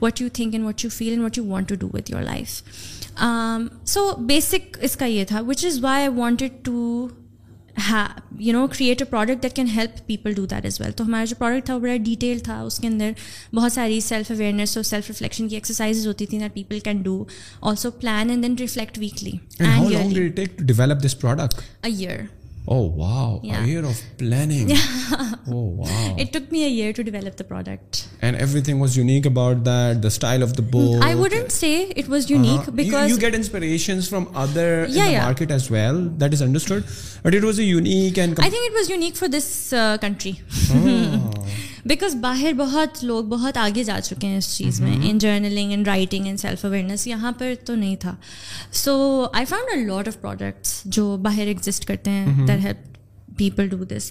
what 0.00 0.20
you 0.20 0.28
think 0.32 0.54
and 0.54 0.66
what 0.66 0.84
you 0.84 0.90
feel 0.90 1.08
and 1.08 1.24
what 1.24 1.38
you 1.38 1.44
want 1.44 1.68
to 1.68 1.74
do 1.74 1.88
with 1.94 2.10
your 2.10 2.22
life 2.22 2.62
so 3.84 4.10
basic 4.18 4.78
اس 4.80 4.96
کا 4.96 5.06
یہ 5.06 5.24
تھا 5.24 5.40
which 5.46 5.64
is 5.66 5.78
why 5.82 6.00
I 6.00 6.18
wanted 6.18 6.52
to 6.62 7.08
you 7.78 8.52
know 8.52 8.66
create 8.66 9.02
a 9.02 9.04
product 9.04 9.42
that 9.42 9.52
can 9.52 9.66
help 9.66 10.06
people 10.06 10.34
do 10.34 10.46
that 10.46 10.66
is 10.66 10.80
well 10.80 10.92
تو 10.92 11.04
ہمارا 11.04 11.24
جو 11.24 11.36
product 11.38 11.66
تھا 11.66 11.74
وہ 11.74 11.80
بڑا 11.80 11.96
ڈیٹیل 11.96 12.38
تھا 12.38 12.60
اس 12.62 12.78
کے 12.78 12.88
اندر 12.88 13.10
بہت 13.54 13.72
ساری 13.72 14.00
سیلف 14.00 14.30
اویئرنیس 14.30 14.76
اور 14.76 14.84
سیلف 14.84 15.08
ریفلیکشن 15.08 15.48
کی 15.48 15.56
ایکسرسائز 15.56 16.06
ہوتی 16.06 16.26
تھیں 16.26 16.40
that 16.40 16.54
people 16.54 16.78
can 16.78 17.02
do 17.02 17.24
also 17.60 17.90
plan 17.90 18.30
and 18.30 18.42
then 18.42 18.54
reflect 18.60 18.98
year 21.82 22.37
Oh 22.70 22.84
wow, 22.84 23.40
yeah. 23.42 23.64
a 23.64 23.66
year 23.66 23.82
of 23.82 23.98
planning. 24.18 24.68
Yeah. 24.68 24.76
oh 25.48 25.68
wow. 25.80 26.16
It 26.18 26.34
took 26.34 26.52
me 26.52 26.66
a 26.66 26.68
year 26.68 26.92
to 26.92 27.02
develop 27.02 27.36
the 27.36 27.44
product. 27.44 28.06
And 28.20 28.36
everything 28.36 28.78
was 28.78 28.94
unique 28.94 29.24
about 29.24 29.64
that, 29.64 30.02
the 30.02 30.10
style 30.10 30.42
of 30.42 30.54
the 30.54 30.60
book. 30.60 31.02
I 31.02 31.14
wouldn't 31.14 31.50
say 31.50 31.84
it 31.96 32.08
was 32.08 32.28
unique 32.28 32.60
uh-huh. 32.60 32.72
because 32.72 33.08
you, 33.08 33.14
you 33.14 33.20
get 33.20 33.34
inspirations 33.34 34.06
from 34.06 34.30
other 34.34 34.80
yeah, 34.80 34.82
in 34.84 34.92
the 34.92 35.12
yeah. 35.12 35.24
market 35.24 35.50
as 35.50 35.70
well. 35.70 35.98
That 36.18 36.34
is 36.34 36.42
understood. 36.42 36.84
But 37.22 37.34
it 37.34 37.42
was 37.42 37.58
a 37.58 37.64
unique 37.64 38.18
and 38.18 38.36
com- 38.36 38.44
I 38.44 38.50
think 38.50 38.70
it 38.70 38.74
was 38.74 38.90
unique 38.90 39.16
for 39.16 39.28
this 39.28 39.72
uh, 39.72 39.96
country. 39.96 40.42
Oh. 40.70 41.32
Because 41.88 42.14
باہر 42.14 42.52
بہت 42.52 43.02
لوگ 43.04 43.24
بہت 43.24 43.58
آگے 43.58 43.82
جا 43.84 43.98
چکے 44.04 44.26
ہیں 44.26 44.36
اس 44.36 44.56
چیز 44.56 44.80
میں 44.80 44.96
in 45.02 45.18
journaling 45.18 45.72
in 45.72 45.86
writing 45.86 46.26
in 46.26 46.36
self 46.36 46.64
awareness 46.64 47.06
یہاں 47.06 47.32
پر 47.32 47.52
تو 47.64 47.74
نہیں 47.74 47.96
تھا 47.96 48.14
so 48.72 48.96
I 49.32 49.46
found 49.46 49.70
a 49.74 49.84
lot 49.84 50.08
of 50.08 50.20
products 50.20 50.80
جو 50.84 51.16
باہر 51.16 51.46
ایگزٹ 51.46 51.84
کرتے 51.84 52.10
ہیں 52.10 52.26
mm-hmm. 52.26 52.64
Help 52.64 52.97
people 53.38 53.68
do 53.68 53.84
this 53.84 54.10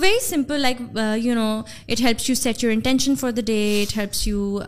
very 0.00 0.18
simple 0.24 0.60
like 0.60 0.80
you 1.16 1.34
know 1.34 1.48
it 1.88 2.00
helps 2.00 2.28
you 2.30 2.34
set 2.34 2.64
your 2.64 2.72
intention 2.72 3.14
for 3.14 3.30
the 3.30 3.42
day 3.46 3.60
it 3.82 3.96
helps 3.96 4.26
you 4.28 4.58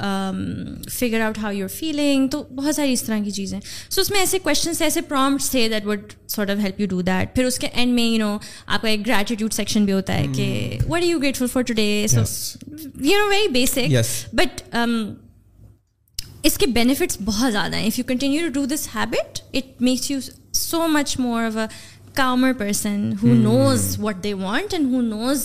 figure 0.91 1.20
out 1.20 1.39
how 1.39 1.53
your 1.53 1.69
feeling 1.69 2.28
تو 2.28 2.43
بہت 2.57 2.74
ساری 2.74 2.93
اس 2.93 3.03
طرح 3.03 3.23
کی 3.24 3.31
چیزیں 3.31 3.59
سو 3.91 4.01
اس 4.01 4.11
میں 4.11 4.20
ایسے 4.20 4.39
کوشچنس 4.39 4.78
تھے 4.78 4.85
ایسے 4.85 5.01
پرامپٹس 5.01 5.51
تھے 5.51 5.69
that 5.69 5.87
would 5.87 6.12
sort 6.28 6.51
of 6.51 6.59
help 6.59 6.81
you 6.81 6.87
do 6.91 7.01
that 7.03 7.35
پھر 7.35 7.45
اس 7.45 7.59
کے 7.59 7.66
اینڈ 7.66 7.95
میں 7.95 8.05
یو 8.05 8.19
نو 8.19 8.37
آپ 8.66 8.82
کا 8.82 8.89
ایک 8.89 9.07
گریٹیٹیوڈ 9.07 9.53
سیکشن 9.53 9.85
بھی 9.85 9.93
ہوتا 9.93 10.15
ہے 10.15 10.27
کہ 10.37 10.78
what 10.89 11.03
you 11.03 11.19
grateful 11.19 11.47
for 11.47 11.62
to 11.62 11.74
day 11.74 11.89
you 12.07 13.19
know 13.19 13.28
very 13.28 13.49
basic 13.49 14.35
but 14.35 14.62
اس 16.43 16.57
کے 16.59 16.66
بینیفٹس 16.66 17.16
بہت 17.24 17.53
زیادہ 17.53 17.77
ہیں 17.77 17.87
if 17.87 17.99
you 17.99 18.05
continue 18.09 18.47
to 18.47 18.53
do 18.55 18.65
this 18.66 18.87
habit 18.95 19.41
it 19.53 19.81
makes 19.82 20.11
you 20.11 20.19
so 20.53 20.87
much 20.89 21.19
more 21.19 21.43
of 21.43 21.57
calmer 22.15 22.53
person 22.59 23.11
who 23.23 23.35
knows 23.35 23.97
what 24.01 24.23
they 24.24 24.35
want 24.35 24.74
and 24.74 24.93
who 24.95 25.01
nose 25.01 25.45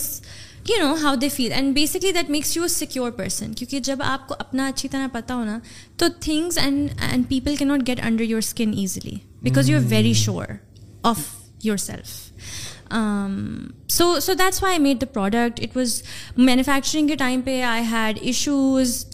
you 0.68 0.76
know 0.82 0.94
how 1.02 1.14
they 1.14 1.28
feel 1.28 1.52
and 1.52 1.74
basically 1.74 2.12
that 2.12 2.30
makes 2.30 2.56
you 2.56 2.68
secure 2.68 3.10
person 3.10 3.52
کیونکہ 3.52 3.80
جب 3.80 3.96
آپ 4.04 4.28
کو 4.28 4.34
اپنا 4.38 4.66
اچھی 4.66 4.88
طرح 4.88 5.06
پتا 5.12 5.34
ہونا 5.34 5.58
تو 5.96 6.06
تھنگس 6.20 6.58
اینڈ 6.58 6.90
اینڈ 7.10 7.28
پیپل 7.28 7.56
کی 7.56 7.64
not 7.64 7.86
get 7.86 8.00
under 8.02 8.24
your 8.24 8.38
skin 8.38 8.72
easily 8.76 9.14
because 9.42 9.70
you 9.70 9.76
are 9.76 9.84
very 9.88 10.12
sure 10.12 10.46
of 11.02 11.20
your 11.64 11.76
self 11.76 12.30
so 13.88 14.20
so 14.20 14.32
that's 14.32 14.62
why 14.62 14.78
made 14.78 15.00
the 15.00 15.06
product 15.06 15.60
it 15.60 15.76
was 15.76 16.02
manufacturing 16.36 17.08
کے 17.08 17.14
ٹائم 17.14 17.40
پہ 17.40 17.62
آئی 17.62 17.82
ہیڈ 17.90 18.18
ایشوز 18.20 19.06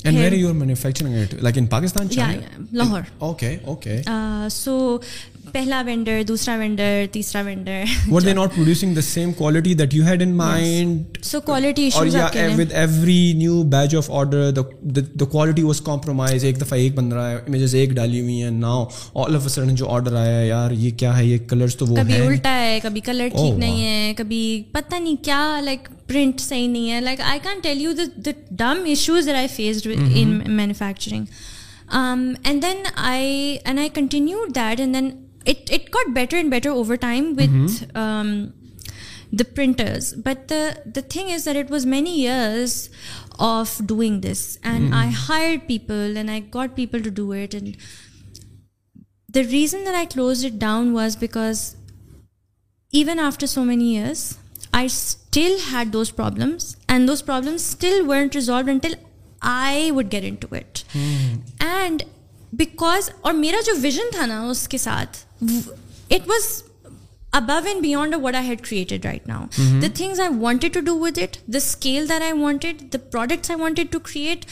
لاہور 2.72 3.00
پہلا 5.52 5.82
vendor 5.86 6.22
دوسرا 6.28 6.54
vendor 6.56 7.04
تیسرا 7.12 7.40
vendor 7.42 7.82
were 8.10 8.20
they 8.20 8.32
not 8.32 8.54
producing 8.54 8.94
the 8.94 9.00
same 9.00 9.32
quality 9.32 9.74
that 9.74 9.94
you 9.94 10.04
had 10.04 10.22
in 10.22 10.36
mind 10.36 11.24
so 11.24 11.40
quality 11.40 11.84
issues 11.84 12.16
آپ 12.16 12.32
کے 12.32 12.46
with 12.56 12.72
every 12.72 13.32
new 13.36 13.62
batch 13.72 13.94
of 13.94 14.10
order 14.10 14.50
the 14.50 15.24
quality 15.26 15.62
was 15.62 15.80
compromise 15.80 16.44
ایک 16.44 16.60
دفعہ 16.60 16.78
ایک 16.78 16.94
بن 16.94 17.12
رہا 17.12 17.30
ہے 17.30 17.36
امیجز 17.36 17.74
ایک 17.74 17.90
ڈالی 17.92 18.20
ہوئی 18.20 18.42
ہیں 18.42 18.50
ناؤ 18.50 18.84
آل 19.14 19.36
آف 19.36 19.48
سڈن 19.48 19.74
جو 19.74 19.88
آرڈر 19.88 20.16
آیا 20.16 20.38
ہے 20.38 20.46
یار 20.46 20.70
یہ 20.70 20.90
کیا 20.96 21.16
ہے 21.18 21.24
یہ 21.24 21.38
کلرز 21.48 21.76
تو 21.76 21.86
وہ 21.86 21.96
کبھی 21.96 22.16
الٹا 22.16 22.54
ہے 22.56 22.78
کبھی 22.82 23.00
کلر 23.00 23.28
ٹھیک 23.28 23.58
نہیں 23.58 23.84
ہے 23.84 24.12
کبھی 24.16 24.62
پتہ 24.72 24.94
نہیں 24.94 25.24
کیا 25.24 25.60
لائک 25.64 25.88
پرنٹ 26.06 26.40
صحیح 26.40 26.68
نہیں 26.68 26.90
ہے 26.90 27.00
like 27.00 27.20
I 27.24 27.38
can 27.42 27.60
tell 27.62 27.80
you 27.80 27.92
the 27.92 28.04
the 28.24 28.30
dumb 28.50 28.84
issues 28.84 29.28
I 29.28 29.48
faced 29.48 29.86
in 29.86 30.38
manufacturing 30.46 31.24
and 31.92 32.62
then 32.62 32.82
I 32.96 33.56
and 33.64 33.78
I 33.78 33.88
continue 33.94 34.44
that 34.54 34.80
and 34.80 34.94
then 34.94 35.10
it 35.46 35.88
got 35.94 36.14
better 36.14 36.36
and 36.36 36.50
better 36.50 36.70
over 36.70 36.94
time 37.00 37.32
with 37.38 37.82
the 39.32 39.44
printers 39.54 40.12
but 40.24 40.52
the 40.86 41.00
thing 41.00 41.30
is 41.30 41.44
that 41.44 41.56
it 41.56 41.70
was 41.70 41.86
many 41.86 42.10
years 42.26 42.88
of 43.40 43.76
doing 43.80 44.20
this 44.20 44.46
and 44.62 44.94
I 44.94 45.10
hire 45.28 45.56
people 45.66 46.16
and 46.16 46.30
I 46.30 46.40
got 46.54 46.76
people 46.76 47.02
to 47.02 47.10
do 47.14 47.30
it 47.32 47.54
and 47.54 47.76
the 49.34 49.42
reason 49.50 49.86
that 49.86 49.94
I 49.94 50.06
close 50.10 50.44
it 50.44 50.60
down 50.60 50.92
was 50.92 51.16
because 51.16 51.74
even 52.92 53.20
after 53.20 53.46
so 53.46 53.64
many 53.64 53.96
years 53.96 54.32
I 54.72 54.86
still 54.86 55.56
had 55.72 55.92
those 55.92 56.14
problems 56.16 56.74
and 56.88 57.08
those 57.08 57.24
problems 57.24 57.68
still 57.68 58.00
weren't 58.06 58.36
resolve 58.36 58.70
until 58.70 58.94
I 59.40 59.90
would 59.90 60.12
get 60.12 60.24
in 60.24 60.34
to 60.34 60.54
it 60.54 60.78
and 60.94 62.02
because 62.52 63.10
اور 63.20 63.32
میرا 63.32 63.60
جو 63.66 63.72
vision 63.82 64.10
تھا 64.12 64.26
نا 64.26 64.40
اس 64.42 64.66
کے 64.68 64.78
ساتھ 64.78 65.16
it 65.42 66.28
was 66.28 66.62
above 67.32 67.52
and 67.66 67.82
beyond 67.82 68.14
what 68.22 68.34
I 68.34 68.48
had 68.48 68.60
created 68.60 69.06
right 69.06 69.26
now 69.28 69.46
the 69.82 69.86
things 69.94 70.20
I 70.20 70.38
wanted 70.40 70.74
to 70.74 70.80
do 70.80 70.98
with 70.98 71.18
it 71.18 71.36
the 71.46 71.56
scale 71.56 72.08
that 72.08 72.22
I 72.22 72.32
wanted 72.32 72.82
the 72.92 72.98
products 73.10 73.50
I 73.50 73.60
wanted 73.60 73.92
to 73.92 73.98
create 74.02 74.44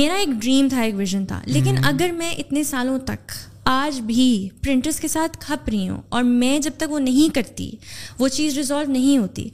میرا 0.00 0.14
ایک 0.14 0.28
dream 0.28 0.68
تھا 0.68 0.80
ایک 0.80 0.94
vision 0.94 1.26
تھا 1.26 1.40
لیکن 1.46 1.84
اگر 1.84 2.10
میں 2.12 2.30
اتنے 2.30 2.62
سالوں 2.64 2.98
تک 2.98 3.32
آج 3.64 4.00
بھی 4.00 4.48
پرنٹرس 4.62 5.00
کے 5.00 5.08
ساتھ 5.08 5.36
کھپ 5.40 5.68
رہی 5.68 5.88
ہوں 5.88 6.00
اور 6.08 6.22
میں 6.22 6.58
جب 6.58 6.70
تک 6.76 6.90
وہ 6.90 6.98
نہیں 6.98 7.34
کرتی 7.34 7.70
وہ 8.18 8.28
چیز 8.28 8.56
ریزالو 8.58 8.92
نہیں 8.92 9.18
ہوتی 9.18 9.48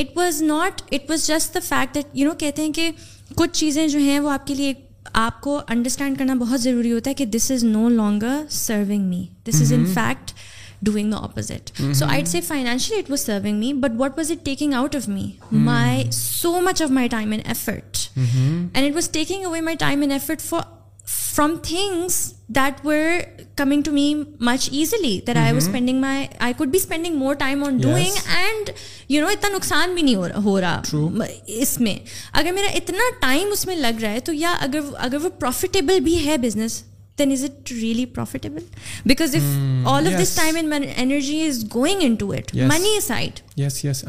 it 0.00 0.16
was 0.16 0.42
not 0.42 0.82
it 0.90 1.10
was 1.10 1.26
just 1.26 1.54
the 1.54 1.60
fact 1.62 1.94
that 1.94 2.16
you 2.16 2.28
know 2.28 2.34
کہتے 2.34 2.62
ہیں 2.62 2.72
کہ 2.72 2.90
کچھ 3.34 3.52
چیزیں 3.52 3.86
جو 3.88 3.98
ہیں 3.98 4.18
وہ 4.20 4.30
آپ 4.30 4.46
کے 4.46 4.54
لیے 4.54 4.66
ایک 4.66 4.83
آپ 5.14 5.40
کو 5.40 5.60
انڈرسٹینڈ 5.68 6.18
کرنا 6.18 6.34
بہت 6.34 6.60
ضروری 6.60 6.92
ہوتا 6.92 7.10
ہے 7.10 7.14
کہ 7.14 7.24
this 7.26 7.50
is 7.50 7.64
no 7.64 7.88
longer 7.88 8.40
serving 8.50 9.08
me 9.08 9.24
this 9.46 9.60
is 9.60 9.72
in 9.72 9.84
fact 9.86 10.32
doing 10.82 11.10
the 11.10 11.16
opposite 11.16 11.82
so 11.94 12.06
I 12.06 12.24
see 12.24 12.40
financially 12.40 12.98
it 12.98 13.10
was 13.10 13.20
serving 13.20 13.58
me 13.58 13.72
but 13.72 13.90
what 13.96 14.18
was 14.18 14.30
it 14.30 14.44
taking 14.44 14.74
out 14.74 14.96
of 14.96 15.08
me 15.08 15.30
my 15.52 16.10
so 16.12 16.60
much 16.60 16.82
of 16.82 16.90
my 16.90 17.08
time 17.08 17.30
and 17.30 17.42
effort 17.46 17.96
and 18.16 18.86
it 18.86 18.94
was 18.94 19.08
taking 19.10 19.44
away 19.44 19.60
my 19.60 19.76
time 19.76 20.00
and 20.00 20.12
effort 20.12 20.40
for 20.40 20.62
from 21.34 21.54
things 21.62 22.16
that 22.48 22.84
were 22.86 23.20
coming 23.56 23.82
to 23.82 23.92
me 23.92 24.12
much 24.40 24.68
easily 24.72 25.18
that 25.26 25.36
I 25.36 25.52
was 25.52 25.66
spending 25.66 26.00
my 26.00 26.26
I 26.38 26.54
could 26.54 26.68
be 26.68 26.78
spending 26.78 27.16
more 27.16 27.34
time 27.34 27.64
on 27.64 27.78
doing 27.78 28.16
and 28.26 28.70
you 29.08 29.20
know 29.20 29.28
اتنا 29.28 29.54
نقصان 29.56 29.94
بھی 29.94 30.02
نہیں 30.02 30.36
ہو 30.44 30.60
رہا 30.60 30.82
اس 31.46 31.80
میں 31.80 31.94
اگر 32.32 32.52
میرا 32.52 32.68
اتنا 32.74 33.10
time 33.20 33.52
اس 33.52 33.66
میں 33.66 33.76
لگ 33.76 34.00
رہا 34.00 34.10
ہے 34.10 34.20
تو 34.20 34.32
یا 34.32 34.54
اگر 34.60 34.80
اگر 34.98 35.18
وہ 35.22 35.30
پروفیٹیبل 35.40 36.00
بھی 36.00 36.24
ہے 36.26 36.36
business 36.38 36.82
then 37.18 37.32
is 37.32 37.44
it 37.44 37.70
really 37.72 38.04
profitable 38.06 38.62
because 39.06 39.34
and 39.34 40.84
energy 40.96 41.40
is 41.40 41.64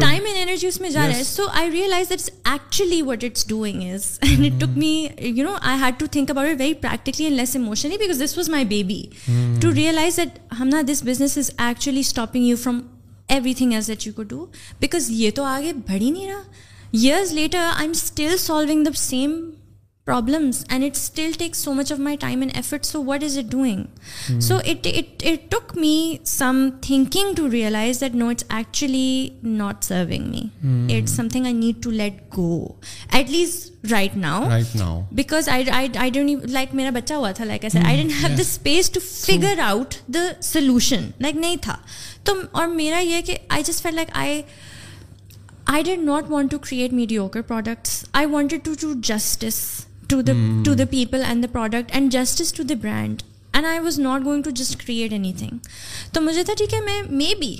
energy 0.14 0.66
اس 0.66 0.80
میں 0.80 0.90
جا 0.90 1.06
رہا 1.08 1.16
ہے 1.16 1.22
so 1.22 1.42
realize 1.72 2.12
what 3.06 3.24
it's 3.24 3.46
doing 3.48 3.82
about 6.30 6.60
very 6.60 7.28
less 7.28 7.56
emotionally 7.56 7.96
because 7.96 8.22
this 8.24 8.36
was 8.38 8.48
my 8.48 8.64
baby 8.64 9.02
to 9.60 9.74
realise 9.74 10.16
that 10.16 10.38
ہم 10.60 10.68
نا 10.68 10.82
this 10.92 11.02
business 11.04 11.38
is 11.38 11.50
actually 11.58 12.00
stopping 12.00 12.54
from 12.62 12.80
every 13.28 13.54
thing 13.54 13.72
that 13.86 14.06
you 14.06 14.12
کو 14.12 14.22
do 14.22 14.46
because 14.80 15.10
یہ 15.10 15.30
تو 15.30 15.44
آگے 15.44 15.72
ہی 15.90 16.10
نہیں 16.10 16.26
رہا 16.26 16.42
years 16.92 17.32
later 17.32 17.58
I 17.58 17.82
am 17.82 17.90
still 17.90 18.36
solving 18.38 18.84
the 18.84 18.90
same 18.94 19.50
problems 20.06 20.64
and 20.68 20.84
it 20.84 20.96
still 20.96 21.30
take 21.38 21.54
so 21.56 21.72
much 21.74 21.90
of 21.92 21.98
my 21.98 22.16
time 22.20 22.40
and 22.40 22.52
effort 22.54 22.84
so 22.84 23.02
what 23.04 23.22
is 23.24 23.36
it 23.38 23.44
doing 23.44 24.40
so 24.40 24.56
it 24.64 24.86
took 25.50 25.76
me 25.76 26.16
some 26.24 26.58
thinking 26.82 27.34
to 27.34 27.50
realise 27.50 28.00
that 28.00 28.14
no 28.14 28.28
it's 28.28 28.44
actually 28.48 29.28
not 29.42 29.84
serving 29.84 30.28
me 30.30 30.96
it 30.96 31.08
some 31.08 31.28
thing 31.28 31.44
I 31.44 31.54
need 31.54 31.82
to 31.82 31.90
let 31.90 32.20
go 32.36 32.66
at 33.10 33.30
least 33.30 33.92
right 33.92 34.16
now 34.16 35.00
because 35.12 35.48
like 35.48 36.74
میرا 36.74 36.90
بچہ 36.90 37.14
ہوا 37.14 37.30
تھا 37.30 37.44
like 37.44 37.64
I 37.64 37.96
have 38.02 38.28
the 38.28 38.40
space 38.40 38.90
to 38.90 39.00
figure 39.04 39.58
out 39.64 39.94
the 40.08 40.26
solution 40.42 41.08
like 41.20 41.36
نہیں 41.36 41.56
تھا 41.62 41.76
تو 42.24 42.34
اور 42.50 42.68
میرا 42.74 42.98
یہ 42.98 43.20
کہ 43.20 43.38
I 43.48 43.62
just 43.62 43.82
feel 43.82 43.94
like 43.94 44.10
I 44.12 44.40
I 45.66 45.82
didn't 45.82 46.04
not 46.04 46.30
want 46.30 46.50
to 46.50 46.58
create 46.58 46.92
mediocre 46.92 47.42
products 47.42 48.04
I 48.12 48.56
to 48.56 48.72
do 48.80 48.92
justice 49.02 49.64
to 50.08 50.22
the 50.22 50.32
to 50.64 50.74
the 50.74 50.84
people 50.90 51.22
and 51.24 51.42
the 51.42 51.48
product 51.52 51.90
and 51.92 52.12
justice 52.12 52.52
to 52.52 52.62
the 52.62 52.74
brand 52.82 53.22
and 53.52 53.66
I 53.66 53.78
was 53.78 53.98
not 53.98 54.24
going 54.24 54.42
to 54.42 54.50
just 54.50 54.86
create 54.86 55.12
any 55.12 55.32
thing 55.38 55.58
تو 56.12 56.20
مجھے 56.20 56.44
تھا 56.44 56.54
ٹھیک 56.58 56.74
ہے 56.74 56.80
میں 56.80 57.02
may 57.10 57.34
be 57.38 57.56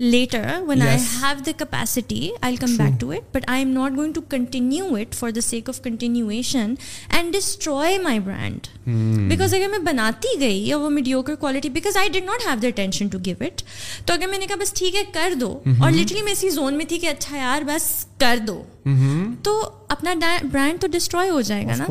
letter 0.00 0.44
when 0.66 0.82
I 0.82 0.98
have 0.98 1.42
the 1.46 1.52
capacity 1.58 2.30
I 2.40 2.56
come 2.56 2.76
back 2.76 3.00
to 3.00 3.10
it 3.10 3.34
but 3.34 3.44
I 3.46 3.62
am 3.62 3.72
not 3.72 3.96
going 3.96 4.12
to 4.12 4.20
continue 4.28 4.94
it 4.96 5.14
for 5.14 5.30
the 5.30 5.40
sake 5.40 5.68
of 5.68 5.80
continuation 5.82 6.74
and 7.08 7.32
destroy 7.34 7.98
my 7.98 8.18
brand 8.18 8.68
because 9.28 9.54
اگر 9.54 9.68
میں 9.70 9.78
بناتی 9.84 10.38
گئی 10.40 10.72
اور 10.72 10.80
وہ 10.82 10.90
mediocre 10.90 11.34
quality 11.34 11.68
because 11.68 11.96
I 11.96 12.08
did 12.08 12.24
not 12.24 12.46
have 12.46 12.58
the 12.62 12.68
attention 12.68 13.08
to 13.08 13.18
give 13.26 13.36
it 13.40 13.62
تو 14.06 14.14
اگر 14.14 14.28
میں 14.28 14.38
نے 14.38 14.46
کہا 14.46 14.62
بس 14.62 14.72
ٹھیک 14.72 14.94
ہے 14.94 15.02
کر 15.12 15.34
دو 15.40 15.58
اور 15.80 15.90
لٹرلی 15.90 16.22
میں 16.22 16.32
اسی 16.32 16.50
زون 16.50 16.76
میں 16.76 16.84
تھی 16.84 16.98
کہ 16.98 17.08
اچھا 17.08 17.36
یار 17.36 17.62
بس 17.66 17.90
کر 18.18 18.38
دو 18.46 18.62
تو 19.42 19.60
اپنا 19.88 20.14
برانڈ 20.52 20.80
تو 20.80 20.86
ڈسٹروائے 20.86 21.30
ہو 21.30 21.40
جائے 21.40 21.64
گا 21.66 21.74
نا 21.76 21.86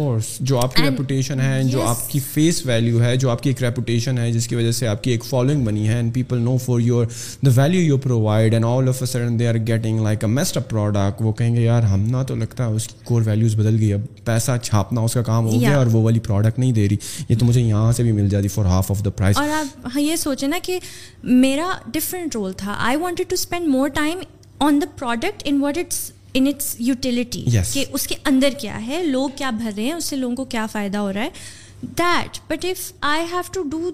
جو 0.42 0.60
آپ 0.60 0.76
کی 0.76 0.84
ریپوٹیشن 0.84 1.42
ہے 1.42 1.62
جو 1.64 1.82
آپ 1.82 2.10
کی 2.10 2.20
فیس 2.24 2.66
ویلیو 2.66 3.02
ہے 3.02 3.16
جو 3.16 3.30
آپ 3.30 3.44
کی 3.44 3.50
ایک 3.50 3.64
ریپوٹیشن 3.64 4.18
ہے 4.18 4.32
جس 4.32 4.48
کی 4.48 4.56
وجہ 4.56 4.72
سے 4.72 4.88
آپ 4.88 5.04
کی 5.04 5.12
ایک 5.12 5.26
فالوئنگ 5.26 5.66
بنی 5.66 5.88
ہے 5.88 5.96
and 5.96 6.14
people 6.14 6.40
know 6.40 6.56
for 6.58 6.80
your 6.80 7.06
the 7.42 7.52
value 7.56 7.82
your 7.82 7.99
provide 8.00 8.54
and 8.54 8.66
all 8.66 8.88
of 8.88 8.98
a 9.00 9.06
sudden 9.06 9.40
they 9.40 9.48
are 9.48 9.56
getting 9.68 10.00
like 10.00 10.24
a 10.24 10.30
messed 10.30 10.58
up 10.58 10.70
product 10.70 11.22
وہ 11.22 11.32
کہیں 11.32 11.56
گے 11.56 11.62
یار 11.62 11.84
ہم 11.84 12.04
نہ 12.08 12.24
تو 12.28 12.36
لگتا 12.36 12.68
ہے 12.68 12.76
اس 12.76 12.88
کی 12.88 12.96
کور 13.04 13.22
ویلیوز 13.26 13.56
بدل 13.56 13.80
گئی 13.80 13.92
اب 13.94 14.02
پیسہ 14.26 14.52
چھاپنا 14.62 15.02
اس 15.02 15.14
کا 15.14 15.22
کام 15.22 15.46
ہو 15.46 15.60
گیا 15.60 15.78
اور 15.78 15.88
وہ 15.92 16.02
والی 16.02 16.20
پروڈکٹ 16.20 16.60
نہیں 16.60 16.72
دے 16.72 16.88
رہی 16.90 16.98
یہ 17.30 17.36
تو 17.36 17.46
مجھے 17.46 17.62
یہاں 17.62 17.92
سے 17.92 18.04
بھی 18.04 18.12
مل 18.12 18.30
جاتی 18.30 18.48
for 18.48 18.66
half 18.66 18.92
of 18.92 19.04
the 19.06 19.10
price 19.10 19.38
اور 19.38 19.50
آپ 19.50 19.88
ہاں 19.96 20.02
یہ 20.02 20.16
سوچیں 20.16 20.48
نا 20.48 20.60
کہ 20.64 20.80
میرا 21.24 21.72
ڈفرینٹ 21.88 22.36
رول 22.36 22.54
تھا 22.58 22.76
I 22.80 22.98
wanted 22.98 23.30
to 23.30 23.34
spend 23.34 23.68
more 23.68 23.90
time 23.90 24.20
on 24.60 24.82
the 24.82 24.86
product 25.00 25.44
in 25.46 25.62
what 25.62 25.78
it's 25.78 26.12
in 26.34 26.48
it's 26.48 26.76
utility 26.80 27.46
کہ 27.74 27.86
اس 27.92 28.08
کے 28.08 28.16
اندر 28.26 28.50
کیا 28.60 28.86
ہے 28.88 29.04
لوگ 29.04 29.30
کیا 29.36 29.50
بھر 29.50 29.72
رہے 29.76 29.84
ہیں 29.84 29.94
اس 29.94 30.06
سے 30.06 30.16
لوگوں 30.16 30.36
کو 30.36 30.46
کیا 30.46 30.66
فائدہ 30.72 30.98
ہو 30.98 31.14
رہا 31.14 31.22
ہے 31.22 31.30
that 31.98 32.40
but 32.48 32.66
if 32.66 32.92
I 33.02 33.26
have 33.32 33.52
to 33.54 33.64
do 33.64 33.92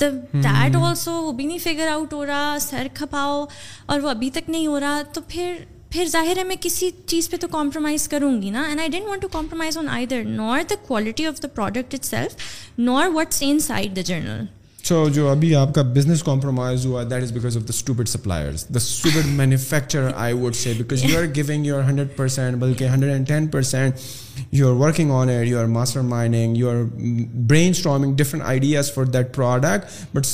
that 0.00 0.76
also 0.76 1.10
hmm. 1.10 1.22
وہ 1.24 1.32
بھی 1.32 1.44
نہیں 1.44 1.58
فگر 1.58 1.88
آؤٹ 1.92 2.12
ہو 2.12 2.24
رہا 2.26 2.56
سر 2.60 2.86
کھپاؤ 2.94 3.44
اور 3.86 4.00
وہ 4.00 4.10
ابھی 4.10 4.30
تک 4.30 4.50
نہیں 4.50 4.66
ہو 4.66 4.80
رہا 4.80 5.02
تو 5.12 5.20
پھر 5.28 5.54
پھر 5.90 6.06
ظاہر 6.06 6.38
ہے 6.38 6.44
میں 6.44 6.56
کسی 6.60 6.90
چیز 7.06 7.30
پہ 7.30 7.36
تو 7.36 7.48
کمپرومائز 7.48 8.08
کروں 8.08 8.30
گی 8.42 8.50
نا 8.50 8.62
and 8.62 8.80
I 8.80 8.88
didn't 8.88 9.06
want 9.08 9.22
to 9.22 9.28
compromise 9.28 9.78
on 9.78 9.88
I 9.88 10.06
there 10.06 10.24
nor 10.26 10.62
the 10.70 10.74
quality 10.86 11.26
of 11.26 11.42
the 11.42 11.48
product 11.48 11.94
it 11.94 12.04
self 12.04 12.36
nor 12.78 13.08
what's 13.14 13.42
in 13.46 13.58
side 13.58 13.96
the 13.96 14.00
journal 14.00 14.44
so 14.84 15.08
جو 15.08 15.28
ابھی 15.28 15.54
آپ 15.54 15.74
کا 15.74 15.82
بزنس 15.82 16.22
کمپرومائز 16.22 16.86
ہوا 16.86 17.02
that 17.02 17.22
is 17.22 17.32
because 17.32 17.56
of 17.56 17.62
the 17.62 17.74
stood 17.74 18.08
suppliers 18.08 18.64
the 18.68 18.76
stood 18.76 19.26
manufacture 19.26 20.10
I 20.16 20.34
would 20.34 20.54
say 20.54 20.72
because 20.72 21.04
you 21.04 21.18
are 21.18 21.24
giving 21.36 21.66
your 21.66 21.82
hundred 21.82 22.16
percent 22.16 22.56
بلکہ 22.56 22.88
hundred 22.88 23.12
and 23.12 23.28
ten 23.28 23.46
percent 23.46 23.94
you 24.52 24.68
are 24.68 24.74
working 24.76 25.10
on 25.10 25.28
it 25.28 25.46
you 25.48 25.58
are 25.58 25.64
master 25.66 26.00
minding 26.02 26.56
you 26.56 26.68
are 26.70 26.82
brain 27.48 27.70
strong 27.70 28.14
different 28.16 28.42
ideas 28.46 28.92
for 28.94 29.04
that 29.04 29.34
product 29.34 30.14
but 30.14 30.26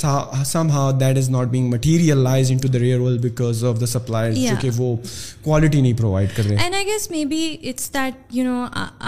some 0.46 0.70
how 0.70 0.90
that 1.00 1.18
is 1.18 1.30
not 1.30 1.48
being 1.48 1.70
materialize 1.70 2.50
in 2.50 2.58
to 2.58 2.68
the 2.68 2.78
real 2.78 2.98
world 2.98 3.22
because 3.22 3.64
of 3.64 3.80
the 3.80 3.86
supplier 3.86 4.32
جو 4.32 4.54
کہ 4.60 4.70
وہ 4.76 4.94
کوالٹی 5.42 5.80
نہیں 5.80 5.92
provide 5.92 6.36
کر 6.36 6.44
رہے 6.44 6.56
and 6.56 6.74
I 6.74 6.86
guess 6.86 7.10
may 7.10 7.24
be 7.24 7.56
it's 7.62 7.92
that 7.94 8.34
you 8.34 8.44
know 8.44 8.64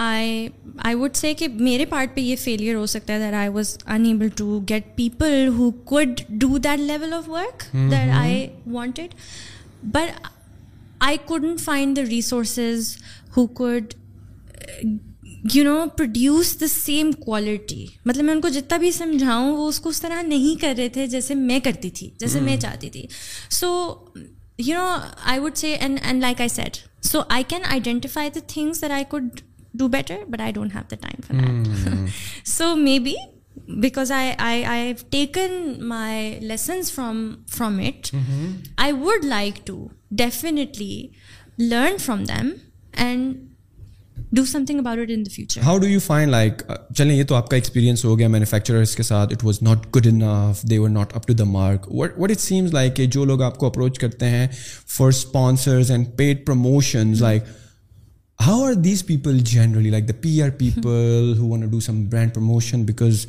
I 0.00 0.47
I 0.77 0.95
would 0.95 1.15
say 1.15 1.33
کہ 1.33 1.47
میرے 1.47 1.85
part 1.85 2.15
پہ 2.15 2.21
یہ 2.21 2.35
فیلئر 2.43 2.75
ہو 2.75 2.85
سکتا 2.85 3.13
ہے 3.13 3.19
that 3.19 3.33
I 3.33 3.49
was 3.49 3.77
unable 3.87 4.27
to 4.35 4.59
get 4.69 4.95
people 4.95 5.47
who 5.57 5.71
could 5.85 6.21
do 6.29 6.57
that 6.57 6.79
level 6.79 7.13
of 7.13 7.29
work 7.29 7.63
that 7.73 8.13
I 8.13 8.45
wanted 8.67 9.13
but 9.83 10.27
I 10.99 11.17
couldn't 11.25 11.59
find 11.59 11.97
the 11.97 12.01
resources 12.09 12.95
who 13.37 13.45
could 13.47 13.93
you 15.53 15.63
know 15.63 15.75
produce 15.97 16.59
the 16.61 16.67
same 16.67 17.11
quality 17.19 17.85
مطلب 18.05 18.23
میں 18.25 18.33
ان 18.33 18.41
کو 18.41 18.49
جتنا 18.49 18.77
بھی 18.77 18.91
سمجھاؤں 18.91 19.51
وہ 19.57 19.67
اس 19.67 19.79
کو 19.79 19.89
اس 19.89 20.01
طرح 20.01 20.21
نہیں 20.21 20.61
کر 20.61 20.73
رہے 20.77 20.89
تھے 20.89 21.07
جیسے 21.07 21.35
میں 21.35 21.59
کرتی 21.59 21.89
تھی 21.89 22.09
جیسے 22.19 22.39
میں 22.39 22.51
hmm. 22.51 22.61
چاہتی 22.61 22.89
تھی 22.89 23.05
so 23.49 23.95
you 24.59 24.77
know 24.77 24.95
I 25.23 25.39
would 25.39 25.57
say 25.57 25.75
like 26.13 26.41
I 26.41 26.49
set 26.49 26.77
so 27.05 27.21
I 27.29 27.43
can 27.47 27.65
identify 27.65 28.29
the 28.29 28.39
things 28.47 28.83
I 28.83 29.03
could 29.09 29.41
do 29.73 29.87
better 29.87 30.23
but 30.29 30.41
I 30.41 30.51
don't 30.51 30.75
have 30.75 30.83
the 30.91 30.95
time 31.01 31.21
for 31.27 31.35
that 31.35 32.47
so 32.47 32.75
may 32.75 32.97
be 32.99 33.13
because 33.67 34.11
have 34.11 34.93
taken 35.09 35.73
my 35.79 36.39
lessons 36.39 36.91
from 36.91 37.31
from 37.47 37.79
it 37.79 38.15
I 38.77 38.91
would 38.91 39.25
like 39.25 39.65
to 39.67 39.87
definitely 40.11 41.07
learn 41.59 41.97
from 41.97 42.23
them 42.23 42.49
and 42.97 43.35
do 44.31 44.45
some 44.45 44.63
thing 44.65 44.79
about 44.79 44.99
it 44.99 45.09
in 45.09 45.23
future 45.23 45.61
how 45.61 45.77
do 45.77 45.87
you 45.87 45.99
find 45.99 46.29
like 46.29 46.61
چلیں 46.95 47.15
یہ 47.15 47.23
تو 47.23 47.35
آپ 47.35 47.49
کا 47.49 47.57
experience 47.57 48.05
ہو 48.05 48.17
گیا 48.19 48.27
manufacturers 48.27 48.95
کے 48.95 49.03
ساتھ 49.03 49.33
it 49.33 49.43
was 49.43 49.61
not 49.61 49.85
good 49.95 50.07
enough 50.07 50.61
they 50.61 50.77
were 50.77 50.89
not 50.89 51.15
up 51.15 51.27
to 51.27 51.33
the 51.33 51.43
mark 51.43 51.87
what 51.91 52.13
what 52.17 52.31
it 52.31 52.39
seems 52.39 52.73
like 52.73 52.95
کہ 52.95 53.05
جو 53.05 53.25
لوگ 53.25 53.41
آپ 53.41 53.57
کو 53.57 53.67
اپروچ 53.67 53.99
کرتے 53.99 54.29
ہیں 54.29 54.47
for 54.87 55.07
sponsors 55.07 55.91
and 55.91 56.07
paid 56.15 56.45
promotions 56.45 57.21
like 57.21 57.43
how 58.39 58.63
are 58.63 58.73
these 58.73 59.05
people 59.05 59.39
generally 59.39 59.89
like 59.89 60.07
the 60.07 60.13
P 60.21 60.41
R 60.41 60.49
people 60.49 61.33
who 61.37 61.47
want 61.47 61.71
do 61.71 61.79
some 61.79 62.05
brand 62.09 62.33
promotion 62.33 62.83
because 62.83 63.25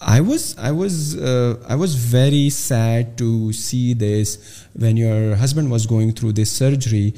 I 0.00 0.20
was 0.20 0.42
I 0.56 0.72
was 0.72 1.16
I 1.68 1.78
was 1.78 1.96
very 2.10 2.48
sad 2.50 3.06
to 3.18 3.50
see 3.52 3.82
this 3.94 4.36
when 4.74 4.98
your 4.98 5.34
husband 5.42 5.70
was 5.70 5.86
going 5.90 6.10
through 6.10 6.30
this 6.32 6.48
surgery 6.48 7.10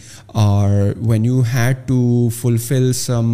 اور 0.27 0.71
when 1.01 1.25
you 1.25 1.43
had 1.53 1.87
to 1.87 2.29
fulfil 2.41 2.93
some 2.93 3.34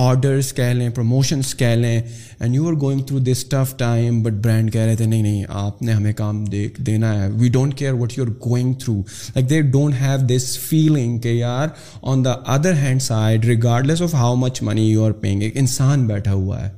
orders 0.00 0.52
کہہ 0.52 0.72
لیں 0.72 0.88
promotions 0.88 1.54
کہہ 1.54 1.74
لیں 1.74 2.00
and 2.40 2.54
you 2.54 2.66
are 2.68 2.72
going 2.72 3.00
through 3.00 3.18
this 3.18 3.44
tough 3.44 3.76
time 3.76 4.22
but 4.22 4.32
brand 4.32 4.72
کہہ 4.72 4.80
رہے 4.80 4.96
تھے 4.96 5.06
نہیں 5.06 5.22
نہیں 5.22 5.44
آپ 5.48 5.82
نے 5.82 5.92
ہمیں 5.92 6.12
کام 6.12 6.44
دیکھ 6.44 6.80
دینا 6.80 7.12
ہے 7.14 7.28
we 7.32 7.48
don't 7.48 7.74
care 7.74 7.92
what 7.92 8.18
you 8.18 8.24
are 8.24 8.30
going 8.46 8.74
through 8.74 8.96
like 9.36 9.50
they 9.50 9.60
don't 9.60 9.94
have 10.00 10.18
this 10.26 10.58
feeling 10.58 11.18
کہ 11.18 11.28
you 11.28 11.46
are 11.46 11.68
on 12.02 12.24
the 12.24 12.34
other 12.46 12.74
hand 12.74 13.02
side 13.02 13.44
regard 13.44 13.86
less 13.86 14.02
of 14.02 14.14
how 14.14 14.34
much 14.36 14.62
money 14.62 14.90
you 14.90 15.04
are 15.04 15.12
paying 15.20 15.42
ایک 15.42 15.56
انسان 15.56 16.06
بیٹھا 16.06 16.32
ہوا 16.32 16.64
ہے 16.64 16.77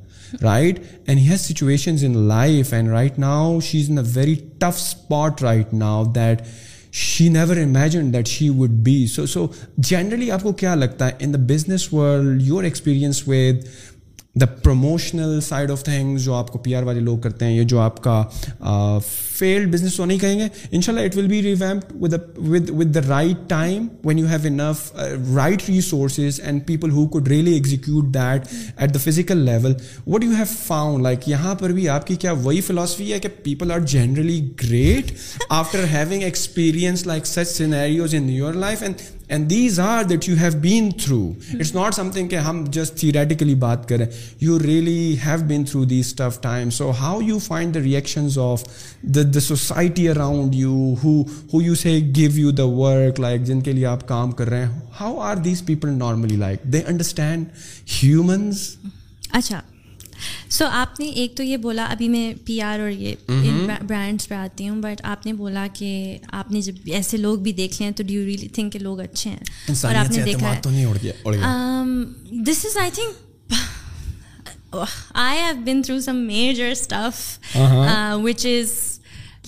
right 0.43 0.79
and 1.07 1.21
has 1.21 1.41
situation 1.41 1.97
in 2.03 2.19
life 2.19 2.73
and 2.73 2.89
right 2.89 3.19
now 3.19 3.61
she 3.61 3.83
is 3.83 3.91
in 3.91 3.99
a 3.99 4.05
very 4.15 4.35
tough 4.59 4.77
spot 4.77 5.43
right 5.43 5.75
now 5.75 6.05
that 6.05 6.43
she 6.93 7.29
never 7.29 7.57
imagine 7.57 8.13
that 8.13 8.29
she 8.29 8.49
would 8.49 8.71
be 8.71 9.07
so 9.07 9.27
so 9.27 9.47
generally 9.79 10.31
آپ 10.31 10.43
کو 10.43 10.53
کیا 10.53 10.75
لگتا 10.75 11.07
ہے 11.07 11.13
in 11.19 11.35
the 11.35 11.39
business 11.39 11.93
world 11.93 12.43
your 12.43 12.65
experience 12.65 13.23
with 13.29 13.65
the 14.41 14.47
promotional 14.47 15.41
side 15.41 15.71
of 15.71 15.83
تھا 15.85 15.93
جو 16.17 16.35
آپ 16.35 16.51
کو 16.53 16.59
P 16.59 16.75
R 16.75 16.83
والے 16.83 17.01
لوگ 17.01 17.19
کرتے 17.19 17.45
ہیں 17.45 17.57
یہ 17.57 17.65
جو 17.65 17.79
آپ 17.79 18.03
کا 18.03 18.25
فیلڈ 19.37 19.73
بزنس 19.73 19.97
تو 19.97 20.05
نہیں 20.05 20.19
کہیں 20.19 20.39
گے 20.39 20.47
ان 20.71 20.81
شاء 20.81 20.93
اللہ 20.93 21.07
it 21.07 21.17
will 21.17 21.27
be 21.27 21.43
revamped 21.43 22.71
with 22.71 22.95
the 22.95 23.01
right 23.09 23.49
time 23.49 23.87
when 24.05 24.19
you 24.19 24.27
have 24.27 24.39
enough 24.45 24.93
right 25.35 25.63
resources 25.69 26.41
and 26.41 26.67
people 26.67 26.91
who 26.91 27.07
could 27.07 27.29
really 27.29 27.53
execute 27.53 28.15
that 28.15 28.47
at 28.77 28.95
the 28.95 28.99
physical 28.99 29.39
level 29.39 29.75
what 30.07 30.25
you 30.25 30.31
have 30.31 30.45
found 30.67 31.03
like 31.03 31.29
یہاں 31.29 31.55
پر 31.55 31.71
بھی 31.71 31.89
آپ 31.89 32.07
کی 32.07 32.17
کیا 32.17 32.33
وہی 32.33 32.61
فلاسفی 32.61 33.13
ہے 33.13 33.19
کہ 33.19 33.29
people 33.43 33.73
are 33.73 33.79
generally 33.79 34.41
great 34.63 35.13
after 35.49 35.85
having 35.93 36.23
experience 36.23 37.07
like 37.07 37.27
such 37.27 37.49
scenarios 37.49 38.15
in 38.15 38.31
your 38.31 38.55
life 38.55 38.83
and 38.83 38.97
and 39.33 39.49
these 39.51 39.79
are 39.81 40.03
that 40.05 40.29
you 40.29 40.35
have 40.37 40.59
been 40.61 40.91
through 41.05 41.21
it's 41.53 41.75
not 41.75 41.95
some 41.95 42.11
thing 42.11 42.29
کہ 42.29 42.37
ہم 42.37 42.65
جسٹ 42.71 42.97
تھیریٹیکلی 42.97 43.55
بات 43.55 43.89
کریں 43.89 44.07
you 44.41 44.59
really 44.59 45.17
have 45.25 45.39
been 45.47 45.65
through 45.65 45.85
these 45.85 46.15
tough 46.15 46.41
time 46.41 46.71
so 46.71 46.91
how 47.01 47.21
you 47.21 47.39
find 47.39 47.75
the 47.75 47.81
reactions 47.81 48.39
of 48.39 48.65
the 49.15 49.23
the 49.35 49.41
society 49.41 50.09
around 50.09 50.55
you 50.55 50.95
who 51.05 51.63
you 51.63 51.75
see 51.75 51.99
give 52.17 52.39
you 52.39 52.51
the 52.51 52.67
work 52.67 53.21
like 53.21 53.45
جن 53.45 53.61
کے 53.61 53.73
لیے 53.73 53.87
آپ 53.87 54.07
کام 54.09 54.31
کر 54.33 54.49
رہے 54.49 54.65
ہیں 54.65 54.81
how 55.01 55.19
are 55.21 55.37
these 55.37 55.65
people 55.67 55.99
normally 55.99 56.37
like 56.37 56.63
they 56.63 56.83
understand 56.87 57.47
humans 58.03 58.69
اچھا 59.33 59.61
so 60.49 60.65
آپ 60.71 61.01
نے 61.01 61.07
ایک 61.07 61.37
تو 61.37 61.43
یہ 61.43 61.57
بولا 61.57 61.85
ابھی 61.85 62.09
میں 62.09 62.33
پی 62.45 62.61
آر 62.61 62.79
اور 62.79 62.89
یہ 62.89 63.15
برانڈس 63.89 64.29
پہ 64.29 64.35
آتی 64.35 64.69
ہوں 64.69 64.83
بٹ 64.83 65.01
آپ 65.05 65.27
نے 65.27 65.33
بولا 65.33 65.67
کہ 65.73 66.19
آپ 66.33 66.53
نے 66.53 66.61
جب 66.61 66.75
ایسے 66.87 67.17
لوگ 67.17 67.39
بھی 67.39 67.53
دیکھ 67.53 67.83
لیں 67.83 67.91
تو 67.91 68.03
یو 68.09 68.25
ریلی 68.25 68.49
تھنک 68.49 68.77
لوگ 68.77 69.01
اچھے 69.01 69.31
ہیں 69.31 69.75
اور 69.85 69.95
آپ 69.95 70.13
نے 70.13 70.23
دیکھا 70.23 70.55
this 72.47 72.65
is 72.65 72.77
I 72.77 72.91
think 72.95 73.33
I 75.15 75.41
have 75.41 75.55
been 75.65 75.83
through 75.83 76.01
some 76.01 76.17
major 76.17 76.71
stuff 76.71 77.57
which 78.15 78.47
is 78.47 78.92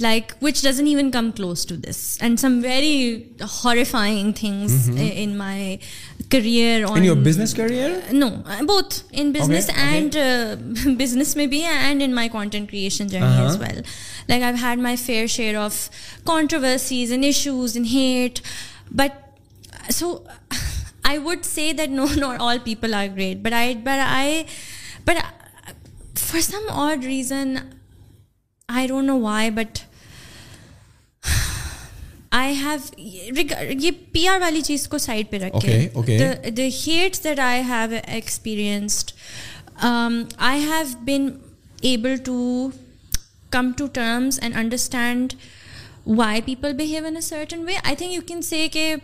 like, 0.01 0.37
which 0.39 0.63
doesn't 0.63 0.87
even 0.89 1.11
come 1.13 1.33
close 1.33 1.65
to 1.67 1.77
this. 1.77 2.19
And 2.21 2.39
some 2.39 2.61
very 2.61 3.31
horrifying 3.41 4.33
things 4.33 4.89
mm-hmm. 4.89 4.99
in 4.99 5.37
my 5.37 5.79
career. 6.31 6.85
In 6.97 7.05
your 7.05 7.17
business 7.17 7.55
career? 7.55 8.03
No, 8.13 8.43
uh, 8.45 8.65
both 8.65 9.05
in 9.13 9.33
business 9.33 9.69
and 9.69 10.17
uh, 10.17 10.57
business 10.97 11.37
maybe, 11.37 11.63
and 11.63 12.03
in 12.03 12.13
my 12.13 12.29
content 12.29 12.69
creation 12.71 13.09
journey 13.09 13.25
as 13.25 13.55
uh-huh. 13.55 13.67
well. 13.69 13.83
Like, 14.29 14.43
I've 14.43 14.57
had 14.57 14.79
my 14.79 14.97
fair 14.97 15.29
share 15.29 15.59
of 15.59 15.89
controversies 16.25 17.13
and 17.13 17.25
issues 17.25 17.77
and 17.77 17.87
hate. 17.87 18.41
But 18.91 19.39
so 19.91 20.27
I 21.05 21.19
would 21.19 21.45
say 21.45 21.73
that 21.73 21.91
no, 21.91 22.07
not 22.17 22.41
all 22.41 22.59
people 22.59 22.95
are 22.95 23.09
great. 23.09 23.43
But 23.45 23.53
uh, 23.53 24.45
for 26.17 26.41
some 26.41 26.65
odd 26.69 27.05
reason, 27.05 27.81
I 28.69 28.87
don't 28.87 29.07
know 29.07 29.19
why 29.21 29.51
but 29.51 29.79
I 32.33 32.55
have 32.55 33.01
یہ 33.81 33.91
P 34.13 34.27
R 34.29 34.41
والی 34.41 34.61
چیز 34.63 34.87
کو 34.89 34.99
side 34.99 35.31
پہ 35.31 35.39
رکھے 35.39 36.51
the 36.51 36.67
hate 36.77 37.23
that 37.25 37.41
I 37.41 37.63
have 37.63 37.97
experienced 38.07 39.13
I 40.39 40.63
have 40.63 40.85
been 41.07 41.29
able 41.83 42.17
to 42.25 42.69
come 43.51 43.71
to 43.77 43.87
terms 43.93 44.41
and 44.41 44.57
understand 44.57 45.35
why 46.09 46.41
people 46.43 46.73
behave 46.73 47.05
in 47.07 47.21
certain 47.21 47.65
way 47.67 47.77
I 47.83 47.97
think 47.97 48.13
you 48.13 48.21
can 48.27 48.43
say 48.43 48.67
کہ 48.73 48.95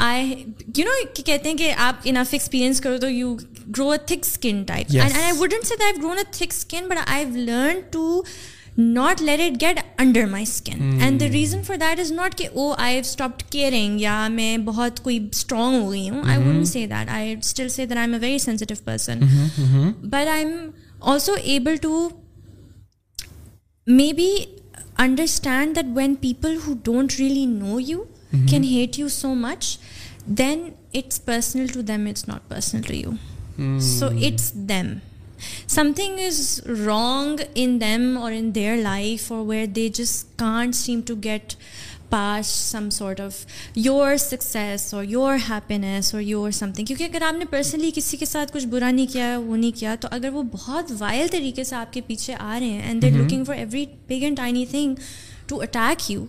آئی 0.00 0.44
you 0.76 0.84
know 0.84 0.92
کہتے 1.16 1.48
ہیں 1.48 1.56
کہ 1.56 1.72
آپ 1.78 2.00
انف 2.04 2.32
ایکسپیرینس 2.32 2.80
کرو 2.80 2.98
تو 2.98 3.08
you 3.08 3.34
grow 3.68 3.90
a 3.90 3.98
thick 4.06 4.18
skin 4.22 4.62
type 4.64 4.96
I 5.02 5.32
wouldn't 5.38 5.66
C 5.66 5.74
that 5.78 6.02
grow 6.02 6.10
a 6.10 6.24
thick 6.32 6.52
skin 6.52 6.88
but 6.88 6.98
I 7.06 7.24
learn 7.26 7.80
to 7.90 8.22
not 8.78 9.22
let 9.22 9.40
it 9.40 9.60
get 9.60 9.78
under 9.98 10.24
my 10.26 10.42
skin 10.42 11.00
and 11.00 11.20
the 11.20 11.26
reason 11.32 11.62
for 11.62 11.76
that 11.76 12.00
is 12.00 12.12
not 12.12 12.34
کہ 12.34 12.48
oh 12.52 12.72
I 12.72 12.94
have 12.94 13.00
stop 13.00 13.50
caring 13.50 14.00
یا 14.00 14.26
میں 14.28 14.56
بہت 14.64 15.00
کوئی 15.00 15.18
strong 15.32 15.82
ہو 15.82 15.90
گئی 15.92 16.08
ہوں 16.10 16.22
I 16.24 16.38
wouldn't 16.38 16.68
C 16.68 16.86
that 16.86 17.10
I 17.10 17.34
still 17.34 17.68
see 17.68 17.86
that 17.86 17.96
I 17.96 18.06
M 18.06 18.14
a 18.14 18.20
very 18.20 18.38
sensitive 18.38 18.76
person 18.84 19.20
but 20.02 20.28
I 20.28 20.44
am 20.44 20.56
also 21.02 21.32
able 21.44 21.76
to 21.76 22.08
may 23.86 24.12
be 24.12 24.30
understand 24.98 25.76
that 25.76 25.96
when 25.96 26.14
people 26.14 26.56
who 26.66 26.72
don't 26.84 27.18
really 27.18 27.44
know 27.46 27.80
you 27.80 28.02
can 28.32 28.64
hate 28.64 28.98
you 28.98 29.08
so 29.08 29.34
much 29.34 29.76
then 30.38 30.68
it's 30.94 31.24
personal 31.24 31.66
to 31.66 31.80
them 31.82 32.06
it's 32.06 32.28
not 32.28 32.48
personal 32.48 32.82
to 32.82 32.94
you 32.94 33.10
so 33.80 34.06
it's 34.06 34.52
them 34.68 34.94
some 35.66 35.92
thing 35.96 36.18
is 36.26 36.60
wrong 36.86 37.40
in 37.54 37.80
them 37.80 38.18
or 38.18 38.32
in 38.32 38.54
their 38.54 38.76
life 38.76 39.32
or 39.32 39.46
where 39.46 39.66
they 39.66 39.88
just 39.94 40.24
can't 40.36 40.74
seem 40.74 41.00
to 41.06 41.14
get 41.24 41.54
past 42.08 42.46
some 42.46 42.88
sort 42.90 43.20
of 43.20 43.34
your 43.76 44.16
success 44.16 44.94
or 44.94 45.04
your 45.04 45.36
happiness 45.48 46.14
or 46.14 46.22
your 46.22 46.50
some 46.50 46.72
thing 46.72 46.86
کیونکہ 46.86 47.04
اگر 47.04 47.22
آپ 47.22 47.34
نے 47.34 47.44
personally 47.44 47.90
کسی 47.94 48.16
کے 48.16 48.26
ساتھ 48.26 48.52
کچھ 48.52 48.66
برا 48.66 48.90
نہیں 48.90 49.12
کیا 49.12 49.38
وہ 49.46 49.56
نہیں 49.56 49.78
کیا 49.78 49.94
تو 50.00 50.08
اگر 50.10 50.28
وہ 50.28 50.42
بہت 50.52 50.92
وائل 50.98 51.26
طریقے 51.32 51.64
سے 51.64 51.76
آپ 51.76 51.92
کے 51.92 52.00
پیچھے 52.06 52.34
آ 52.38 52.58
رہے 52.60 52.66
ہیں 52.66 52.82
and 52.82 53.02
they're 53.02 53.10
looking 53.10 53.44
for 53.44 53.54
every 53.54 53.84
big 54.08 54.22
and 54.22 54.36
tiny 54.36 54.66
thing 54.66 54.94
to 55.52 55.60
attack 55.60 56.10
you 56.10 56.24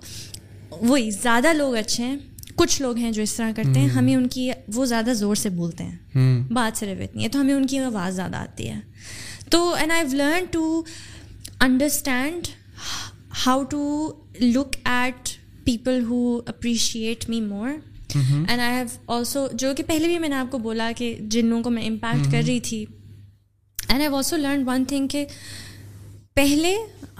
وہی 0.80 1.10
زیادہ 1.10 1.52
لوگ 1.52 1.76
اچھے 1.76 2.04
ہیں 2.04 2.16
کچھ 2.56 2.80
لوگ 2.82 2.96
ہیں 2.96 3.12
جو 3.12 3.22
اس 3.22 3.34
طرح 3.34 3.50
کرتے 3.56 3.80
ہیں 3.80 3.88
ہمیں 3.88 4.14
ان 4.16 4.28
کی 4.28 4.50
وہ 4.74 4.84
زیادہ 4.84 5.12
زور 5.14 5.34
سے 5.34 5.50
بولتے 5.50 5.84
ہیں 5.84 6.42
بات 6.50 6.78
صرف 6.78 7.00
اتنی 7.00 7.24
ہے 7.24 7.28
تو 7.28 7.40
ہمیں 7.40 7.54
ان 7.54 7.66
کی 7.66 7.78
آواز 7.78 8.14
زیادہ 8.14 8.36
آتی 8.36 8.68
ہے 8.68 8.80
تو 9.50 9.74
and 9.74 9.92
I 9.92 10.02
have 10.02 10.16
learn 10.16 10.44
to 10.50 10.82
understand 11.60 12.48
how 13.46 13.62
to 13.62 13.82
look 14.40 14.76
at 14.84 15.28
people 15.64 16.04
who 16.04 16.20
appreciate 16.46 17.28
me 17.28 17.40
more 17.40 17.68
and 17.68 18.60
I 18.60 18.74
have 18.74 18.86
also 19.06 19.46
جو 19.54 19.72
کہ 19.76 19.82
پہلے 19.86 20.06
بھی 20.06 20.18
میں 20.18 20.28
نے 20.28 20.36
آپ 20.36 20.50
کو 20.50 20.58
بولا 20.58 20.90
کہ 20.96 21.14
جن 21.20 21.46
لوگوں 21.46 21.62
کو 21.62 21.70
میں 21.70 21.86
امپیکٹ 21.86 22.30
کر 22.32 22.42
رہی 22.46 22.52
mm-hmm. 22.52 22.68
تھی 22.68 22.84
and 23.78 24.00
I 24.00 24.14
also 24.14 24.36
learn 24.36 24.62
one 24.66 24.84
thing 24.84 25.08
کہ 25.08 25.24
پہلے 26.34 26.74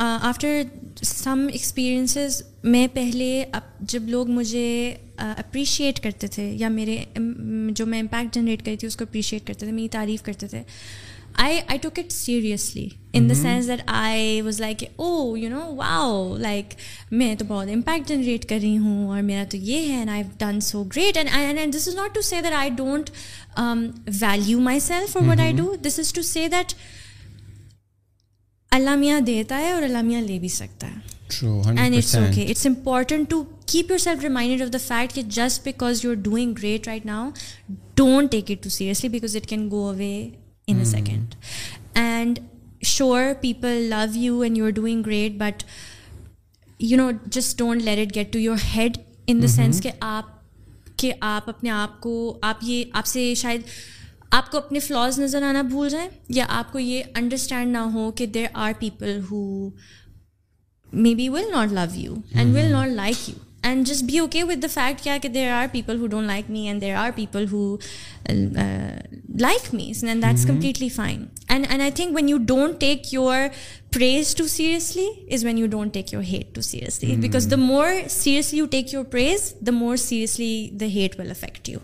آفٹر 0.00 0.63
سم 1.05 1.47
ایکسپیرئنسز 1.53 2.43
میں 2.65 2.87
پہلے 2.93 3.45
جب 3.83 4.09
لوگ 4.09 4.29
مجھے 4.31 4.95
اپریشیٹ 5.19 5.97
uh, 5.97 6.03
کرتے 6.03 6.27
تھے 6.27 6.51
یا 6.53 6.69
میرے 6.69 6.97
جو 7.71 7.87
میں 7.87 8.01
امپیکٹ 8.01 8.35
جنریٹ 8.35 8.65
کری 8.65 8.77
تھی 8.77 8.87
اس 8.89 8.97
کو 8.97 9.05
اپریشیٹ 9.05 9.47
کرتے 9.47 9.67
تھے 9.67 9.73
میری 9.73 9.89
تعریف 9.89 10.23
کرتے 10.23 10.47
تھے 10.49 10.63
I 11.39 11.59
I 11.67 11.79
took 11.79 11.99
it 11.99 12.13
seriously 12.13 12.89
in 13.13 13.29
the 13.29 13.35
sense 13.35 13.67
that 13.69 13.81
I 13.87 14.41
was 14.43 14.61
like 14.61 14.85
oh 14.97 15.37
you 15.37 15.51
know 15.51 15.61
wow 15.75 16.37
like 16.39 16.75
میں 17.13 17.35
تو 17.35 17.45
بہت 17.49 17.69
امپیکٹ 17.73 18.09
جنریٹ 18.09 18.49
کر 18.49 18.59
رہی 18.63 18.77
ہوں 18.79 19.07
اور 19.07 19.23
میرا 19.23 19.45
تو 19.51 19.57
یہ 19.57 19.89
ہے 19.89 19.99
and 19.99 20.11
I 20.11 20.23
done 20.39 20.61
so 20.61 20.83
great 20.87 21.17
and 21.17 21.75
this 21.75 21.89
is 21.89 21.95
not 21.95 22.15
to 22.15 22.23
say 22.23 22.41
that 22.43 22.53
I 22.55 22.71
don't 22.77 23.11
value 24.21 24.61
my 24.61 24.81
self 24.81 25.13
for 25.13 25.29
what 25.29 25.41
I 25.41 25.53
do 25.53 25.75
this 25.83 25.99
is 25.99 26.13
to 26.13 26.23
say 26.23 26.49
that 26.49 26.75
Allah 28.73 28.97
میاں 28.97 29.21
دیتا 29.21 29.59
ہے 29.59 29.71
اور 29.73 29.83
اللہ 29.83 30.03
میاں 30.03 30.23
لے 30.23 30.39
بھی 30.39 30.49
سکتا 30.49 30.87
ہے 30.87 31.17
and 31.77 31.97
it's 31.97 32.15
okay 32.17 32.45
it's 32.45 32.67
important 32.67 33.31
to 33.31 33.43
keep 33.67 33.91
your 33.91 33.99
self 33.99 34.23
reminded 34.23 34.63
of 34.63 34.73
the 34.73 34.79
fact 34.87 35.15
کہ 35.15 35.23
just 35.31 35.65
because 35.65 36.05
you 36.05 36.11
are 36.11 36.17
doing 36.23 36.55
great 36.59 36.89
right 36.89 37.07
now 37.07 37.29
don't 37.95 38.31
take 38.31 38.51
it 38.51 38.63
too 38.63 38.71
seriously 38.71 39.09
because 39.09 39.37
it 39.37 39.47
can 39.47 39.71
go 39.71 39.87
away 39.89 40.13
in 40.69 40.79
a 40.79 40.85
second 40.85 41.35
and 41.95 42.39
sure 42.83 43.23
people 43.41 43.83
love 43.91 44.05
you 44.15 44.41
and 44.41 44.59
you 44.59 44.65
are 44.65 44.71
doing 44.71 45.03
great 45.07 45.33
but 45.39 45.63
you 46.81 46.97
know 46.97 47.11
just 47.27 47.59
don't 47.59 47.83
let 47.83 47.99
it 47.99 48.15
get 48.15 48.33
to 48.33 48.39
your 48.39 48.57
head 48.77 48.99
in 49.27 49.43
the 49.43 49.47
sense 49.47 49.81
کہ 49.81 49.91
آپ 50.01 50.37
کہ 50.97 51.13
آپ 51.21 51.49
اپنے 51.49 51.71
آپ 51.71 52.01
کو 52.01 52.39
آپ 52.43 52.57
یہ 52.63 52.85
آپ 52.93 53.07
سے 53.07 53.35
شاید 53.35 53.61
آپ 54.31 54.51
کو 54.51 54.59
اپنے 54.59 54.81
فلاز 54.81 55.19
نظر 55.21 55.43
آنا 55.43 55.63
بھول 55.63 55.89
جائیں 55.89 56.09
یا 56.29 56.45
آپ 56.49 56.73
کو 56.73 56.79
یہ 56.79 57.03
انڈرسٹینڈ 57.15 57.73
نہ 57.73 57.85
ہو 57.95 58.11
کہ 58.11 58.27
there 58.27 58.47
are 58.55 58.73
people 58.79 59.21
who 59.31 59.71
may 60.93 61.15
be 61.15 61.29
will 61.29 61.51
not 61.53 61.73
love 61.73 61.85
you 61.95 62.15
and 62.35 62.55
will 62.57 62.71
not 62.73 62.89
like 62.89 63.29
you 63.29 63.35
and 63.69 63.87
just 63.87 64.05
be 64.05 64.19
okay 64.19 64.43
with 64.45 64.63
the 64.63 64.69
fact 64.71 65.03
کیا 65.05 65.17
کہ 65.23 65.29
there 65.29 65.51
are 65.51 65.67
people 65.73 66.01
who 66.01 66.07
don't 66.07 66.27
like 66.27 66.51
me 66.51 66.67
and 66.69 66.81
there 66.81 66.95
are 66.97 67.11
people 67.17 67.47
who 67.53 67.77
like 69.39 69.75
me 69.75 70.05
and 70.05 70.23
that's 70.23 70.47
completely 70.47 70.89
fine 70.89 71.25
and 71.49 71.67
and 71.69 71.83
I 71.83 71.91
think 71.91 72.15
when 72.15 72.29
you 72.29 72.37
don't 72.47 72.81
take 72.81 73.15
your 73.15 73.37
praise 73.93 74.35
too 74.35 74.47
seriously 74.47 75.07
is 75.35 75.45
when 75.45 75.59
you 75.59 75.67
don't 75.67 75.95
take 75.95 76.13
your 76.13 76.23
hate 76.23 76.55
too 76.55 76.61
seriously 76.61 77.17
because 77.17 77.51
the 77.51 77.57
more 77.57 77.87
seriously 78.09 78.59
you 78.59 78.67
take 78.67 78.95
your 78.95 79.05
praise 79.05 79.53
the 79.61 79.73
more 79.73 79.97
seriously 79.97 80.69
the 80.73 80.87
hate 80.87 81.19
will 81.21 81.31
affect 81.31 81.69
you 81.69 81.79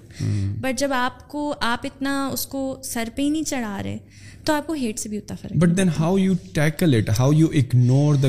but 0.61 0.79
جب 0.79 0.93
آپ 0.93 1.29
کو 1.29 1.55
آپ 1.61 1.87
اتنا 1.87 2.27
اس 2.33 2.47
کو 2.47 2.77
سر 2.85 3.09
پہ 3.15 3.23
ہی 3.23 3.29
نہیں 3.29 3.43
چڑھا 3.43 3.83
رہے 3.83 3.99
تو 4.47 4.53
آپ 4.53 4.67
کو 4.67 4.73
ہیٹ 4.73 4.99
سے 4.99 5.09
بھی 5.09 5.19
اتنا 5.19 5.37
فرق 5.43 5.57
but 5.57 5.77
then 5.77 5.89
how 5.89 6.01
how 6.01 6.19
you 6.19 6.25
you 6.25 6.35
tackle 6.53 6.95
it 6.95 7.11
ignore 7.21 8.15
دا 8.15 8.29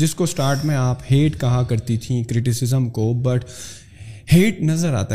جس 0.00 0.14
کو 0.14 0.24
اسٹارٹ 0.24 0.64
میں 0.64 0.76
آپ 0.76 1.02
ہیٹ 1.10 1.40
کہا 1.40 1.62
کرتی 1.62 1.96
تھیں 1.98 2.22
کرٹیسزم 2.24 2.88
کو 2.90 3.12
بٹ 3.22 3.44
ہیٹ 4.32 4.60
نظر 4.62 4.94
آتا 4.94 5.14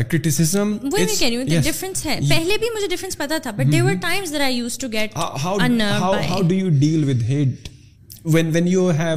ہے 7.30 7.44
when 8.34 8.50
when 8.54 8.68
you 8.68 8.90
have 8.90 9.17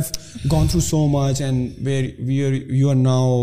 gone 0.51 0.67
through 0.67 0.81
so 0.81 1.07
much 1.09 1.41
and 1.43 1.69
where 1.79 2.09
where 2.19 2.53
you 2.73 2.89
are 2.89 2.95
now 2.95 3.43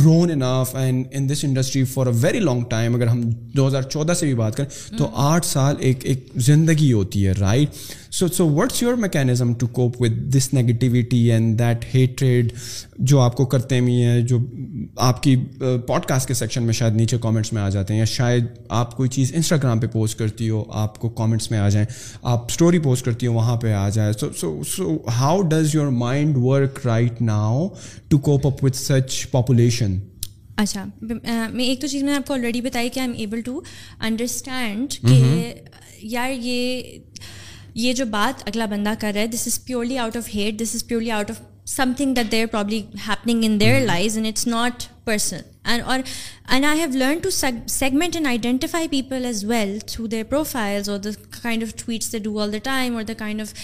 grown 0.00 0.30
enough 0.30 0.74
and 0.76 1.04
in 1.10 1.28
this 1.28 1.44
industry 1.44 1.84
for 1.84 2.06
a 2.06 2.12
very 2.20 2.38
long 2.38 2.62
time 2.70 2.94
اگر 2.94 3.06
ہم 3.06 3.20
دو 3.56 3.66
ہزار 3.68 3.82
چودہ 3.82 4.14
سے 4.14 4.26
بھی 4.26 4.34
بات 4.34 4.56
کریں 4.56 4.96
تو 4.98 5.10
آٹھ 5.24 5.46
سال 5.46 5.76
ایک 5.78 6.04
ایک 6.04 6.26
زندگی 6.46 6.92
ہوتی 6.92 7.26
ہے 7.26 7.32
right 7.32 7.68
right? 7.68 8.02
So 8.14 8.26
so 8.28 8.48
what's 8.48 8.82
your 8.82 8.94
mechanism 8.94 9.52
to 9.54 9.66
cope 9.66 10.00
with 10.02 10.18
this 10.34 10.52
negativity 10.54 11.18
and 11.32 11.58
that 11.58 11.84
hatred 11.94 12.52
جو 12.98 13.20
آپ 13.20 13.36
کو 13.36 13.44
کرتے 13.44 13.80
بھی 13.80 13.94
ہیں 14.02 14.20
جو 14.22 14.38
آپ 14.96 15.22
کی 15.22 15.34
پوڈ 15.86 16.06
کاسٹ 16.06 16.28
کے 16.28 16.34
سیکشن 16.34 16.62
میں 16.62 16.72
شاید 16.72 16.96
نیچے 16.96 17.18
کامنٹس 17.18 17.52
میں 17.52 17.62
آ 17.62 17.68
جاتے 17.68 17.92
ہیں 17.92 17.98
یا 18.00 18.04
شاید 18.04 18.46
آپ 18.68 18.96
کوئی 18.96 19.08
چیز 19.08 19.32
انسٹاگرام 19.34 19.80
پہ 19.80 19.86
پوسٹ 19.86 20.18
کرتی 20.18 20.50
ہو 20.50 20.62
آپ 20.74 20.98
کو 20.98 21.08
کامنٹس 21.14 21.50
میں 21.50 21.58
آ 21.58 21.68
جائیں 21.68 21.86
آپ 22.22 22.44
اسٹوری 22.44 22.78
پوسٹ 22.78 23.04
کرتی 23.04 23.26
ہو 23.26 23.32
وہاں 23.32 23.56
پہ 23.56 23.72
آ 23.72 23.88
جائے 23.88 24.12
so 24.12 24.32
so 24.32 24.62
so 24.66 24.96
how 25.18 25.42
does 25.42 25.74
your 25.74 25.90
mind 25.96 26.36
work 26.36 26.86
right 26.86 27.20
now 27.22 27.68
to 28.08 28.18
cope 28.20 28.46
up 28.46 28.64
with 28.64 28.76
such 28.76 29.30
population 29.30 29.98
اچھا 30.56 30.84
میں 31.00 31.64
ایک 31.64 31.80
تو 31.80 31.86
چیز 31.86 32.02
میں 32.02 32.10
نے 32.10 32.16
آپ 32.16 32.26
کو 32.26 32.34
آلریڈی 32.34 32.60
بتائی 32.60 32.88
کہ 32.88 33.00
I 33.00 33.08
am 33.08 33.18
able 33.18 33.40
to 33.40 33.60
understand 34.00 35.00
کہ 35.00 35.52
یار 36.02 36.30
یہ 36.30 36.82
یہ 37.74 37.92
جو 37.92 38.04
بات 38.06 38.42
اگلا 38.46 38.66
بندہ 38.66 38.94
کر 38.98 39.12
رہا 39.14 39.20
ہے 39.20 39.26
this 39.26 39.46
is 39.46 39.64
purely 39.64 39.98
out 39.98 40.16
of 40.16 40.28
hate 40.34 40.60
this 40.60 40.74
is 40.74 40.86
purely 40.86 41.10
out 41.10 41.30
of 41.30 41.40
some 41.66 41.92
thing 41.96 42.14
that 42.14 42.30
they're 42.32 42.46
probably 42.46 42.82
happening 43.06 43.44
in 43.44 43.60
their 43.60 43.80
life 43.80 44.18
it's 44.18 44.46
not 44.46 44.82
person 45.04 45.36
and 45.64 45.82
اور 45.82 45.98
and 46.48 46.64
I 46.64 46.80
have 46.80 46.96
learn 46.96 47.18
to 47.18 47.30
segment 47.30 48.16
and 48.16 48.26
identify 48.26 48.88
people 48.88 49.24
as 49.24 49.44
well 49.44 49.78
through 49.86 50.06
their 50.06 50.24
profiles 50.24 50.88
اور 50.88 50.98
the 50.98 51.10
kind 51.42 51.62
of 51.62 51.74
tweets 51.84 52.12
they 52.12 52.18
do 52.18 52.38
all 52.40 52.52
the 52.52 52.58
time 52.62 52.96
اور 52.96 53.02
the 53.02 53.12
kind 53.18 53.40
of 53.40 53.54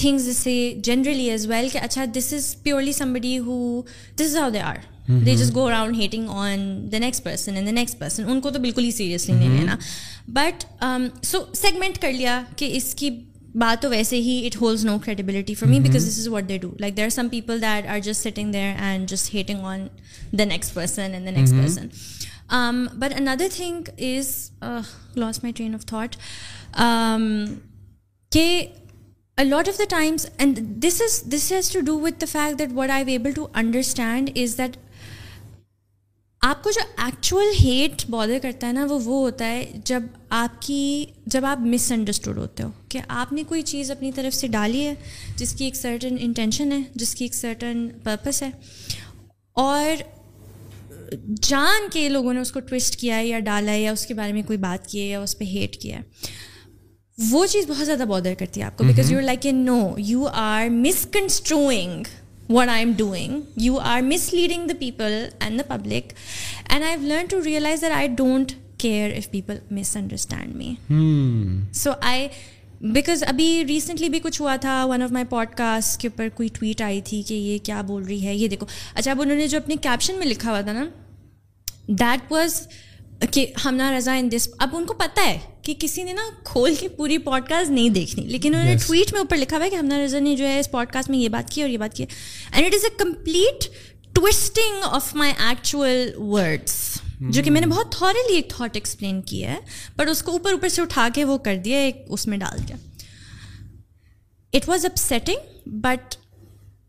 things 0.00 0.36
سے 0.36 0.74
generally 0.84 1.30
as 1.30 1.46
well 1.46 1.68
کہ 1.72 1.78
اچھا 1.78 2.04
this 2.14 2.32
is 2.32 2.54
purely 2.62 2.92
somebody 2.92 3.38
who 3.38 3.82
this 4.16 4.20
is 4.20 4.36
how 4.36 4.50
they 4.50 4.60
are 4.60 4.76
they 5.08 5.36
just 5.36 5.54
go 5.54 5.66
around 5.66 5.96
hating 5.96 6.28
on 6.28 6.88
the 6.92 6.98
next 6.98 7.24
person 7.24 7.54
and 7.54 7.66
the 7.66 7.72
next 7.72 7.98
person 7.98 8.30
ان 8.30 8.40
کو 8.40 8.50
تو 8.50 8.58
بالکل 8.58 8.84
ہی 8.84 8.90
seriously 8.90 9.34
نہیں 9.34 9.58
لینا 9.58 9.76
بٹ 10.28 10.64
سو 11.22 11.44
سیگمنٹ 11.54 11.98
کر 11.98 12.12
لیا 12.12 12.42
کہ 12.56 12.70
اس 12.72 12.94
کی 12.94 13.10
بات 13.54 13.82
تو 13.82 13.90
ویسے 13.90 14.16
ہی 14.16 14.46
it 14.46 14.56
holds 14.60 14.84
no 14.84 14.98
credibility 14.98 15.54
for 15.54 15.68
me 15.68 15.78
because 15.80 16.08
this 16.08 16.18
is 16.18 16.28
what 16.28 16.48
they 16.48 16.58
do 16.58 16.70
like 16.80 16.96
there 16.96 17.04
are 17.04 17.10
some 17.10 17.28
people 17.28 17.60
that 17.62 17.86
are 17.86 17.98
just 17.98 18.28
sitting 18.28 18.52
there 18.52 18.74
and 18.78 19.08
just 19.08 19.34
hating 19.34 19.64
on 19.64 19.86
the 20.38 20.44
next 20.44 20.74
person 20.74 21.14
and 21.14 21.26
the 21.26 21.30
next 21.30 21.54
person 21.54 21.86
but 22.98 23.12
اندر 23.16 23.46
think 23.56 23.90
is 23.98 24.50
lost 25.16 25.44
my 25.44 25.52
train 25.52 25.74
of 25.74 25.86
thought 25.86 26.16
کہ 28.32 28.66
lot 29.38 29.68
of 29.68 29.78
the 29.78 29.84
times 29.88 30.26
and 30.38 30.58
this 30.58 31.00
is 31.02 31.22
this 31.32 31.50
has 31.52 31.70
to 31.70 31.80
do 31.80 31.98
with 32.00 32.20
the 32.20 32.26
fact 32.28 32.58
that 32.58 32.68
what 32.74 32.90
I 32.90 33.04
able 33.08 33.32
to 33.32 33.46
understand 33.54 34.30
is 34.36 34.58
that 34.58 34.76
آپ 36.44 36.62
کو 36.64 36.70
جو 36.70 36.80
actual 36.96 37.48
hate 37.60 38.02
bother 38.10 38.38
کرتا 38.42 38.66
ہے 38.66 38.72
نا 38.72 38.84
وہ 38.84 38.98
وہ 39.04 39.20
ہوتا 39.20 39.46
ہے 39.46 39.64
جب 39.84 40.02
آپ 40.28 40.60
کی 40.62 41.04
جب 41.26 41.44
آپ 41.44 41.60
مس 41.60 41.90
انڈرسٹوڈ 41.92 42.38
ہوتے 42.38 42.62
ہو 42.62 42.70
کہ 42.88 43.00
آپ 43.08 43.32
نے 43.32 43.42
کوئی 43.48 43.62
چیز 43.62 43.90
اپنی 43.90 44.10
طرف 44.12 44.34
سے 44.34 44.48
ڈالی 44.48 44.86
ہے 44.86 44.94
جس 45.36 45.52
کی 45.52 45.64
ایک 45.64 45.76
سرٹن 45.76 46.16
انٹینشن 46.20 46.72
ہے 46.72 46.80
جس 46.94 47.14
کی 47.14 47.24
ایک 47.24 47.34
سرٹن 47.34 47.88
پرپس 48.02 48.42
ہے 48.42 48.50
اور 49.56 50.02
جان 51.40 51.88
کے 51.92 52.08
لوگوں 52.08 52.32
نے 52.32 52.40
اس 52.40 52.52
کو 52.52 52.60
ٹوسٹ 52.60 52.96
کیا 52.96 53.16
ہے 53.16 53.26
یا 53.26 53.38
ڈالا 53.38 53.72
ہے 53.72 53.80
یا 53.80 53.92
اس 53.92 54.06
کے 54.06 54.14
بارے 54.14 54.32
میں 54.32 54.42
کوئی 54.42 54.58
بات 54.58 54.86
کی 54.86 55.00
ہے 55.00 55.06
یا 55.06 55.20
اس 55.20 55.38
پہ 55.38 55.44
ہیٹ 55.44 55.76
کیا 55.76 55.98
ہے 55.98 56.02
وہ 57.18 57.46
چیز 57.46 57.66
بہت 57.68 57.86
زیادہ 57.86 58.04
بادر 58.08 58.34
کرتی 58.38 58.60
ہے 58.60 58.66
آپ 58.66 58.78
کو 58.78 58.84
because 58.84 59.12
you 59.12 59.20
like 59.20 59.46
a 59.46 59.52
know 59.52 59.80
you 59.98 60.26
are 60.32 60.68
miss 60.68 61.06
کنسٹروئنگ 61.12 62.02
what 62.50 62.68
I 62.68 62.84
am 62.84 62.92
doing 62.96 63.40
you 63.56 63.78
are 63.80 64.02
miss 64.02 64.32
leading 64.34 64.66
the 64.66 64.74
people 64.78 65.24
and 65.40 65.60
the 65.60 65.62
public 65.68 66.12
and 66.68 66.84
I 66.84 66.96
learn 66.96 67.26
to 67.26 67.44
realise 67.44 67.80
that 67.80 67.92
I 67.92 68.08
don't 68.08 68.52
care 68.78 69.12
if 69.16 69.30
people 69.30 69.58
miss 69.70 69.96
understand 69.96 70.56
me 70.56 70.74
so 71.72 71.90
I 72.02 72.28
because 72.82 73.22
ابھی 73.26 73.64
recently 73.68 74.08
بھی 74.08 74.18
کچھ 74.22 74.40
ہوا 74.42 74.56
تھا 74.56 74.84
one 74.84 75.02
of 75.02 75.12
my 75.12 75.24
pod 75.24 75.54
cost 75.56 76.00
کے 76.00 76.08
اوپر 76.08 76.28
کوئی 76.34 76.48
tweet 76.52 76.82
آئی 76.82 77.00
تھی 77.00 77.22
کہ 77.22 77.34
یہ 77.34 77.58
کیا 77.64 77.80
بول 77.82 78.02
رہی 78.02 78.26
ہے 78.26 78.34
یہ 78.34 78.48
دیکھو 78.48 78.66
اچھا 78.94 79.10
اب 79.10 79.20
انہوں 79.20 79.36
نے 79.36 79.46
جو 79.48 79.58
اپنے 79.58 79.76
کیپشن 79.82 80.18
میں 80.18 80.26
لکھا 80.26 80.50
ہوا 80.50 80.60
تھا 80.60 80.72
نا 80.72 80.84
دیٹ 81.88 82.32
واز 82.32 82.60
کہ 83.26 83.46
ہم 83.64 83.74
نہ 83.74 83.90
رضا 83.90 84.12
ان 84.12 84.30
دس 84.32 84.48
اب 84.58 84.76
ان 84.76 84.84
کو 84.84 84.94
پتا 84.94 85.26
ہے 85.26 85.38
کہ 85.62 85.74
کسی 85.78 86.02
نے 86.02 86.12
نا 86.12 86.22
کھول 86.44 86.74
کے 86.74 86.88
پوری 86.88 87.18
پوڈ 87.18 87.48
کاسٹ 87.48 87.70
نہیں 87.70 87.88
دیکھنی 87.90 88.22
لیکن 88.22 88.54
انہوں 88.54 88.66
نے 88.66 88.76
ٹویٹ 88.86 89.12
میں 89.12 89.20
اوپر 89.20 89.36
لکھا 89.36 89.56
ہوا 89.56 89.64
ہے 89.64 89.70
کہ 89.70 89.76
ہمنا 89.76 90.04
رضا 90.04 90.18
نے 90.18 90.34
جو 90.36 90.46
ہے 90.46 90.58
اس 90.58 90.70
پوڈ 90.70 90.92
کاسٹ 90.92 91.10
میں 91.10 91.18
یہ 91.18 91.28
بات 91.28 91.50
کی 91.50 91.62
اور 91.62 91.70
یہ 91.70 91.78
بات 91.78 91.94
کی 91.94 92.04
and 92.52 92.66
it 92.66 92.74
is 92.74 92.84
a 92.84 92.90
complete 92.98 93.68
twisting 94.14 94.82
of 94.90 95.14
my 95.14 95.32
actual 95.38 96.12
words 96.18 96.76
جو 97.20 97.30
کہ 97.32 97.40
hmm. 97.40 97.52
میں 97.52 97.60
نے 97.60 97.66
بہت 97.66 97.92
تھورلی 97.92 98.34
ایک 98.34 98.48
تھاٹ 98.48 98.76
ایکسپلین 98.76 99.20
کی 99.22 99.44
ہے 99.44 99.58
بٹ 99.96 100.08
اس 100.08 100.22
کو 100.22 100.32
اوپر 100.32 100.52
اوپر 100.52 100.68
سے 100.68 100.82
اٹھا 100.82 101.08
کے 101.14 101.24
وہ 101.24 101.38
کر 101.38 101.56
دیا 101.56 101.78
ایک 101.78 102.04
اس 102.08 102.26
میں 102.26 102.38
ڈال 102.38 102.68
دیا 102.68 102.76
it 104.52 104.68
was 104.68 104.84
up 104.84 104.96
setting 104.98 105.70
but 105.80 106.16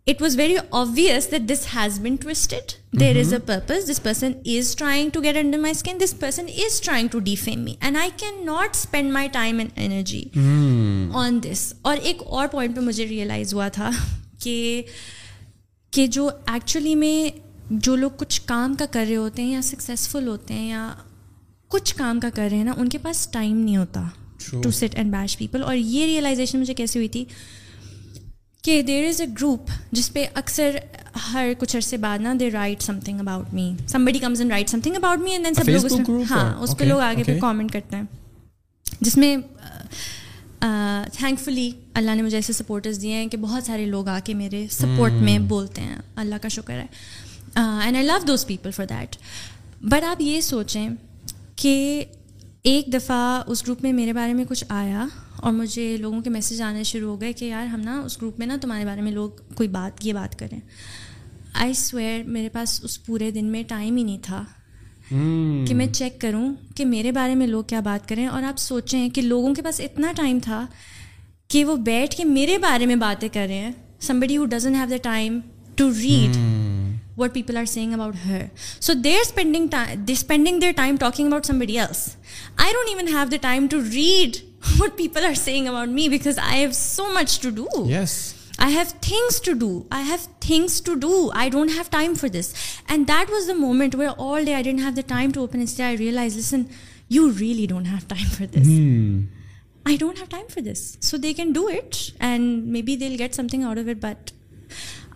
it 0.07 0.21
was 0.21 0.35
very 0.37 0.55
obvious 0.71 1.29
that 1.31 1.41
this 1.49 1.65
has 1.75 1.99
been 1.99 2.15
toasted 2.15 2.71
there 2.99 3.19
is 3.19 3.31
a 3.33 3.39
purpose 3.45 3.89
this 3.89 4.01
person 4.03 4.31
is 4.47 4.75
trying 4.75 5.09
to 5.09 5.21
get 5.23 5.37
under 5.37 5.59
my 5.59 5.71
skin 5.71 5.97
this 6.01 6.13
person 6.19 6.45
is 6.57 6.79
trying 6.81 7.07
to 7.07 7.19
defame 7.19 7.63
me 7.63 7.73
and 7.79 7.97
I 7.97 8.09
can 8.17 8.45
not 8.45 8.75
spend 8.75 9.11
my 9.11 9.27
time 9.31 9.59
and 9.59 9.71
energy 9.75 10.23
on 11.15 11.39
this 11.43 11.73
اور 11.81 11.97
ایک 12.03 12.21
اور 12.27 12.47
point 12.47 12.75
پہ 12.75 12.81
مجھے 12.81 13.07
realise 13.07 13.53
ہوا 13.53 13.67
تھا 13.69 13.89
کہ 14.39 16.05
جو 16.11 16.29
actually 16.47 16.95
میں 16.95 17.39
جو 17.71 17.95
لوگ 17.95 18.11
کچھ 18.17 18.41
کام 18.41 18.75
کا 18.75 18.85
کر 18.91 19.05
رہے 19.07 19.15
ہوتے 19.15 19.41
ہیں 19.41 19.51
یا 19.51 19.61
سکسیزفل 19.61 20.27
ہوتے 20.27 20.53
ہیں 20.53 20.69
یا 20.69 20.89
کچھ 21.71 21.95
کام 21.95 22.19
کا 22.19 22.29
کر 22.29 22.47
رہے 22.49 22.57
ہیں 22.57 22.63
نا 22.63 22.73
ان 22.77 22.89
کے 22.89 22.97
پاس 22.97 23.27
ٹائم 23.27 23.57
نہیں 23.57 23.77
ہوتا 23.77 24.07
to 24.63 24.71
sit 24.71 24.95
and 24.95 25.11
bash 25.11 25.37
people 25.37 25.63
اور 25.63 25.75
یہ 25.75 26.05
ریئلائزیشن 26.05 26.59
مجھے 26.59 26.73
کیسے 26.73 26.99
ہوئی 26.99 27.07
تھی 27.07 27.25
کہ 28.65 28.81
دیر 28.81 29.07
از 29.07 29.21
اے 29.21 29.27
گروپ 29.39 29.69
جس 29.91 30.11
پہ 30.13 30.25
اکثر 30.35 30.77
ہر 31.33 31.51
کچھ 31.59 31.75
عرصے 31.75 31.97
بعد 31.97 32.19
نا 32.19 32.33
they 32.39 32.49
write 32.51 32.81
some 32.81 32.99
thing 32.99 33.19
about 33.19 33.53
me 33.53 33.71
some 33.87 34.05
body 34.05 34.19
comes 34.19 34.41
and 34.41 34.51
write 34.51 34.69
some 34.69 34.79
thing 34.79 34.95
about 34.95 35.19
me 35.19 35.31
and 35.31 35.45
then 35.45 35.53
سب 35.53 35.69
لوگ 35.69 36.21
ہاں 36.29 36.53
اس 36.61 36.77
پہ 36.77 36.83
لوگ 36.83 36.99
آگے 36.99 37.23
پہ 37.23 37.39
کامنٹ 37.39 37.71
کرتے 37.71 37.95
ہیں 37.95 38.03
جس 39.01 39.17
میں 39.17 39.35
تھینک 41.11 41.39
فلی 41.39 41.71
اللہ 41.93 42.15
نے 42.15 42.21
مجھے 42.21 42.37
ایسے 42.37 42.53
سپورٹرز 42.53 43.01
دیے 43.01 43.13
ہیں 43.13 43.27
کہ 43.27 43.37
بہت 43.37 43.63
سارے 43.63 43.85
لوگ 43.85 44.07
آ 44.07 44.19
کے 44.23 44.33
میرے 44.33 44.65
سپورٹ 44.71 45.11
میں 45.11 45.37
hmm. 45.37 45.47
بولتے 45.47 45.81
ہیں 45.81 45.95
اللہ 46.15 46.35
کا 46.41 46.47
شکر 46.47 46.73
ہے 46.73 46.85
and 47.55 47.95
I 47.95 48.05
love 48.05 48.17
those 48.27 48.45
people 48.47 48.71
for 48.71 48.85
that 48.85 49.15
but 49.81 50.03
آپ 50.03 50.21
یہ 50.21 50.41
سوچیں 50.41 50.89
کہ 51.55 52.03
ایک 52.65 52.93
دفعہ 52.93 53.43
اس 53.47 53.63
گروپ 53.63 53.81
میں 53.83 53.91
میرے 53.93 54.13
بارے 54.13 54.33
میں 54.33 54.43
کچھ 54.49 54.63
آیا 54.69 55.05
اور 55.37 55.51
مجھے 55.53 55.95
لوگوں 55.97 56.21
کے 56.21 56.29
میسج 56.29 56.61
آنے 56.61 56.83
شروع 56.83 57.09
ہو 57.09 57.19
گئے 57.21 57.33
کہ 57.33 57.45
یار 57.45 57.65
ہم 57.65 57.79
نا 57.79 57.99
اس 57.99 58.17
گروپ 58.21 58.39
میں 58.39 58.47
نا 58.47 58.55
تمہارے 58.61 58.85
بارے 58.85 59.01
میں 59.01 59.11
لوگ 59.11 59.29
کوئی 59.55 59.69
بات 59.69 60.05
یہ 60.05 60.13
بات 60.13 60.39
کریں 60.39 60.59
آئی 61.53 61.73
سویئر 61.73 62.23
میرے 62.23 62.49
پاس 62.49 62.79
اس 62.83 63.05
پورے 63.05 63.29
دن 63.31 63.45
میں 63.45 63.61
ٹائم 63.67 63.97
ہی 63.97 64.03
نہیں 64.03 64.17
تھا 64.23 64.43
کہ 65.67 65.75
میں 65.75 65.87
چیک 65.87 66.19
کروں 66.21 66.53
کہ 66.75 66.85
میرے 66.85 67.11
بارے 67.11 67.35
میں 67.35 67.47
لوگ 67.47 67.63
کیا 67.63 67.79
بات 67.79 68.09
کریں 68.09 68.25
اور 68.27 68.43
آپ 68.43 68.57
سوچیں 68.57 69.09
کہ 69.09 69.21
لوگوں 69.21 69.53
کے 69.53 69.61
پاس 69.61 69.79
اتنا 69.79 70.11
ٹائم 70.15 70.39
تھا 70.43 70.65
کہ 71.47 71.65
وہ 71.65 71.75
بیٹھ 71.83 72.15
کے 72.15 72.23
میرے 72.23 72.57
بارے 72.57 72.85
میں 72.85 72.95
باتیں 72.95 73.29
کر 73.29 73.45
رہے 73.49 73.69
some 73.99 74.05
somebody 74.07 74.37
who 74.37 74.45
doesn't 74.45 74.75
have 74.75 74.87
the 74.89 74.97
time 75.03 75.39
to 75.75 75.89
read 75.93 76.37
what 77.15 77.33
people 77.33 77.57
are 77.57 77.65
saying 77.65 77.93
about 77.93 78.15
her. 78.15 78.51
So 78.79 78.93
they're 78.93 79.23
spending 79.23 79.69
their 79.69 80.73
time 80.73 80.97
talking 80.97 81.27
about 81.27 81.45
somebody 81.45 81.77
else. 81.77 82.17
I 82.57 82.71
don't 82.71 82.89
even 82.89 83.07
have 83.07 83.29
the 83.29 83.37
time 83.37 83.69
to 83.69 83.81
read 83.81 84.41
what 84.77 84.97
people 84.97 85.23
are 85.25 85.35
saying 85.35 85.67
about 85.67 85.89
me 85.89 86.09
because 86.09 86.37
I 86.37 86.55
have 86.55 86.75
so 86.75 87.11
much 87.13 87.39
to 87.39 87.51
do. 87.51 87.67
Yes. 87.85 88.33
I 88.57 88.69
have 88.69 88.89
things 89.01 89.39
to 89.41 89.53
do. 89.55 91.31
I 91.33 91.49
don't 91.49 91.69
have 91.69 91.89
time 91.89 92.15
for 92.15 92.29
this. 92.29 92.81
And 92.87 93.05
that 93.07 93.29
was 93.29 93.47
the 93.47 93.55
moment 93.55 93.95
where 93.95 94.11
all 94.11 94.43
day 94.43 94.55
I 94.55 94.61
didn't 94.61 94.79
have 94.81 94.95
the 94.95 95.03
time 95.03 95.31
to 95.33 95.41
open 95.41 95.61
Insta. 95.61 95.83
I 95.83 95.93
realized, 95.95 96.37
listen, 96.37 96.69
you 97.09 97.31
really 97.31 97.67
don't 97.67 97.85
have 97.85 98.07
time 98.07 98.27
for 98.27 98.45
this. 98.45 98.65
Hmm. 98.65 99.23
I 99.85 99.97
don't 99.97 100.17
have 100.17 100.29
time 100.29 100.47
for 100.47 100.61
this. 100.61 100.97
So 101.01 101.17
they 101.17 101.33
can 101.33 101.53
do 101.53 101.67
it 101.67 102.13
and 102.19 102.67
maybe 102.67 102.95
they'll 102.95 103.17
get 103.17 103.35
something 103.35 103.63
out 103.63 103.77
of 103.77 103.87
it, 103.87 103.99
but 103.99 104.31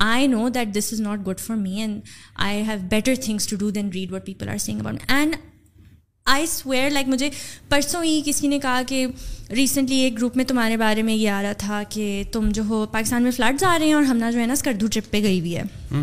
I 0.00 0.28
know 0.28 0.50
that 0.50 0.76
this 0.76 0.94
is 0.94 1.02
not 1.02 1.28
good 1.28 1.40
for 1.40 1.56
me 1.56 1.80
and 1.80 2.02
I 2.36 2.62
have 2.62 2.78
better 2.90 3.16
things 3.16 3.48
to 3.48 3.56
do 3.56 3.70
than 3.70 3.90
read 3.90 4.12
what 4.12 4.26
people 4.26 4.50
are 4.50 4.58
saying 4.58 4.80
about 4.80 5.00
and 5.08 5.36
I 6.26 6.46
swear 6.46 6.90
like 6.90 7.08
مجھے 7.08 7.30
پرسوں 7.70 8.04
ہی 8.04 8.22
کسی 8.26 8.48
نے 8.48 8.60
کہا 8.60 8.82
کہ 8.88 9.08
recently 9.50 9.96
ایک 9.96 10.18
group 10.18 10.38
میں 10.38 10.46
تمہارے 10.46 10.78
بارے 10.78 11.02
میں 11.02 11.14
یہ 11.14 11.30
آ 11.30 11.42
رہا 11.42 11.54
تھا 11.58 11.84
کہ 11.90 12.24
تم 12.32 12.50
جو 12.50 12.64
ہو 12.70 12.86
پاکستان 12.92 13.24
میں 13.24 13.32
فلڈز 13.32 13.64
آ 13.64 13.80
رہے 13.80 13.86
ہیں 13.86 13.94
اور 13.94 14.04
ہم 14.04 14.24
جو 14.34 14.40
ہے 14.40 14.46
نا 14.46 14.54
اسکردو 14.54 14.88
ٹرپ 14.88 15.12
پہ 15.12 15.24
گئی 15.24 15.40
ہوئی 15.40 15.58
ہے 15.58 15.62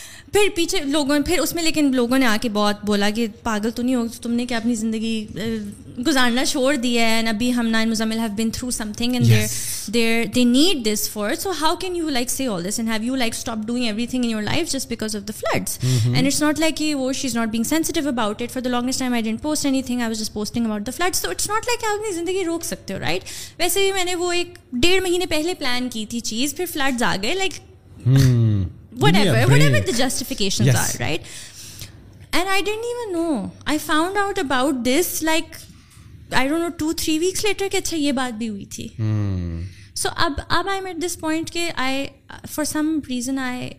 پھر 0.32 0.48
پیچھے 0.54 0.78
لوگوں 0.84 1.18
پھر 1.26 1.38
اس 1.38 1.54
میں 1.54 1.62
لیکن 1.62 1.90
لوگوں 1.94 2.18
نے 2.18 2.26
آ 2.26 2.36
کے 2.42 2.48
بہت 2.48 2.84
بولا 2.84 3.08
کہ 3.10 3.26
پاگل 3.42 3.70
تو 3.70 3.82
نہیں 3.82 3.94
ہو 3.94 4.06
تم 4.22 4.32
نے 4.32 4.44
کیا 4.46 4.56
اپنی 4.56 4.74
زندگی 4.74 5.26
گزارنا 6.06 6.44
چھوڑ 6.44 6.74
دیا 6.76 7.02
ہے 7.02 7.14
اینڈ 7.14 7.28
ابھی 7.28 7.52
ہم 7.54 7.66
nine 7.66 7.90
Muzammil 7.90 8.18
have 8.18 8.28
been 8.36 8.50
through 8.50 8.70
some 8.70 8.92
thing 8.96 9.14
and 9.14 9.26
there 9.26 9.46
there 9.94 10.24
the 10.34 10.44
need 10.44 10.84
this 10.86 11.08
for 11.10 11.34
so 11.34 11.50
how 11.60 11.74
can 11.76 11.96
you 11.96 12.08
like 12.08 12.30
see 12.30 12.46
all 12.46 12.64
this 12.64 12.78
and 12.78 12.90
have 12.90 13.04
you 13.04 13.16
like 13.16 13.34
stop 13.34 13.66
doing 13.66 13.84
every 13.84 14.06
thing 14.06 14.24
in 14.24 14.30
your 14.30 14.42
life 14.42 14.70
just 14.72 14.90
because 14.90 15.16
of 15.16 15.28
the 15.28 15.36
floods 15.36 15.78
and 15.82 16.26
it's 16.26 16.42
not 16.42 16.60
like 16.60 16.76
کی 16.76 16.92
وو 16.94 17.12
she 17.12 17.28
is 17.28 17.36
not 17.36 17.48
being 17.48 17.64
sensitive 17.64 18.08
about 18.08 18.42
it 18.42 18.50
for 18.50 18.62
the 18.62 18.66
longest 18.68 18.98
time 18.98 19.12
I 19.12 19.22
didn't 19.22 19.42
post 19.42 19.66
any 19.66 19.82
thing 19.82 20.00
I 20.00 20.08
was 20.08 20.20
just 20.20 20.32
posting 20.32 20.66
flood 20.66 21.14
so 21.14 21.30
it's 21.30 21.48
not 21.48 21.68
like 21.68 21.84
آپ 21.84 21.98
اپنی 21.98 22.14
زندگی 22.14 22.44
روک 22.44 22.64
سکتے 22.64 22.94
ہو 22.94 22.98
right 22.98 23.24
ویسے 23.58 23.80
بھی 23.80 23.92
میں 23.92 24.04
نے 24.04 24.14
وہ 24.14 24.32
ایک 24.32 24.58
ڈیڑھ 24.72 25.02
مہینے 25.02 25.26
پہلے 25.26 25.54
پلان 25.54 25.88
کی 25.88 26.06
تھی 26.06 26.20
چیز 26.24 26.56
پھر 26.56 26.66
فلڈز 26.72 27.02
آ 27.02 27.16
گئے 27.22 27.34
like 27.34 28.78
justification 28.92 30.68
right 30.68 31.20
and 32.32 32.48
I 32.48 32.62
didn't 32.62 32.84
even 32.84 33.12
know 33.12 33.46
I 33.64 33.78
found 33.78 34.16
out 34.18 34.38
about 34.38 34.84
this 34.86 35.22
like 35.22 35.56
I 36.30 36.48
don't 36.48 36.62
know 36.62 36.68
two 36.78 36.92
three 36.92 37.18
weeks 37.18 37.44
later 37.44 37.68
کہ 37.72 37.76
اچھا 37.76 37.96
یہ 37.96 38.12
بات 38.12 38.38
بھی 38.38 38.48
ہوئی 38.48 38.64
تھی 38.64 38.88
سو 39.94 40.08
اب 40.16 40.40
اب 40.48 40.68
آئی 40.68 40.80
ایٹ 40.86 41.02
دس 41.04 41.18
پوائنٹ 41.20 41.50
کہ 41.50 41.70
I 41.76 42.06
for 42.50 42.64
some 42.64 42.98
reason 43.08 43.38
I 43.38 43.70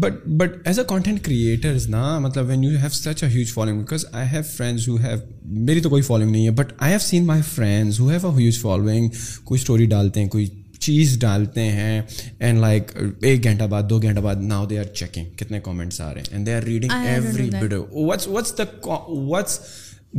but 0.00 0.26
but 0.38 0.56
as 0.64 0.78
a 0.78 0.84
content 0.88 1.24
creator 1.24 1.76
نا 1.88 2.18
مطلب 2.18 2.48
when 2.48 2.64
you 2.64 2.70
have 2.70 2.88
such 2.88 3.22
a 3.24 3.30
huge 3.30 3.52
following 3.52 3.78
because 3.78 4.04
I 4.12 4.28
have 4.28 4.42
friends 4.56 4.88
who 4.88 4.96
have 4.96 5.18
میری 5.44 5.80
تو 5.80 5.90
کوئی 5.90 6.02
فالوئنگ 6.02 6.32
نہیں 6.32 6.44
ہے 6.46 6.50
but 6.50 6.72
I 6.78 6.92
have 6.92 7.00
seen 7.00 7.26
my 7.26 7.42
friends 7.54 8.00
who 8.00 8.10
have 8.10 8.26
a 8.26 8.40
huge 8.40 8.58
following 8.60 9.08
کوئی 9.44 9.60
story 9.60 9.86
ڈالتے 9.86 10.20
ہیں 10.20 10.28
کوئی 10.28 10.46
چیز 10.80 11.18
ڈالتے 11.20 11.62
ہیں 11.72 12.00
اینڈ 12.38 12.58
لائک 12.58 12.92
ایک 13.22 13.44
گھنٹہ 13.44 13.64
بعد 13.64 13.90
دو 13.90 14.00
گھنٹہ 14.02 14.20
بعد 14.20 14.42
ناؤ 14.42 14.66
دے 14.66 14.78
آر 14.78 14.84
چیکنگ 14.94 15.36
کتنے 15.36 15.60
کامنٹس 15.60 16.00
آ 16.00 16.12
رہے 16.14 16.20
ہیں 16.20 16.32
and 16.32 16.46
they 16.46 16.54
are 16.54 16.62
reading 16.62 16.90
every 17.06 17.48
video 17.60 18.10
the 18.58 19.42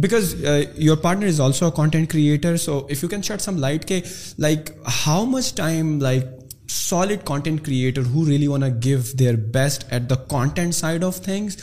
because 0.00 0.33
your 0.77 0.97
partner 0.97 1.27
is 1.27 1.41
also 1.41 1.65
a 1.65 1.71
content 1.75 2.09
creator 2.09 2.57
so 2.57 2.77
if 2.89 3.03
you 3.03 3.09
can 3.09 3.21
shed 3.21 3.41
some 3.41 3.57
light 3.57 3.85
کے 3.85 3.99
like 4.39 4.69
how 5.05 5.25
much 5.25 5.53
time 5.55 5.99
like 6.01 6.25
solid 6.69 7.23
content 7.23 7.65
creator 7.65 8.01
who 8.05 8.25
really 8.29 8.47
one 8.47 8.63
give 8.83 8.99
their 9.19 9.35
best 9.53 9.83
at 9.89 10.09
the 10.09 10.15
content 10.29 10.75
side 10.75 11.03
of 11.03 11.21
things 11.21 11.57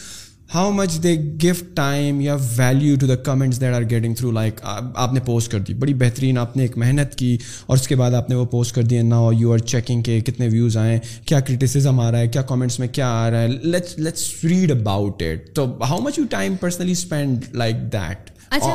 how 0.48 0.70
much 0.72 1.02
they 1.02 1.14
gift 1.44 1.64
time 1.76 2.20
یا 2.20 2.36
value 2.56 2.96
to 3.00 3.06
the 3.06 3.16
comments 3.24 3.60
that 3.60 3.74
are 3.74 3.82
getting 3.90 4.14
through 4.14 4.30
like 4.30 4.60
آپ 4.64 5.12
نے 5.14 5.20
post 5.24 5.50
کر 5.52 5.58
دی 5.58 5.74
بڑی 5.74 5.94
بہترین 5.94 6.38
آپ 6.38 6.56
نے 6.56 6.62
ایک 6.62 6.78
محنت 6.78 7.14
کی 7.14 7.36
اور 7.66 7.76
اس 7.76 7.88
کے 7.88 7.96
بعد 7.96 8.14
آپ 8.14 8.30
نے 8.30 8.36
وہ 8.36 8.44
پوسٹ 8.44 8.74
کر 8.74 8.82
دی 8.82 9.00
نا 9.02 9.20
یو 9.38 9.52
آر 9.52 9.58
چیکنگ 9.66 10.02
کے 10.02 10.18
کتنے 10.20 10.48
ویوز 10.48 10.76
آئیں 10.76 10.98
کیا 11.24 11.40
کرٹیسزم 11.40 12.00
آ 12.00 12.10
رہا 12.10 12.18
ہے 12.18 12.28
کیا 12.28 12.42
کامنٹس 12.42 12.78
میں 12.78 12.88
کیا 12.88 13.10
آ 13.16 13.30
رہا 13.30 13.42
ہے 13.42 13.48
لیٹس 13.48 14.44
ریڈ 14.44 14.70
اباؤٹ 14.70 15.22
اٹ 15.22 15.54
تو 15.54 15.66
how 15.84 16.00
much 16.00 16.18
you 16.18 16.24
time 16.30 16.56
personally 16.56 16.92
spend 16.92 17.44
like 17.54 17.76
that 17.92 18.30
اچھا،, 18.50 18.75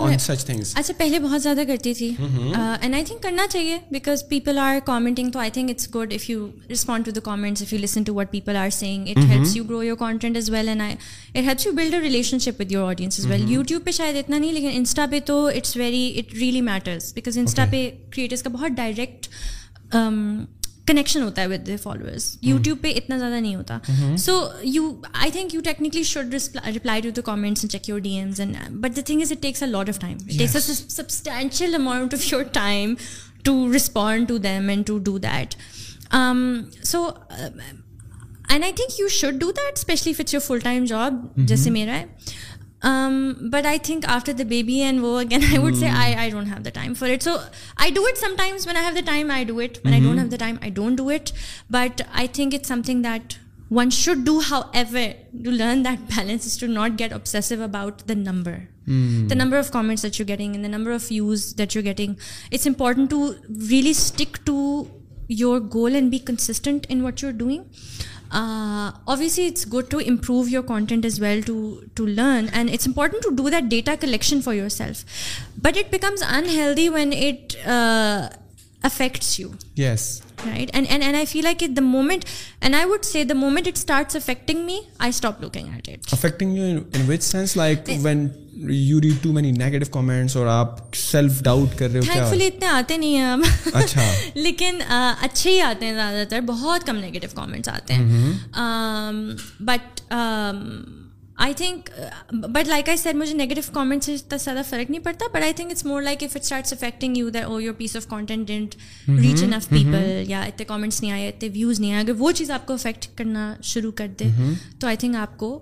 اچھا 0.75 0.93
پہلے 0.97 1.19
بہت 1.19 1.41
زیادہ 1.41 1.63
کرتی 1.67 1.93
تھی 1.93 2.09
اینڈ 2.19 2.93
آئی 2.93 3.03
تھنک 3.05 3.21
کرنا 3.23 3.47
چاہیے 3.51 3.77
بیکاز 3.91 4.23
پیپل 4.29 4.57
آر 4.57 4.79
کامنٹنگ 4.85 5.31
تو 5.31 5.39
I 5.39 5.51
think 5.51 5.69
it's 5.69 5.89
good 5.95 6.13
if 6.13 6.29
you 6.29 6.47
respond 6.71 7.05
to 7.05 7.11
the 7.11 7.19
comments 7.19 7.61
if 7.61 7.73
you 7.73 7.79
listen 7.79 8.03
to 8.03 8.13
what 8.15 8.31
people 8.31 8.55
are 8.55 8.69
saying 8.69 9.07
it 9.07 9.17
helps 9.29 9.55
you 9.57 9.63
grow 9.63 9.83
your 9.83 9.97
content 9.97 10.37
as 10.37 10.49
well 10.49 10.69
and 10.69 10.81
I 10.81 10.95
it 11.35 11.43
helps 11.43 11.65
you 11.65 11.73
build 11.73 11.95
a 11.95 12.37
ship 12.39 12.61
with 12.61 12.71
your 12.71 12.87
audience 12.87 13.19
as 13.19 13.25
well 13.25 13.51
YouTube 13.51 13.85
پہ 13.85 13.91
شاید 13.91 14.17
اتنا 14.17 14.37
نہیں 14.37 14.51
لیکن 14.51 14.69
Insta 14.73 15.05
پہ 15.11 15.19
تو 15.25 15.45
it's 15.47 15.77
very 15.77 16.07
it 16.17 16.33
really 16.33 16.61
matters 16.61 17.13
because 17.13 17.37
Insta 17.37 17.65
پہ 17.71 17.89
creators 18.09 18.43
کا 18.43 18.49
بہت 18.49 18.77
ڈائریکٹ 18.77 19.27
کنیکشن 20.87 21.21
ہوتا 21.21 21.41
ہے 21.41 21.47
ود 21.47 21.69
فالوورس 21.81 22.25
یو 22.41 22.57
ٹیوب 22.63 22.81
پہ 22.81 22.91
اتنا 22.95 23.17
زیادہ 23.17 23.39
نہیں 23.39 23.55
ہوتا 23.55 23.77
so 24.17 24.39
you 24.63 24.91
I 25.13 25.31
think 25.31 25.53
you 25.53 25.61
technically 25.63 26.03
should 26.03 26.33
reply 26.75 27.09
to 27.09 27.21
comments 27.21 27.63
and 27.63 27.71
check 27.71 27.89
your 27.89 27.99
D 27.99 28.13
Ms 28.17 28.39
and 28.39 28.57
but 28.79 28.95
the 28.95 29.01
thing 29.05 29.21
is 29.21 29.31
it 29.31 29.41
takes 29.41 29.63
a 29.63 29.69
lot 29.69 29.89
of 29.89 29.99
time 29.99 30.17
a 30.29 30.47
substantial 30.47 31.75
amount 31.75 32.13
of 32.13 32.31
your 32.33 32.43
time 32.53 32.95
to 33.43 33.55
respond 33.75 34.27
to 34.27 34.37
them 34.37 34.69
and 34.69 34.87
to 34.87 34.97
do 34.99 35.17
that 35.19 35.55
so 36.83 37.09
and 38.49 38.63
I 38.63 38.71
think 38.71 38.99
you 38.99 39.07
should 39.11 39.39
do 39.39 39.51
that 39.51 39.77
especially 39.77 40.13
fits 40.13 40.33
your 40.33 40.41
full 40.41 40.59
time 40.59 40.85
job 40.85 41.25
جیسے 41.37 41.69
میرا 41.69 41.97
ہے 41.97 42.05
Um, 42.83 43.47
but 43.49 43.65
I 43.65 43.77
think 43.77 44.05
after 44.07 44.33
the 44.33 44.43
baby 44.43 44.81
and 44.81 45.01
woe 45.01 45.17
again, 45.17 45.43
I 45.55 45.57
would 45.57 45.75
say 45.75 45.89
hmm. 45.89 45.95
I 45.95 46.29
don't 46.29 46.47
have 46.47 46.63
the 46.63 46.71
time 46.71 46.95
for 46.95 47.05
it. 47.05 47.23
So 47.23 47.41
I 47.77 47.89
do 47.89 48.05
it 48.05 48.17
sometimes 48.17 48.65
when 48.65 48.77
I 48.77 48.81
have 48.81 48.95
the 48.95 49.01
time, 49.01 49.31
I 49.31 49.43
do 49.43 49.59
it. 49.59 49.79
When 49.83 49.93
I 49.93 49.99
don't 49.99 50.09
mm-hmm. 50.09 50.17
have 50.19 50.29
the 50.29 50.37
time, 50.37 50.59
I 50.61 50.69
don't 50.69 50.95
do 50.95 51.09
it. 51.09 51.31
But 51.69 52.01
I 52.13 52.27
think 52.27 52.53
it's 52.53 52.67
something 52.67 53.01
that 53.03 53.37
one 53.69 53.89
should 53.89 54.25
do. 54.25 54.41
However, 54.41 55.13
to 55.43 55.51
learn 55.51 55.83
that 55.83 56.07
balance 56.15 56.45
is 56.45 56.57
to 56.57 56.67
not 56.67 56.97
get 56.97 57.11
obsessive 57.11 57.61
about 57.61 58.07
the 58.07 58.15
number. 58.15 58.69
Hmm. 58.85 59.27
The 59.27 59.35
number 59.35 59.57
of 59.57 59.71
comments 59.71 60.01
that 60.01 60.19
you're 60.19 60.25
getting 60.25 60.55
and 60.55 60.63
the 60.63 60.69
number 60.69 60.91
of 60.91 61.07
views 61.07 61.53
that 61.53 61.73
you're 61.73 61.83
getting. 61.83 62.19
It's 62.51 62.65
important 62.65 63.09
to 63.11 63.37
really 63.49 63.93
stick 63.93 64.43
to 64.45 64.91
your 65.27 65.59
goal 65.59 65.95
and 65.95 66.11
be 66.11 66.19
consistent 66.19 66.85
in 66.87 67.01
what 67.01 67.21
you're 67.21 67.31
doing. 67.31 67.69
Uh, 68.33 68.91
obviously 69.07 69.45
it's 69.45 69.63
good 69.63 69.89
to 69.91 69.99
improve 69.99 70.49
your 70.49 70.63
content 70.63 71.05
as 71.05 71.19
well, 71.19 71.41
to 71.43 72.05
learn, 72.05 72.49
and 72.49 72.69
it's 72.69 72.87
important 72.87 73.21
to 73.21 73.31
do 73.35 73.49
that 73.51 73.69
data 73.69 73.95
collection 73.95 74.41
for 74.41 74.55
yourself, 74.55 75.05
but 75.61 75.77
it 75.77 75.91
becomes 75.91 76.23
unhealthy 76.25 76.89
when 76.89 77.13
it 77.13 77.55
uh, 77.67 78.29
affects 78.83 79.37
you. 79.37 79.53
Yes, 79.75 80.23
right. 80.45 80.69
And 80.73 80.87
I 81.15 81.25
feel 81.25 81.45
like 81.45 81.59
the 81.59 81.81
moment, 81.81 82.25
and 82.59 82.75
I 82.75 82.85
would 82.85 83.05
say 83.05 83.23
the 83.23 83.35
moment 83.35 83.67
it 83.67 83.77
starts 83.77 84.15
affecting 84.15 84.65
me, 84.65 84.89
I 84.99 85.11
stop 85.11 85.39
looking 85.39 85.69
at 85.69 85.87
it. 85.87 86.11
Affecting 86.11 86.53
you 86.53 86.87
in 86.91 87.07
which 87.07 87.21
sense? 87.21 87.55
Like 87.55 87.87
when 87.87 88.42
you 88.53 89.01
read 89.01 89.23
too 89.23 89.31
many 89.33 89.51
negative 89.51 89.91
comments 89.91 90.35
اور 90.37 90.47
آپ 90.47 90.95
self 90.95 91.41
doubt 91.41 91.77
کر 91.77 91.89
رہے 91.89 91.99
ہو 91.99 92.05
thank 92.05 92.29
فلی 92.29 92.47
اتنے 92.47 92.67
آتے 92.67 92.97
نہیں 92.97 93.15
ہیں 93.17 93.23
اب 93.23 93.41
اچھا 93.73 94.01
لیکن 94.35 94.79
اچھے 94.89 95.51
ہی 95.51 95.61
آتے 95.61 95.85
ہیں 95.85 95.93
زیادہ 95.93 96.23
تر 96.29 96.41
بہت 96.45 96.85
کم 96.87 96.97
نیگیٹو 96.97 97.27
کامنٹس 97.35 97.69
آتے 97.69 97.93
ہیں 97.93 98.33
but 99.59 100.01
I 101.35 101.53
think 101.53 101.89
but 102.31 102.67
like 102.67 102.89
I 102.89 102.97
سر 102.97 103.13
مجھے 103.13 103.33
نیگیٹو 103.33 103.61
کامنٹ 103.73 104.03
سے 104.03 104.13
اتنا 104.13 104.37
زیادہ 104.37 104.61
فرق 104.69 104.89
نہیں 104.89 105.03
پڑتا 105.03 105.25
but 105.33 105.43
I 105.43 105.53
think 105.53 105.71
it's 105.71 105.85
more 105.85 106.01
like 106.01 106.23
if 106.23 106.35
it 106.35 106.43
starts 106.43 106.73
affecting 106.73 107.17
you 107.17 107.29
that 107.29 107.45
oh 107.45 107.59
your 107.61 107.73
piece 107.73 107.95
of 107.95 108.07
content 108.07 108.47
didn't 108.47 108.75
reach 109.07 109.43
enough 109.43 109.69
people 109.69 110.23
یا 110.27 110.41
اتنے 110.41 110.65
کامنٹس 110.65 111.01
نہیں 111.01 111.11
آئے 111.11 111.27
اتنے 111.27 111.49
ویوز 111.53 111.79
نہیں 111.79 111.93
آئے 111.93 112.03
اگر 112.03 112.13
وہ 112.17 112.31
چیز 112.31 112.51
آپ 112.51 112.65
کو 112.67 112.73
افیکٹ 112.73 113.07
کرنا 113.17 113.53
شروع 113.63 113.91
کر 113.91 114.07
دے 114.19 114.29
تو 114.79 114.87
آئی 114.87 114.97
تھنک 114.97 115.15
آپ 115.15 115.37
کو 115.37 115.59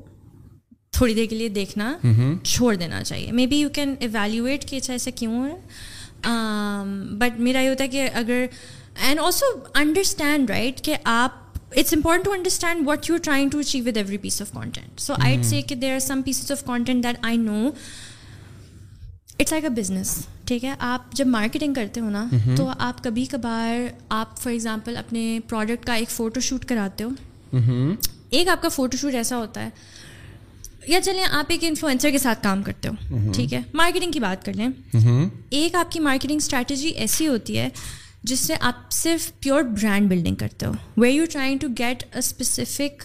تھوڑی 0.94 1.14
دیر 1.14 1.26
کے 1.26 1.36
لیے 1.36 1.49
دیکھنا 1.49 1.95
چھوڑ 2.44 2.73
دینا 2.76 3.03
چاہیے 3.03 3.32
may 3.32 3.45
be 3.48 3.57
you 3.57 3.69
can 3.73 3.94
evaluate 3.99 4.65
کہ 4.65 4.76
اچھا 4.76 4.94
ایسا 4.94 5.11
کیوں 5.15 5.45
ہے 5.45 5.56
بٹ 7.18 7.40
میرا 7.40 7.61
یہ 7.61 7.69
ہوتا 7.69 7.84
ہے 7.84 7.90
کہ 7.90 8.10
اگر 8.14 8.45
اینڈ 8.98 9.19
آلسو 9.19 9.45
انڈرسٹینڈ 9.76 10.49
رائٹ 10.49 10.82
کہ 10.82 10.95
آپ 11.06 11.40
it's 11.72 11.94
important 11.94 12.26
to 12.26 12.32
understand 12.32 12.88
what 12.88 13.10
you 13.10 13.18
trying 13.18 13.49
to 13.49 13.60
achieve 13.60 13.84
with 13.86 13.98
every 13.98 14.18
piece 14.18 14.41
of 14.41 14.52
content 14.52 14.99
so 14.99 15.14
کہ 15.68 15.76
there 15.76 15.94
are 15.94 15.99
some 15.99 16.22
pieces 16.22 16.52
of 16.52 16.64
content 16.65 17.03
that 17.03 17.18
I 17.22 17.38
know 17.38 17.69
it's 19.40 19.52
like 19.52 19.64
a 19.64 19.69
business 19.72 20.15
ٹھیک 20.45 20.65
ہے 20.65 20.73
آپ 20.80 21.11
جب 21.14 21.28
marketing 21.30 21.73
کرتے 21.73 22.02
ہو 22.02 22.10
نا 22.10 22.26
تو 22.57 22.69
آپ 22.80 23.03
کبھی 23.03 23.26
کبھار 23.26 23.88
آپ 24.11 24.38
فار 24.40 24.52
ایگزامپل 24.52 24.98
اپنے 24.98 25.40
پروڈکٹ 25.49 25.86
کا 25.86 25.94
ایک 25.94 26.10
فوٹو 26.10 26.40
شوٹ 26.41 26.65
کراتے 26.65 27.03
ہو 27.03 27.10
ایک 28.30 28.48
آپ 28.48 28.61
کا 28.61 28.69
فوٹو 28.69 28.98
شوٹ 28.98 29.15
ایسا 29.15 29.38
ہوتا 29.38 29.64
ہے 29.64 29.69
یا 30.88 31.02
چلیں 31.02 31.23
آپ 31.32 31.45
ایک 31.49 31.64
انفلوئنسر 31.64 32.11
کے 32.11 32.18
ساتھ 32.18 32.44
کام 32.44 32.61
کرتے 32.64 32.90
ہو 32.90 33.32
ٹھیک 33.34 33.53
ہے 33.53 33.61
مارکیٹنگ 33.73 34.11
کی 34.11 34.19
بات 34.19 34.45
کر 34.45 34.53
لیں 34.53 34.68
ایک 35.49 35.76
آپ 35.76 35.91
کی 35.91 35.99
مارکیٹنگ 35.99 36.38
اسٹریٹجی 36.38 36.90
ایسی 36.90 37.28
ہوتی 37.28 37.57
ہے 37.57 37.68
جس 38.23 38.40
سے 38.40 38.53
آپ 38.61 38.91
صرف 38.91 39.32
پیور 39.40 39.61
برانڈ 39.64 40.10
بلڈنگ 40.10 40.36
کرتے 40.36 40.65
ہو 40.65 40.72
where 40.98 41.14
you 41.14 41.26
trying 41.32 41.60
to 41.60 41.68
get 41.78 42.03
a 42.03 42.19
specific 42.19 43.03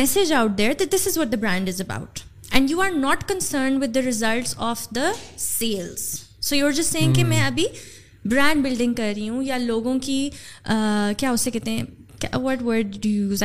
message 0.00 0.32
out 0.32 0.56
there 0.58 0.72
that 0.78 0.94
this 0.94 1.06
is 1.06 1.18
what 1.18 1.32
the 1.32 1.36
brand 1.36 1.68
is 1.68 1.80
about 1.80 2.20
and 2.50 2.70
you 2.70 2.80
are 2.80 2.90
not 2.90 3.28
concern 3.28 3.82
with 3.82 3.94
the 3.94 4.02
results 4.02 4.54
of 4.58 4.88
the 4.90 5.10
sales 5.38 6.10
so 6.40 6.56
you 6.56 6.70
just 6.70 6.86
saying 6.86 7.14
کہ 7.14 7.24
میں 7.24 7.40
ابھی 7.42 7.66
brand 8.24 8.64
building 8.64 8.94
کر 8.94 9.12
رہی 9.16 9.28
ہوں 9.28 9.42
یا 9.42 9.56
لوگوں 9.58 9.98
کی 9.98 10.28
کیا 11.18 11.30
اسے 11.30 11.50
کہتے 11.50 11.70
ہیں 11.70 11.84
وٹ 12.34 12.62
وڈک 12.62 13.06
یو 13.06 13.28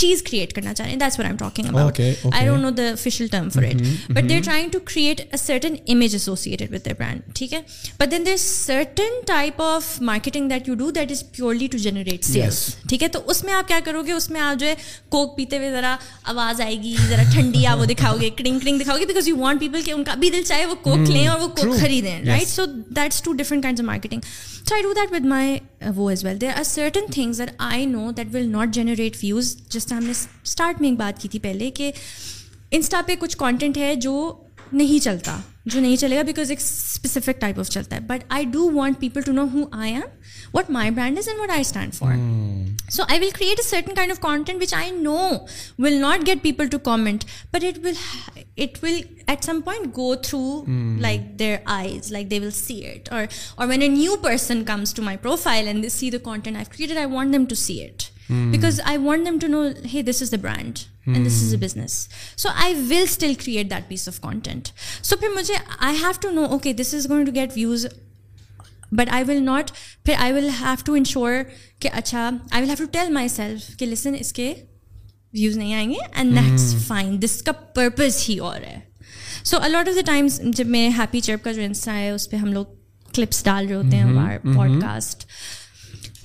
چیز 0.00 0.22
کریٹ 0.22 0.52
کرنا 0.52 0.74
چاہ 0.74 0.86
رہے 0.86 0.92
ہیں 0.92 1.00
دیٹس 1.00 1.16
چاہیں 1.16 1.32
this 1.32 1.40
talking 1.40 1.68
about 1.68 2.00
I 2.32 2.46
don't 2.46 2.62
know 2.62 2.70
the 2.72 2.92
term 3.30 3.48
for 3.50 3.62
it 3.64 3.82
but 4.08 4.28
they 4.28 4.40
trying 4.40 4.68
to 4.68 4.78
create 4.84 5.20
a 5.22 5.36
certain 5.38 5.74
image 5.88 6.14
associated 6.14 6.72
with 6.72 6.84
the 6.86 6.92
brand 6.98 7.34
ٹھیک 7.34 7.52
ہے 7.52 7.60
but 7.98 8.10
then 8.10 8.36
certain 8.38 9.20
type 9.26 9.62
of 9.62 9.90
marketing 10.02 10.48
that 10.48 10.58
that 10.60 10.68
you 10.68 10.74
do 10.76 10.90
is 11.02 11.24
purely 11.32 11.66
to 11.66 11.78
generate 11.80 12.24
sales 12.24 12.64
ٹھیک 12.88 13.02
ہے 13.02 13.08
تو 13.08 13.20
اس 13.20 13.30
اس 13.30 13.44
میں 13.44 13.48
میں 13.48 13.56
آپ 13.56 13.62
آپ 13.62 13.68
کیا 13.68 13.78
کرو 13.84 14.02
گے 14.02 14.12
جو 14.58 14.66
ہے 14.66 14.74
کوک 15.08 15.36
پیتے 15.36 15.58
ہوئے 15.58 15.70
ذرا 15.70 15.96
آواز 16.24 16.60
آئے 16.60 16.76
گی 16.82 16.94
ذرا 17.00 17.22
ٹھنڈی 17.32 17.66
آپ 17.66 17.78
وہ 17.78 17.84
دکھاؤ 17.86 18.16
گے 18.20 18.30
کرنگ 18.38 18.58
کرنگ 18.58 18.78
دکھاؤ 18.78 18.98
گے 18.98 19.06
بیکاز 19.06 19.28
یو 19.28 19.36
وانٹ 19.38 19.60
پیپل 19.60 19.82
کہ 19.82 19.90
ان 19.90 20.04
کا 20.04 20.14
بھی 20.16 20.30
دل 20.30 20.42
چاہے 20.42 20.66
وہ 20.66 20.74
کوک 20.82 21.08
لیں 21.08 21.26
اور 21.26 21.40
وہ 21.40 21.48
کوک 21.50 21.80
خریدیں 21.80 22.20
right 22.22 22.48
so 22.48 22.66
that's 22.90 23.22
two 23.22 23.32
different 23.34 23.66
of 23.66 23.84
marketing 23.84 24.20
so 24.60 24.74
I 24.74 24.82
do 24.82 24.92
that 24.92 25.02
that 25.02 25.12
with 25.12 25.26
my 25.26 25.58
as 25.80 26.24
well 26.24 26.40
there 26.40 26.56
are 26.56 26.62
certain 26.64 27.12
things 27.12 27.40
I 27.58 27.86
know 27.86 28.10
that 28.12 28.34
will 28.34 28.48
not 28.48 28.74
generate 28.74 29.16
views 29.22 29.56
just 29.68 29.89
ہم 29.96 30.04
نے 30.04 30.12
اسٹارٹ 30.44 30.80
میں 30.80 30.88
ایک 30.88 30.98
بات 30.98 31.22
کی 31.22 31.28
تھی 31.28 31.38
پہلے 31.38 31.70
کہ 31.70 31.90
انسٹا 32.70 33.00
پہ 33.06 33.14
کچھ 33.18 33.36
کانٹینٹ 33.36 33.78
ہے 33.78 33.94
جو 33.96 34.14
نہیں 34.72 35.04
چلتا 35.04 35.38
جو 35.66 35.80
نہیں 35.80 35.96
چلے 35.96 36.16
گا 36.16 36.22
بیکاز 36.22 36.50
ایک 36.50 36.58
اسپیسیفک 36.60 37.40
ٹائپ 37.40 37.58
آف 37.58 37.68
چلتا 37.68 37.96
ہے 37.96 38.00
but 38.00 38.24
I 38.28 38.44
do 38.44 38.70
want 38.72 39.00
people 39.00 39.20
to 39.20 39.32
know 39.32 39.44
who 39.54 39.64
I 39.72 39.94
am 39.94 40.02
my 40.68 40.90
brand 40.90 41.18
is 41.18 41.28
and 41.28 41.40
what 41.40 41.50
I 41.50 41.60
stand 41.60 41.94
for 41.94 42.12
so 42.90 43.02
I 43.02 43.18
will 43.20 43.24
will 43.24 43.24
will 43.24 43.24
will 43.24 43.24
will 43.24 43.30
create 43.30 43.60
a 43.60 43.68
certain 43.68 43.94
kind 43.94 44.12
of 44.12 44.20
content 44.20 44.62
which 44.62 44.74
I 44.74 44.90
know 44.92 45.18
not 46.00 46.26
get 46.26 46.42
people 46.42 46.68
to 46.68 46.78
comment 46.78 47.24
but 47.52 47.64
it 47.64 47.78
it 47.86 48.84
it 48.84 48.84
at 49.26 49.44
some 49.44 49.60
point 49.60 49.86
go 49.96 50.14
through 50.14 50.62
like 50.66 51.00
like 51.00 51.38
their 51.38 51.56
eyes 51.66 52.12
they 52.30 52.50
see 52.52 52.80
اور 53.10 53.66
when 53.66 53.82
a 53.82 53.88
new 53.88 54.16
person 54.22 54.64
comes 54.64 54.94
to 54.94 55.02
my 55.02 55.18
profile 55.18 55.66
and 55.66 55.86
this 55.86 55.92
see 55.92 56.10
the 56.10 56.18
content 56.24 56.56
I 56.56 56.76
created 56.76 56.96
I 56.96 57.06
want 57.06 57.48
to 57.48 57.54
see 57.56 57.82
it 57.84 58.09
because 58.30 58.80
I 58.84 58.98
want 58.98 59.40
to 59.40 59.46
know 59.46 59.62
he 59.92 60.02
this 60.02 60.22
is 60.22 60.32
the 60.32 60.36
brand 60.40 60.78
and 61.06 61.26
this 61.26 61.42
is 61.42 61.54
a 61.54 61.60
business 61.60 61.92
so 62.36 62.48
I 62.54 62.74
will 62.80 63.02
still 63.02 63.34
create 63.34 63.70
that 63.70 63.88
piece 63.88 64.08
of 64.08 64.20
content 64.20 64.68
so 65.02 65.16
پھر 65.16 65.28
مجھے 65.36 65.54
I 65.78 65.96
have 65.96 66.12
to 66.20 66.30
know 66.30 66.44
okay 66.46 66.72
this 66.72 66.94
is 66.94 67.08
going 67.10 67.26
to 67.26 67.32
get 67.34 67.52
views 67.56 67.86
but 68.92 69.12
I 69.12 69.24
will 69.26 69.42
not 69.44 69.70
پھر 70.04 70.14
I 70.18 70.32
will 70.32 70.48
have 70.60 70.74
to 70.84 70.92
ensure 70.92 71.32
کہ 71.78 71.90
اچھا 71.92 72.30
I 72.50 72.62
will 72.62 72.68
have 72.68 72.76
to 72.78 72.90
tell 72.92 73.12
my 73.12 73.28
self 73.28 73.76
کہ 73.78 73.86
listen 73.86 74.14
اس 74.18 74.32
کے 74.32 74.52
views 75.34 75.56
نہیں 75.56 75.74
آئیں 75.74 75.88
گے 75.90 75.96
اینڈ 76.12 76.36
دیٹس 76.36 76.74
فائن 76.86 77.20
دس 77.22 77.42
کا 77.42 77.52
پرپز 77.74 78.24
ہی 78.28 78.38
اور 78.38 78.60
ہے 78.60 78.78
so 79.44 79.58
a lot 79.62 79.88
of 79.88 79.94
the 79.96 80.06
times 80.06 80.40
جب 80.56 80.66
میں 80.66 80.88
ہیپی 80.88 81.20
چرپ 81.20 81.44
کا 81.44 81.52
جو 81.52 81.62
انسٹا 81.62 81.94
ہے 81.94 82.10
اس 82.10 82.30
پہ 82.30 82.36
ہم 82.36 82.52
لوگ 82.52 82.64
کلپس 83.14 83.44
ڈال 83.44 83.66
رہے 83.66 83.74
ہوتے 83.74 83.96
ہیں 83.96 84.38
پوڈ 84.44 84.80
کاسٹ 84.82 85.24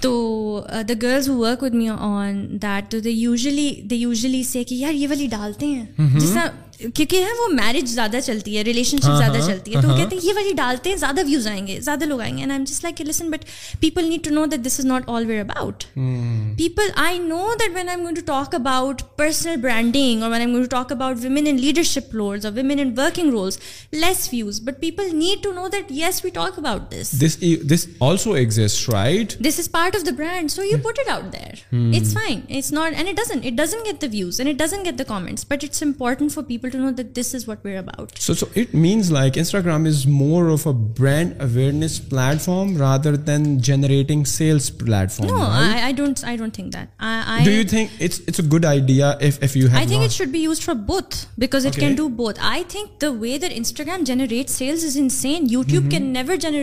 تو 0.02 0.66
the 0.88 0.94
girls 1.02 1.30
work 1.30 1.64
with 1.64 1.74
me 1.74 1.90
on 1.90 2.46
that 2.62 2.92
تو 2.92 3.00
they 3.00 3.10
usually 3.10 3.70
they 3.90 3.96
usually 3.96 4.44
say 4.44 4.64
کہ 4.64 4.76
یار 4.76 4.94
یہ 4.94 5.08
والی 5.08 5.28
ڈالتے 5.28 5.66
ہیں 5.66 5.86
mm-hmm. 6.02 6.20
جس 6.20 6.34
طرح 6.34 6.48
کیونکہ 6.80 7.16
ہے 7.16 7.32
وہ 7.34 7.48
میرج 7.52 7.90
زیادہ 7.90 8.20
چلتی 8.26 8.58
ہے 8.58 8.64
ریلیشن 8.64 8.98
شپ 8.98 9.06
ہاں، 9.06 9.18
زیادہ 9.18 9.38
ہاں، 9.38 9.48
چلتی 9.48 9.76
ہے 9.76 9.82
تو 9.82 9.88
ہاں۔ 9.88 9.98
کہتے 9.98 10.16
ہیں 10.16 10.24
یہ 10.24 10.34
والی 10.36 10.52
ڈالتے 10.56 10.90
ہیں 10.90 10.98
زیادہ 10.98 11.22
ویوز 11.26 11.48
آئیں 11.48 11.66
گے 11.68 11.80
زیادہ 11.80 12.06
لوگ 12.06 12.22
آئیں 12.22 12.36
گے 12.36 12.42
and 12.42 12.52
I 12.52 12.66
just 12.66 12.84
like 12.84 13.02
listen 13.02 13.30
but 13.32 13.46
people 13.80 14.06
need 14.06 14.24
to 14.24 14.34
know 14.34 14.46
that 14.46 14.66
this 14.66 14.80
is 14.80 14.86
not 14.86 15.04
all 15.08 15.26
where 15.26 15.40
about 15.42 15.84
people 16.58 16.90
I 16.98 17.20
know 17.20 17.48
that 17.60 17.76
when 17.76 17.90
I 17.90 18.02
going 18.02 18.14
to 18.14 18.22
talk 18.26 18.56
about 18.56 19.02
personal 19.16 19.56
branding 19.62 20.24
اور 20.24 20.32
when 20.32 20.42
I 20.42 20.52
going 20.52 20.64
to 20.64 20.70
talk 20.72 20.92
about 20.92 21.18
women 21.22 21.48
in 21.48 21.60
leadership 21.60 22.16
roles 22.16 22.46
اور 22.46 22.54
women 22.54 22.80
in 22.80 22.94
working 22.98 23.32
roles 23.32 23.60
less 23.94 24.28
views 24.34 24.62
but 24.62 24.80
people 24.80 25.10
need 25.14 25.44
to 25.44 25.52
know 25.54 25.68
that 25.68 25.92
yes 25.92 26.24
we 26.26 26.30
talk 26.32 26.60
about 26.60 26.92
this 26.92 27.40
this 27.70 27.88
also 28.02 28.34
exist 28.34 28.90
right 28.90 29.38
this 29.40 29.60
is 29.60 29.72
part 29.72 29.96
of 29.96 30.06
the 30.06 30.16
brand 30.18 30.52
so 30.52 30.64
you 30.64 30.78
put 30.84 31.00
it 31.00 31.12
out 31.12 31.32
there 31.34 31.64
it's 31.74 32.14
fine 32.14 32.40
it's 32.50 32.72
not 32.74 32.94
and 32.96 33.10
it 33.10 33.18
doesn't 33.18 33.40
it 33.44 33.58
doesn't 33.58 33.86
get 33.86 34.02
the 34.02 34.08
views 34.12 34.42
and 34.42 34.54
it 34.54 34.60
doesn't 34.60 34.86
get 34.86 35.00
the 35.00 35.04
comments 35.08 35.46
but 35.48 35.64
it's 35.64 35.84
important 35.84 36.34
for 36.34 36.44
people 36.44 36.65
way 36.74 37.68
دنسٹاگرام 53.38 54.04
generate 54.04 54.50
sales you 54.50 55.90
کینرس 55.90 56.63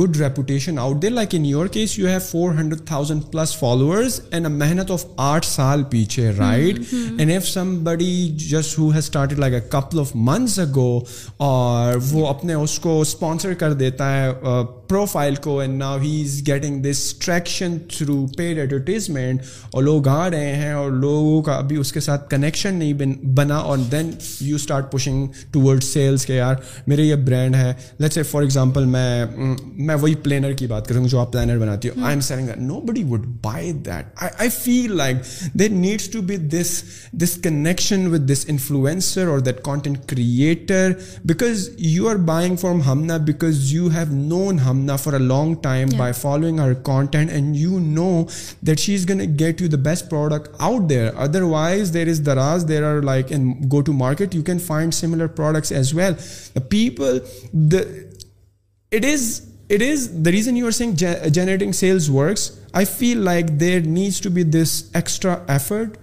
good 0.00 0.16
reputation 0.16 0.78
out 0.78 1.02
they 1.02 1.08
like 1.08 1.34
in 1.34 1.44
your 1.46 1.66
case 1.66 1.98
you 1.98 2.06
have 2.06 2.18
four 2.20 2.54
hundred 2.54 2.86
thousand 2.86 3.22
plus 3.32 3.56
followers 3.58 4.20
and 4.30 4.46
a 4.46 4.52
محنت 4.52 4.90
of 4.90 5.04
آٹھ 5.16 5.46
سال 5.46 5.82
پیچھے 5.90 6.30
right 6.38 6.78
and 7.18 7.30
if 7.30 7.46
سم 7.48 7.76
بڑی 7.84 8.36
just 8.38 8.78
has 8.78 8.96
started 8.96 9.38
like 9.38 9.54
a 9.54 9.60
couple 9.70 10.00
of 10.00 10.10
months 10.14 10.58
ago 10.58 10.98
اور 11.36 11.94
وہ 12.10 12.26
اپنے 12.28 12.54
اس 12.54 12.78
کو 12.78 13.00
اسپانسر 13.00 13.54
کر 13.54 13.72
دیتا 13.72 14.12
ہے 14.12 14.30
پروفائل 14.88 15.34
کو 15.34 15.58
and 15.60 15.78
now 15.78 15.98
he 15.98 16.20
is 16.22 16.40
getting 16.46 16.82
this 16.82 17.02
traction 17.18 17.76
through 17.88 18.26
paid 18.36 18.58
advertisement 18.58 19.42
اور 19.72 19.82
لوگ 19.82 20.08
آ 20.08 20.28
رہے 20.30 20.54
ہیں 20.56 20.72
اور 20.72 20.90
لوگوں 20.90 21.42
کا 21.42 21.52
ابھی 21.54 21.76
اس 21.76 21.92
کے 21.92 22.00
ساتھ 22.00 22.28
کنیکشن 22.30 22.74
نہیں 22.74 23.14
بنا 23.36 23.56
اور 23.56 23.78
then 23.92 24.10
you 24.40 24.56
start 24.56 24.90
pushing 24.92 25.26
to 25.52 25.60
word 25.60 25.82
sales 25.84 26.26
کے 26.26 26.34
یار 26.34 26.54
میرے 26.86 27.04
یہ 27.04 27.14
برانڈ 27.26 27.56
ہے 27.56 27.72
لیٹس 27.98 28.18
اے 28.18 28.22
فار 28.22 28.42
ایگزامپل 28.42 28.84
میں 28.86 29.24
میں 29.76 29.94
وہی 29.94 30.14
پلینر 30.22 30.52
کی 30.52 30.66
بات 30.66 30.88
کروں 30.88 31.04
گی 31.04 31.08
جو 31.08 31.20
آپ 31.20 31.32
پلینر 31.32 31.58
بناتی 31.58 31.88
ہو 31.88 32.04
I 32.04 32.14
am 32.14 32.20
selling 32.20 32.48
know 32.58 32.80
body 32.80 33.02
would 33.04 33.26
buy 33.42 33.72
that 33.84 34.24
I 34.38 34.48
feel 34.54 34.96
like 34.96 35.16
there 35.54 35.70
needs 35.70 36.08
to 36.10 36.22
be 36.22 36.36
this 36.50 36.82
this 37.12 37.36
connection 37.42 38.06
with 38.06 38.28
this 38.30 38.44
influencer 38.48 39.26
اور 39.26 39.38
that 39.40 39.62
content 39.62 40.08
creator 40.08 40.92
because 41.24 41.68
you 41.86 42.08
are 42.08 42.16
buying 42.26 42.64
ہم 42.64 42.80
Humna 42.86 43.16
because 43.24 43.72
you 43.72 43.88
have 43.88 44.12
known 44.12 44.58
ہم 44.58 44.75
Um, 44.76 44.86
now 44.86 44.96
for 44.96 45.16
a 45.16 45.18
long 45.18 45.60
time 45.60 45.88
by 45.88 46.12
following 46.12 46.58
her 46.58 46.74
content, 46.74 47.30
and 47.30 47.56
you 47.56 47.80
know 47.80 48.28
that 48.62 48.78
she's 48.78 49.04
gonna 49.04 49.26
get 49.26 49.60
you 49.60 49.68
the 49.68 49.78
best 49.78 50.08
product 50.10 50.48
out 50.60 50.88
there. 50.88 51.16
Otherwise, 51.16 51.92
there 51.92 52.08
are 52.84 53.02
like 53.02 53.30
in 53.30 53.68
go 53.68 53.82
to 53.82 53.92
market, 53.92 54.34
you 54.34 54.42
can 54.42 54.58
find 54.58 54.94
similar 54.94 55.28
products 55.28 55.72
as 55.72 55.94
well. 55.94 56.14
The 56.54 56.60
people, 56.60 57.20
it 58.90 59.04
is 59.04 59.42
the 59.70 60.30
reason 60.30 60.56
you 60.56 60.66
are 60.66 60.72
saying 60.72 60.96
generating 60.96 61.72
sales 61.72 62.10
works. 62.10 62.58
I 62.74 62.84
feel 62.84 63.18
like 63.18 63.58
there 63.58 63.80
needs 63.80 64.20
to 64.20 64.30
be 64.30 64.42
this 64.42 64.90
extra 64.94 65.42
effort 65.48 65.98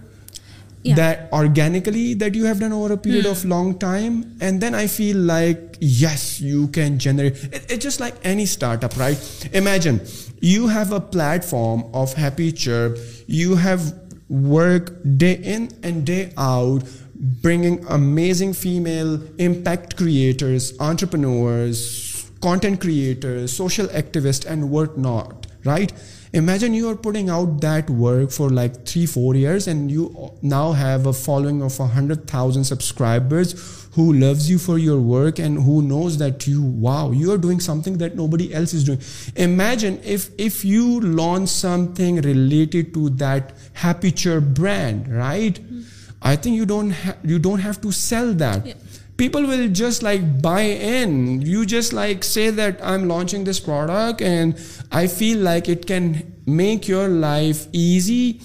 that 0.92 1.32
organically 1.32 2.14
that 2.14 2.34
you 2.34 2.44
have 2.44 2.60
done 2.60 2.72
over 2.72 2.92
a 2.92 2.96
period 2.96 3.24
hmm. 3.24 3.30
of 3.30 3.44
long 3.44 3.78
time. 3.78 4.36
And 4.40 4.60
then 4.60 4.74
I 4.74 4.86
feel 4.86 5.16
like, 5.16 5.78
yes, 5.80 6.40
you 6.40 6.68
can 6.68 6.98
generate 6.98 7.42
it. 7.44 7.70
It's 7.70 7.82
just 7.82 8.00
like 8.00 8.14
any 8.22 8.46
startup, 8.46 8.96
right? 8.96 9.18
Imagine 9.52 10.00
you 10.40 10.68
have 10.68 10.92
a 10.92 11.00
platform 11.00 11.84
of 11.94 12.12
Happy 12.12 12.52
Chirp. 12.52 12.98
You 13.26 13.56
have 13.56 13.94
work 14.28 14.92
day 15.16 15.34
in 15.34 15.70
and 15.82 16.04
day 16.04 16.32
out, 16.36 16.82
bringing 17.14 17.84
amazing 17.88 18.52
female 18.52 19.20
impact 19.38 19.96
creators, 19.96 20.78
entrepreneurs, 20.80 22.30
content 22.40 22.80
creators, 22.80 23.56
social 23.56 23.86
activists, 23.86 24.44
and 24.44 24.70
whatnot, 24.70 25.46
right? 25.64 25.92
Imagine 26.34 26.74
you 26.74 26.88
are 26.90 26.96
putting 26.96 27.30
out 27.30 27.60
that 27.60 27.88
work 27.88 28.32
for 28.32 28.50
like 28.50 28.72
3-4 28.84 29.38
years 29.38 29.68
and 29.68 29.88
you 29.88 30.32
now 30.42 30.72
have 30.72 31.06
a 31.06 31.12
following 31.12 31.62
of 31.62 31.78
100,000 31.78 32.64
subscribers 32.64 33.86
who 33.92 34.12
loves 34.14 34.50
you 34.50 34.58
for 34.58 34.76
your 34.76 35.00
work 35.00 35.38
and 35.38 35.62
who 35.62 35.80
knows 35.80 36.18
that 36.18 36.48
you 36.48 36.88
are 36.88 37.38
doing 37.38 37.60
something 37.60 37.98
that 37.98 38.16
nobody 38.16 38.52
else 38.52 38.74
is 38.74 38.82
doing. 38.82 38.98
Imagine 39.36 40.00
if 40.02 40.64
you 40.64 41.00
launch 41.00 41.48
something 41.50 42.20
related 42.22 42.92
to 42.94 43.10
that 43.10 43.52
Happy 43.74 44.10
Chirp 44.10 44.42
brand, 44.42 45.06
right? 45.06 45.54
Mm-hmm. 45.54 45.82
I 46.20 46.34
think 46.34 46.56
you 46.56 46.66
don't 46.66 47.60
have 47.60 47.80
to 47.82 47.92
sell 47.92 48.34
that. 48.34 48.66
Yeah 48.66 48.74
people 49.16 49.42
will 49.42 49.68
just 49.68 50.02
like 50.02 50.42
buy 50.42 50.62
in. 50.62 51.42
You 51.42 51.66
just 51.66 51.92
like 51.92 52.24
say 52.24 52.50
that 52.50 52.80
I'm 52.82 53.08
launching 53.08 53.44
this 53.44 53.60
product 53.60 54.20
and 54.20 54.58
I 54.90 55.06
feel 55.06 55.38
like 55.38 55.68
it 55.68 55.86
can 55.86 56.34
make 56.46 56.88
your 56.88 57.08
life 57.08 57.66
easy 57.72 58.40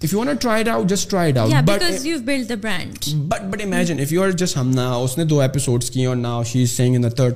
third 0.00 0.42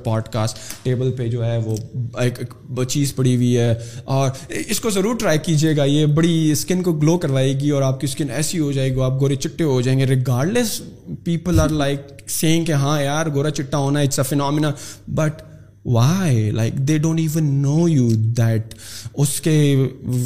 pod 0.05 0.29
cost 0.29 0.59
table 0.83 1.13
پہ 1.13 1.29
جو 1.29 1.45
ہے 1.45 1.59
وہ 2.69 2.85
چیز 2.85 3.15
پڑی 3.15 3.37
ہوئی 3.37 3.59
ہے 3.59 3.75
اور 4.05 4.31
اس 4.49 4.81
کو 4.81 4.91
ضرور 4.91 5.17
ٹرائی 5.17 5.39
کیجیے 5.39 5.77
گا 5.77 5.85
یہ 5.85 6.07
بڑی 6.07 6.53
اسکن 6.53 6.83
کو 6.83 6.93
گلو 6.93 7.19
کروائے 7.19 7.61
گی 7.61 7.71
اور 7.71 7.83
آپ 7.83 8.01
کی 8.01 8.07
اسکن 8.07 8.31
ایسی 8.31 8.59
ہو 8.59 8.73
جائے 8.73 8.95
گی 8.95 9.01
آپ 9.01 9.21
گورے 9.21 9.37
چٹے 9.37 9.65
ہو 9.65 9.81
جائیں 9.81 9.99
گے 9.99 10.07
regardless 10.07 10.83
people 11.25 11.61
are 11.61 11.69
like 11.69 12.01
saying 12.27 12.65
کہ 12.65 12.73
ہاں 12.73 13.03
یار 13.03 13.27
گورا 13.35 13.51
چٹا 13.51 13.79
ہونا 13.79 14.01
it's 14.01 14.21
phenomena 14.29 14.73
but 15.09 15.43
why 15.85 16.51
like 16.51 16.75
they 16.89 16.99
don't 16.99 17.21
even 17.21 17.53
know 17.63 17.89
you 17.89 18.09
that 18.37 18.75
اس 19.15 19.41
کے 19.41 19.57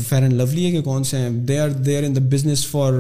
فیئر 0.09 0.23
اینڈ 0.23 0.33
لولی 0.33 0.67
ہے 0.67 0.71
کہ 0.71 0.83
کون 0.83 1.05
سے 1.05 1.19
ہیں 1.19 1.31
they 1.49 1.59
are 1.59 1.69
they 1.87 1.97
are 1.99 2.03
in 2.03 2.17
the 2.17 2.21
business 2.31 2.67
for 2.67 3.00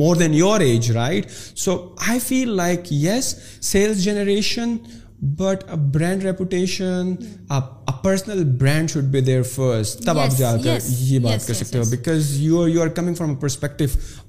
more 0.00 0.16
than 0.16 0.34
your 0.34 0.60
age 0.60 0.90
right 0.92 1.30
so 1.56 1.76
I 2.08 2.18
feel 2.18 2.56
like 2.56 2.92
yes 2.92 3.34
sales 3.62 4.04
generation 4.04 4.76
but 5.36 5.64
a 5.70 5.76
brand 5.92 6.24
reputation 6.24 7.14
personal 8.02 8.42
brand 8.58 8.90
should 8.90 9.04
be 9.04 9.20
there 9.20 9.42
first 9.42 10.04
تب 10.04 10.18
آپ 10.18 10.36
جا 10.38 10.56
کر 10.64 10.78
یہ 10.88 11.18
بات 11.18 11.46
کر 11.46 11.54
سکتے 11.54 11.78
ہو 11.78 11.84
because 11.90 12.30
you 12.40 12.62
are 12.62 12.68
you 12.68 12.82
are 12.82 12.88
coming 12.88 13.14
from 13.14 13.34
perspective 13.36 13.84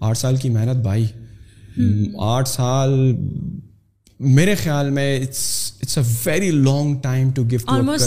آٹھ 0.00 0.18
سال 0.18 0.36
کی 0.36 0.50
محنت 0.50 0.78
بھائی 0.84 1.06
آٹھ 2.28 2.50
سال 2.50 2.92
میرے 4.20 4.54
خیال 4.56 4.90
میں 4.90 5.20
ویری 6.26 6.50
لانگ 6.52 6.96
ٹائم 7.02 7.30
ٹو 7.32 7.44
یس 7.52 8.04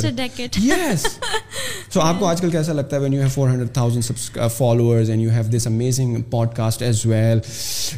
سو 1.91 2.01
آپ 2.01 2.19
کو 2.19 2.27
آج 2.27 2.41
کل 2.41 2.51
کیسا 2.51 2.73
لگتا 2.73 2.97
ہے 2.97 3.01
when 3.03 3.12
you 3.12 3.20
have 3.20 3.28
four 3.28 3.49
hundred 3.49 3.73
thousand 3.74 4.39
follower 4.57 4.97
and 4.99 5.23
you 5.23 5.31
have 5.31 5.43
this 5.57 5.66
amazing 5.66 6.23
pod 6.31 6.49
cost 6.57 6.82
as 6.82 7.05
well 7.07 7.39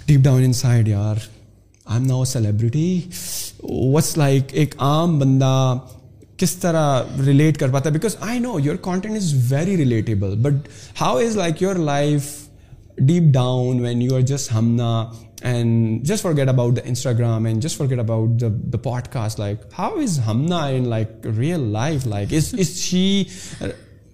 deep 0.06 0.20
down 0.20 0.42
in 0.42 0.52
side 0.52 0.88
یار 0.88 1.14
I 1.86 1.98
am 1.98 2.06
now 2.06 2.24
celebrity 2.24 3.00
what's 3.62 4.16
like 4.18 4.42
ایک 4.52 4.74
عام 4.78 5.18
بندہ 5.18 5.78
کس 6.36 6.54
طرح 6.56 7.02
ریلیٹ 7.26 7.58
کر 7.58 7.68
پاتا 7.68 7.88
ہے 7.88 7.92
because 7.92 8.16
I 8.20 8.38
know 8.38 8.58
your 8.60 8.76
content 8.76 9.16
is 9.16 9.34
very 9.52 9.76
relatable 9.76 10.36
but 10.36 10.68
how 11.00 11.18
is 11.18 11.36
like 11.36 11.62
your 11.62 11.74
life 11.74 12.30
deep 13.04 13.32
down, 13.32 13.80
when 13.80 14.00
you 14.00 14.14
are 14.16 14.22
just 14.22 14.50
Hamna 14.50 15.14
and 15.42 16.04
just 16.04 16.22
forget 16.22 16.48
about 16.48 16.76
the 16.76 16.82
Instagram 16.82 17.50
and 17.50 17.60
just 17.60 17.76
forget 17.76 17.98
about 17.98 18.38
the 18.38 18.78
podcast, 18.78 19.38
like 19.38 19.72
how 19.72 19.98
is 19.98 20.18
Hamna 20.18 20.74
in 20.76 20.88
like 20.88 21.10
real 21.24 21.58
life? 21.58 22.06
Like 22.06 22.32
is 22.32 22.80
she 22.80 23.30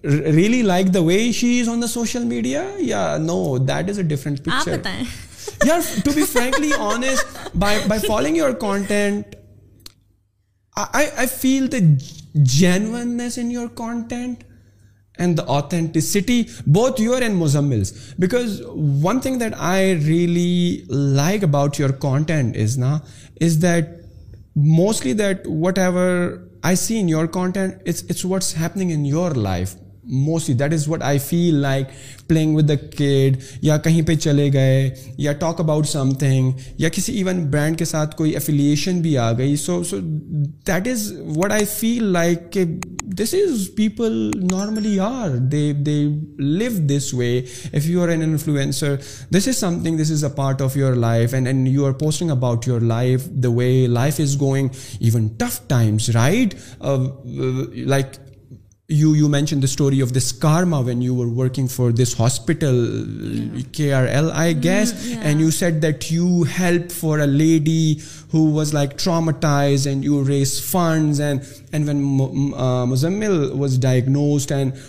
really 0.02 0.62
like 0.62 0.92
the 0.92 1.02
way 1.02 1.32
she 1.32 1.58
is 1.58 1.68
on 1.68 1.80
the 1.80 1.88
social 1.88 2.24
media? 2.24 2.74
Yeah, 2.78 3.18
no, 3.18 3.58
that 3.58 3.90
is 3.90 3.98
a 3.98 4.02
different 4.04 4.44
picture. 4.44 4.82
Yeah, 5.64 5.80
to 5.80 6.12
be 6.12 6.22
frankly 6.22 6.72
honest, 6.74 7.26
by 7.54 7.98
following 7.98 8.36
your 8.36 8.54
content, 8.54 9.34
I 10.76 11.26
feel 11.26 11.68
the 11.68 11.80
genuineness 12.42 13.38
in 13.38 13.50
your 13.50 13.68
content 13.68 14.44
and 15.18 15.36
the 15.36 15.46
authenticity, 15.46 16.48
both 16.66 16.98
your 17.00 17.22
and 17.22 17.36
Muzammil's. 17.40 18.14
Because 18.14 18.62
one 18.66 19.20
thing 19.20 19.38
that 19.38 19.58
I 19.58 19.92
really 19.92 20.84
like 20.88 21.42
about 21.42 21.78
your 21.78 21.92
content 21.92 22.56
is 22.56 22.78
that 22.78 24.04
mostly 24.54 25.12
that 25.14 25.46
whatever 25.46 26.48
I 26.62 26.74
see 26.74 26.98
in 26.98 27.08
your 27.08 27.28
content, 27.28 27.82
it's 27.84 28.24
what's 28.24 28.52
happening 28.52 28.90
in 28.90 29.04
your 29.04 29.30
life. 29.30 29.74
Mostly 30.08 30.54
that 30.54 30.72
is 30.72 30.88
what 30.88 31.02
I 31.02 31.18
feel 31.18 31.54
like 31.54 31.86
playing 32.28 32.56
with 32.56 32.68
the 32.68 32.74
kid 32.96 33.36
یا 33.62 33.76
کہیں 33.76 34.00
پہ 34.02 34.14
چلے 34.14 34.52
گئے 34.52 34.90
یا 35.18 35.32
talk 35.32 35.60
about 35.60 35.88
some 35.88 36.12
thing 36.14 36.52
یا 36.78 36.88
کسی 36.88 37.12
even 37.12 37.44
brand 37.50 37.78
کے 37.78 37.84
ساتھ 37.84 38.16
کوئی 38.16 38.34
افیلیشن 38.36 39.00
بھی 39.00 39.16
آ 39.18 39.30
گئی 39.32 39.56
so 39.56 39.82
so 39.84 39.98
that 40.66 40.88
is 40.88 41.12
what 41.36 41.52
I 41.52 41.64
feel 41.70 42.04
like 42.04 42.52
کہ 42.52 42.64
this 43.18 43.34
is 43.34 43.68
people 43.76 44.30
normally 44.42 44.98
are 45.00 45.36
they 45.52 45.72
they 45.86 45.96
live 46.38 46.70
this 46.88 47.12
way 47.14 47.30
if 47.72 47.86
you 47.86 48.02
are 48.02 48.08
an 48.08 48.22
influencer 48.22 48.96
this 49.32 49.48
is 49.48 49.56
some 49.56 49.82
thing 49.84 50.00
this 50.02 50.10
is 50.12 50.24
a 50.24 50.30
part 50.36 50.62
of 50.62 50.76
your 50.76 50.94
life 50.96 51.34
and 51.34 51.46
and 51.46 51.68
you 51.68 51.86
are 51.86 51.92
posting 51.92 52.30
about 52.30 52.68
your 52.68 52.80
life 52.80 53.28
the 53.44 53.50
way 53.50 53.86
life 53.86 54.20
is 54.20 54.40
going 54.40 54.68
even 55.00 55.28
tough 55.38 55.60
times 55.68 56.10
right 56.10 56.54
like 57.76 58.16
you 58.90 59.16
you 59.16 59.28
mention 59.28 59.58
the 59.58 59.64
story 59.64 60.02
of 60.02 60.12
this 60.14 60.32
karma 60.32 60.78
when 60.78 61.02
you 61.02 61.20
are 61.20 61.26
working 61.26 61.66
for 61.66 61.90
this 61.90 62.14
gas 64.62 64.92
and 65.22 65.42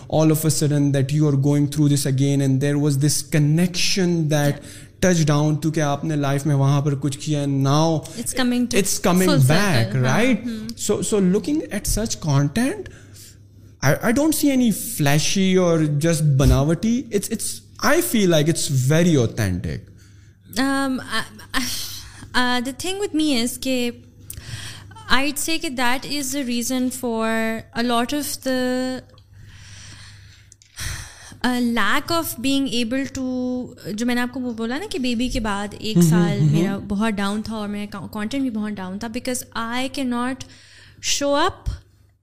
all 0.10 0.32
of 0.32 0.46
that 0.94 1.14
you 1.14 1.28
are 1.28 1.34
going 1.34 1.68
through 1.68 1.88
this 1.88 2.08
again 2.08 2.42
and 2.42 2.62
there 2.62 2.76
was 2.76 2.98
this 3.06 3.24
connection 3.24 4.28
میں 6.46 6.56
وہاں 6.56 6.82
پر 6.82 6.96
کچھ 6.96 7.18
کیا 7.18 7.46
now 7.46 7.98
it's 8.18 9.00
coming 9.00 9.30
back 9.48 9.96
right 9.96 10.42
so 10.78 11.02
so 11.02 11.20
looking 11.20 11.62
at 11.72 11.88
such 11.88 12.18
content 12.18 12.90
I 13.84 14.12
don't 14.14 14.36
see 14.36 14.50
any 14.50 14.72
flashy 14.72 15.56
اور 15.56 15.80
just 16.02 16.24
بناوٹی 16.38 17.02
it's 17.14 17.60
I 17.84 18.02
feel 18.02 18.30
like 18.30 18.50
very 18.90 19.16
authentic 19.16 19.90
the 22.66 22.72
thing 22.78 23.04
me 23.14 23.34
is 23.42 23.58
کہ 23.60 23.90
I 25.10 25.32
see 25.38 25.58
کہ 25.58 25.70
that 25.70 26.06
is 26.18 26.34
the 26.34 26.44
reason 26.48 26.90
for 27.00 27.60
a lot 27.74 28.14
of 28.14 28.38
the 28.46 29.00
lack 31.60 32.12
of 32.12 32.36
being 32.40 32.68
able 32.72 33.04
to 33.14 33.28
جو 33.88 34.06
میں 34.06 34.16
نے 34.16 34.22
آپ 34.22 34.34
کو 34.34 34.40
وہ 34.40 34.54
بولا 34.54 34.78
نا 34.78 34.86
کہ 34.92 35.00
بیبی 35.00 35.30
کے 35.30 35.40
بعد 35.40 35.76
ایک 35.80 35.98
سال 36.10 36.40
میرا 36.42 36.78
بہت 36.88 37.14
ڈاؤن 37.14 37.42
تھا 37.42 37.56
اور 37.56 37.68
میرا 37.68 38.06
کانٹینٹ 38.08 38.42
بھی 38.42 38.50
بہت 38.50 38.72
ڈاؤن 38.72 39.00
تھا 39.00 39.08
بیکاز 39.08 39.44
آئی 39.54 39.90
کی 39.90 40.04
not 40.04 40.44
show 41.10 41.36
up 41.36 41.70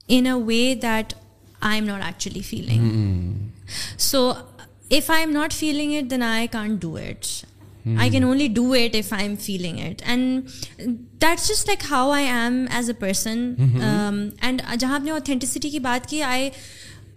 in 0.07 0.27
a 0.27 0.33
way 0.33 0.75
that 0.81 1.13
I 1.61 1.79
am 1.79 1.87
not 1.87 2.03
actually 2.03 2.41
feeling 2.41 3.49
so 3.99 4.31
if 4.89 5.11
I 5.11 5.23
am 5.23 5.31
not 5.31 5.53
feeling 5.53 5.95
it 5.95 6.09
then 6.11 6.23
I 6.23 6.47
can't 6.47 6.81
do 6.81 6.95
it 6.95 7.25
I 7.99 8.09
can 8.09 8.23
only 8.23 8.47
do 8.47 8.71
it 8.73 8.95
if 8.95 9.13
I 9.13 9.27
am 9.27 9.35
feeling 9.41 9.79
it 9.79 10.01
and 10.05 10.49
that's 11.21 11.47
just 11.49 11.67
like 11.67 11.91
how 11.91 12.11
I 12.11 12.27
am 12.27 12.65
as 12.71 12.89
a 12.89 12.95
person 12.99 13.53
and 14.41 14.61
جہاں 14.79 14.95
آپ 14.95 15.03
نے 15.03 15.11
authenticity 15.11 15.69
کی 15.69 15.79
بات 15.79 16.09
کی 16.09 16.21
آئی 16.23 16.49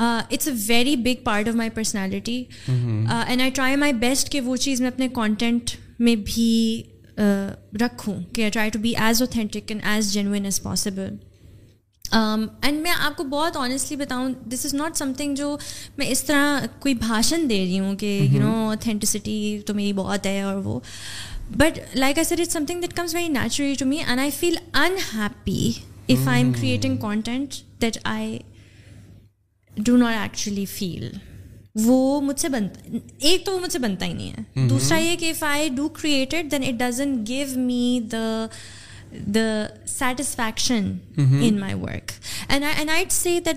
it's 0.00 0.48
a 0.48 0.54
very 0.66 0.96
big 0.96 1.24
part 1.24 1.48
of 1.48 1.54
my 1.54 1.70
personality 1.70 2.42
and 2.66 3.40
I 3.40 3.50
try 3.50 3.76
my 3.76 3.92
best 3.92 4.30
کہ 4.32 4.40
وہ 4.40 4.56
چیز 4.56 4.80
میں 4.80 4.88
اپنے 4.88 5.08
کانٹینٹ 5.08 5.70
میں 6.00 6.16
بھی 6.16 6.82
رکھوں 7.80 8.14
کہ 8.34 8.42
I 8.42 8.50
try 8.50 8.70
to 8.70 8.78
be 8.78 8.94
as 8.96 9.22
authentic 9.22 9.70
and 9.70 9.80
as 9.84 10.12
genuine 10.12 10.44
as 10.44 10.62
possible 10.62 11.14
and 12.12 12.76
um, 12.76 12.82
میں 12.82 12.92
آپ 12.98 13.16
کو 13.16 13.24
بہت 13.24 13.56
آنیسٹلی 13.56 13.96
بتاؤں 13.96 14.28
this 14.46 14.64
is 14.66 14.74
not 14.74 14.96
some 14.96 15.12
thing 15.16 15.34
جو 15.34 15.56
میں 15.98 16.06
اس 16.06 16.24
طرح 16.24 16.66
کوئی 16.80 16.94
بھاشن 16.96 17.48
دے 17.50 17.58
رہی 17.58 17.78
ہوں 17.80 17.94
کہ 17.96 18.18
یو 18.22 18.40
نو 18.40 18.54
اوتھینٹسٹی 18.60 19.58
تو 19.66 19.74
میری 19.74 19.92
بہت 19.92 20.26
ہے 20.26 20.40
اور 20.42 20.56
وہ 20.64 20.78
but 21.50 21.78
like 21.94 22.18
I 22.18 22.24
sir 22.24 22.40
it 22.40 22.52
some 22.52 22.64
thing 22.66 22.80
that 22.80 22.94
comes 22.94 23.14
very 23.14 23.28
naturally 23.30 23.74
to 23.74 23.86
me 23.86 23.98
and 23.98 24.20
I 24.20 24.30
feel 24.30 24.56
in 24.74 24.96
happy 25.12 25.70
if 26.08 26.28
I 26.28 26.42
am 26.42 26.52
creating 26.52 26.96
content 26.98 27.54
that 27.82 27.98
I 28.04 28.38
do 29.72 29.96
not 29.96 30.16
actually 30.16 30.64
feel 30.68 31.10
وہ 31.76 32.20
مجھ 32.20 32.40
سے 32.40 32.48
بنتا 32.48 32.96
ایک 33.18 33.44
تو 33.46 33.52
وہ 33.52 33.58
مجھ 33.58 33.72
سے 33.72 33.78
بنتا 33.78 34.06
ہی 34.06 34.12
نہیں 34.12 34.28
ہے 34.28 34.36
mm-hmm. 34.36 34.68
دوسرا 34.68 34.98
یہ 34.98 35.16
کہ 35.16 35.30
if 35.30 35.42
I 35.44 35.68
do 35.68 35.88
created 35.92 36.50
then 36.50 36.64
it 36.64 36.80
doesn't 36.80 37.14
give 37.26 37.58
me 37.58 38.00
the 38.12 38.46
the 39.34 39.66
satisfaction 39.86 40.90
in 41.16 41.58
my 41.60 41.74
work 41.74 42.12
and 42.48 42.90
I'd 42.90 43.12
C 43.12 43.38
the 43.40 43.52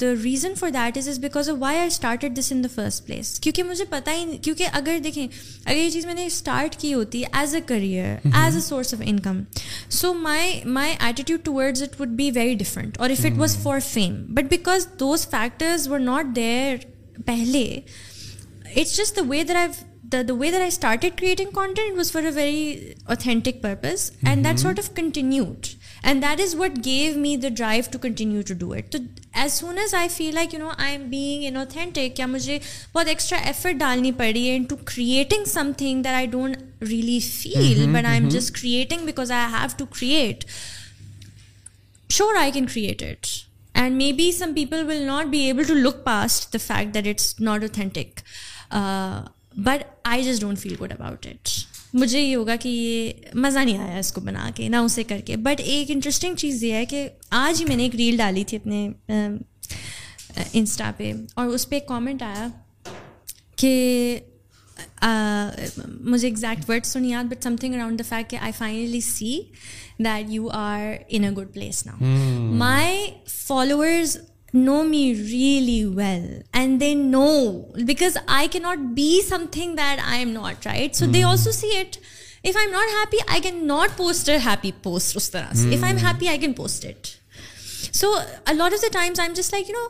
the 0.00 0.12
reason 0.22 0.54
for 0.58 0.70
that 0.70 0.98
is 0.98 1.08
is 1.08 1.18
because 1.18 1.48
why 1.58 1.78
I 1.78 1.86
started 1.86 2.36
this 2.38 2.52
in 2.52 2.62
first 2.74 3.06
place 3.06 3.38
کیونکہ 3.40 3.62
مجھے 3.62 3.84
پتا 3.90 4.12
ہی 4.12 4.24
نہیں 4.24 4.42
کیونکہ 4.44 4.68
اگر 4.72 4.98
دیکھیں 5.04 5.26
اگر 5.64 5.76
یہ 5.76 5.90
چیز 5.90 6.06
میں 6.06 6.14
نے 6.14 6.26
اسٹارٹ 6.26 6.76
کی 6.76 6.92
ہوتی 6.94 7.22
as 7.32 7.54
a 7.54 7.60
career 7.66 8.16
as 8.24 8.54
a 8.54 8.60
source 8.60 8.94
of 8.94 9.02
income 9.06 9.42
so 9.90 10.12
my 10.14 10.60
my 10.66 10.94
attitude 11.00 11.44
towards 11.44 11.82
it 11.82 12.00
would 12.00 12.16
be 12.16 12.30
very 12.34 12.54
different 12.54 12.98
اور 13.00 13.10
if 13.10 13.24
it 13.24 13.38
was 13.38 13.56
for 13.62 13.78
fame 13.92 14.14
but 14.34 14.50
because 14.50 14.88
those 15.00 15.28
factors 15.30 15.88
were 15.88 15.98
not 16.00 16.36
there 16.36 16.86
پہلے 17.26 17.64
it's 18.66 18.96
just 18.96 19.16
the 19.16 19.22
way 19.28 19.42
there 19.44 19.56
I 19.56 19.68
the 20.02 20.20
the 20.22 20.34
way 20.34 20.50
that 20.50 20.60
I 20.60 20.68
started 20.68 21.40
content 21.54 21.96
was 21.96 22.12
for 22.12 22.22
a 22.22 22.30
very 22.34 22.92
authentic 23.06 23.60
purpose 23.62 24.10
and 24.22 24.44
that 24.44 24.58
sort 24.58 24.78
of 24.78 24.90
continued 24.94 25.66
and 26.02 26.22
that 26.22 26.40
is 26.40 26.54
what 26.54 26.78
give 26.84 27.18
me 27.18 27.36
the 27.36 27.48
drive 27.48 27.82
to 27.92 27.98
continue 27.98 28.42
to 28.48 28.54
do 28.58 28.72
it 28.72 28.90
تو 28.92 28.98
as 29.32 29.52
soon 29.52 29.78
as 29.78 29.94
I 29.94 30.08
feel 30.08 30.34
like 30.34 30.54
you 30.54 30.60
know 30.60 30.70
I 30.78 30.92
am 30.92 31.08
being 31.10 31.56
authentic 31.56 32.16
کیا 32.16 32.26
مجھے 32.26 32.58
بہت 32.92 33.08
extra 33.08 33.38
effort 33.38 33.76
ڈالنی 33.76 34.12
پڑی 34.12 34.48
ہے 34.48 34.56
ان 34.56 34.64
to 34.64 34.76
creating 34.84 35.44
some 35.44 35.70
thing 35.78 36.02
that 36.02 36.14
I 36.14 36.26
don't 36.26 36.82
really 36.82 37.18
feel 37.22 37.86
but 37.94 38.04
I 38.04 38.20
am 38.20 38.28
just 38.28 38.54
creating 38.60 39.04
because 39.06 39.32
I 39.32 39.52
have 39.52 39.76
to 39.78 39.86
create 39.90 40.44
sure 42.10 42.34
I 42.38 42.52
can 42.52 42.66
create 42.66 43.02
it 43.02 43.26
and 43.74 43.96
me 43.96 44.12
be 44.12 44.30
some 44.32 44.54
people 44.54 44.84
will 44.86 45.02
not 45.06 45.26
be 45.26 45.38
able 45.40 45.64
to 45.64 45.74
look 45.74 46.04
past 46.04 46.52
the 46.52 46.58
fact 46.66 46.94
that 46.94 47.06
it's 47.06 47.34
not 47.40 47.62
authentic 47.62 48.20
but 49.54 49.84
I 50.04 50.22
just 50.22 50.40
don't 50.40 50.58
feel 50.58 50.74
good 50.80 50.92
about 50.92 51.26
it 51.26 51.48
مجھے 51.94 52.20
یہ 52.20 52.36
ہوگا 52.36 52.56
کہ 52.60 52.68
یہ 52.68 53.36
مزہ 53.36 53.58
نہیں 53.58 53.78
آیا 53.78 53.98
اس 53.98 54.12
کو 54.12 54.20
بنا 54.20 54.50
کے 54.54 54.68
نہ 54.68 54.76
اسے 54.76 55.04
کر 55.04 55.20
کے 55.20 55.36
بٹ 55.36 55.60
ایک 55.64 55.90
انٹرسٹنگ 55.90 56.34
چیز 56.34 56.64
یہ 56.64 56.72
ہے 56.72 56.86
کہ 56.86 57.08
آج 57.30 57.60
ہی 57.60 57.64
میں 57.64 57.76
نے 57.76 57.82
ایک 57.82 57.94
ریل 57.94 58.16
ڈالی 58.16 58.44
تھی 58.44 58.56
اپنے 58.56 58.88
انسٹا 60.52 60.90
پہ 60.96 61.12
اور 61.34 61.46
اس 61.46 61.68
پہ 61.68 61.76
ایک 61.76 61.86
کامنٹ 61.88 62.22
آیا 62.22 62.46
کہ 63.56 64.18
مجھے 66.00 66.26
ایگزیکٹ 66.28 66.70
ورڈ 66.70 66.86
سنی 66.86 67.10
یاد 67.10 67.24
but 67.24 67.44
some 67.44 67.56
thing 67.56 67.74
around 67.74 67.98
the 67.98 68.04
fact 68.08 68.30
کہ 68.30 68.36
I 68.36 68.52
finally 68.58 69.00
see 69.00 69.40
that 69.98 70.30
you 70.30 70.48
are 70.52 70.80
in 71.08 71.24
a 71.24 71.30
good 71.30 71.52
place 71.54 71.86
نا 71.86 71.96
my 72.54 73.06
followers 73.28 74.16
know 74.54 74.82
me 74.82 75.12
really 75.14 75.84
well 75.84 76.40
and 76.52 76.80
they 76.80 76.92
know 76.94 77.28
because 77.86 78.16
I 78.26 78.48
کی 78.48 78.58
not 78.58 78.78
be 78.94 79.20
some 79.28 79.44
thing 79.50 79.76
that 79.76 80.00
I 80.04 80.18
am 80.18 80.30
not 80.30 80.66
right 80.66 80.94
so 80.94 81.06
they 81.06 81.22
also 81.22 81.52
see 81.52 81.76
it 81.78 81.96
if 82.44 82.56
I 82.56 82.66
am 82.66 82.72
not 82.72 82.88
happy 82.94 83.16
I 83.26 83.40
can 83.40 83.66
not 83.66 83.96
post 83.96 84.30
happy 84.46 84.70
post 84.82 85.16
اس 85.16 85.30
طرح 85.30 85.52
سے 85.54 85.74
if 85.74 85.84
I 85.84 85.94
am 85.94 86.06
happy 86.06 86.28
I 86.28 86.38
can 86.38 86.52
post 86.52 86.86
it 86.86 87.06
so 87.94 88.12
lot 88.52 88.72
of 88.72 88.82
the 88.82 88.88
times 88.92 89.20
I 89.20 89.28
am 89.28 89.34
just 89.34 89.54
like 89.54 89.70
you 89.70 89.76
نو 89.76 89.88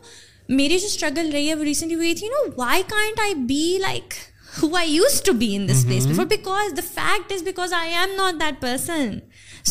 میری 0.56 0.78
جو 0.78 0.86
struggle 0.86 1.30
رہی 1.32 1.48
ہے 1.48 1.55
وہ 1.55 1.64
recently 1.64 1.94
ہوئی 1.94 2.14
تھی 2.14 2.28
no 2.28 2.44
why 2.56 2.82
can't 2.88 3.20
I 3.20 3.34
be 3.34 3.78
like 3.80 4.14
who 4.62 4.74
I 4.76 4.92
used 4.92 5.20
to 5.22 5.32
be 5.32 5.55
in 5.56 5.68
this 5.68 5.84
place 5.84 6.06
because 6.30 6.76
the 6.76 6.82
fact 6.94 7.32
is 7.32 7.42
because 7.42 7.72
I 7.72 7.94
am 7.94 8.14
not 8.16 8.40
that 8.40 8.60
person 8.62 9.18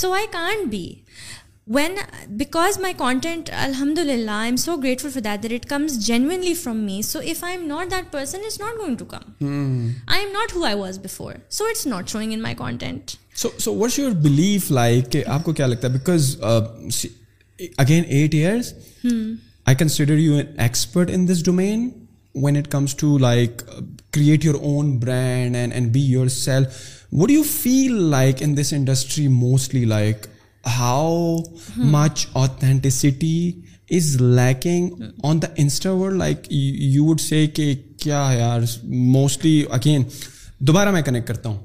so 0.00 0.12
I 0.14 0.26
can't 0.32 0.68
be 0.68 0.88
when 1.70 1.96
because 2.28 2.78
my 2.82 2.94
content 2.98 3.50
الحمد 3.56 3.98
للہ 4.00 4.32
I 4.32 4.50
am 4.50 4.56
so 4.56 4.76
grateful 4.76 5.10
for 5.10 5.22
that 5.22 5.44
that 5.44 5.52
it 5.54 5.66
comes 5.70 5.98
genuinely 6.06 6.54
from 6.54 6.78
me 6.86 7.02
so 7.02 7.20
if 7.22 7.44
I 7.44 7.58
am 7.58 7.66
not 7.68 7.80
not 7.80 7.92
that 7.92 8.12
person 8.12 8.46
is 8.46 8.60
going 8.62 8.96
to 8.96 9.06
come 9.06 9.44
I 10.08 10.20
am 10.20 10.32
not 10.32 10.34
not 10.34 10.56
who 10.56 10.64
I 10.64 10.76
was 10.76 10.98
before 11.00 11.34
so 11.50 11.66
it's 11.66 12.12
showing 12.12 12.34
in 12.34 12.42
my 12.42 12.56
content 12.56 13.12
so 13.36 13.50
so 13.58 13.76
what's 13.76 14.00
your 14.00 14.12
believe 14.22 14.62
like 14.70 15.16
آپ 15.28 15.44
کو 15.44 15.54
کیا 15.54 15.68
لگتا 15.68 15.88
ہے 15.88 15.94
because 15.94 16.36
again 17.78 18.04
eight 18.08 18.34
years 18.34 18.74
I 19.66 19.76
consider 19.76 21.50
when 22.36 22.58
it 22.58 22.72
comes 22.72 22.96
to 22.96 23.18
like 23.18 23.62
create 24.12 24.46
your 24.46 24.56
own 24.64 24.98
brand 24.98 25.56
and 25.56 25.74
and 25.74 25.92
be 25.92 26.02
your 26.08 26.28
self 26.28 26.82
what 27.14 27.32
you 27.32 27.44
feel 27.52 28.02
like 28.10 28.44
in 28.44 28.58
this 28.58 28.74
industry 28.74 29.28
mostly 29.28 29.86
like 29.86 30.28
how 30.64 31.38
much 31.78 32.26
authenticity 32.34 33.52
is 33.92 34.16
lacking 34.22 35.02
on 35.24 35.42
the 35.42 35.48
Insta 35.58 35.92
world 35.92 36.18
like 36.18 36.48
you 36.52 37.06
would 37.06 37.22
say 37.22 37.46
کہ 37.48 37.74
کیا 37.98 38.28
یار 38.34 38.62
mostly 38.84 39.64
again 39.70 40.04
دوبارہ 40.60 40.92
میں 40.92 41.02
connect 41.02 41.28
کرتا 41.28 41.50
ہوں 41.50 41.58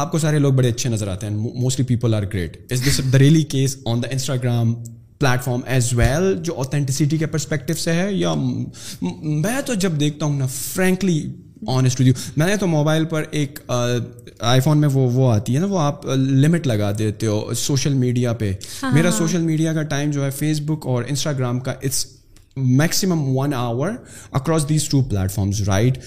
آپ 0.00 0.12
کو 0.12 0.18
سارے 0.18 0.38
لوگ 0.38 0.52
بڑے 0.52 0.68
اچھے 0.68 0.90
نظر 0.90 1.08
آتے 1.08 1.26
ہیں 1.26 1.34
mostly 1.36 1.84
people 1.86 2.14
are 2.14 2.22
great 2.32 2.72
is 2.72 2.86
this 2.86 3.00
the 3.12 3.18
really 3.18 3.42
case 3.42 3.76
on 3.84 4.02
the 4.02 4.08
Instagram 4.10 4.74
plate 5.18 5.42
form 5.44 5.60
as 5.66 5.92
well 5.92 6.34
جو 6.42 6.54
آتھینٹسٹی 6.60 7.18
کے 7.18 7.26
پرسپیکٹو 7.26 7.74
سے 7.74 7.92
ہے 7.92 8.12
یا 8.12 8.34
میں 8.34 9.60
تو 9.66 9.74
جب 9.74 10.00
دیکھتا 10.00 10.26
ہوں 10.26 10.38
نا 10.38 10.46
فرینکلی 10.46 11.20
آنےسٹ 11.66 12.00
اسٹوڈیو 12.00 12.12
میں 12.36 12.46
نے 12.46 12.56
تو 12.56 12.66
موبائل 12.66 13.04
پر 13.04 13.24
ایک 13.30 13.58
آئی 14.38 14.60
فون 14.60 14.78
میں 14.78 14.88
وہ 14.92 15.08
وہ 15.12 15.32
آتی 15.32 15.54
ہے 15.54 15.60
نا 15.60 15.66
وہ 15.66 15.78
آپ 15.78 16.06
لمٹ 16.16 16.66
لگا 16.66 16.90
دیتے 16.98 17.26
ہو 17.26 17.54
سوشل 17.54 17.94
میڈیا 17.94 18.32
پہ 18.32 18.52
میرا 18.92 19.10
سوشل 19.10 19.42
میڈیا 19.42 19.74
کا 19.74 19.82
ٹائم 19.82 20.10
جو 20.10 20.24
ہے 20.24 20.30
فیس 20.30 20.60
بک 20.60 20.86
اور 20.86 21.04
انسٹاگرام 21.08 21.60
کا 21.60 21.72
it's 21.72 22.06
maximum 22.56 23.36
one 23.36 23.54
hour 23.54 23.90
across 24.32 24.68
these 24.68 24.88
two 24.88 25.02
plate 25.02 25.32
forms 25.32 25.62
right 25.68 25.98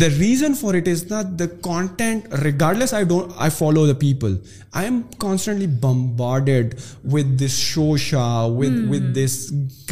the 0.00 0.08
reason 0.18 0.54
for 0.54 0.74
it 0.74 0.88
is 0.88 1.04
not 1.10 1.38
the 1.38 1.44
content 1.60 2.34
regardless 2.42 2.80
less 2.80 2.94
I 2.94 3.04
don't 3.04 3.32
I 3.36 3.50
follow 3.50 3.86
the 3.86 3.94
people 3.94 4.36
I 4.72 4.86
am 4.86 5.00
constantly 5.18 5.66
bombarded 5.80 6.74
with 7.12 7.40
this 7.40 7.56
شوشا 7.58 8.26
with 8.42 8.78
with 8.90 9.14
this 9.16 9.38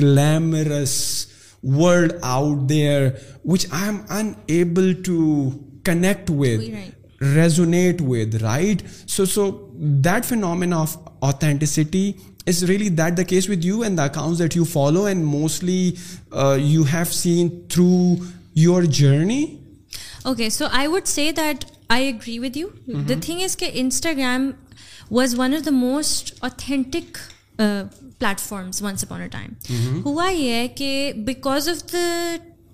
glamorous 0.01 1.27
world 1.63 2.15
out 2.23 2.69
there 2.69 3.11
which 3.43 3.71
I 3.73 3.87
am 3.87 4.05
unable 4.09 4.95
to 4.95 5.65
connect 5.85 6.31
with, 6.31 6.61
right, 6.73 6.95
resonate 7.21 8.01
with, 8.01 8.43
right? 8.43 8.83
So 9.07 9.71
that 9.75 10.25
phenomena 10.25 10.83
of 10.83 10.97
authenticity 11.23 12.17
is 12.47 12.69
really 12.69 12.89
that 12.91 13.17
the 13.17 13.25
case 13.25 13.49
with 13.49 13.65
you 13.65 13.83
and 13.83 13.99
the 13.99 14.07
accounts 14.07 14.39
that 14.39 14.55
you 14.55 14.65
follow, 14.65 15.07
and 15.07 15.27
mostly 15.27 15.99
uh, 16.33 16.57
you 16.61 16.85
have 16.85 17.13
seen 17.13 17.67
through 17.69 18.19
your 18.55 18.83
journey? 18.83 19.61
Okay, 20.25 20.51
so 20.51 20.69
I 20.71 20.89
would 20.89 21.07
say 21.07 21.31
that 21.33 21.65
I 21.91 21.99
agree 22.01 22.39
with 22.39 22.57
you. 22.57 22.69
Mm-hmm. 22.69 23.07
The 23.07 23.17
thing 23.17 23.41
is 23.41 23.55
that 23.57 23.75
Instagram 23.75 24.57
was 25.11 25.37
one 25.37 25.53
of 25.53 25.65
the 25.65 25.73
most 25.73 26.39
authentic 26.43 27.19
uh, 27.59 27.85
plate 28.21 28.41
forms 28.41 28.83
once 28.83 29.05
upon 29.05 29.21
a 29.21 29.29
time 29.29 30.03
ہوا 30.05 30.29
یہ 30.31 30.53
ہے 30.53 30.67
کہ 30.69 31.13
because 31.27 31.69
of 31.69 31.93
the 31.93 32.37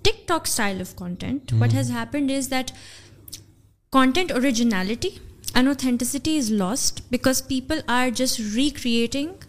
tick 0.03 0.27
talk 0.27 0.47
style 0.47 0.81
of 0.81 0.95
content 0.95 1.53
what 1.59 1.73
has 1.73 1.91
happened 1.91 2.31
is 2.31 2.49
that 2.51 2.71
content 3.93 4.31
originality 4.31 5.09
and 5.53 5.67
authenticity 5.67 6.37
is 6.37 6.51
lost 6.51 6.99
because 7.11 7.47
people 7.47 7.79
are 7.87 8.09
just 8.15 8.39
recreating 8.55 9.45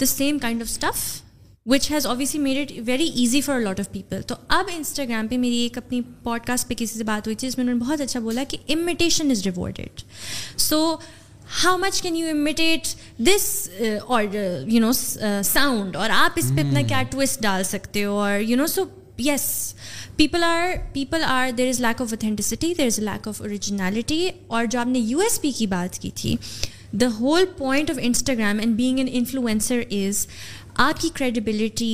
the 0.00 0.06
same 0.06 0.38
kind 0.38 0.62
of 0.62 0.68
stuff 0.68 1.20
which 1.66 1.90
has 1.90 2.06
obviously 2.06 2.40
made 2.40 2.58
it 2.60 2.78
very 2.86 3.10
easy 3.14 3.40
for 3.40 3.60
lot 3.60 3.80
of 3.80 3.90
people 3.92 4.22
تو 4.22 4.34
اب 4.48 4.70
Instagram 4.74 5.28
پہ 5.28 5.36
میری 5.36 5.56
ایک 5.56 5.78
اپنی 5.78 6.00
pod 6.22 6.46
cost 6.46 6.68
پہ 6.68 6.74
کسی 6.74 6.98
سے 6.98 7.04
بات 7.04 7.26
ہوئی 7.26 7.36
تھی 7.36 7.48
جس 7.48 7.58
میں 7.58 7.64
انہوں 7.64 7.78
نے 7.78 7.84
بہت 7.84 8.00
اچھا 8.00 8.20
بولا 8.20 8.44
کہ 8.48 8.58
imitation 8.68 9.30
is 9.30 9.42
rewarded 9.46 10.02
so 10.58 10.80
how 11.52 11.76
much 11.78 12.00
can 12.02 12.16
you 12.16 12.28
imitate 12.30 12.86
this 13.18 13.44
اور 14.06 14.24
یو 14.66 14.80
نو 14.80 14.92
ساؤنڈ 14.92 15.96
اور 15.96 16.10
آپ 16.14 16.38
اس 16.38 16.50
پہ 16.56 16.60
اپنا 16.60 16.82
کیا 16.88 17.02
ٹوسٹ 17.10 17.42
ڈال 17.42 17.64
سکتے 17.64 18.04
ہو 18.04 18.18
اور 18.20 18.40
you 18.40 18.56
know 18.56 18.66
so 18.66 18.84
yes 19.18 19.74
people 20.16 20.42
are 20.42 20.72
people 20.92 21.24
are 21.24 21.50
there 21.58 21.68
is 21.68 21.80
lack 21.80 22.00
of 22.02 22.12
authenticity 22.12 22.72
there 22.78 22.86
is 22.86 22.98
lack 22.98 23.28
of 23.28 23.40
originality 23.40 24.28
اور 24.46 24.64
جو 24.64 24.78
آپ 24.78 24.86
نے 24.86 24.98
یو 24.98 25.18
ایس 25.18 25.40
پی 25.40 25.50
کی 25.52 25.66
بات 25.66 25.98
کی 25.98 26.10
تھی 26.14 26.34
the 27.00 27.06
whole 27.20 27.44
point 27.58 27.90
of 27.90 27.98
Instagram 28.02 28.58
and 28.58 28.76
being 28.76 28.98
an 28.98 29.08
influencer 29.12 29.80
is 29.90 30.26
آپ 30.74 31.00
کی 31.00 31.08
کریڈبلٹی 31.14 31.94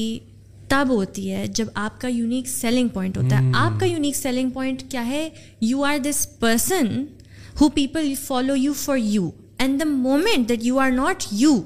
تب 0.68 0.88
ہوتی 0.90 1.30
ہے 1.32 1.46
جب 1.46 1.66
آپ 1.74 2.00
کا 2.00 2.08
یونیک 2.08 2.48
سیلنگ 2.48 2.88
پوائنٹ 2.88 3.16
ہوتا 3.16 3.38
ہے 3.38 3.50
آپ 3.54 3.80
کا 3.80 3.86
یونیک 3.86 4.16
سیلنگ 4.16 4.50
پوائنٹ 4.50 4.82
کیا 4.90 5.06
ہے 5.06 5.28
you 5.60 5.84
are 5.84 5.98
this 5.98 6.26
person 6.38 7.04
who 7.60 7.68
people 7.68 8.12
follow 8.26 8.56
you 8.56 8.72
for 8.72 8.96
you 8.96 9.30
and 9.58 9.80
the 9.80 9.88
moment 9.88 10.48
that 10.48 10.64
you 10.64 10.78
are 10.78 10.90
not 10.90 11.24
you 11.32 11.60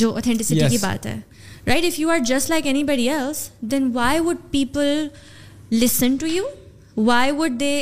جو 0.00 0.10
اوتھینٹسٹی 0.10 0.68
کی 0.70 0.78
بات 0.78 1.06
ہے 1.06 1.18
right 1.66 1.84
if 1.84 1.98
you 2.00 2.10
are 2.10 2.18
just 2.26 2.50
like 2.50 2.66
any 2.66 2.84
بڑی 2.84 3.08
else 3.10 3.48
then 3.70 3.90
why 3.94 4.20
would 4.20 4.50
people 4.50 5.06
listen 5.72 6.16
to 6.16 6.26
you 6.26 6.44
why 6.96 7.32
would 7.32 7.60
دے 7.60 7.72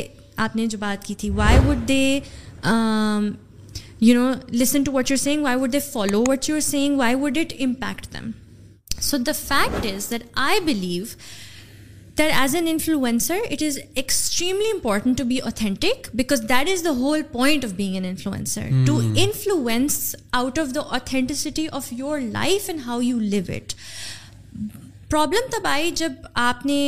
آپ 0.36 0.56
نے 0.56 0.66
جو 0.66 0.78
بات 0.78 1.04
کی 1.04 1.14
تھی 1.14 1.30
why 1.30 1.58
would 1.66 1.88
they 1.88 2.18
you 4.00 4.14
know 4.14 4.32
listen 4.52 4.82
to 4.82 4.92
what 4.92 5.10
you 5.10 5.16
saying 5.16 5.42
why 5.42 5.58
would 5.58 5.72
they 5.72 5.80
follow 5.92 6.22
what 6.28 6.48
you 6.48 6.60
saying 6.62 6.98
why 6.98 7.14
would 7.14 7.38
it 7.38 7.52
impact 7.58 8.12
them 8.12 8.30
so 9.00 9.16
the 9.16 9.32
fact 9.38 9.86
is 9.86 10.10
that 10.10 10.24
I 10.42 10.60
believe 10.64 11.04
that 12.16 12.30
as 12.32 12.54
an 12.54 12.66
influencer, 12.66 13.40
it 13.50 13.62
is 13.62 13.80
extremely 13.96 14.68
important 14.70 15.16
to 15.18 15.24
be 15.24 15.40
authentic, 15.40 16.08
because 16.14 16.46
that 16.46 16.68
is 16.68 16.82
the 16.82 16.94
whole 16.94 17.22
point 17.22 17.64
of 17.64 17.76
being 17.76 17.96
an 17.96 18.04
influencer, 18.04 18.68
to 18.86 19.00
hmm. 19.00 19.16
influence 19.16 20.14
out 20.32 20.58
of 20.58 20.74
the 20.74 20.82
authenticity 20.82 21.68
of 21.70 21.92
your 21.92 22.20
life 22.20 22.68
and 22.68 22.80
how 22.82 22.98
you 22.98 23.20
live 23.20 23.48
it. 23.50 23.74
Problem 25.10 25.50
تب 25.50 25.66
آئی 25.66 25.90
جب 25.96 26.12
آپ 26.34 26.64
نے 26.66 26.88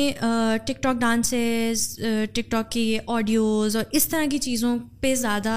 ٹک 0.66 0.82
talk 0.82 0.96
dances 1.00 1.82
ٹک 2.32 2.50
talk 2.50 2.70
کی 2.72 2.98
audios 3.06 3.76
اور 3.76 3.84
اس 3.92 4.06
طرح 4.08 4.24
کی 4.30 4.38
چیزوں 4.38 4.76
پہ 5.00 5.14
زیادہ 5.14 5.52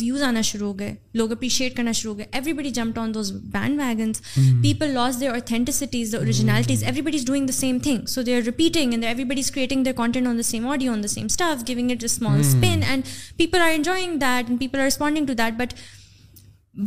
ویوز 0.00 0.22
آنا 0.22 0.40
شروع 0.40 0.66
ہو 0.68 0.78
گئے 0.78 0.94
لوگ 1.14 1.32
اپریشیٹ 1.32 1.76
کرنا 1.76 1.92
شروع 1.92 2.12
ہو 2.12 2.18
گئے 2.18 2.26
every 2.32 2.52
body 2.52 2.70
jumped 2.70 2.98
on 2.98 3.14
those 3.14 3.32
band 3.52 3.80
ویگنس 3.80 4.22
people 4.62 4.92
loss 4.94 5.20
their 5.20 5.30
authenticities 5.30 6.14
originalities 6.14 6.84
every 6.84 7.00
body 7.00 7.18
is 7.18 7.24
doing 7.26 7.46
the 7.46 7.52
same 7.52 7.78
thing 7.78 8.06
so 8.06 8.22
they 8.22 8.36
are 8.36 8.42
repeating 8.42 8.92
and 8.92 9.04
every 9.04 9.24
body 9.24 9.40
is 9.40 9.50
creating 9.50 9.84
the 9.84 9.92
content 9.96 10.26
on 10.26 10.36
the 10.36 10.42
same 10.42 10.68
audio 10.68 10.92
on 10.92 11.08
same 11.08 11.24
stuff 11.24 11.68
giving 11.68 11.90
it 11.90 12.04
small 12.04 12.40
spin 12.40 12.82
and 12.88 13.04
people 13.36 13.60
are 13.60 13.74
enjoying 13.74 14.18
that 14.18 14.48
and 14.48 14.60
people 14.60 14.80
are 14.80 14.86
responding 14.86 15.26
to 15.26 15.34
that 15.34 15.58
but 15.58 15.74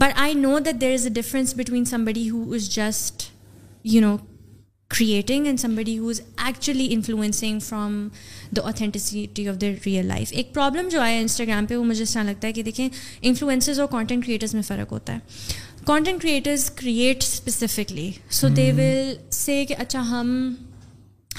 but 0.00 0.20
I 0.20 0.34
know 0.34 0.58
that 0.60 0.82
there 0.82 0.94
is 0.94 1.08
a 1.08 1.14
difference 1.14 1.56
between 1.58 1.86
some 1.86 2.06
body 2.06 2.30
who 2.30 2.52
is 2.54 2.70
just 2.70 3.32
you 3.84 4.02
know 4.02 4.18
creating 4.92 5.46
and 5.46 5.60
some 5.60 5.76
body 5.76 5.98
is 6.00 6.22
actually 6.38 6.88
influencing 6.94 7.60
from 7.60 8.08
the 8.56 8.62
authenticity 8.62 9.48
of 9.48 9.62
the 9.62 9.68
real 9.86 10.06
life 10.06 10.32
ایک 10.32 10.54
problem 10.54 10.90
جو 10.90 11.02
آیا 11.02 11.16
ہے 11.16 11.22
Instagram 11.22 11.66
پہ 11.66 11.76
وہ 11.76 11.84
مجھے 11.84 12.04
اس 12.04 12.14
طرح 12.14 12.24
لگتا 12.24 12.48
ہے 12.48 12.54
کہ 12.54 12.64
دیکھیں 12.64 12.88
انفلوئنسز 13.22 13.80
اور 13.80 13.88
کانٹینٹ 13.88 14.26
کریٹرز 14.26 14.54
میں 14.54 14.64
فرق 14.64 14.92
ہوتا 14.92 15.14
ہے 15.14 15.20
content 15.86 16.22
creators 16.22 16.70
create 16.72 17.24
specifically 17.24 18.12
so 18.32 18.48
they 18.48 18.72
will 18.72 19.16
say 19.32 19.66
کہ 19.66 19.76
اچھا 19.78 20.02
ہم 20.10 20.54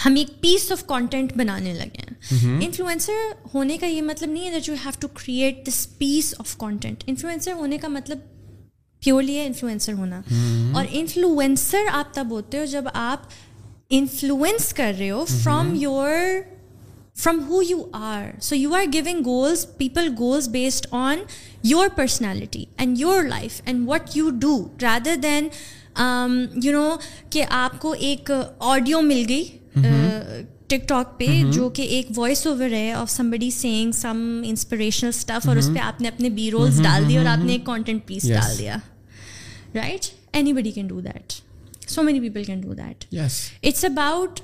ہم 0.05 0.15
ایک 0.15 0.41
پیس 0.41 0.71
آف 0.73 0.87
کانٹینٹ 0.87 1.33
بنانے 1.37 1.73
لگے 1.73 1.99
ہیں 1.99 2.59
انفلوئنسر 2.65 3.31
ہونے 3.55 3.77
کا 3.79 3.87
یہ 3.87 4.03
مطلب 4.03 4.31
نہیں 4.31 4.45
ہے 4.45 4.51
that 4.51 4.69
you 4.69 4.75
have 4.85 4.93
to 5.01 5.09
create 5.15 5.67
this 5.69 5.87
piece 5.99 6.35
of 6.39 6.57
content 6.57 7.05
influencer 7.07 7.53
ہونے 7.53 7.79
کا 7.79 7.89
مطلب 7.89 8.19
پیورلی 9.05 9.37
ہے 9.39 9.47
انفلوئنسر 9.47 9.93
ہونا 9.93 10.21
اور 10.75 10.85
انفلوئنسر 10.91 11.89
آپ 11.93 12.15
تب 12.15 12.31
ہوتے 12.31 12.59
ہو 12.59 12.65
جب 12.65 12.85
آپ 12.95 13.31
انفلوئنس 13.91 14.73
کر 14.75 14.93
رہے 14.99 15.11
ہو 15.11 15.25
from 15.45 15.75
your 15.75 16.11
from 17.17 17.41
who 17.49 17.63
you 17.63 17.83
are 17.93 18.25
so 18.41 18.57
you 18.57 18.75
are 18.75 18.85
giving 18.93 19.21
goals 19.25 19.67
people 19.77 20.09
goals 20.19 20.49
based 20.49 20.87
on 20.91 21.19
your 21.63 21.89
personality 21.95 22.65
and 22.77 23.01
your 23.01 23.23
life 23.23 23.61
and 23.65 23.89
what 23.89 24.17
you 24.17 24.31
do 24.31 24.57
rather 24.83 25.17
than 25.23 25.49
you 26.63 26.73
know 26.73 26.89
کہ 27.31 27.45
آپ 27.51 27.81
کو 27.81 27.95
ایک 27.99 28.31
آڈیو 28.59 29.01
مل 29.01 29.25
گئی 29.29 29.45
ٹک 30.69 30.89
ٹاک 30.89 31.19
پہ 31.19 31.27
جو 31.53 31.69
کہ 31.69 31.83
ایک 31.83 32.11
وائس 32.17 32.47
اوور 32.47 32.71
ہے 32.71 32.93
of 32.93 33.11
some 33.11 33.31
body 33.31 33.51
saying 33.51 33.93
some 33.93 34.21
inspirational 34.45 35.09
stuff 35.09 35.49
اور 35.49 35.57
اس 35.57 35.69
پہ 35.75 35.79
آپ 35.79 36.01
نے 36.01 36.09
اپنے 36.09 36.29
بی 36.31 36.51
رولس 36.51 36.83
ڈال 36.83 37.09
دیے 37.09 37.19
اور 37.19 37.27
آپ 37.27 37.45
نے 37.45 37.53
ایک 37.53 37.65
کانٹینٹ 37.65 38.07
پیس 38.07 38.29
ڈال 38.29 38.59
دیا 38.59 38.77
right 39.75 40.07
any 40.33 40.53
body 40.53 40.71
can 40.71 40.87
do 40.87 41.01
that 41.01 41.33
so 41.89 42.03
many 42.03 42.21
people 42.21 42.45
can 42.45 42.61
do 42.61 42.75
that 42.75 43.05
it's 43.15 43.85
about 43.85 44.41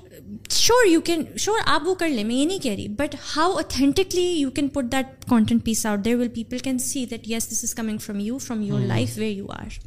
sure 0.51 0.87
you 0.87 1.01
can 1.01 1.23
sure 1.37 1.59
آپ 1.65 1.87
وہ 1.87 1.95
کر 1.95 2.09
لیں 2.09 2.25
میں 2.25 2.35
یہ 2.35 2.47
نہیں 2.47 2.59
کہہ 2.59 2.73
رہی 2.73 2.89
but 2.89 3.15
how 3.37 3.53
authentically 3.53 4.23
you 4.23 4.51
can 4.51 4.69
put 4.69 4.93
that 4.93 5.25
content 5.29 5.65
piece 5.65 5.85
out 5.87 6.05
there 6.05 6.17
will 6.17 6.29
people 6.29 6.59
can 6.59 6.79
see 6.79 7.05
that 7.07 7.29
yes 7.29 7.51
this 7.51 7.65
is 7.65 7.75
coming 7.75 7.99
from 7.99 8.21
you 8.21 8.39
from 8.39 8.63
your 8.63 8.81
life 8.81 9.19
way 9.19 9.29
you 9.29 9.47
are 9.51 9.79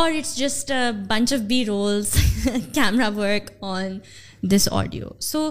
اور 0.00 0.10
it's 0.10 0.36
just 0.36 0.72
bunch 1.08 1.32
of 1.32 1.40
B 1.40 1.64
rolls 1.64 2.14
camera 2.74 3.08
work 3.08 3.50
on 3.60 3.98
this 4.42 4.68
audio 4.72 5.08
so 5.20 5.50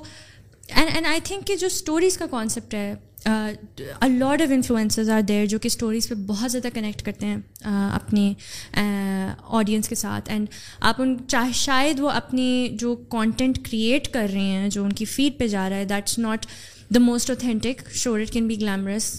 and 0.70 0.90
and 0.94 1.08
I 1.08 1.20
think 1.24 1.48
کہ 1.48 1.56
جو 1.56 1.68
stories 1.68 2.18
کا 2.18 2.26
concept 2.32 2.74
ہے 2.74 2.94
lot 3.26 4.42
of 4.42 4.52
influencers 4.52 5.10
are 5.10 5.22
there 5.22 5.46
جو 5.46 5.60
کہ 5.60 5.68
stories 5.68 6.08
پہ 6.10 6.16
بہت 6.28 6.52
زیادہ 6.52 6.68
کنیکٹ 6.74 7.02
کرتے 7.06 7.26
ہیں 7.26 7.38
اپنے 7.94 8.34
آڈینس 9.50 9.90
کے 9.90 9.96
ساتھ 9.96 10.30
اینڈ 10.30 10.48
آپ 10.82 11.02
ان 11.02 11.16
چاہے 11.28 11.52
شاید 11.54 12.00
وہ 12.00 12.10
اپنی 12.10 12.68
جو 12.80 12.96
کانٹینٹ 13.10 13.58
کریٹ 13.66 14.08
کر 14.14 14.28
رہے 14.34 14.40
ہیں 14.40 14.70
جو 14.70 14.84
ان 14.84 14.94
کی 14.94 15.06
فیڈ 15.06 15.40
پہ 15.40 15.48
جا 15.48 15.70
رہا 15.70 15.78
ہے 15.78 15.86
that's 15.86 16.20
not 16.20 16.46
the 16.96 17.00
most 17.00 17.30
authentic 17.30 17.90
sure 17.94 18.20
it 18.20 18.32
can 18.32 18.48
be 18.48 18.60
glamorous 18.62 19.19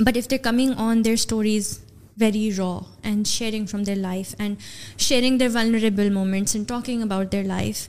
but 0.00 0.16
if 0.16 0.30
they 0.30 0.38
coming 0.38 0.72
on 0.76 1.04
their 1.04 1.12
stories 1.12 1.78
very 2.16 2.50
raw 2.56 2.78
and 3.02 3.26
sharing 3.26 3.66
from 3.66 3.82
their 3.84 3.96
life 3.96 4.34
and 4.38 4.56
sharing 4.98 5.38
their 5.38 5.48
vulnerable 5.54 6.10
moments 6.10 6.56
and 6.56 6.68
talking 6.68 7.02
about 7.02 7.32
their 7.32 7.44
life 7.44 7.88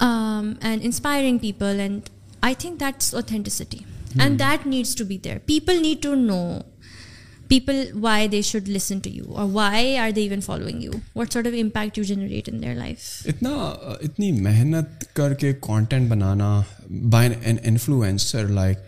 and 0.00 0.84
inspiring 0.84 1.38
people 1.38 1.80
and 1.80 2.08
I 2.40 2.54
think 2.58 2.80
that's 2.80 3.14
authenticity 3.14 3.91
and 4.14 4.38
that 4.38 4.66
needs 4.66 4.94
to 4.94 4.98
to 4.98 5.04
to 5.04 5.08
be 5.08 5.18
there 5.24 5.38
people 5.38 5.66
people 5.66 5.82
need 5.82 6.06
know 6.18 6.38
why 7.50 7.86
why 7.94 8.28
they 8.28 8.30
they 8.32 8.42
should 8.42 8.68
listen 8.68 8.98
you 9.04 9.14
you 9.14 9.24
you 9.24 9.34
اور 9.34 9.74
are 9.98 10.16
even 10.16 10.40
following 10.40 10.84
what 11.16 11.32
sort 11.32 11.46
of 11.46 11.52
impact 11.60 11.98
generate 11.98 12.48
in 12.48 12.54
in 12.54 12.62
their 12.62 12.74
life 12.76 13.10
اتنا 13.26 13.50
اتنی 14.00 14.30
محنت 14.40 15.04
کر 15.14 15.34
کے 15.34 15.52
content 15.60 16.10
بنانا 16.10 16.60
by 17.10 17.30
an 17.42 17.56
influencer 17.62 18.48
like 18.50 18.78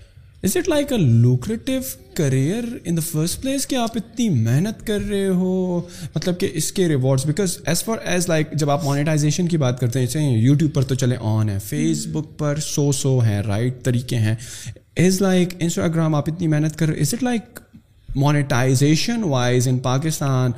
like 0.00 0.03
is 0.45 0.57
it 0.57 0.93
a 0.93 0.97
lucrative 0.99 1.73
career 2.15 2.65
the 2.87 3.01
first 3.03 3.41
place 3.43 3.67
کہ 3.67 3.77
آپ 3.77 3.97
اتنی 3.97 4.29
محنت 4.31 4.87
کر 4.87 5.01
رہے 5.01 5.27
ہو 5.35 5.81
مطلب 6.15 6.39
کہ 6.41 6.51
اس 6.55 6.71
کے 6.73 6.89
rewards 6.89 7.27
because 7.27 7.57
as 7.67 7.85
far 7.85 7.99
as 8.05 8.29
like 8.29 8.53
جب 8.53 8.71
آپ 8.71 8.85
مونیٹائزیشن 8.85 9.49
کی 9.49 9.57
بات 9.59 9.81
کرتے 9.81 10.05
ہیں 10.15 10.31
یوٹیوب 10.31 10.75
پر 10.75 10.83
تو 10.83 10.95
چلے 10.95 11.17
آن 11.31 11.49
ہے 11.49 11.59
فیس 11.65 12.07
بک 12.07 12.39
پر 12.39 12.61
سو 12.65 12.91
سو 12.93 13.19
ہیں 13.21 13.41
رائٹ 13.43 13.83
طریقے 13.85 14.17
ہیں 14.17 14.35
از 14.97 15.21
لائک 15.23 15.55
انسٹاگرام 15.59 16.15
آپ 16.15 16.29
اتنی 16.29 16.47
محنت 16.47 16.77
کر 16.77 16.89
is 16.89 17.15
it 17.15 17.23
like 17.23 17.61
monetisation 18.09 19.23
wise 19.23 19.69
in 19.69 19.79
Pakistan 19.79 20.51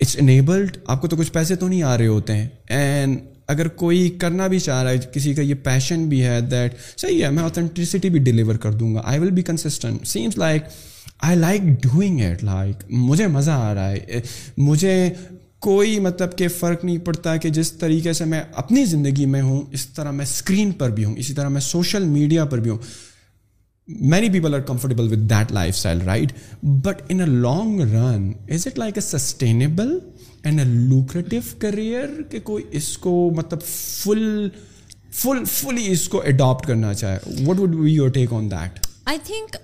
it's 0.00 0.16
enabled 0.20 0.76
آپ 0.86 1.00
کو 1.00 1.08
تو 1.08 1.16
کچھ 1.16 1.32
پیسے 1.32 1.54
تو 1.54 1.68
نہیں 1.68 1.82
آ 1.82 1.96
رہے 1.98 2.06
ہوتے 2.06 2.36
ہیں 2.36 2.48
اینڈ 2.68 3.18
اگر 3.46 3.68
کوئی 3.68 4.08
کرنا 4.10 4.46
بھی 4.46 4.58
چاہ 4.58 4.82
رہا 4.82 4.90
ہے 4.90 4.98
کسی 5.14 5.34
کا 5.34 5.42
یہ 5.42 5.54
پیشن 5.54 6.08
بھی 6.08 6.24
ہے 6.24 6.40
دیٹ 6.40 6.74
صحیح 6.96 7.24
ہے 7.24 7.30
میں 7.30 7.42
اوتھنٹیسٹی 7.42 8.08
بھی 8.08 8.18
ڈلیور 8.18 8.54
کر 8.54 8.72
دوں 8.72 8.94
گا 8.94 9.02
I 9.04 9.20
will 9.20 9.30
be 9.30 9.42
consistent 9.42 10.06
seems 10.06 10.38
like 10.38 10.62
I 11.18 11.36
like 11.38 11.62
doing 11.62 12.20
it 12.20 12.44
like 12.44 12.84
مجھے 12.90 13.26
مزہ 13.26 13.50
آ 13.50 13.74
رہا 13.74 13.90
ہے 13.90 14.20
مجھے 14.56 15.10
کوئی 15.58 15.98
مطلب 16.00 16.36
کہ 16.38 16.48
فرق 16.48 16.84
نہیں 16.84 16.98
پڑتا 16.98 17.36
کہ 17.36 17.48
جس 17.48 17.72
طریقے 17.72 18.12
سے 18.12 18.24
میں 18.24 18.42
اپنی 18.52 18.84
زندگی 18.84 19.26
میں 19.26 19.42
ہوں 19.42 19.62
اس 19.72 19.86
طرح 19.86 20.10
میں 20.10 20.24
اسکرین 20.24 20.72
پر 20.72 20.90
بھی 20.90 21.04
ہوں 21.04 21.14
اسی 21.16 21.34
طرح 21.34 21.48
میں 21.48 21.60
سوشل 21.60 22.04
میڈیا 22.04 22.44
پر 22.44 22.58
بھی 22.58 22.70
ہوں 22.70 22.78
many 23.88 24.28
people 24.30 24.54
are 24.54 24.60
comfortable 24.60 25.12
with 25.12 25.28
that 25.30 25.52
life 25.52 25.74
style 25.74 26.00
right 26.00 26.32
but 26.62 27.02
in 27.08 27.28
long 27.32 27.80
run 27.92 28.32
is 28.48 28.66
it 28.66 28.78
like 28.78 28.98
a 28.98 29.00
sustainable 29.00 29.98
and 30.42 30.60
a 30.60 30.66
lucrative 30.66 31.36
career 31.58 32.10
کہ 32.30 32.40
کوئی 32.40 32.64
اس 32.70 32.96
کو 32.98 33.14
مطلب 33.36 33.62
فل 33.62 34.48
فل 35.12 35.44
فلی 35.44 35.90
اس 35.92 36.08
کو 36.08 36.22
اڈاپٹ 36.26 36.66
کرنا 36.66 36.92
چاہے 36.94 37.18
what 37.46 37.58
would 37.58 37.76
be 37.76 37.92
your 37.92 38.08
take 38.08 38.32
on 38.32 38.50
that 38.50 38.86
I 39.04 39.18
think 39.26 39.56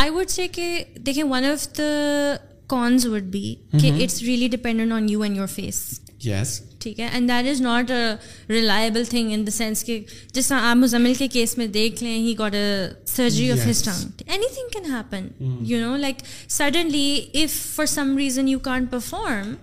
I 0.00 0.10
would 0.10 0.30
say 0.30 0.46
کہ 0.48 0.72
دیکھیں 0.96 1.24
one 1.24 1.44
of 1.44 1.66
the 1.78 2.36
cons 2.66 3.06
would 3.06 3.32
be 3.32 3.54
کہ 3.72 3.92
it's 3.92 4.22
really 4.22 4.48
dependent 4.48 4.92
on 4.92 5.08
you 5.08 5.22
and 5.22 5.36
your 5.36 5.46
face 5.46 5.82
yes 6.24 6.60
ٹھیک 6.80 7.00
ہے 7.00 7.08
and 7.12 7.28
that 7.28 7.48
is 7.50 7.60
not 7.60 7.90
a 7.90 8.04
reliable 8.48 9.04
thing 9.04 9.32
in 9.32 9.46
the 9.46 9.50
sense 9.50 9.84
کہ 9.84 9.98
جس 10.32 10.48
طرح 10.48 10.60
آپ 10.60 10.76
مزمل 10.76 11.14
کے 11.14 11.28
کیس 11.28 11.56
میں 11.58 11.66
دیکھ 11.66 12.02
لیں 12.02 12.18
he 12.18 12.34
got 12.38 12.54
a 12.54 12.70
surgery 13.06 13.50
of 13.52 13.66
his 13.68 13.82
any 13.88 14.54
thing 14.54 14.68
can 14.72 14.92
happen 14.92 15.28
you 15.66 15.80
know 15.80 15.96
like 15.96 16.22
suddenly 16.50 17.20
if 17.34 17.58
for 17.76 17.86
some 17.86 18.16
reason 18.18 18.48
you 18.48 18.58
can't 18.58 18.90
perform 18.90 19.54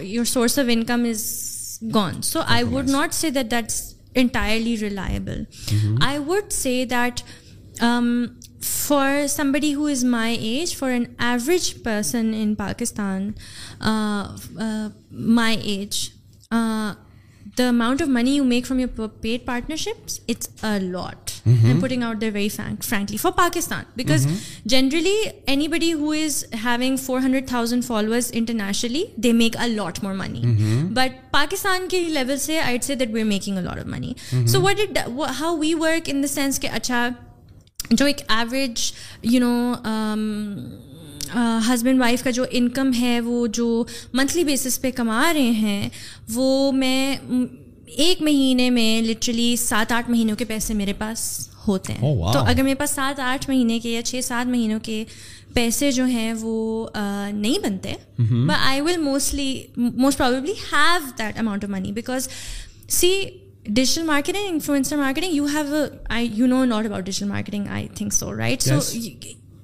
your 0.02 0.24
source 0.24 0.58
of 0.58 0.66
income 0.70 1.04
is 1.10 1.26
gone 1.94 2.22
so 2.22 2.40
I 2.46 2.64
would 2.64 2.90
not 2.90 3.14
say 3.14 3.30
that 3.30 3.50
that 3.50 3.64
is 3.64 3.82
entirely 4.14 4.76
reliable 4.80 5.42
I 6.02 6.18
would 6.18 6.52
say 6.52 6.84
that 6.90 7.20
for 8.60 9.26
somebody 9.28 9.74
who 9.74 9.86
is 9.86 10.04
my 10.04 10.36
age 10.36 10.76
for 10.76 10.90
an 10.90 11.04
average 11.18 11.72
person 11.82 12.32
in 12.34 12.54
Pakistan 12.54 13.30
my 15.10 15.56
age 15.64 16.08
the 17.58 17.68
amount 17.68 18.02
of 18.02 18.08
money 18.08 18.30
you 18.30 18.44
make 18.44 18.66
from 18.66 18.80
your 18.80 19.08
paid 19.20 19.44
partnership 19.46 20.10
it's 20.28 20.48
a 20.62 20.78
putting 21.80 22.02
out 22.02 22.20
the 22.20 22.26
very 22.32 22.48
frankly 22.48 23.16
for 23.16 23.32
Pakistan 23.36 23.84
because 23.96 24.26
generally 24.64 25.14
any 25.46 25.68
body 25.68 25.92
who 25.92 26.10
is 26.24 26.44
having 26.64 26.96
four 26.96 27.20
hundred 27.20 27.48
thousand 27.48 27.84
followers 27.84 28.30
internationally 28.34 29.04
they 29.16 29.32
make 29.32 29.56
a 29.56 29.66
lot 29.66 30.02
more 30.04 30.14
money 30.14 30.42
but 30.94 31.20
Pakistan 31.30 31.88
کے 31.88 32.00
level 32.00 32.38
سے 32.38 32.60
I 32.60 32.78
see 32.82 32.94
that 32.94 33.12
we 33.12 33.20
are 33.20 33.26
making 33.26 33.58
a 33.58 33.60
lot 33.60 33.78
of 33.78 33.86
money 33.86 34.12
so 34.46 34.60
what 34.60 34.80
it 34.80 34.98
how 35.40 35.56
we 35.58 35.74
work 35.74 36.10
in 36.12 36.22
the 36.22 36.28
sense 36.28 36.60
کہ 36.60 36.68
اچھا 36.72 37.08
جو 37.90 38.06
ایک 38.06 38.20
average 38.28 38.92
you 39.22 39.40
know 39.40 39.74
husband 41.68 42.00
wife 42.00 42.22
کا 42.24 42.30
جو 42.30 42.44
income 42.50 42.92
ہے 43.00 43.18
وہ 43.20 43.46
جو 43.46 43.84
منتھلی 44.12 44.44
بیسس 44.44 44.80
پہ 44.80 44.90
کما 44.90 45.32
رہے 45.32 45.50
ہیں 45.50 45.88
وہ 46.34 46.72
میں 46.72 47.16
ایک 47.86 48.22
مہینے 48.22 48.68
میں 48.70 49.00
لٹرلی 49.02 49.54
سات 49.56 49.92
آٹھ 49.92 50.10
مہینوں 50.10 50.36
کے 50.36 50.44
پیسے 50.44 50.74
میرے 50.74 50.92
پاس 50.98 51.48
ہوتے 51.68 51.92
ہیں 51.92 52.00
oh, 52.02 52.32
تو 52.32 52.38
اگر 52.38 52.62
میرے 52.62 52.74
پاس 52.74 52.90
سات 52.90 53.20
آٹھ 53.20 53.48
مہینے 53.50 53.78
کے 53.78 53.90
یا 53.90 54.02
چھ 54.02 54.20
سات 54.24 54.46
مہینوں 54.46 54.78
کے 54.82 55.04
پیسے 55.54 55.90
جو 55.92 56.04
ہیں 56.04 56.32
وہ 56.40 56.88
نہیں 56.94 57.58
بنتے 57.64 57.94
but 58.18 58.56
I 58.58 58.80
will 58.80 58.96
mostly 58.96 59.62
most 59.76 60.18
probably 60.18 60.52
have 60.72 61.10
that 61.18 61.38
amount 61.38 61.64
of 61.64 61.70
money 61.70 61.92
because 61.92 62.28
see 62.90 63.12
digital 63.66 64.06
marketing 64.06 64.48
influencer 64.48 64.96
marketing 64.96 65.34
you 65.34 65.46
have 65.46 65.84
I 66.06 66.28
you 66.34 66.46
know 66.46 66.64
not 66.64 66.86
about 66.86 67.04
digital 67.04 67.28
marketing 67.28 67.66
I 67.68 67.88
think 67.94 68.12
so 68.12 68.36
right 68.36 68.62
so 68.62 68.78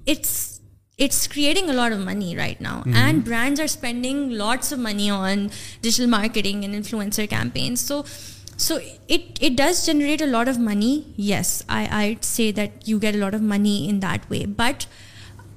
it's 0.07 0.54
it's 0.97 1.27
creating 1.27 1.69
a 1.69 1.73
lot 1.73 1.93
of 1.93 1.99
money 1.99 2.37
right 2.37 2.61
now. 2.61 2.81
Mm-hmm. 2.81 2.95
And 2.95 3.25
brands 3.25 3.59
are 3.59 3.69
spending 3.69 4.31
lots 4.31 4.71
of 4.73 4.79
money 4.79 5.11
on 5.11 5.51
digital 5.83 6.09
marketing 6.09 6.65
and 6.65 6.75
influencer 6.75 7.29
campaigns. 7.29 7.81
So 7.81 8.05
it 9.09 9.57
does 9.57 9.85
generate 9.85 10.21
a 10.21 10.27
lot 10.27 10.47
of 10.47 10.59
money. 10.59 11.13
Yes, 11.17 11.65
I'd 11.69 12.25
say 12.25 12.53
that 12.53 12.87
you 12.87 13.01
get 13.01 13.15
a 13.15 13.19
lot 13.19 13.35
of 13.35 13.43
money 13.43 13.89
in 13.89 14.01
that 14.01 14.31
way. 14.31 14.47
But 14.47 14.87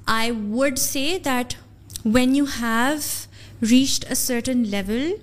I 0.06 0.32
would 0.32 0.78
say 0.78 1.18
that 1.18 1.56
when 2.02 2.34
you 2.34 2.46
have 2.46 3.28
reached 3.60 4.04
a 4.10 4.16
certain 4.16 4.70
level 4.70 5.14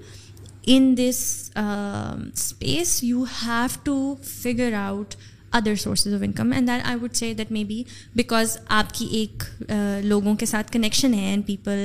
in 0.66 0.96
this 0.96 1.52
um, 1.56 2.32
space, 2.34 3.04
you 3.04 3.26
have 3.26 3.84
to 3.84 4.16
figure 4.18 4.74
out 4.74 5.16
other 5.58 5.76
sources 5.76 6.14
of 6.14 6.22
income 6.24 6.52
and 6.54 6.68
then 6.68 6.82
I 6.84 6.98
would 7.02 7.16
say 7.16 7.34
that 7.34 7.52
may 7.52 7.64
be 7.64 7.82
because 8.16 8.58
آپ 8.78 8.94
کی 8.94 9.06
ایک 9.12 9.44
لوگوں 10.04 10.36
کے 10.36 10.46
ساتھ 10.46 10.72
connection 10.72 11.14
ہے 11.14 11.26
and 11.26 11.48
people 11.48 11.86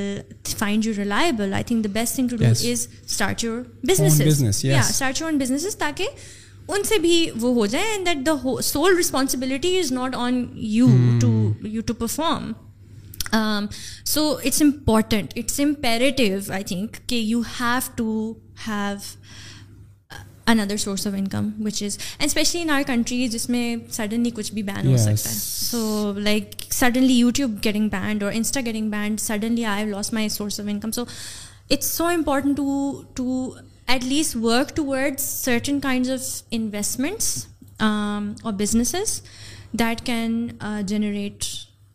find 0.48 0.86
you 0.86 0.92
reliable 0.96 1.54
I 1.54 1.64
think 1.64 1.84
the 1.84 1.90
best 1.92 2.14
thing 2.14 2.28
to 2.28 2.36
do 2.36 2.44
is 2.44 2.86
start 3.06 3.44
your 3.44 3.62
business 3.84 4.64
start 4.64 5.20
your 5.20 5.30
N 5.30 5.38
business 5.38 5.76
تاکہ 5.76 6.08
ان 6.68 6.84
سے 6.84 6.98
بھی 6.98 7.14
وہ 7.34 7.54
ہو 7.54 7.66
جائے 7.66 7.84
and 7.84 8.06
that 8.06 8.26
the 8.26 8.60
sole 8.62 8.98
responsibility 8.98 9.78
is 9.78 9.92
not 9.92 10.14
on 10.16 10.44
you 10.54 10.86
to 11.20 11.52
you 11.62 11.82
to 11.86 11.94
perform 11.94 12.52
so 14.04 14.30
it's 14.44 14.62
important 14.62 15.32
it's 15.36 15.60
imperative 15.60 16.38
I 16.48 16.64
think 16.64 16.96
کہ 17.06 17.14
you 17.14 17.40
have 17.60 17.90
to 17.96 18.32
have 18.66 18.96
another 20.46 20.76
source 20.76 21.06
of 21.06 21.14
income 21.16 21.50
which 21.64 21.82
is 21.82 21.98
and 22.18 22.26
especially 22.26 22.62
in 22.62 22.70
our 22.70 22.82
country 22.86 23.26
جس 23.28 23.48
میں 23.50 23.76
suddenly 23.92 24.30
کچھ 24.30 24.52
بھی 24.54 24.62
ban 24.62 24.86
ہو 24.86 24.96
سکتا 24.96 25.30
ہے 25.30 25.36
so 25.36 26.12
like 26.18 26.64
suddenly 26.72 27.14
YouTube 27.14 27.56
getting 27.64 27.88
banned 27.88 28.22
اور 28.22 28.32
Insta 28.32 28.60
getting 28.60 28.90
banned 28.90 29.20
suddenly 29.20 29.64
I 29.64 29.84
have 29.84 29.94
lost 29.94 30.12
my 30.12 30.28
source 30.28 30.60
of 30.60 30.66
income 30.68 30.90
so 30.90 31.04
it's 31.70 31.86
so 31.86 32.06
important 32.06 32.56
to 33.14 33.50
at 33.86 34.04
least 34.04 34.36
work 34.36 34.76
to 34.76 34.84
word 34.84 35.20
certain 35.20 35.80
kinds 35.80 36.10
of 36.10 36.42
investments 36.50 37.46
اور 37.80 38.52
businesses 38.52 39.20
that 39.72 40.06
can 40.06 40.46
generate 40.86 41.44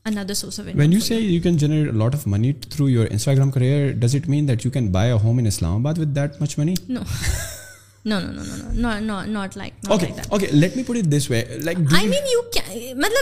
another 0.05 0.33
source 0.33 0.59
of 0.59 0.67
you 0.67 1.51
generate 1.51 1.93
lot 1.93 2.15
of 2.15 2.25
money 2.27 2.53
through 2.69 2.89
your 2.89 3.07
Instagram 3.11 3.51
career 3.51 3.91
does 3.91 4.15
it 4.15 4.29
mean 4.29 4.47
that 4.47 4.65
you 4.65 4.71
can 4.71 4.91
buy 4.91 5.11
a 5.11 5.17
home 5.17 5.45
اسلام 5.45 5.75
آباد 5.75 5.99
with 5.99 6.15
that 6.15 6.41
much 6.41 6.57
money 6.59 6.73
no 6.89 7.01
مطلب 8.05 8.83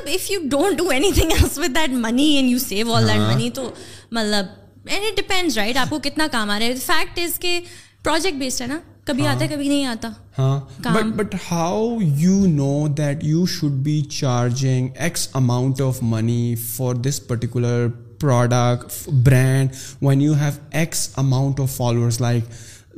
if 0.07 0.31
you 0.31 0.39
don't 0.51 0.77
do 0.77 0.89
any 0.89 1.11
thing 1.11 1.31
else 1.31 1.57
with 1.57 1.75
that 1.75 1.89
money 1.89 2.25
and 2.35 2.49
you 2.49 2.59
save 2.59 2.93
all 2.93 3.07
that 3.07 3.19
money 3.19 3.49
تو 3.49 3.69
مطلب 4.11 4.45
and 4.85 5.05
it 5.05 5.17
depend 5.17 5.57
right 5.57 5.77
آپ 5.77 5.89
کو 5.89 5.99
کتنا 5.99 6.27
کام 6.31 6.49
آ 6.49 6.59
رہا 6.59 6.65
ہے 6.65 6.75
فیکٹ 6.75 7.19
از 7.19 7.39
کہ 7.39 7.59
پروجیکٹ 8.03 8.37
بیسڈ 8.37 8.61
ہے 8.61 8.67
نا 8.67 8.79
کبھی 9.03 9.27
آتا 9.27 9.45
ہے 9.45 9.47
کبھی 9.47 9.67
نہیں 9.67 9.85
آتا 9.85 10.09
ہاں 10.37 10.59
but 11.15 11.35
how 11.51 11.97
you 11.99 12.45
know 12.45 12.87
that 12.87 13.23
you 13.23 13.45
should 13.45 13.71
be 13.71 14.01
charging 14.11 14.87
X 14.95 15.27
amount 15.33 15.81
of 15.81 16.03
money 16.03 16.55
for 16.75 16.95
this 16.95 17.27
particular 17.27 17.87
product 18.19 19.09
brand 19.09 19.69
when 20.01 20.21
you 20.21 20.33
have 20.33 20.51
X 20.71 21.09
amount 21.15 21.59
of 21.59 21.75
followers 21.77 22.21
like 22.21 22.43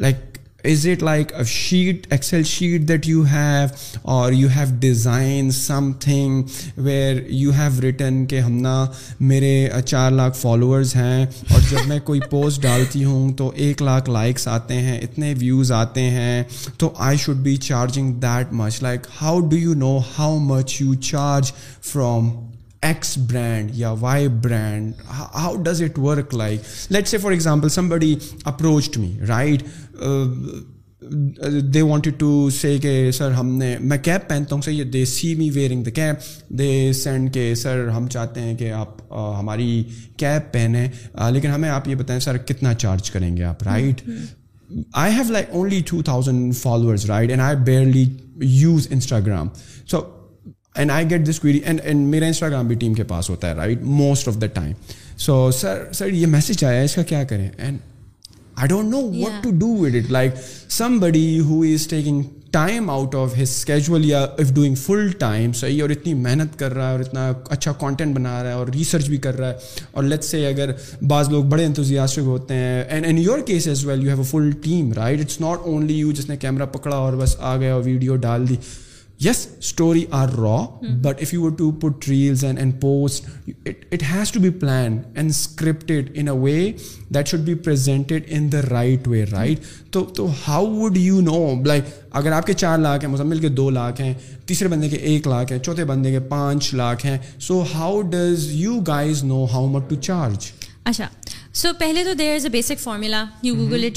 like 0.00 0.35
is 0.66 0.86
it 0.88 1.04
like 1.04 1.34
a 1.34 1.44
sheet 1.44 2.08
Excel 2.10 2.44
sheet 2.44 2.88
that 2.88 3.08
you 3.08 3.24
have 3.24 3.68
اور 4.02 4.34
you 4.34 4.48
have 4.56 4.76
design 4.80 5.52
some 5.52 5.92
thing 6.00 6.44
where 6.78 7.22
you 7.30 7.52
have 7.52 7.82
return 7.82 8.26
کہ 8.26 8.40
ہم 8.40 8.58
نا 8.62 8.76
میرے 9.20 9.70
چار 9.86 10.12
lakh 10.12 10.38
followers 10.38 10.96
ہیں 10.96 11.26
اور 11.26 11.62
جب 11.70 11.88
میں 11.88 12.00
کوئی 12.04 12.20
پوسٹ 12.30 12.62
ڈالتی 12.62 13.04
ہوں 13.04 13.34
تو 13.34 13.52
ایک 13.56 13.82
لاکھ 13.82 14.10
لائکس 14.10 14.48
آتے 14.48 14.82
ہیں 14.82 15.00
اتنے 15.00 15.34
ویوز 15.40 15.72
آتے 15.72 16.10
ہیں 16.10 16.44
تو 16.78 16.94
I 17.00 17.18
should 17.18 17.38
be 17.38 17.56
charging 17.58 18.14
that 18.22 18.54
much 18.54 18.82
like 18.84 19.08
how 19.22 19.40
do 19.40 19.58
you 19.58 19.74
know 19.74 19.98
how 20.18 20.38
much 20.40 20.82
you 20.82 20.94
charge 21.04 21.52
from 21.84 22.30
X 22.82 23.18
brand 23.18 23.70
یا 23.74 23.92
Y 24.00 24.28
brand 24.42 24.94
how 25.10 25.56
does 25.56 25.82
it 25.82 25.98
work 26.00 26.34
like 26.36 26.92
let 26.92 27.08
say 27.08 27.18
for 27.18 27.32
example 27.32 27.70
سم 27.70 27.88
بڑی 27.90 28.16
approach 28.44 28.98
me 28.98 29.18
right 29.28 29.64
they 31.74 31.82
wanted 31.82 32.14
to 32.20 32.50
say 32.50 32.78
کہ 32.78 33.12
sir 33.12 33.32
ہم 33.32 33.50
نے 33.58 33.76
میں 33.82 33.98
cap 33.98 34.28
پہنتا 34.30 34.56
ہوں 34.56 34.62
sir 34.62 34.84
they 34.84 35.04
see 35.06 35.34
me 35.36 35.50
wearing 35.50 35.84
the 35.84 35.92
cap 35.92 36.50
they 36.50 36.92
send 36.94 37.34
کے 37.34 37.54
sir 37.56 37.88
ہم 37.88 38.08
چاہتے 38.08 38.42
ہیں 38.42 38.56
کہ 38.58 38.72
آپ 38.72 39.14
ہماری 39.40 39.84
کیپ 40.18 40.52
پہنیں 40.54 40.88
لیکن 41.32 41.50
ہمیں 41.50 41.70
آپ 41.70 41.88
یہ 41.88 41.96
بتائیں 41.96 42.20
سر 42.20 42.38
کتنا 42.38 42.74
چارج 42.74 43.12
کریں 43.12 43.38
گے 43.38 43.44
آپ 43.44 43.64
right 43.64 44.02
I 44.94 45.14
have 45.14 45.32
like 45.32 45.50
only 45.52 45.82
two 45.86 46.02
thousand 46.02 46.56
followers 46.58 47.06
right 47.06 47.30
and 47.30 47.42
I 47.42 47.56
barely 47.66 48.06
use 48.36 48.88
Instagram 48.92 49.50
so 49.88 50.02
and 50.76 50.92
I 50.92 51.10
get 51.10 51.30
this 51.30 51.40
query 51.40 51.58
and 51.58 51.82
and 51.84 52.08
میرا 52.08 52.26
انسٹاگرام 52.26 52.68
بھی 52.68 52.76
ٹیم 52.76 52.94
کے 52.94 53.04
پاس 53.04 53.30
ہوتا 53.30 53.50
ہے 53.50 53.54
right 53.54 53.82
most 53.82 54.28
of 54.28 54.42
the 54.42 54.48
time 54.54 54.74
so 55.18 55.52
sir 55.52 55.84
sir 55.92 56.08
یہ 56.08 56.26
message 56.28 56.64
آیا 56.66 56.80
ہے 56.80 56.86
اس 56.86 56.96
کا 56.96 57.04
کیا 57.04 57.24
کریں 57.24 57.50
and 57.58 57.78
I 58.56 58.68
don't 58.68 58.90
know 58.90 59.02
what 59.14 59.44
to 59.44 59.50
do 59.52 59.68
with 59.76 59.96
it 59.96 60.12
like 60.12 60.36
سم 60.70 60.98
بڑی 61.00 61.40
who 61.40 61.62
is 61.64 61.88
taking 61.88 62.24
time 62.52 62.90
out 62.90 63.16
of 63.16 63.34
his 63.38 63.66
یا 64.02 64.20
اف 64.20 64.54
ڈوئنگ 64.54 64.76
فل 64.76 65.12
ٹائم 65.12 65.54
صحیح 65.54 65.82
اور 65.82 65.90
اتنی 65.90 66.14
محنت 66.14 66.58
کر 66.60 66.74
رہا 66.74 66.88
ہے 66.88 66.92
اور 66.92 67.00
اتنا 67.00 67.32
اچھا 67.50 67.72
کانٹینٹ 67.72 68.16
بنا 68.16 68.42
رہا 68.44 68.50
ہے 68.50 68.54
اور 68.54 68.68
ریسرچ 68.68 69.10
بھی 69.10 69.18
کر 69.18 69.38
رہا 69.38 69.50
ہے 69.50 69.86
اور 69.92 70.04
لیٹ 70.04 70.24
سے 70.24 70.46
اگر 70.48 70.72
بعض 71.08 71.30
لوگ 71.30 71.44
بڑے 71.44 71.66
انتوزیاسٹک 71.66 72.22
ہوتے 72.26 72.54
ہیں 72.54 72.84
and 72.84 73.06
in 73.06 73.18
your 73.18 73.40
case 73.46 73.68
as 73.68 73.86
well 73.86 74.04
you 74.04 74.10
have 74.10 74.18
a 74.18 74.28
full 74.32 74.50
team 74.64 74.94
right 74.94 75.20
it's 75.20 75.42
not 75.42 75.66
only 75.66 76.00
you 76.00 76.12
جس 76.12 76.30
نے 76.30 76.38
کیمرہ 76.38 76.66
پکڑا 76.66 76.96
اور 76.96 77.14
بس 77.14 77.36
آ 77.40 77.56
گیا 77.58 77.74
اور 77.74 77.82
ویڈیو 77.86 78.16
ڈال 78.16 78.50
دی 78.50 78.56
yes 79.20 79.48
story 79.60 80.04
are 80.12 80.30
raw 80.38 80.58
but 81.02 81.22
if 81.22 81.34
you 81.34 81.42
were 81.42 81.52
to 81.52 81.72
put 81.72 82.08
reels 82.10 82.44
and 82.46 82.60
and 82.60 82.74
post 82.82 83.30
it 83.66 84.04
has 84.04 84.32
to 84.32 84.40
be 84.40 84.50
plan 84.50 84.98
and 85.16 85.30
scripted 85.30 86.10
in 86.14 86.28
a 86.28 86.38
way 86.38 86.72
that 87.10 87.28
should 87.28 87.40
be 87.40 87.54
presented 87.56 88.24
in 88.28 88.52
the 88.52 88.62
right 88.62 89.08
way 89.08 89.24
right 89.32 89.60
تو 89.92 90.04
تو 90.16 90.28
how 90.48 90.66
would 90.66 90.98
you 90.98 91.22
know 91.22 91.40
like 91.66 91.84
اگر 92.12 92.32
آپ 92.32 92.46
کے 92.46 92.54
چار 92.54 92.78
لاکھ 92.78 93.06
ہیں 93.06 93.12
مزمل 93.12 93.40
کے 93.40 93.50
دو 93.50 93.70
لاکھ 93.70 94.02
ہیں 94.02 94.14
تیسرے 94.46 94.68
بندے 94.68 94.90
کے 94.90 94.98
ایک 94.98 95.28
لاکھ 95.28 95.52
ہیں 95.52 95.60
چوتھے 95.60 95.86
بندے 95.86 96.12
کے 96.12 96.20
پانچ 96.20 96.74
لاکھ 96.74 97.06
ہیں 97.06 97.18
so 97.40 97.64
how 97.74 98.02
does 98.02 98.48
you 98.52 98.80
guys 98.88 99.24
know 99.24 99.46
how 99.46 99.68
much 99.68 99.90
to 99.90 99.96
charge 100.02 100.52
اچھا 100.84 101.08
سو 101.56 101.68
پہلے 101.80 102.04
تو 102.04 102.14
there 102.14 102.36
is 102.36 102.46
a 102.46 102.50
basic 102.50 102.80
formula 102.80 103.26
you 103.44 103.56
Google 103.56 103.90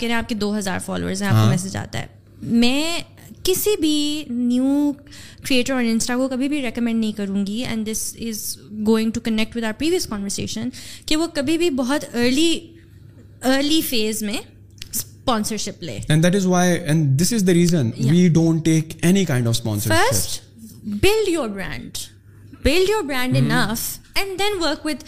کہہ 0.00 0.06
رہے 0.06 0.08
ہیں 0.08 0.12
آپ 0.12 0.28
کے 0.28 0.34
دو 0.34 0.58
ہزار 0.58 0.78
ہیں 1.22 1.30
آپ 1.30 1.44
کو 1.44 1.50
میسج 1.50 1.76
آتا 1.76 1.98
ہے 1.98 2.06
میں 2.42 2.98
کسی 3.44 3.74
بھی 3.80 4.24
نیو 4.28 4.92
کریٹر 5.46 5.72
اور 5.72 5.82
انسٹا 5.82 6.16
کو 6.16 6.28
کبھی 6.28 6.48
بھی 6.48 6.62
ریکمینڈ 6.62 7.00
نہیں 7.00 7.12
کروں 7.12 7.46
گی 7.46 7.62
and 7.64 7.86
this 7.86 8.14
is 8.20 8.56
going 8.86 9.10
to 9.10 9.20
connect 9.20 9.56
with 9.56 9.64
our 9.64 9.72
previous 9.78 10.06
conversation 10.06 10.68
کہ 11.06 11.16
وہ 11.16 11.26
کبھی 11.34 11.58
بھی 11.58 11.70
بہت 11.70 12.04
ارلی 12.14 12.52
ارلی 13.42 13.80
فیز 13.80 14.22
میں 14.22 14.38
sponsorship 14.90 15.84
that 16.22 16.34
is 16.34 16.46
why 16.46 16.78
this 17.16 17.32
is 17.32 17.46
the 17.46 17.52
reason 17.52 17.90
don't 18.32 18.64
take 18.64 18.94
any 19.02 19.24
kind 19.24 19.48
sponsor 19.48 19.90
first 19.90 20.40
build 20.84 21.28
your 21.28 21.48
brand 21.48 21.98
build 22.62 22.90
your 22.90 23.02
brand 23.02 23.36
enough 23.36 23.88
and 24.14 24.38
then 24.38 24.62
work 24.62 24.86
with 24.86 25.04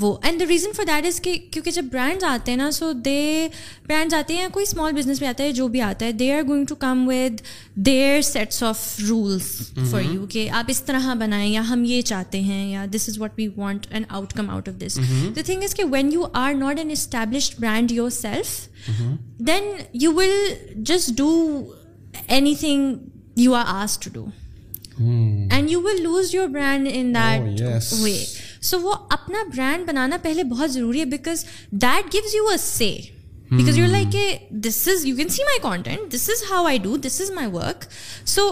وہ 0.00 0.16
and 0.22 0.40
the 0.40 0.44
reason 0.48 0.72
for 0.76 0.86
that 0.86 1.06
is 1.06 1.20
کہ 1.20 1.36
کیونکہ 1.50 1.70
جب 1.70 1.84
brands 1.92 2.24
آتے 2.24 2.50
ہیں 2.50 2.56
نا 2.58 2.70
سو 2.70 2.92
دے 3.04 3.48
brands 3.88 4.14
آتے 4.14 4.34
ہیں 4.34 4.40
یا 4.40 4.48
کوئی 4.52 4.62
اسمال 4.62 4.92
بزنس 4.92 5.20
میں 5.20 5.28
آتا 5.28 5.44
ہے 5.44 5.52
جو 5.52 5.68
بھی 5.68 5.80
آتا 5.80 6.06
ہے 6.06 6.12
they 6.12 6.32
are 6.34 6.42
going 6.48 6.64
to 6.64 6.74
come 6.74 7.06
with 7.08 7.40
their 7.86 8.20
sets 8.22 8.62
of 8.62 8.84
rules 9.08 9.50
for 9.90 10.02
you 10.02 10.26
کہ 10.30 10.48
آپ 10.50 10.70
اس 10.70 10.82
طرح 10.82 11.12
بنائیں 11.20 11.46
یا 11.48 11.62
ہم 11.68 11.84
یہ 11.84 12.02
چاہتے 12.02 12.40
ہیں 12.40 12.70
یا 12.70 12.84
this 12.92 13.08
is 13.08 13.18
what 13.18 13.38
we 13.38 13.48
want 13.56 13.86
an 13.90 14.02
out 14.08 14.32
come 14.32 14.50
out 14.50 14.68
of 14.68 14.80
this 14.80 14.98
the 15.36 15.40
thing 15.46 15.62
is 15.62 15.74
کہ 15.74 15.84
when 15.90 16.12
you 16.12 16.24
are 16.32 16.54
not 16.54 16.78
an 16.78 16.90
established 16.90 17.60
brand 17.60 17.92
your 17.92 18.10
self 18.10 18.68
then 19.38 19.72
you 19.94 20.12
will 20.12 20.36
just 20.84 21.16
do 21.18 21.30
any 22.26 22.54
thing 22.60 22.94
you 23.36 23.54
are 23.54 23.64
آس 23.66 23.98
to 23.98 24.10
do 24.14 24.26
and 24.98 25.70
you 25.70 25.80
will 25.80 26.02
lose 26.02 26.34
your 26.34 26.48
brand 26.48 26.88
in 26.92 27.14
that 27.14 27.92
way 27.92 28.18
so 28.62 28.80
وہ 28.80 28.94
اپنا 29.10 29.42
brand 29.54 29.86
بنانا 29.86 30.16
پہلے 30.22 30.44
بہت 30.44 30.72
ضروری 30.72 31.00
ہے 31.00 31.04
because 31.04 31.44
that 31.72 32.12
gives 32.14 32.34
you 32.34 32.46
a 32.46 32.90
because 33.50 33.78
you 33.78 33.86
like 33.86 34.12
کہ 34.12 34.32
this 34.64 34.86
is 34.88 35.06
you 35.06 35.16
can 35.16 35.28
see 35.28 35.44
my 35.44 35.58
content 35.62 36.12
this 36.12 36.28
is 36.30 36.42
how 36.50 36.66
I 36.66 36.78
do 36.78 36.96
this 36.96 37.20
is 37.20 37.30
my 37.30 37.48
work 37.52 37.84
so 38.26 38.50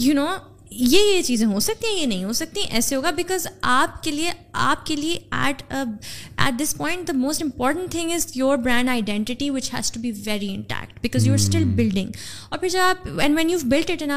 you 0.00 0.14
know 0.14 0.26
یہ 0.70 1.00
یہ 1.00 1.22
چیزیں 1.22 1.46
ہو 1.46 1.60
سکتی 1.60 1.86
ہیں 1.86 2.00
یہ 2.00 2.06
نہیں 2.06 2.24
ہو 2.24 2.32
سکتی 2.32 2.60
ایسے 2.70 2.96
ہوگا 2.96 3.10
بیکاز 3.10 3.46
آپ 3.62 4.02
کے 4.02 4.10
لیے 4.10 4.30
آپ 4.52 4.84
کے 4.86 4.96
لیے 4.96 5.18
at 5.30 5.62
at 5.68 6.60
this 6.60 6.76
point 6.76 7.08
the 7.08 7.12
most 7.16 7.42
important 7.42 7.90
thing 7.90 8.12
is 8.12 8.26
your 8.34 8.56
brand 8.56 8.88
identity 8.88 9.50
which 9.50 9.72
has 9.74 9.92
to 9.92 10.00
be 10.00 10.12
very 10.24 10.54
intact 10.54 11.00
because 11.02 11.26
you 11.26 11.32
are 11.32 11.38
still 11.38 11.64
building 11.64 12.10
اور 12.50 12.58
پھر 12.58 12.68
جب 12.68 12.80
آپ 12.80 13.08
and 13.20 13.36
when 13.36 13.50
you 13.50 13.58
built 13.64 13.90
it 13.90 14.02
N 14.02 14.10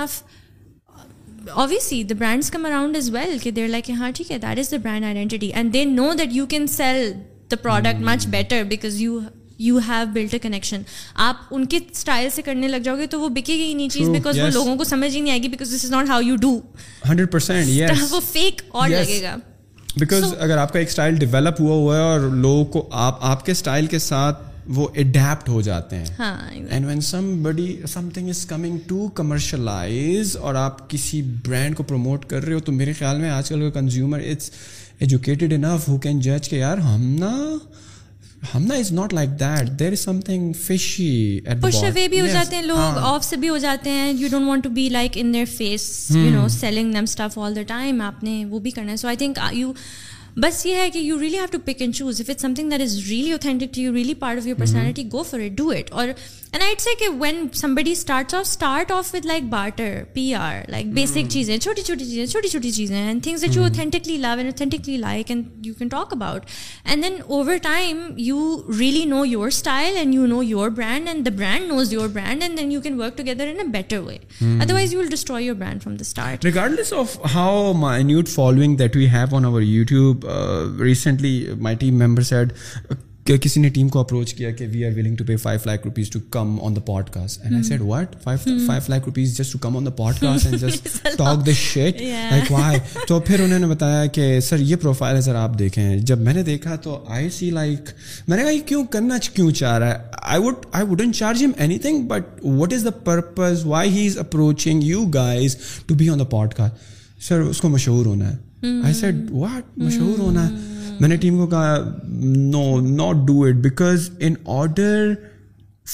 obviously 1.48 2.04
the 2.04 2.16
brands 2.20 2.52
come 2.52 2.66
around 2.66 2.98
as 2.98 3.10
well 3.10 3.38
کہ 3.38 3.52
there 3.52 3.68
like 3.68 3.90
ہاں 3.90 4.12
ٹھیک 4.12 4.32
ہے 4.32 4.38
that 4.38 4.60
is 4.60 4.72
the 4.72 4.78
brand 4.78 5.06
identity 5.06 5.52
and 5.54 5.74
they 5.74 5.84
know 5.86 6.12
that 6.14 6.30
you 6.32 6.46
can 6.46 6.68
sell 6.68 7.12
the 7.52 7.56
product 7.62 8.02
much 8.02 8.28
better 8.28 8.64
because 8.64 9.02
you 9.02 9.20
you 9.60 9.78
have 9.78 10.06
build 10.14 10.34
a 10.34 10.40
connection 10.40 10.82
آپ 11.20 11.36
ان 11.52 11.66
کے 11.66 11.80
style 11.92 12.30
سے 12.30 12.42
کرنے 12.42 12.68
لگ 12.68 12.84
جاؤ 12.84 12.98
گے 12.98 13.08
تو 13.08 13.20
وہ 13.22 13.30
بکے 13.30 13.56
گی 13.56 13.74
نہیں 13.74 13.90
چیز 13.90 14.10
بیکاز 14.10 14.40
وہ 14.40 14.50
لوگوں 14.50 14.76
کو 14.78 14.84
سمجھ 14.84 15.16
ہی 15.16 15.20
نہیں 15.20 15.32
آئے 15.32 15.44
گی 15.44 15.48
because 15.48 15.76
this 15.76 15.86
is 15.86 15.92
not 15.92 16.10
how 16.10 16.22
you 16.22 16.36
do 16.36 16.60
hundred 17.10 17.32
percent 17.32 18.12
وہ 18.12 18.20
فیک 18.32 18.62
اور 18.70 18.90
لگے 18.90 19.22
گا 19.22 19.36
بیکاز 19.98 20.24
اگر 20.40 20.58
آپ 20.58 20.74
کا 20.74 20.80
ایک 20.80 20.88
اسٹائل 20.88 21.16
ڈیولپ 21.16 21.62
ہوا 21.62 21.76
ہوا 21.76 21.98
ہے 21.98 22.02
اور 22.02 22.20
لوگوں 22.20 22.66
کو 22.66 22.88
آپ 22.92 23.18
آپ 23.22 23.46
کے 23.46 23.52
اسٹائل 23.52 23.86
کے 23.86 24.00
ساتھ 24.00 24.51
وہ 24.76 24.88
اڈیپٹ 24.96 25.50
ہو 25.50 25.62
جاتے 25.62 25.96
ہیں 25.96 26.06
and 26.70 26.86
when 26.86 27.02
some 27.02 27.48
some 27.88 28.10
thing 28.10 28.30
is 28.30 28.46
coming 28.46 28.78
to 28.88 29.08
commercialize 29.08 30.36
اور 30.38 30.56
آپ 30.56 30.90
کسی 30.90 31.22
برانڈ 31.22 31.76
کو 31.76 31.84
پروموٹ 31.84 32.26
کر 32.26 32.44
رہے 32.44 32.54
ہو 32.54 32.58
ہو 32.58 32.66
تو 32.66 32.72
میرے 32.72 32.94
خیال 32.94 33.20
میں 33.20 33.30
آج 33.30 33.50
کل 33.50 33.70
کا 33.70 33.80
consumer 33.80 34.20
it's 34.20 34.52
educated 35.00 35.54
enough 35.54 35.90
can 36.02 36.20
جج 36.20 36.50
کہ 36.50 36.56
یار 36.56 36.78
ہم 36.78 36.92
ہم 36.92 37.16
نا 37.20 37.28
ہاں. 37.28 38.60
hmm. 38.60 38.68
نا 38.68 38.76
از 38.76 38.92
بس 50.38 50.66
یہ 50.66 50.76
ہے 50.76 50.90
کہ 50.90 51.00
you 51.00 51.20
really 51.20 51.38
have 51.38 51.46
to 51.52 51.58
pick 51.66 51.82
and 51.82 51.96
choose 51.96 52.22
if 52.22 52.30
it 52.30 52.42
some 52.42 52.54
thing 52.54 52.70
that 52.70 52.82
is 52.82 52.98
really 53.10 53.32
authentic 53.32 53.74
to 53.74 53.82
you 53.82 53.94
really 53.94 54.14
part 54.14 54.38
of 54.38 54.48
your 54.48 54.56
personality 54.56 55.04
go 55.14 55.24
for 55.24 55.40
it 55.40 55.58
do 55.58 55.70
it 55.70 55.92
اور 55.92 56.08
اینڈ 56.54 56.88
کہ 57.00 57.08
when 57.20 57.46
some 57.54 57.76
body 57.76 57.92
starts 57.92 58.34
off 58.34 58.42
start 58.42 58.92
off 58.92 59.14
with 59.16 59.26
like 59.26 59.44
barter 59.44 60.04
P 60.14 60.34
R 60.34 60.56
like 60.70 60.86
basic 60.86 61.30
چیزیں 61.30 61.58
چھوٹی 61.58 61.82
چھوٹی 61.82 62.06
چیزیں 62.06 62.26
چھوٹی 62.26 62.48
چھوٹی 62.48 62.72
چیزیں 62.72 62.96
and 62.98 63.24
things 63.24 63.44
which 63.44 63.58
you 63.58 63.64
authentically 63.64 64.18
love 64.18 64.30
and 64.30 64.46
authentically 64.46 64.98
like 64.98 65.32
and 65.32 65.66
you 65.66 65.74
can 65.74 65.88
talk 65.88 66.14
about 66.14 66.46
and 66.86 67.04
then 67.04 67.16
over 67.28 67.58
time 67.62 68.02
you 68.18 68.56
really 68.80 69.06
know 69.06 69.26
your 69.26 69.48
style 69.48 69.98
and 69.98 70.16
you 70.16 70.26
know 70.26 70.44
your 70.44 70.70
brand 70.70 71.08
and 71.08 71.26
the 71.26 71.36
brand 71.38 71.68
knows 71.68 71.94
your 71.94 72.08
brand 72.08 72.42
and 72.42 72.58
then 72.58 72.72
you 72.72 72.82
can 72.82 73.00
work 73.02 73.18
together 73.18 73.48
in 73.48 73.60
a 73.60 73.68
better 73.68 73.98
way 73.98 74.18
wise 74.72 74.94
you 74.94 75.00
will 75.00 75.10
destroy 75.10 75.46
your 75.46 75.56
brand 75.56 75.84
from 75.84 75.96
the 75.96 76.02
start 76.02 76.94
of 76.94 77.18
how 77.36 77.74
following 78.36 78.76
that 78.76 78.96
we 78.96 79.10
have 79.10 79.36
on 79.36 79.64
you 79.64 79.84
tube 79.84 80.21
recently 80.82 81.46
my 81.60 81.76
team 81.76 82.00
member 82.00 82.22
said 82.24 82.54
کسی 83.26 83.60
نے 83.60 83.70
team 83.70 83.90
کو 83.90 84.00
approach 84.00 84.34
کیا 84.34 84.50
کہ 84.52 84.68
we 84.72 84.84
are 84.86 84.92
willing 84.92 85.16
to 85.16 85.26
pay 85.26 85.36
five 85.38 85.60
lakh 85.66 85.86
rupees 85.86 86.10
to 86.10 86.20
to 86.20 86.26
come 86.32 86.56
come 86.56 86.60
on 86.60 86.66
on 86.66 86.76
the 86.76 86.80
the 86.80 86.80
the 86.80 86.86
pod 86.86 87.04
pod 87.04 87.14
cost 87.14 87.38
cast 87.38 87.44
and 87.44 87.54
and 87.54 87.56
I 87.56 87.70
said 87.70 87.82
what 87.82 88.16
five 88.24 88.82
lakh 88.90 89.06
rupees 89.06 89.38
just 89.38 89.56
just 90.62 91.08
talk 91.18 91.50
shit 91.52 92.02
like 92.02 92.52
why 92.52 92.80
تو 93.08 93.20
پھر 93.20 93.44
انہوں 93.44 93.60
نے 93.60 93.68
بتایا 93.68 94.06
کہ 94.06 94.40
سر 94.40 94.60
یہ 94.62 94.76
profile 94.76 95.16
ہے 95.16 95.22
سر 95.22 95.36
آپ 95.36 95.58
دیکھیں 95.60 95.98
جب 96.02 96.20
میں 96.20 96.34
نے 96.34 96.44
دیکھا 96.44 96.76
تو 96.76 97.04
آئی 97.08 97.30
سی 97.30 97.50
لائک 97.52 97.90
میں 98.28 98.38
نے 98.38 98.44
کہا 98.44 98.52
یہ 98.52 98.68
کیوں 98.68 98.86
کرنا 98.86 99.18
کیوں 99.34 99.50
چاہ 99.54 99.78
رہا 99.78 99.90
ہے 99.90 99.98
آئی 100.14 100.42
آئی 100.72 100.86
وڈ 100.86 101.02
چارج 101.16 101.44
ہم 101.44 101.52
any 101.58 101.78
thing 101.80 102.08
but 102.08 102.46
what 102.46 102.74
is 102.74 102.80
is 102.80 102.86
the 102.86 102.90
the 102.90 103.04
purpose 103.04 103.66
why 103.66 103.90
he 103.92 104.08
approaching 104.20 104.84
you 104.84 105.06
guys 105.14 105.58
to 105.88 105.96
be 105.96 106.10
on 106.10 106.26
pod 106.28 106.54
cost 106.54 107.24
sir 107.24 107.42
اس 107.42 107.62
کو 107.62 107.70
مشہور 107.70 108.06
ہونا 108.06 108.32
ہے 108.32 108.51
آئی 108.64 109.12
واٹ 109.32 109.78
مشہور 109.78 110.20
ہونا 110.20 110.48
ہے 110.48 110.70
میں 111.00 111.10
نے 111.10 111.16
ٹیم 111.16 111.38
کو 111.38 111.48
کہا 111.48 111.78
no 112.52 112.80
not 112.80 113.28
do 113.28 113.44
it 113.44 113.56
because 113.56 114.10
in 114.20 114.34
order 114.46 115.14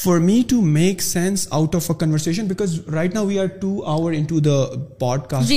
for 0.00 0.17
me 0.17 0.41
to 0.47 0.61
make 0.61 1.01
sense 1.01 1.47
out 1.51 1.75
of 1.75 1.89
a 1.91 1.95
conversation 1.99 2.47
because 2.47 2.79
right 2.93 3.13
now 3.15 3.25
we 3.25 3.39
are 3.39 3.45
two 3.61 3.79
hour 3.85 4.13
in 4.13 4.23
to 4.23 4.39
the 4.39 4.57
pod 4.99 5.21
cost 5.29 5.51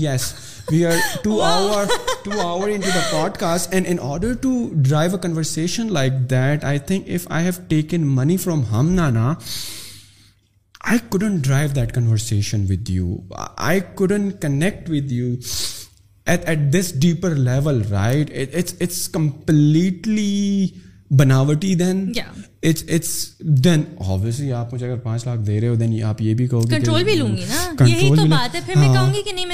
yes 0.00 0.32
we 0.70 0.84
are 0.86 0.96
two 1.22 1.40
hour 1.42 1.84
two 1.84 2.30
two 2.30 2.40
hour 2.40 2.68
in 2.68 2.80
the 2.80 3.00
pod 3.10 3.36
cost 3.36 3.74
and 3.74 3.86
in 3.88 3.96
order 4.02 4.32
to 4.40 4.68
drive 4.74 5.10
a 5.10 5.18
conversation 5.22 5.92
like 5.92 6.12
that 6.30 6.64
I 6.64 6.78
think 6.78 7.08
if 7.08 7.26
I 7.30 7.44
have 7.44 7.62
taken 7.68 8.06
money 8.06 8.36
from 8.36 8.64
him 8.64 8.92
نانا 8.92 9.34
I 10.80 10.98
couldn't 11.08 11.44
drive 11.44 11.70
that 11.74 11.94
conversation 11.94 12.64
with 12.68 12.90
you 12.90 13.16
I 13.56 13.80
connect 13.96 14.90
with 14.90 15.12
you 15.12 15.34
نہیں 16.26 16.70
میں 16.70 16.82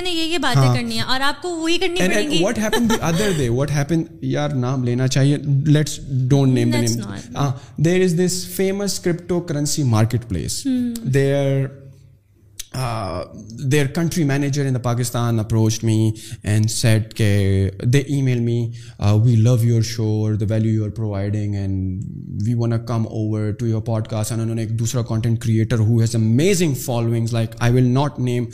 نے 0.02 0.10
یہ 0.10 0.38
باتیں 0.38 0.62
ہاں. 0.62 0.74
کرنی 0.74 0.94
ہیں 0.94 1.02
اور 1.02 1.20
آپ 1.20 1.42
کو 1.42 1.68
چاہیے 5.10 5.36
there 7.76 8.02
is 8.02 8.14
this 8.18 8.46
famous 8.46 9.00
crypto 9.00 9.40
currency 9.40 9.82
market 9.82 10.28
place 10.28 10.66
there 11.02 11.66
there 13.72 13.86
country 13.86 14.24
manager 14.24 14.66
in 14.66 14.74
the 14.74 14.78
Pakistan 14.78 15.38
approach 15.38 15.82
me 15.84 16.10
and 16.42 16.70
said 16.70 17.14
کے 17.14 17.70
they 17.82 17.98
E 17.98 18.20
mile 18.22 18.40
me 18.40 18.60
we 19.24 19.36
love 19.36 19.56
your 19.62 19.82
show 19.82 20.36
the 20.36 20.46
value 20.50 20.72
you 20.72 20.84
are 20.84 20.90
providing 20.90 21.54
and 21.54 22.02
we 22.46 22.54
want 22.54 22.72
a 22.72 22.78
come 22.88 23.06
over 23.06 23.50
to 23.52 23.66
your 23.66 23.82
pod 23.82 24.08
cost 24.08 24.32
and 24.32 24.42
انہوں 24.42 24.56
نے 24.56 24.62
ایک 24.62 24.78
دوسرا 24.78 25.02
content 25.02 25.40
creator 25.40 25.78
who 25.78 25.98
has 26.00 26.14
amazing 26.16 26.74
followings 26.74 27.32
like 27.32 27.50
I 27.58 27.72
will 27.72 27.88
not 27.90 28.18
name 28.18 28.44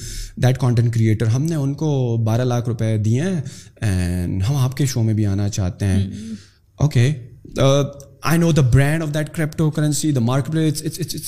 that 0.36 0.58
content 0.58 0.94
creator 0.94 1.26
ہم 1.26 1.44
نے 1.44 1.54
ان 1.54 1.74
کو 1.74 2.16
بارہ 2.16 2.44
لاکھ 2.44 2.68
روپے 2.68 2.96
دیے 2.98 3.20
ہیں 3.20 3.40
اینڈ 3.80 4.42
ہم 4.48 4.56
آپ 4.56 4.76
کے 4.76 4.86
شو 4.86 5.02
میں 5.02 5.14
بھی 5.14 5.26
آنا 5.26 5.48
چاہتے 5.48 5.86
ہیں 5.86 6.10
okay 6.78 7.12
I 8.24 8.38
know 8.38 8.50
the 8.52 8.62
brand 8.72 9.02
of 9.02 9.12
that 9.14 9.34
crypto 9.34 9.70
currency 9.70 10.10
the 10.12 10.20
market 10.20 10.54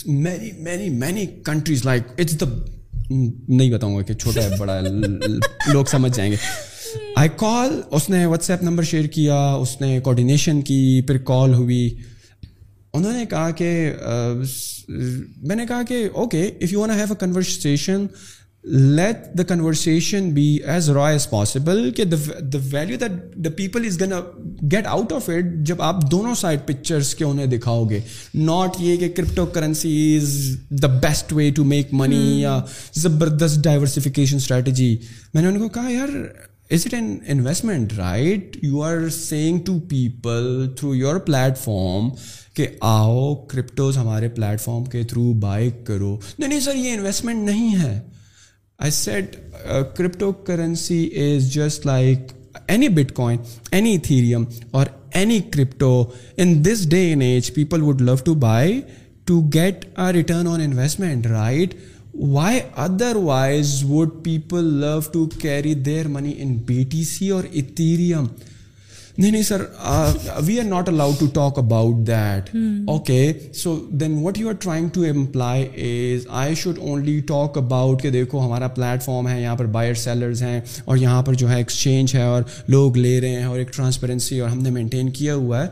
many 0.07 0.51
many 0.59 0.89
many 0.89 1.27
countries 1.45 1.85
like 1.85 2.03
it's 2.19 2.41
the 2.41 2.47
نہیں 3.11 3.73
بتاؤں 3.73 3.97
گا 3.97 4.03
کہ 4.03 4.15
چھوٹا 4.15 4.43
ہے 4.43 4.57
بڑا 4.59 4.81
لوگ 5.73 5.85
سمجھ 5.85 6.13
جائیں 6.17 6.31
گے 6.33 6.37
آئی 7.17 7.29
کال 7.37 7.81
اس 7.91 8.09
نے 8.11 8.25
واٹس 8.27 8.51
ایپ 8.51 8.63
نمبر 8.63 8.83
شیئر 8.83 9.07
کیا 9.07 9.41
اس 9.53 9.81
نے 9.81 9.99
کوڈینیشن 10.01 10.63
کی 10.63 11.03
پھر 11.07 11.19
کال 11.25 11.55
ہوئی 11.55 11.89
انہوں 12.95 13.13
نے 13.13 13.25
کہا 13.27 13.51
کہ 13.51 13.93
میں 15.39 15.57
نے 15.57 15.67
کہا 15.67 15.83
کہ 15.89 16.09
okay 16.15 16.45
if 16.47 16.73
you 16.73 16.81
want 16.81 16.91
have 16.91 17.07
a 17.11 17.15
conversation 17.21 18.07
let 18.67 19.27
the 19.39 19.43
conversation 19.43 20.31
be 20.35 20.47
as 20.65 20.89
raw 20.91 21.09
as 21.09 21.29
possible 21.31 21.91
کہ 21.97 22.05
the 22.05 22.17
value 22.71 22.97
that 23.01 23.13
the 23.45 23.51
people 23.57 23.85
is 23.87 24.01
gonna 24.01 24.13
get 24.73 24.87
out 24.87 25.13
of 25.13 25.29
it 25.29 25.53
جب 25.67 25.83
آپ 25.83 26.01
دونوں 26.11 26.35
سائڈ 26.35 26.61
پکچرس 26.67 27.15
کے 27.15 27.25
انہیں 27.25 27.47
دکھاؤ 27.47 27.85
گے 27.91 28.01
ناٹ 28.35 28.81
یہ 28.81 28.97
کہ 28.97 29.09
crypto 29.17 29.47
currency 29.47 29.95
is 30.17 30.35
the 30.83 30.87
best 30.99 31.33
way 31.33 31.51
to 31.51 31.65
make 31.65 31.93
money 31.93 32.41
یا 32.41 32.59
زبردست 32.95 33.63
ڈائیورسفیکیشن 33.65 34.37
اسٹریٹجی 34.37 34.97
میں 35.35 35.43
نے 35.43 35.49
ان 35.49 35.59
کو 35.59 35.69
کہا 35.69 35.91
یار 35.91 36.17
is 36.71 36.87
it 36.87 36.95
an 36.95 37.17
investment 37.27 37.93
right 37.93 38.57
you 38.63 38.83
are 38.83 39.09
saying 39.09 39.59
to 39.67 39.79
people 39.81 40.67
through 40.79 40.95
your 40.95 41.19
plate 41.21 41.59
form 41.59 42.09
کہ 42.55 42.67
آؤ 42.81 43.35
کرپٹوز 43.49 43.97
ہمارے 43.97 44.29
پلیٹ 44.29 44.61
فارم 44.61 44.85
کے 44.85 45.03
تھرو 45.03 45.33
بائی 45.41 45.71
کرو 45.85 46.17
نہیں 46.39 46.61
سر 46.61 46.75
یہ 46.75 46.93
انویسٹمنٹ 46.93 47.45
نہیں 47.45 47.83
ہے 47.83 47.99
I 48.79 48.91
said 48.91 49.43
uh, 49.65 49.85
cryptocurrency 49.95 51.09
is 51.09 51.53
just 51.53 51.85
like 51.87 52.33
any 52.69 52.89
Bitcoin, 52.89 53.39
any 53.73 53.99
Ethereum, 53.99 54.53
or 54.75 54.87
any 55.13 55.43
crypto. 55.43 56.13
In 56.37 56.63
this 56.63 56.85
day 56.85 57.13
and 57.13 57.23
age, 57.23 57.55
people 57.55 57.81
would 57.81 58.01
love 58.01 58.23
to 58.25 58.35
buy 58.35 58.85
to 59.27 59.43
get 59.45 59.87
a 59.97 60.13
return 60.13 60.47
on 60.47 60.61
investment, 60.61 61.27
right? 61.27 61.75
Why 62.13 62.71
otherwise 62.77 63.85
would 63.85 64.23
people 64.23 64.63
love 64.63 65.11
to 65.13 65.29
carry 65.29 65.75
their 65.75 66.09
money 66.09 66.39
in 66.39 66.61
BTC 66.61 67.35
or 67.35 67.47
Ethereum? 67.49 68.31
نہیں 69.19 69.31
نہیں 69.31 69.43
sir 69.43 69.63
we 70.47 70.59
are 70.61 70.65
not 70.65 70.89
allowed 70.89 71.19
to 71.21 71.27
talk 71.27 71.59
about 71.59 72.07
that 72.07 72.51
okay 72.87 73.33
so 73.55 73.75
then 73.91 74.19
what 74.23 74.39
you 74.39 74.49
are 74.49 74.55
trying 74.55 74.89
to 74.89 75.05
employ 75.11 75.67
is 75.77 76.27
I 76.31 76.55
should 76.55 76.79
only 76.79 77.19
talk 77.21 77.59
about 77.59 78.03
کہ 78.03 78.11
دیکھو 78.11 78.45
ہمارا 78.47 78.69
plate 78.69 79.03
form 79.03 79.29
ہے 79.29 79.41
یہاں 79.43 79.57
پر 79.57 79.67
buyer 79.67 79.95
sellers 79.95 80.43
ہیں 80.43 80.61
اور 80.85 80.97
یہاں 80.97 81.23
پر 81.23 81.35
جو 81.35 81.51
ہے 81.51 81.57
ایکسچینج 81.57 82.15
ہے 82.15 82.23
اور 82.23 82.43
لوگ 82.69 82.97
لے 82.97 83.21
رہے 83.21 83.29
ہیں 83.29 83.45
اور 83.45 83.59
ایک 83.59 83.73
ٹرانسپیرنسی 83.73 84.41
اور 84.41 84.51
ہم 84.51 84.59
نے 84.59 84.71
مینٹین 84.71 85.11
کیا 85.11 85.35
ہوا 85.35 85.63
ہے 85.63 85.69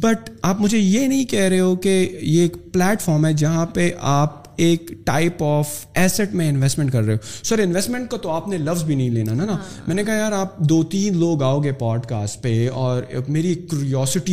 بٹ 0.00 0.30
آپ 0.42 0.60
مجھے 0.60 0.78
یہ 0.78 1.06
نہیں 1.06 1.24
کہہ 1.24 1.48
رہے 1.48 1.60
ہو 1.60 1.74
کہ 1.76 2.18
یہ 2.22 2.42
ایک 2.42 2.56
پلیٹ 2.72 3.02
فارم 3.02 3.26
ہے 3.26 3.32
جہاں 3.32 3.66
پہ 3.66 3.90
آپ 4.00 4.41
ایک 4.56 4.90
ٹائپ 5.06 5.42
آف 5.42 5.74
ایسٹ 5.94 6.34
میں 6.34 6.48
انویسٹمنٹ 6.48 6.92
کر 6.92 7.02
رہے 7.02 7.14
ہو 7.14 7.44
سر 7.44 7.58
انویسٹمنٹ 7.58 8.10
کا 8.10 8.16
تو 8.16 8.30
آپ 8.30 8.48
نے 8.48 8.58
لفظ 8.58 8.84
بھی 8.84 8.94
نہیں 8.94 9.10
لینا 9.10 9.34
نا 9.34 9.44
ہاں۔ 9.44 9.58
میں 9.86 9.94
نے 9.94 10.04
کہا 10.04 10.14
یار 10.14 10.32
آپ 10.32 10.58
دو 10.68 10.82
تین 10.90 11.18
لوگ 11.18 11.42
آؤ 11.42 11.62
گے 11.62 11.72
پوڈ 11.72 12.06
کاسٹ 12.06 12.42
پہ 12.42 12.68
اور 12.74 13.02
میری 13.28 13.54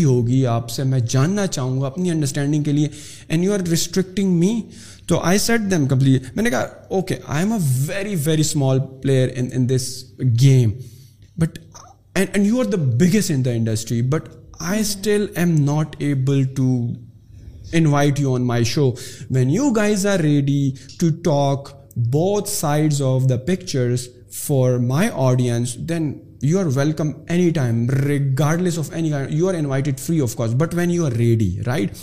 ہوگی 0.04 0.46
آپ 0.48 0.70
سے 0.70 0.84
میں 0.84 1.00
جاننا 1.10 1.48
چاہوں 1.48 1.82
گا 1.82 1.88
اپنی 1.88 2.12
انڈرسٹینڈنگ 2.12 2.64
کے 2.64 2.72
لیے 2.72 2.88
and 3.28 3.44
you 3.44 3.54
are 3.54 3.68
restricting 3.70 4.40
me 4.40 4.62
تو 5.08 5.20
آئی 5.22 5.38
سیٹ 5.40 5.62
دیم 5.72 5.86
کمپلی 5.88 6.18
میں 6.36 6.44
نے 6.44 6.50
کہا 6.50 6.66
okay 6.90 7.16
I 7.28 7.44
am 7.44 7.54
a 7.54 7.60
very 7.88 8.16
very 8.24 8.42
small 8.42 8.80
player 9.02 9.30
in 9.36 9.70
this 9.70 9.88
game 10.42 10.72
but 11.38 11.58
and 12.16 12.46
you 12.46 12.60
are 12.60 12.66
the 12.66 12.78
biggest 12.96 13.32
in 13.32 13.46
the 13.46 13.52
industry 13.52 14.02
but 14.08 14.28
I 14.62 14.82
still 14.82 15.26
am 15.36 15.56
not 15.62 15.96
able 16.00 16.44
to 16.56 16.70
invite 17.74 18.20
you 18.20 18.34
on 18.36 18.46
my 18.46 18.64
show 18.64 18.92
when 19.30 19.50
you 19.50 19.70
guys 19.70 20.06
are 20.06 20.20
ready 20.20 20.72
to 21.00 21.10
talk 21.24 21.70
بہت 22.14 22.48
sides 22.48 23.02
of 23.02 23.30
the 23.30 23.38
pictures 23.38 24.08
for 24.32 24.78
my 24.78 25.10
audience 25.14 25.76
then 25.90 26.14
you 26.42 26.60
are 26.60 26.66
welcome 26.76 27.12
any 27.28 27.50
time 27.50 27.90
regardless 27.90 28.80
of 28.80 28.90
any 28.94 29.12
you 29.30 29.48
are 29.50 29.54
invited 29.54 30.00
free 30.00 30.22
of 30.22 30.36
cost 30.36 30.56
but 30.56 30.76
when 30.76 30.92
you 30.92 31.06
are 31.06 31.12
ready 31.12 31.56
right 31.66 31.92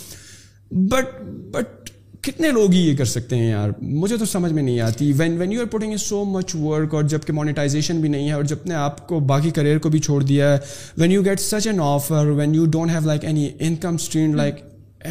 but 0.71 1.21
but 1.51 1.89
کتنے 2.23 2.51
لوگ 2.51 2.71
ہی 2.71 2.79
یہ 2.79 2.95
کر 2.97 3.05
سکتے 3.05 3.35
ہیں 3.35 3.49
یار 3.49 3.69
مجھے 3.81 4.17
تو 4.17 4.25
سمجھ 4.25 4.51
میں 4.53 4.63
نہیں 4.63 4.79
آتی 4.79 5.11
when 5.17 5.37
when 5.37 5.51
you 5.51 5.61
are 5.61 5.65
putting 5.65 5.91
a 5.91 5.97
so 5.97 6.23
much 6.25 6.55
work 6.55 6.93
اور 6.93 7.03
جب 7.03 7.19
کہ 7.27 7.33
مونیٹائزیشن 7.33 8.01
بھی 8.01 8.09
نہیں 8.09 8.27
ہے 8.27 8.33
اور 8.33 8.43
جب 8.43 8.65
نے 8.65 8.75
آپ 8.75 9.07
کو 9.07 9.19
باقی 9.25 9.49
کریئر 9.49 9.77
کو 9.77 9.89
بھی 9.89 9.99
چھوڑ 9.99 10.21
دیا 10.23 10.51
ہے 10.53 10.57
when 10.97 11.11
you 11.11 11.25
get 11.25 11.39
such 11.39 11.67
an 11.67 11.79
offer 11.79 12.27
when 12.27 12.55
you 12.55 12.65
don't 12.65 12.91
have 12.91 13.05
like 13.05 13.25
any 13.25 13.49
income 13.59 13.95
stream 13.95 14.35
like 14.35 14.55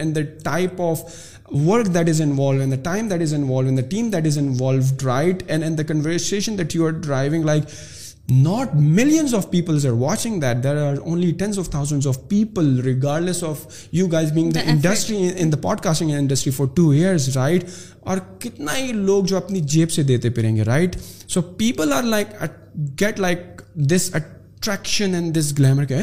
the 0.14 0.20
type 0.44 0.82
of 0.82 1.02
work 1.66 1.86
involved 2.20 3.82
right 5.02 5.42
are 6.80 6.90
driving 6.90 7.44
like 7.44 7.64
not 8.28 8.74
millions 8.74 9.34
of 9.34 9.50
peoples 9.50 9.86
are 9.86 9.92
watching 9.92 10.40
that 10.40 10.62
there 10.64 10.76
are 10.76 10.94
only 10.96 11.30
tens 11.32 11.58
of 11.58 11.74
of 11.76 11.92
of 12.06 12.18
people 12.28 12.80
you 13.92 14.06
guys 14.06 14.32
being 14.32 14.50
the 14.50 14.60
industry 14.60 15.16
in 15.36 15.52
the 15.52 15.56
pod 15.56 15.80
casting 15.80 16.10
industry 16.10 16.52
for 16.52 16.66
two 16.66 16.88
years 16.90 17.28
right 17.36 17.64
اور 18.00 18.18
کتنا 18.38 18.76
ہی 18.76 18.92
لوگ 18.92 19.24
جو 19.24 19.36
اپنی 19.36 19.60
جیب 19.60 19.90
سے 19.90 20.02
دیتے 20.02 20.30
پھریں 20.30 20.54
گے 20.56 20.62
right 20.62 20.96
so 21.28 21.42
people 21.42 21.92
are 21.92 22.02
like 22.02 22.28
get 23.00 23.20
like 23.20 23.62
this 23.74 24.10
attraction 24.14 25.14
and 25.14 25.38
this 25.38 25.52
glamour 25.58 25.84
کے 25.84 25.98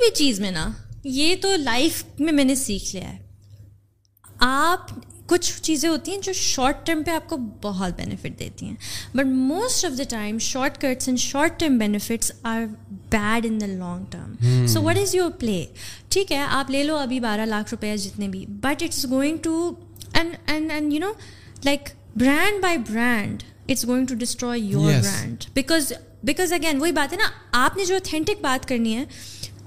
بھی 0.00 0.10
چیز 0.14 0.40
میں 0.40 0.50
نا 0.50 0.68
یہ 1.04 1.34
تو 1.42 1.56
لائف 1.56 2.02
میں 2.18 2.32
میں 2.32 2.44
نے 2.44 2.54
سیکھ 2.54 2.94
لیا 2.94 3.12
ہے 3.12 3.18
آپ 4.38 4.90
کچھ 5.26 5.62
چیزیں 5.62 5.88
ہوتی 5.88 6.10
ہیں 6.10 6.18
جو 6.22 6.32
شارٹ 6.32 6.86
ٹرم 6.86 7.02
پہ 7.02 7.10
آپ 7.10 7.28
کو 7.28 7.36
بہت 7.62 7.92
بینیفٹ 7.96 8.38
دیتی 8.38 8.66
ہیں 8.66 8.74
but 9.14 9.26
most 9.26 9.84
of 9.84 9.98
the 9.98 10.02
time 10.08 10.38
short 10.38 10.78
cuts 10.80 11.08
and 11.08 11.18
short 11.18 11.58
term 11.60 11.78
benefits 11.78 12.32
are 12.42 12.64
bad 13.10 13.46
in 13.46 13.60
the 13.60 13.66
long 13.66 14.04
term 14.10 14.66
so 14.66 14.82
what 14.82 14.98
is 14.98 15.14
your 15.14 15.30
play 15.30 15.64
ٹھیک 16.10 16.32
ہے 16.32 16.44
آپ 16.48 16.70
لے 16.70 16.82
لو 16.82 16.96
ابھی 16.96 17.20
بارہ 17.20 17.46
لاکھ 17.46 17.74
روپے 17.74 17.96
جتنے 17.96 18.28
بھی 18.28 18.44
but 18.60 18.82
it's 18.82 19.04
going 19.10 19.36
to 19.42 19.70
and 20.12 20.34
and 20.46 20.92
you 20.92 21.00
know 21.00 21.12
like 21.64 21.88
brand 22.16 22.62
by 22.62 22.78
brand 22.78 23.42
it's 23.68 23.86
going 23.86 24.06
to 24.06 24.14
destroy 24.14 24.54
your 24.54 24.92
brand 24.92 25.44
because 25.54 25.92
because 26.22 26.52
again 26.52 26.80
وہی 26.80 26.92
بات 26.92 27.12
ہے 27.12 27.18
نا 27.18 27.28
آپ 27.52 27.76
نے 27.76 27.84
جو 27.84 27.96
اتھینٹک 27.96 28.40
بات 28.40 28.68
کرنی 28.68 28.96
ہے 28.96 29.04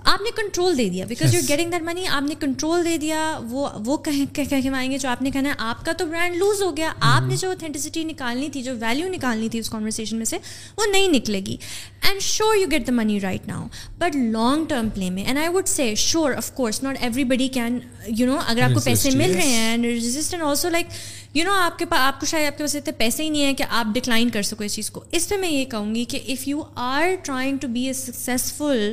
آپ 0.06 0.22
نے 0.22 0.30
کنٹرول 0.36 0.78
دے 0.78 0.88
دیا 0.90 1.06
because 1.06 1.34
you 1.36 1.42
getting 1.48 1.72
that 1.72 1.82
money 1.82 2.06
آپ 2.08 2.24
نے 2.24 2.36
کنٹرول 2.40 2.86
دے 2.86 2.98
دیا 2.98 3.40
وہ 3.50 3.68
وہ 3.86 3.98
کے 3.98 4.12
کہوائیں 4.36 4.90
گے 4.92 4.98
جو 4.98 5.10
آپ 5.10 5.22
نے 5.22 5.32
کہنا 5.32 5.50
ہے 5.50 5.56
آپ 5.60 5.86
کا 5.86 5.92
تو 5.92 6.06
برانڈ 6.06 6.36
لوز 6.36 6.62
ہو 6.62 6.76
گیا 6.78 6.92
آپ 7.00 7.20
نے 7.20 7.26
mm-hmm. 7.26 7.38
جو 7.38 7.48
اوتھینٹسٹی 7.48 8.04
نکالنی 8.04 8.50
تھی 8.50 8.64
جو 8.64 8.74
ویلیو 8.80 9.10
نکالنی 9.10 9.50
تھی 9.50 9.60
اس 9.60 9.70
کانورسیشن 9.70 10.18
میں 10.18 10.26
سے 10.26 10.38
وہ 10.78 10.86
نہیں 10.92 11.08
نکلے 11.08 11.42
گی 11.46 11.58
and 12.02 12.22
sure 12.22 12.56
you 12.56 12.68
get 12.72 12.88
the 12.88 12.94
money 12.94 13.20
right 13.20 13.48
now 13.48 13.68
but 13.98 14.16
long 14.16 14.66
term 14.66 14.90
play 14.90 15.10
میں 15.10 15.24
and 15.24 15.40
I 15.40 15.50
would 15.50 15.68
say 15.68 15.94
sure 15.96 16.32
of 16.32 16.52
course 16.54 16.84
not 16.84 16.98
every 17.02 17.24
body 17.24 17.48
can 17.48 17.80
you 18.08 18.28
know 18.28 18.40
اگر 18.48 18.62
آپ 18.62 18.74
کو 18.74 18.80
پیسے 18.80 19.10
مل 19.10 19.34
رہے 19.34 19.48
ہیں 19.48 19.70
and 19.72 20.42
also 20.42 20.70
like 20.70 20.88
you 21.34 21.44
know 21.46 21.52
آپ 21.54 21.80
کے 21.80 21.86
پاس 21.86 22.00
آپ 22.00 22.20
کو 22.20 22.26
شاید 22.26 22.48
آپ 22.48 22.58
کے 22.58 22.64
پاس 22.64 22.76
اتنے 22.76 22.92
پیسے 22.92 23.24
ہی 23.24 23.30
نہیں 23.30 23.44
ہیں 23.44 23.54
کہ 23.54 23.64
آپ 23.70 23.94
ڈکلائن 23.96 24.30
کر 24.30 24.42
سکو 24.42 24.64
اس 24.64 24.76
چیز 24.76 24.90
کو 24.92 25.04
اس 25.12 25.30
پہ 25.30 25.36
میں 25.36 25.50
یہ 25.50 25.66
کہوں 25.66 25.94
گی 25.96 26.06
کہ 26.06 26.20
if 26.28 26.48
you 26.48 26.64
are 26.76 27.08
trying 27.24 27.58
to 27.58 27.68
be 27.68 27.86
a 27.88 27.94
successful 27.94 28.92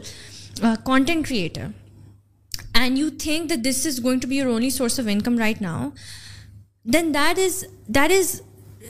content 0.84 1.28
creator 1.28 1.66
and 2.74 2.98
you 2.98 3.08
think 3.18 3.52
this 3.64 3.86
is 3.86 4.02
going 4.04 4.20
to 4.20 4.28
be 4.28 4.36
your 4.36 4.46
only 4.46 4.70
source 4.70 4.98
of 5.00 5.06
income 5.08 5.38
right 5.38 5.62
now 5.62 5.88
then 6.86 7.12
that 7.14 7.38
is 7.38 7.64
that 7.88 8.12
is 8.18 8.40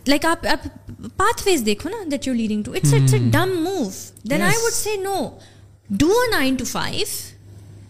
like 0.06 0.24
آپ 0.24 0.46
آپ 0.46 0.66
path 1.16 1.46
ویز 1.46 1.64
دیکھو 1.66 1.90
نا 1.90 2.02
that 2.10 2.26
you 2.28 2.34
leading 2.34 2.62
to 2.62 2.72
it's 2.72 2.94
it's 2.94 3.14
a 3.14 3.20
dumb 3.32 3.56
move 3.64 3.88
then 4.30 4.42
I 4.42 4.56
would 4.64 4.74
say 4.74 4.96
no 5.02 5.28
do 5.90 6.08
a 6.08 6.30
nine 6.30 6.54
to 6.54 6.64
five 6.64 7.06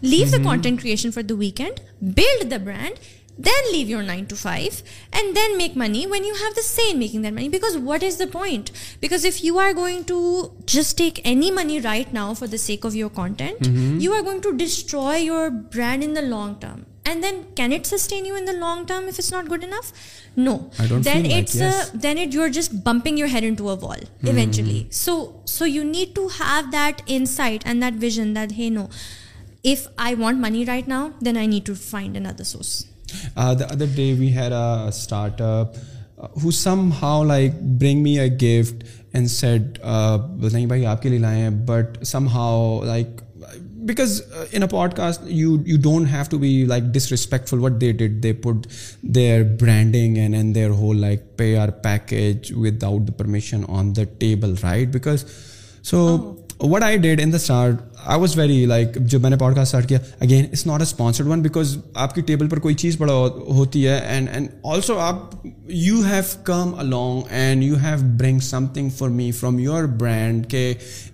leave 0.01 0.27
the 0.31 0.43
content 0.43 0.81
creation 0.81 1.11
for 1.11 1.23
the 1.23 1.35
weekend 1.35 1.79
build 2.01 2.51
the 2.51 2.57
brand 2.57 3.07
then 3.39 3.71
leave 3.71 3.87
your 3.89 4.03
9 4.03 4.25
to 4.27 4.35
5, 4.35 4.83
and 5.13 5.35
then 5.35 5.57
make 5.57 5.75
money 5.75 6.05
when 6.05 6.25
you 6.25 6.35
have 6.35 6.55
the 6.55 6.61
say 6.61 6.91
in 6.91 6.99
making 6.99 7.21
that 7.21 7.33
money. 7.33 7.47
Because 7.47 7.77
what 7.77 8.03
is 8.03 8.17
the 8.17 8.27
point? 8.27 8.71
Because 8.99 9.23
if 9.23 9.41
you 9.43 9.57
are 9.57 9.73
going 9.73 10.03
to 10.05 10.51
just 10.65 10.97
take 10.97 11.21
any 11.23 11.49
money 11.49 11.79
right 11.79 12.11
now 12.11 12.33
for 12.33 12.47
the 12.47 12.57
sake 12.57 12.83
of 12.83 12.95
your 12.95 13.09
content, 13.09 13.61
mm-hmm. 13.61 13.97
you 13.99 14.11
are 14.11 14.21
going 14.21 14.41
to 14.41 14.55
destroy 14.57 15.15
your 15.15 15.49
brand 15.49 16.03
in 16.03 16.13
the 16.13 16.21
long 16.21 16.59
term. 16.59 16.85
And 17.05 17.23
then 17.23 17.45
can 17.55 17.71
it 17.71 17.87
sustain 17.87 18.25
you 18.25 18.35
in 18.35 18.45
the 18.45 18.53
long 18.53 18.85
term 18.85 19.07
if 19.07 19.17
it's 19.17 19.31
not 19.31 19.47
good 19.47 19.63
enough? 19.63 19.93
No. 20.35 20.69
I 20.77 20.85
don't 20.85 21.01
then 21.01 21.23
feel 21.23 21.37
it's 21.37 21.55
like, 21.55 22.03
yes. 22.03 22.33
You're 22.33 22.49
just 22.49 22.83
bumping 22.83 23.17
your 23.17 23.29
head 23.29 23.43
into 23.43 23.69
a 23.69 23.75
wall 23.75 23.97
eventually. 24.21 24.83
Mm-hmm. 24.89 25.45
So 25.45 25.65
you 25.65 25.83
need 25.83 26.13
to 26.15 26.27
have 26.27 26.69
that 26.71 27.01
insight 27.07 27.63
and 27.65 27.81
that 27.81 27.93
vision 27.93 28.33
that, 28.35 28.51
hey, 28.51 28.69
no, 28.69 28.89
if 29.63 29.87
I 29.97 30.13
want 30.13 30.39
money 30.39 30.65
right 30.65 30.87
now, 30.87 31.13
then 31.19 31.35
I 31.35 31.47
need 31.47 31.65
to 31.65 31.75
find 31.75 32.15
another 32.15 32.43
source. 32.43 32.85
The 33.35 33.65
other 33.65 33.85
day 33.95 34.13
we 34.13 34.31
had 34.33 34.53
a 34.53 34.87
start 34.87 35.41
up 35.41 35.77
who 36.43 36.51
some 36.51 36.89
how 37.01 37.23
like 37.23 37.61
bring 37.63 38.03
me 38.03 38.19
a 38.19 38.27
gift 38.35 38.83
and 39.13 39.29
said 39.29 39.79
نہیں 40.43 40.65
بھائی 40.65 40.85
آپ 40.85 41.01
کے 41.01 41.09
لیے 41.09 41.19
لائے 41.19 41.41
ہیں 41.41 41.49
but 41.65 42.03
some 42.05 42.27
how 42.27 42.83
like 42.83 43.21
because 43.85 44.21
in 44.51 44.63
a 44.63 44.67
pod 44.69 44.93
cost 44.93 45.21
you 45.25 45.55
you 45.65 45.77
don't 45.81 46.07
have 46.11 46.23
to 46.29 46.37
be 46.37 46.65
like 46.65 46.83
dish 46.83 47.11
respectful 47.11 47.59
what 47.59 47.79
they 47.81 47.91
did 47.91 48.21
they 48.23 48.33
put 48.33 48.67
their 49.15 49.43
branding 49.61 50.17
and 50.17 50.35
and 50.35 50.55
their 50.55 50.69
whole 50.69 50.99
like 51.01 51.23
P 51.37 51.55
R 51.57 51.69
package 51.69 52.51
with 52.55 52.83
out 52.83 53.07
the 53.07 53.13
permission 53.17 53.61
on 53.67 53.95
the 53.95 54.03
table 54.19 54.53
right 54.63 54.87
because 54.87 55.25
so 55.83 56.05
what 56.61 56.83
I 56.83 56.97
did 56.97 57.21
in 57.21 57.31
the 57.31 57.35
start 57.35 57.88
I 58.09 58.19
was 58.19 58.37
very 58.37 58.65
like 58.65 58.95
جب 59.05 59.21
میں 59.21 59.29
نے 59.29 59.37
pod 59.37 59.55
cost 59.55 59.67
start 59.67 59.87
کیا 59.89 59.97
again 60.19 60.45
it's 60.45 60.65
not 60.67 60.79
a 60.79 60.83
sponsored 60.83 61.27
one 61.27 61.41
because 61.41 61.75
آپ 61.95 62.13
کی 62.15 62.21
table 62.21 62.47
پر 62.49 62.59
کوئی 62.59 62.75
چیز 62.75 62.95
بڑا 62.97 63.13
ہوتی 63.13 63.85
ہے 63.87 63.99
اینڈ 64.05 64.29
اینڈ 64.29 64.47
آلسو 64.63 64.97
آپ 64.99 65.35
you 65.67 66.01
have 66.03 66.21
come 66.43 66.73
along 66.77 67.21
and 67.31 67.63
you 67.63 67.75
have 67.75 67.97
bring 68.19 68.39
some 68.39 68.67
thing 68.73 68.89
for 68.89 69.09
me 69.09 69.31
from 69.31 69.59
your 69.59 69.83
brand 69.99 70.49
کے 70.49 70.73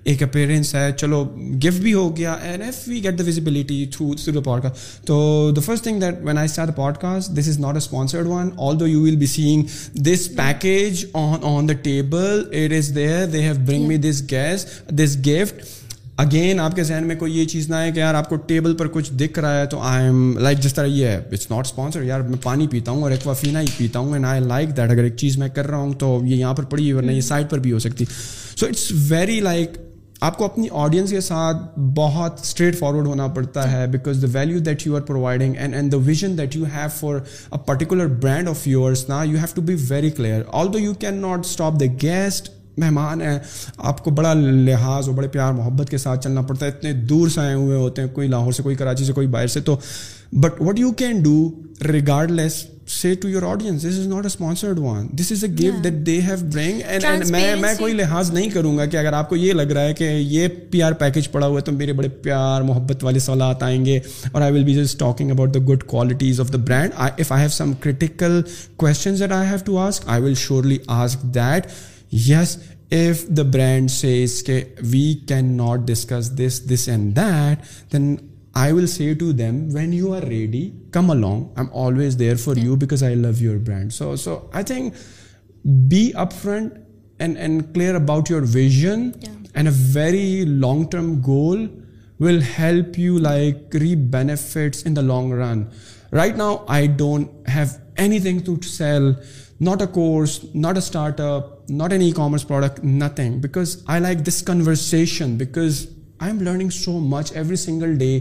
ایک 0.04 0.24
اپیرنس 0.24 0.74
ہے 0.76 0.92
چلو 0.98 1.24
گفٹ 1.64 1.82
بھی 1.82 1.94
ہو 1.94 2.16
گیا 2.18 2.34
and 2.34 2.64
if 2.64 2.88
we 2.88 3.04
get 3.04 3.20
the 3.20 3.24
visibility 3.26 3.86
through 3.94 4.14
through 4.16 4.34
the 4.34 4.42
pod 4.42 4.62
cost 4.62 5.06
تو 5.08 5.52
the 5.56 5.62
first 5.62 5.84
thing 5.84 6.00
that 6.00 6.24
when 6.24 6.38
I 6.38 6.48
the 6.58 6.72
pod 6.76 6.98
cost 6.98 7.38
this 7.38 7.48
is 7.48 7.60
not 7.60 7.74
a 7.74 7.78
sponsored 7.78 8.28
one 8.28 8.50
all 8.58 8.80
do 8.80 8.88
you 8.88 9.02
will 9.02 9.16
be 9.16 9.26
saying 9.28 9.64
this 10.04 10.30
package 10.36 11.06
on 11.14 11.38
on 11.44 11.70
the 11.70 11.74
table 11.84 12.44
it 12.52 12.78
is 12.78 12.96
there 12.96 13.26
they 13.26 13.42
have 13.42 13.56
bring 13.66 13.88
me 13.88 13.98
this 14.02 14.24
guess 14.32 14.66
this 14.92 15.18
gift 15.28 15.64
again 16.18 16.60
آپ 16.60 16.76
کے 16.76 16.84
ذہن 16.84 17.08
میں 17.08 17.16
کوئی 17.16 17.38
یہ 17.38 17.46
چیز 17.46 17.70
نہ 17.70 17.76
ہے 17.76 17.92
کہ 17.92 18.00
یار 18.00 18.16
آپ 18.16 18.28
کو 18.30 18.36
ٹیبل 18.48 18.76
پر 18.78 18.88
کچھ 18.88 19.12
دکھ 19.14 19.40
رہا 19.40 19.60
ہے 19.60 19.66
تو 19.66 19.80
آئی 19.84 20.06
ایم 20.06 20.38
لائک 20.38 20.60
جس 20.60 20.74
طرح 20.74 20.86
یہ 20.86 21.08
ہے 21.08 21.16
اٹس 21.18 21.50
ناٹ 21.52 21.66
اسپانسر 21.66 22.04
یار 22.04 22.22
میں 22.22 22.38
پانی 22.44 22.68
پیتا 22.68 22.92
ہوں 22.92 23.02
اور 23.02 23.12
ایک 23.12 23.28
ہی 23.44 23.66
پیتا 23.78 24.00
ہوں 24.00 24.14
اینڈ 24.14 24.26
آئی 24.26 24.42
لائک 24.42 24.76
دیٹ 24.78 24.92
اگر 24.92 25.04
ایک 25.04 25.18
چیز 25.18 25.38
میں 25.38 25.50
کر 25.50 25.68
رہا 25.68 25.78
ہوں 25.78 25.94
تو 25.94 26.20
یہ 26.26 26.36
یہاں 26.36 26.54
پر 26.54 26.64
پڑی 26.66 26.92
ورنہ 26.94 27.12
یہ 27.12 27.22
سائڈ 27.22 27.50
پر 27.50 27.60
بھی 27.60 27.72
ہو 27.72 27.80
سکتی 27.80 28.06
سو 28.56 28.66
اٹس 28.66 28.92
ویری 29.10 29.40
لائک 29.40 29.78
آپ 30.22 30.38
کو 30.38 30.46
اپنی 30.46 30.68
آڈینس 30.74 31.10
کے 31.10 31.22
ساتھ 31.22 31.80
بہت 31.96 32.40
اسٹریٹ 32.40 32.78
فارورڈ 32.80 33.08
ہونا 33.08 33.28
پڑتا 33.28 33.72
ہے 33.72 33.86
because 33.88 34.22
the 34.22 34.28
value 34.34 34.60
that 34.60 34.88
you 34.88 34.96
are 34.96 35.02
providing 35.02 35.56
and 35.58 35.76
and 35.76 35.92
the 35.92 35.98
vision 35.98 36.38
that 36.38 36.56
you 36.56 36.66
have 36.76 36.90
for 37.00 37.16
a 37.16 37.58
particular 37.66 38.08
brand 38.22 38.50
of 38.50 38.68
yours 38.68 39.08
نا 39.10 39.24
you 39.24 39.38
have 39.38 39.56
to 39.56 39.62
be 39.62 39.76
very 39.90 40.10
clear 40.12 40.42
all 40.52 40.74
do 40.74 40.80
you 40.80 40.94
can 41.00 41.22
not 41.22 41.46
stop 41.46 41.80
the 41.80 41.86
guest 42.02 42.50
مہمان 42.78 43.22
ہیں 43.22 43.40
آپ 43.78 44.04
کو 44.04 44.12
بڑا 44.12 44.34
لحاظ 44.34 45.08
اور 45.08 45.16
بڑے 45.16 45.28
پیار 45.28 45.54
محبت 45.54 45.90
کے 45.90 45.98
ساتھ 45.98 46.24
چلنا 46.24 46.42
پڑتا 46.42 46.66
ہے 46.66 46.72
اتنے 46.72 46.94
دور 46.94 47.30
سے 47.30 47.42
آئے 47.42 47.54
ہوئے 47.54 47.78
ہوتے 47.78 48.02
ہیں 48.02 48.10
کوئی 48.10 48.28
لاہور 48.28 48.52
سے 48.52 48.64
کوئی 48.64 48.76
کراچی 48.76 49.06
سے 49.06 49.14
کوئی 49.14 49.28
باہر 49.28 49.48
سے 49.48 49.62
تو 49.62 49.78
but 50.34 50.62
what 50.62 50.80
you 50.80 50.92
can 50.92 51.22
do 51.24 51.52
regard 51.88 52.32
less 52.32 52.66
C 52.88 53.14
to 53.14 53.30
your 53.30 53.44
audience 53.44 53.82
this 53.82 54.00
is 54.00 54.08
not 54.08 54.26
a 54.26 54.28
sponsored 54.28 54.80
one 54.80 55.08
this 55.12 55.32
is 55.32 55.44
a 55.44 55.50
gift 55.52 55.84
that 55.84 55.94
they 56.08 56.20
have 56.22 56.36
bring 56.54 56.82
and 56.88 57.30
میں 57.32 57.56
میں 57.56 57.74
کوئی 57.80 57.94
لحاظ 57.94 58.32
نہیں 58.32 58.50
کروں 58.50 58.78
گا 58.78 58.86
کہ 58.86 58.98
اگر 58.98 59.14
آپ 59.14 59.30
کو 59.30 59.36
یہ 59.36 59.54
لگ 59.54 59.72
رہا 59.72 59.82
ہے 59.82 59.94
کہ 59.94 60.04
یہ 60.04 60.48
پی 60.72 60.82
آر 60.82 60.92
پیکیج 60.92 61.32
پڑا 61.32 61.48
ہوا 61.48 61.56
ہے 61.56 61.62
تو 61.62 61.72
میرے 61.72 61.94
بڑے 61.94 62.10
پیار 62.10 62.62
محبت 62.62 63.04
والے 63.04 63.20
سوالات 63.20 63.64
آئیں 63.64 63.86
گے 63.86 64.00
اور 64.32 64.42
I 64.42 64.54
will 64.54 64.64
be 64.64 64.74
just 64.74 65.00
talking 65.00 65.32
about 65.32 65.54
the 65.54 65.60
good 65.60 65.84
qualities 65.84 66.40
of 66.40 66.54
the 66.54 66.58
brand 66.58 66.92
if 66.98 67.32
I 67.32 67.42
have 67.42 67.50
some 67.50 67.74
critical 67.80 68.42
will 68.78 70.34
surely 70.34 70.78
ask 70.88 71.22
that 71.36 71.68
Yes, 72.10 72.58
if 72.90 73.34
the 73.34 73.44
brand 73.44 73.92
says 73.92 74.44
we 74.92 75.22
cannot 75.26 75.86
discuss 75.86 76.30
this 76.30 76.88
and 76.88 77.16
that, 77.16 77.66
then 77.90 78.32
I 78.54 78.72
will 78.72 78.88
say 78.88 79.16
to 79.16 79.34
them, 79.34 79.74
when 79.74 79.92
you 79.92 80.14
are 80.14 80.22
ready, 80.22 80.74
come 80.92 81.10
along. 81.10 81.54
I'm 81.58 81.70
always 81.72 82.16
there 82.16 82.38
for 82.38 82.54
you 82.54 82.78
because 82.78 83.04
I 83.04 83.16
love 83.16 83.42
your 83.42 83.60
brand. 83.60 83.94
So 83.94 84.50
I 84.54 84.64
think 84.64 84.94
be 85.88 86.14
upfront 86.16 86.82
and 87.20 87.74
clear 87.74 87.96
about 87.96 88.30
your 88.30 88.42
vision 88.42 89.16
and 89.56 89.68
a 89.68 89.72
very 89.72 90.46
long-term 90.46 91.22
goal 91.22 91.68
will 92.20 92.40
help 92.40 92.98
you 92.98 93.20
like 93.20 93.74
reap 93.74 94.10
benefits 94.10 94.84
in 94.84 94.94
the 94.94 95.02
long 95.02 95.32
run. 95.32 95.70
Right 96.12 96.38
now, 96.38 96.64
I 96.70 96.88
don't 96.88 97.30
have 97.50 97.82
anything 97.98 98.42
to 98.44 98.62
sell 98.62 99.16
not 99.62 99.82
a 99.82 99.88
course 99.94 100.40
not 100.56 100.76
a 100.76 100.80
start 100.80 101.20
up 101.22 101.70
not 101.72 101.92
an 101.92 102.02
e 102.02 102.12
commerce 102.12 102.48
product 102.48 102.84
nothing 102.86 103.40
because 103.42 103.78
I 103.86 104.02
like 104.02 104.26
this 104.28 104.42
conversion 104.44 105.36
because 105.38 105.86
I 106.20 106.32
am 106.32 106.42
learning 106.42 106.70
so 106.70 107.00
much 107.00 107.32
every 107.36 107.56
single 107.56 107.96
day 107.98 108.20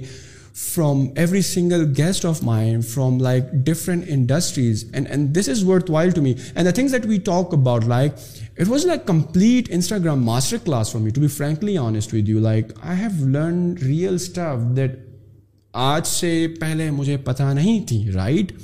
from 0.55 1.07
every 1.15 1.41
single 1.43 1.85
guest 1.99 2.27
of 2.27 2.43
mind 2.43 2.85
from 2.87 3.19
like 3.21 3.45
different 3.67 4.05
industries 4.09 4.85
and 4.93 5.07
and 5.11 5.35
this 5.39 5.49
is 5.49 5.63
worth 5.65 5.91
while 5.91 6.11
to 6.11 6.23
me 6.23 6.35
and 6.55 6.67
the 6.67 6.71
things 6.71 6.93
that 6.93 7.07
we 7.07 7.19
talk 7.19 7.55
about 7.55 7.85
like 7.85 8.13
it 8.59 8.69
was 8.69 8.87
like 8.87 9.07
complete 9.07 9.69
Instagram 9.71 10.25
master 10.25 10.57
class 10.65 10.93
from 10.93 11.05
me 11.05 11.11
to 11.11 11.21
be 11.21 11.29
frankly 11.29 11.77
honest 11.79 12.15
with 12.15 12.29
you 12.29 12.41
like 12.41 12.73
I 12.83 12.99
have 12.99 13.27
learn 13.29 13.75
real 13.83 14.15
stuff 14.15 14.77
that 14.77 14.99
آج 15.75 16.07
سے 16.07 16.47
پہلے 16.61 16.91
مجھے 16.91 17.17
پتہ 17.17 17.53
نہیں 17.55 17.81
تھی 17.87 18.11
right 18.11 18.53
right? 18.53 18.64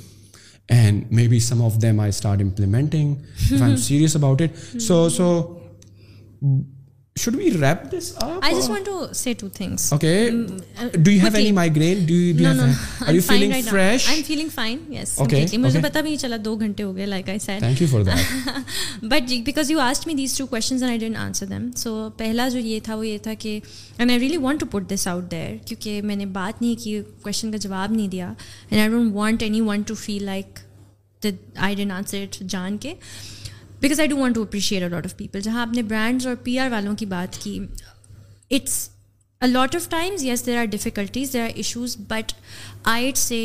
and 0.71 1.11
maybe 1.11 1.39
some 1.39 1.61
of 1.61 1.79
them 1.81 1.99
I 1.99 2.09
start 2.11 2.39
implementing 2.39 3.23
if 3.51 3.61
I'm 3.61 3.77
serious 3.89 4.15
about 4.15 4.39
it. 4.41 4.55
So 4.81 5.09
جو 7.29 7.39
یہ 7.39 7.87
تھا 22.83 22.95
وہ 22.95 23.07
یہ 23.07 23.17
تھا 23.17 23.33
کہ 23.39 23.59
میں 26.03 26.15
نے 26.15 26.25
بات 26.25 26.61
نہیں 26.61 26.75
کی 26.83 27.01
کوشچن 27.21 27.51
کا 27.51 27.57
جواب 27.57 27.91
نہیں 27.91 28.07
دیا 28.07 28.33
don't 28.71 29.15
want 29.15 29.43
any 29.43 29.61
want 29.61 29.87
to 29.87 29.93
feel 29.95 30.23
like 30.23 30.59
answer 31.91 32.17
it 32.17 32.39
جان 32.39 32.77
کے 32.77 32.93
because 33.81 33.99
I 33.99 34.09
do 34.09 34.17
want 34.17 34.35
to 34.35 34.41
appreciate 34.41 34.83
lot 34.83 35.05
of 35.05 35.17
people 35.17 35.41
جہاں 35.41 35.61
آپ 35.61 35.73
نے 35.75 35.81
برانڈز 35.83 36.27
اور 36.27 36.35
پی 36.35 36.57
آر 36.59 36.71
والوں 36.71 36.95
کی 36.95 37.05
بات 37.05 37.41
کی 37.43 37.59
it's 38.51 38.89
lot 39.41 39.75
of 39.75 39.89
times 39.89 40.23
yes 40.23 40.45
there 40.45 40.57
are 40.57 40.65
difficulties 40.65 41.33
there 41.33 41.41
are 41.41 41.49
issues 41.55 41.97
but 42.07 42.33
آئٹ 42.85 43.17
سے 43.17 43.41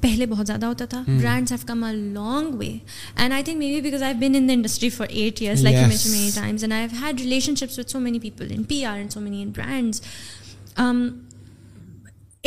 پہلے 0.00 0.26
بہت 0.26 0.46
زیادہ 0.46 0.66
ہوتا 0.66 0.84
تھا 0.84 1.02
brands 1.06 1.52
have 1.52 1.66
come 1.66 1.82
a 1.84 1.92
long 1.94 2.54
way 2.54 2.68
and 3.16 3.32
I 3.32 3.42
think 3.42 3.56
me 3.56 3.72
be 3.74 3.80
because 3.80 4.02
I 4.02 4.14
been 4.14 4.34
in 4.34 4.50
industry 4.50 4.88
for 4.88 5.06
eight 5.10 5.40
years 5.42 5.60
like 5.60 5.76
many 5.76 6.30
times 6.34 6.64
and 6.64 6.72
I 6.72 6.86
had 7.02 7.20
relation 7.20 7.54
ships 7.54 7.78
with 7.78 7.90
so 7.90 8.00
many 8.00 8.18
many 8.18 8.30
people 8.30 8.52
in 8.52 8.62
P 8.62 8.84
R 8.84 8.96
and 8.96 9.12
so 9.12 9.20
in 9.20 9.50
brands 9.50 10.02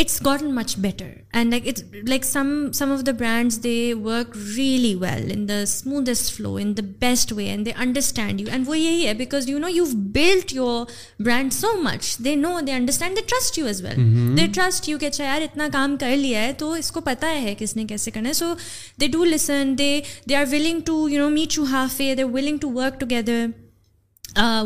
it's 0.00 0.19
gotten 0.25 0.53
much 0.55 0.73
better 0.79 1.09
and 1.33 1.51
like 1.51 1.67
it's 1.67 1.83
like 2.07 2.23
some 2.25 2.47
some 2.73 2.91
of 2.91 3.05
the 3.05 3.11
brands 3.11 3.59
they 3.63 3.93
work 3.93 4.37
really 4.55 4.93
well 4.95 5.29
in 5.31 5.47
the 5.49 5.59
smoothest 5.61 6.33
flow 6.35 6.55
in 6.55 6.75
the 6.77 6.83
best 6.99 7.33
way 7.33 7.45
and 7.45 7.65
they 7.65 7.71
understand 7.75 8.41
you 8.41 8.47
and 8.51 8.67
وہ 8.67 8.77
یہی 8.77 9.05
ہے 9.07 9.13
because 9.13 9.49
you 9.49 9.59
know 9.59 9.69
you 9.69 9.85
build 10.13 10.53
your 10.53 10.85
brand 11.19 11.53
so 11.53 11.73
much 11.81 12.17
they 12.25 12.35
know 12.35 12.59
they 12.67 12.71
understand 12.71 13.17
they 13.17 13.21
trust 13.27 13.57
you 13.57 13.65
as 13.65 13.81
well 13.81 14.37
they 14.37 14.47
trust 14.53 14.89
you 14.89 14.97
اچھا 15.01 15.23
یار 15.23 15.41
اتنا 15.41 15.67
کام 15.73 15.97
کر 15.97 16.15
لیا 16.17 16.41
ہے 16.41 16.53
تو 16.53 16.71
اس 16.73 16.91
کو 16.91 17.01
پتا 17.01 17.31
ہے 17.41 17.55
کس 17.59 17.75
نے 17.75 17.85
کیسے 17.85 18.11
کرنا 18.11 18.29
ہے 18.29 18.33
so 18.33 18.53
they 19.01 19.07
do 19.07 19.25
listen 19.25 19.77
they 19.77 19.99
they 20.29 20.35
are 20.35 20.45
willing 20.51 20.79
to 20.85 21.09
you 21.09 21.15
you 21.15 21.23
know 21.23 21.29
meet 21.29 21.59
half 21.71 22.01
a 22.01 22.13
they 22.15 22.23
willing 22.23 22.57
to 22.57 22.71
work 22.71 22.99
together 22.99 23.45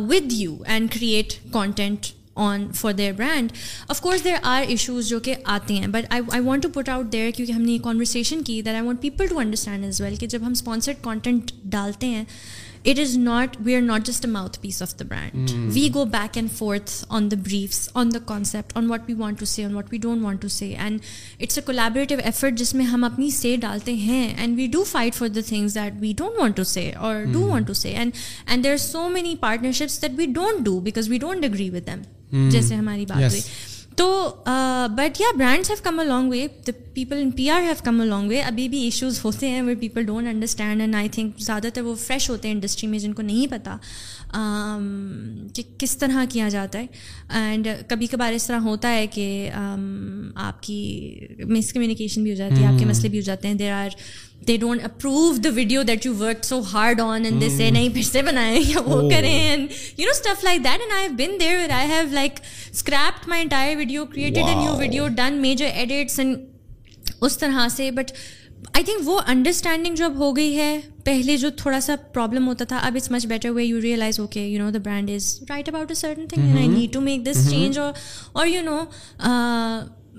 with 0.09 0.33
you 0.33 0.57
and 0.65 0.91
create 0.91 1.33
content 1.51 2.16
on 2.37 2.67
for 2.71 2.93
their 2.93 3.13
brand 3.13 3.51
of 3.87 4.01
course 4.01 4.23
there 4.23 4.35
are 4.43 4.63
issues 4.67 5.09
جو 5.09 5.19
کہ 5.19 5.35
آتے 5.45 5.73
ہیں 5.73 5.87
but 5.87 6.05
I 6.09 6.21
I 6.31 6.41
want 6.43 6.63
to 6.63 6.69
put 6.69 6.89
out 6.89 7.11
there 7.11 7.31
کیونکہ 7.31 7.51
ہم 7.51 7.61
نے 7.61 7.71
یہ 7.71 7.83
conversation 7.83 8.43
کی 8.43 8.61
that 8.61 8.73
I 8.73 8.85
want 8.85 9.01
people 9.01 9.27
to 9.27 9.39
understand 9.39 9.85
as 9.85 10.01
well 10.01 10.15
کہ 10.15 10.27
جب 10.27 10.45
ہم 10.45 10.51
اسپانسرڈ 10.51 11.03
کانٹینٹ 11.03 11.51
ڈالتے 11.65 12.07
ہیں 12.07 12.23
it 12.85 12.99
is 12.99 13.15
not 13.17 13.55
we 13.59 13.75
are 13.75 13.81
not 13.81 14.05
just 14.05 14.25
a 14.25 14.31
mouth 14.31 14.59
piece 14.61 14.81
of 14.81 14.93
the 14.99 15.05
brand 15.07 15.51
we 15.73 15.87
go 15.93 16.03
back 16.05 16.37
and 16.37 16.51
forth 16.51 16.91
on 17.09 17.29
the 17.31 17.35
briefs 17.45 17.89
on 17.93 18.13
the 18.13 18.19
concept 18.25 18.77
on 18.77 18.89
what 18.89 19.01
we 19.07 19.13
want 19.13 19.39
to 19.39 19.45
say 19.45 19.63
on 19.65 19.73
what 19.75 19.85
we 19.91 19.97
don't 19.97 20.23
want 20.23 20.41
to 20.41 20.47
say 20.47 20.73
and 20.75 20.99
it's 21.39 21.57
a 21.57 21.63
collaborative 21.65 22.17
effort 22.23 22.53
جس 22.53 22.73
میں 22.75 22.85
ہم 22.85 23.03
اپنی 23.03 23.29
say 23.29 23.55
ڈالتے 23.57 23.93
ہیں 23.93 24.27
and 24.37 24.57
we 24.57 24.67
do 24.67 24.83
fight 24.83 25.15
for 25.15 25.27
the 25.27 25.41
things 25.47 25.75
that 25.75 25.93
we 25.99 26.13
don't 26.17 26.39
want 26.39 26.57
to 26.57 26.63
say 26.63 26.91
اور 26.91 27.23
do 27.23 27.41
want 27.41 27.67
to 27.67 27.73
say 27.73 27.91
and 27.91 28.11
and 28.45 28.63
there 28.63 28.71
are 28.71 28.77
so 28.77 29.07
many 29.09 29.35
partnerships 29.39 30.01
that 30.01 30.11
we 30.17 30.25
don't 30.25 30.65
do 30.65 30.79
because 30.79 31.09
we 31.09 31.17
don't 31.17 31.45
agree 31.45 31.69
with 31.69 31.87
them 31.87 32.01
Hmm. 32.33 32.49
جیسے 32.49 32.75
ہماری 32.75 33.05
بات 33.05 33.31
ہوئی 33.31 33.41
تو 33.95 34.29
but 34.95 35.21
یا 35.21 35.27
brands 35.37 35.69
have 35.69 35.77
come 35.83 35.99
a 35.99 36.05
long 36.05 36.29
way 36.29 36.47
the 36.67 36.71
people 36.93 37.21
in 37.21 37.31
P 37.31 37.49
R 37.49 37.61
have 37.61 37.73
come 37.83 37.99
a 38.01 38.07
long 38.07 38.29
way 38.29 38.41
ابھی 38.41 38.67
بھی 38.69 38.79
issues 38.79 39.19
ہوتے 39.25 39.49
ہیں 39.49 39.75
people 39.79 40.03
don't 40.03 40.27
understand 40.27 40.81
and 40.81 40.95
I 40.95 41.09
think 41.09 41.39
زیادہ 41.39 41.67
تر 41.73 41.81
وہ 41.81 41.95
فریش 41.95 42.29
ہوتے 42.29 42.47
ہیں 42.47 42.55
انڈسٹری 42.55 42.89
میں 42.89 42.99
جن 42.99 43.13
کو 43.13 43.21
نہیں 43.21 43.47
پتہ 43.47 43.77
کہ 45.53 45.63
کس 45.77 45.97
طرح 45.97 46.23
کیا 46.29 46.49
جاتا 46.49 46.79
ہے 46.79 46.85
اینڈ 47.29 47.67
کبھی 47.87 48.07
کبھار 48.07 48.33
اس 48.33 48.47
طرح 48.47 48.59
ہوتا 48.59 48.91
ہے 48.91 49.07
کہ 49.07 49.49
آپ 50.35 50.63
کی 50.63 51.17
مس 51.39 51.73
کمیونیکیشن 51.73 52.23
بھی 52.23 52.31
ہو 52.31 52.35
جاتی 52.35 52.61
ہے 52.61 52.65
آپ 52.65 52.73
کے 52.73 52.79
hmm. 52.79 52.89
مسئلے 52.89 53.09
بھی 53.09 53.17
ہو 53.17 53.23
جاتے 53.23 53.47
ہیں 53.47 53.55
there 53.55 53.71
are 53.71 53.89
they 54.47 54.57
don't 54.57 54.83
approve 54.83 55.31
the 55.43 55.49
video 55.53 55.83
that 55.83 56.05
you 56.05 56.13
work 56.19 56.43
so 56.45 56.61
hard 56.73 57.01
on 57.01 57.25
and 57.25 57.41
they 57.41 57.49
say 57.49 57.69
نہیں 57.69 57.89
پھر 57.93 58.01
سے 58.01 58.21
بنائیں 58.21 58.59
یا 58.59 58.81
وہ 58.85 59.01
کریں 59.09 59.67
you 59.97 60.05
know 60.05 60.11
stuff 60.11 60.43
like 60.43 60.63
that 60.63 60.81
and 60.81 60.93
I 60.93 61.07
have 61.07 61.15
been 61.17 61.39
there 61.39 61.71
I 61.73 61.87
have 61.87 62.05
like 62.11 62.39
scrapped 62.71 63.27
my 63.29 63.41
entire 63.41 63.75
video 63.77 64.05
created 64.05 64.37
a 64.37 64.55
new 64.55 64.75
video 64.75 65.07
done 65.17 65.41
major 65.41 65.69
edits 65.73 66.19
and 66.19 66.37
اس 67.21 67.37
طرح 67.37 67.67
سے 67.69 67.89
بٹ 67.91 68.11
آئی 68.73 68.83
تھنک 68.83 69.07
وہ 69.07 69.19
انڈرسٹینڈنگ 69.27 69.95
جو 69.95 70.05
اب 70.05 70.17
ہو 70.17 70.35
گئی 70.35 70.57
ہے 70.57 70.79
پہلے 71.03 71.35
جو 71.37 71.49
تھوڑا 71.57 71.79
سا 71.79 71.95
پرابلم 72.13 72.47
ہوتا 72.47 72.65
تھا 72.65 72.77
اب 72.77 72.95
it's 72.95 73.11
much 73.11 73.25
better 73.25 73.49
way 73.49 73.63
you 73.63 73.81
realize 73.81 74.19
okay 74.19 74.45
you 74.47 74.63
know 74.63 74.69
the 74.71 74.79
brand 74.83 75.09
is 75.09 75.37
right 75.49 75.69
about 75.69 75.91
a 75.91 75.95
certain 75.95 76.27
thing 76.27 76.57
I 76.57 76.67
need 76.67 76.93
to 76.93 77.01
make 77.01 77.25
this 77.25 77.49
change 77.49 77.79
اور 77.79 78.47
یو 78.47 78.61
نو 78.63 78.79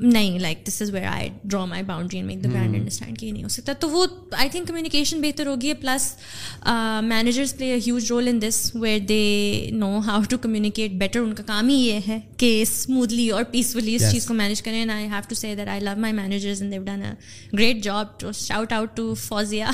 نہیں 0.00 0.38
like 0.38 0.66
this 0.66 0.80
is 0.82 0.90
where 0.90 1.06
I 1.06 1.28
draw 1.44 1.64
my 1.64 1.82
boundary 1.82 2.18
and 2.18 2.28
make 2.28 2.42
the 2.44 2.48
brand 2.48 2.74
understand 2.74 3.18
کہ 3.18 3.30
نہیں 3.32 3.42
ہو 3.42 3.48
سکتا 3.48 3.72
تو 3.80 3.88
وہ 3.90 4.04
I 4.32 4.48
think 4.48 4.68
communication 4.68 5.20
بہتر 5.20 5.46
ہوگی 5.46 5.72
plus 5.74 6.14
managers 7.02 7.56
play 7.56 7.72
a 7.72 7.78
huge 7.86 8.10
role 8.10 8.28
in 8.28 8.40
this 8.42 8.60
where 8.74 8.98
they 9.08 9.70
know 9.72 9.98
how 10.06 10.20
to 10.30 10.38
communicate 10.38 10.92
better 10.98 11.20
ان 11.20 11.34
کا 11.34 11.42
کام 11.46 11.68
ہی 11.68 11.74
یہ 11.76 12.00
ہے 12.08 12.18
کہ 12.36 12.50
اسموتھلی 12.62 13.28
اور 13.30 13.44
پیسفلی 13.50 13.94
اس 13.94 14.10
چیز 14.12 14.26
کو 14.26 14.34
مینیج 14.34 14.62
کریں 14.62 14.78
and 14.78 14.90
I 14.90 15.06
have 15.06 15.20
to 15.28 15.34
that 15.42 15.68
I 15.68 15.80
love 15.80 15.98
my 16.00 16.12
managers 16.12 16.62
done 16.62 17.02
a 17.02 17.12
great 17.52 17.82
job 17.84 18.18
to 18.20 18.32
shout 18.36 18.72
out 18.72 18.96
to 18.96 19.12
Fauzia 19.18 19.70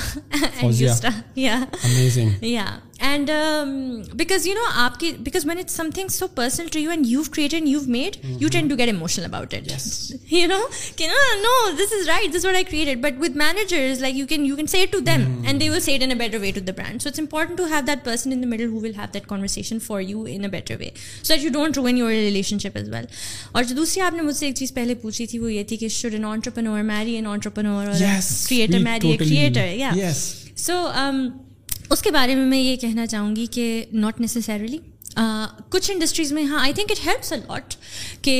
یا 1.37 1.61
اینڈ 3.05 3.31
بیکاز 4.15 4.47
یو 4.47 4.55
نو 4.55 4.65
آپ 4.75 4.99
کی 5.01 5.11
because 5.19 5.45
man 5.47 5.59
it 5.59 5.71
some 5.71 5.89
thing 5.95 6.09
so 6.09 6.27
personal 6.35 6.69
to 6.73 6.79
you 6.79 6.91
and 6.91 7.07
you 7.07 7.23
create 7.33 7.55
and 7.55 7.69
you 7.69 7.81
made 7.87 8.17
you 8.41 8.49
tend 8.53 8.69
to 8.69 8.77
get 8.79 8.89
emotional 8.89 9.25
about 9.25 9.55
it 9.55 9.69
you 10.33 10.47
know 10.47 10.61
کہ 10.97 11.07
no 11.39 11.55
this 11.79 11.93
is 11.93 12.07
right 12.09 12.35
this 12.35 12.45
what 12.45 12.55
I 12.55 12.65
created 12.65 13.01
but 13.01 13.19
with 13.19 13.37
managers 13.37 14.01
like 14.01 14.17
you 14.17 14.27
can 14.27 14.47
you 14.47 14.57
can 14.57 14.67
C 14.67 14.85
to 14.87 15.01
them 15.01 15.25
and 15.47 15.61
they 15.61 15.71
will 15.71 15.81
see 15.81 15.97
in 16.01 16.17
better 16.19 16.39
way 16.39 16.51
to 16.51 16.61
the 16.61 16.77
brand 16.77 17.03
so 17.03 17.09
it's 17.09 17.21
important 17.21 17.59
to 17.59 17.65
have 17.65 17.85
that 17.87 18.05
person 18.05 18.33
in 18.33 18.43
the 18.43 18.47
middle 18.47 18.67
who 18.67 18.81
will 18.81 18.95
have 18.99 19.07
that 19.15 19.27
conversation 19.27 19.79
for 19.79 20.01
you 20.01 20.25
in 20.29 20.49
better 20.51 20.77
way 20.81 20.91
so 21.23 21.35
that 21.35 21.45
you 21.45 21.51
don't 21.53 21.79
row 21.79 21.87
in 21.87 21.99
your 21.99 22.11
relation 22.11 22.59
ship 22.59 22.79
as 22.79 22.89
well 22.89 23.07
اور 23.53 23.65
جو 23.65 23.77
دوسری 23.77 24.03
آپ 24.03 24.15
نے 24.15 24.23
مجھ 24.23 24.37
سے 24.37 24.47
ایک 24.47 24.57
چیز 24.57 24.75
پہلے 24.75 24.95
پوچھی 24.95 25.27
تھی 25.27 25.39
وہ 25.39 25.53
یہ 25.53 25.65
تھی 25.65 25.77
کہ 25.77 25.89
should 25.89 26.13
an 26.13 26.25
entrepreneur 26.25 26.83
marry 26.83 27.15
an 27.15 27.27
entrepreneur 27.27 27.87
creator 28.49 28.79
marry 28.79 29.11
a 29.11 29.17
creator 29.17 29.73
یا 29.75 30.13
سو 30.57 30.83
اس 31.95 32.03
کے 32.03 32.11
بارے 32.11 32.35
میں 32.35 32.45
میں 32.45 32.59
یہ 32.59 32.77
کہنا 32.77 33.07
چاہوں 33.07 33.35
گی 33.37 33.45
کہ 33.47 33.65
ناٹ 33.93 34.21
نیسسریلی 34.21 34.79
کچھ 35.71 35.91
انڈسٹریز 35.91 36.33
میں 36.33 36.45
ہاں 36.45 36.61
I 36.61 36.73
think 36.73 36.91
it 36.91 37.07
helps 37.07 37.33
a 37.33 37.39
lot 37.39 37.75
کہ 38.23 38.35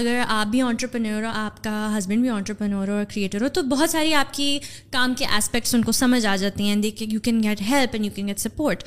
اگر 0.00 0.20
آپ 0.26 0.46
بھی 0.46 0.60
آنٹرپرنور 0.62 1.22
ہو 1.22 1.30
آپ 1.34 1.62
کا 1.64 1.72
ہسبینڈ 1.96 2.22
بھی 2.22 2.28
آنٹرپرینور 2.30 2.88
ہو 2.88 2.94
اور 2.94 3.04
کریٹر 3.04 3.42
ہو 3.42 3.48
تو 3.48 3.62
بہت 3.70 3.90
ساری 3.90 4.14
آپ 4.14 4.32
کی 4.34 4.58
کام 4.90 5.14
کے 5.14 5.26
اسپیکٹس 5.38 5.74
ان 5.74 5.82
کو 5.82 5.92
سمجھ 5.92 6.24
آ 6.26 6.36
جاتی 6.36 6.68
ہیں 6.68 6.76
دیکھ 6.76 7.02
you 7.02 7.20
can 7.20 7.42
get 7.42 7.62
help 7.70 7.90
and 7.92 8.04
you 8.04 8.12
can 8.14 8.28
get 8.28 8.40
support 8.40 8.84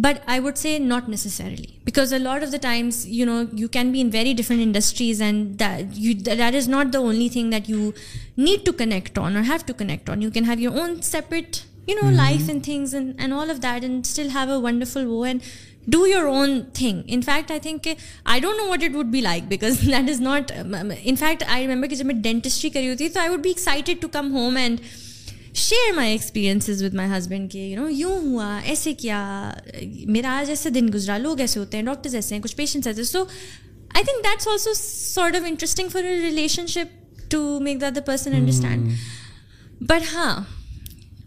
but 0.00 0.18
I 0.26 0.40
would 0.40 0.58
say 0.58 0.76
not 0.78 1.08
necessarily 1.08 1.66
because 1.84 2.12
a 2.12 2.18
lot 2.18 2.42
of 2.42 2.52
the 2.52 2.58
times 2.62 3.06
you 3.06 3.26
know 3.26 3.40
you 3.52 3.68
can 3.68 3.90
be 3.92 4.00
in 4.00 4.10
very 4.12 4.32
different 4.32 4.62
industries 4.62 5.22
and 5.22 5.60
that 5.60 6.54
is 6.54 6.68
not 6.68 6.92
the 6.92 6.98
only 6.98 7.28
thing 7.28 7.50
that 7.50 7.70
you 7.70 7.90
need 8.38 8.64
to 8.66 8.72
connect 8.72 9.18
on 9.18 9.36
or 9.36 9.44
have 9.44 9.66
to 9.66 9.74
connect 9.78 10.10
on 10.10 10.22
you 10.22 10.30
can 10.30 10.44
have 10.44 10.60
your 10.60 10.78
own 10.78 10.94
separate 11.02 11.56
you 11.88 11.96
know 12.02 12.10
life 12.12 12.50
in 12.50 12.60
things 12.60 12.94
and 12.94 13.12
and 13.18 13.34
all 13.34 13.50
of 13.50 13.62
that 13.62 13.84
and 13.84 14.06
still 14.06 14.28
have 14.34 14.52
a 14.52 14.58
wonderful 14.62 15.06
and 15.26 15.42
do 15.86 16.06
your 16.06 16.24
own 16.24 16.60
thing 16.74 17.02
in 17.06 17.22
fact 17.22 17.50
I 17.50 17.60
think 17.60 17.84
کہ 17.84 17.94
I 18.24 18.40
don't 18.40 18.58
know 18.58 18.70
what 18.70 18.84
it 18.84 18.96
would 18.96 19.06
be 19.06 19.20
like 19.20 19.44
because 19.48 19.80
that 19.80 20.10
is 20.10 20.20
not 20.20 20.52
in 21.02 21.16
fact 21.16 21.44
I 21.46 21.66
remember 21.68 21.88
کہ 21.88 21.94
جب 21.94 22.06
میں 22.06 22.14
dentistry 22.14 22.70
کری 22.70 22.88
ہوتی 22.90 23.08
تو 23.08 23.20
I 23.20 23.30
would 23.30 23.42
be 23.42 23.50
excited 23.50 24.00
to 24.02 24.08
come 24.08 24.32
home 24.32 24.56
and 24.56 24.80
share 25.54 25.94
my 25.94 26.10
experiences 26.10 26.82
with 26.82 26.94
my 26.94 27.10
husband 27.10 27.50
کے 27.52 27.58
you 27.60 27.80
know 27.80 27.88
یوں 27.90 28.18
ہوا 28.20 28.58
ایسے 28.64 28.92
کیا 28.94 29.50
میرا 30.06 30.36
آج 30.38 30.50
ایسے 30.50 30.70
دن 30.70 30.88
گزرا 30.94 31.18
لوگ 31.18 31.40
ایسے 31.40 31.58
ہوتے 31.60 31.76
ہیں 31.76 31.84
ڈاکٹرز 31.84 32.14
ایسے 32.14 32.34
ہیں 32.34 32.42
کچھ 32.42 32.56
پیشنٹس 32.56 32.86
ایسے 32.86 33.04
so 33.04 33.24
I 33.94 34.04
think 34.04 34.24
that's 34.24 34.48
also 34.48 34.70
sort 34.74 35.36
of 35.36 35.42
interesting 35.46 35.88
for 35.88 36.02
relation 36.02 36.66
ship 36.66 37.30
to 37.30 37.58
make 37.60 37.80
the 37.80 37.88
the 37.94 38.00
person 38.00 38.34
understand 38.34 38.92
but 39.80 40.14
ہاں 40.14 40.40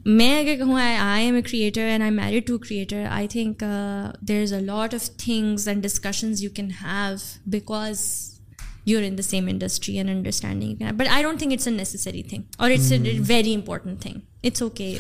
میں 0.06 0.40
اگر 0.40 0.56
کہوں 0.58 0.80
I 0.80 1.26
M 1.26 1.36
a 1.36 1.42
creator 1.42 1.82
and 1.82 2.04
I 2.04 2.12
married 2.12 2.48
to 2.48 2.58
creator 2.58 3.06
I 3.10 3.28
think 3.28 3.64
there 4.28 4.42
is 4.42 4.54
a 4.54 4.60
lot 4.60 4.94
of 4.94 5.10
things 5.18 5.68
and 5.68 5.84
discussions 5.84 6.44
you 6.44 6.50
can 6.54 6.70
have 6.82 7.16
because 7.46 8.00
you 8.86 9.00
are 9.00 9.04
in 9.04 9.18
the 9.18 9.22
same 9.22 9.48
industry 9.48 9.98
and 9.98 10.10
understanding 10.10 10.98
but 10.98 11.08
I 11.12 11.24
don't 11.24 11.40
think 11.40 11.54
it's 11.54 11.68
a 11.68 11.74
necessary 11.74 12.24
thing 12.24 12.42
or 12.58 12.72
it's 12.72 12.92
a 12.92 13.20
very 13.28 13.56
important 13.56 14.02
thing 14.02 14.20
it's 14.44 14.62
okay 14.62 14.96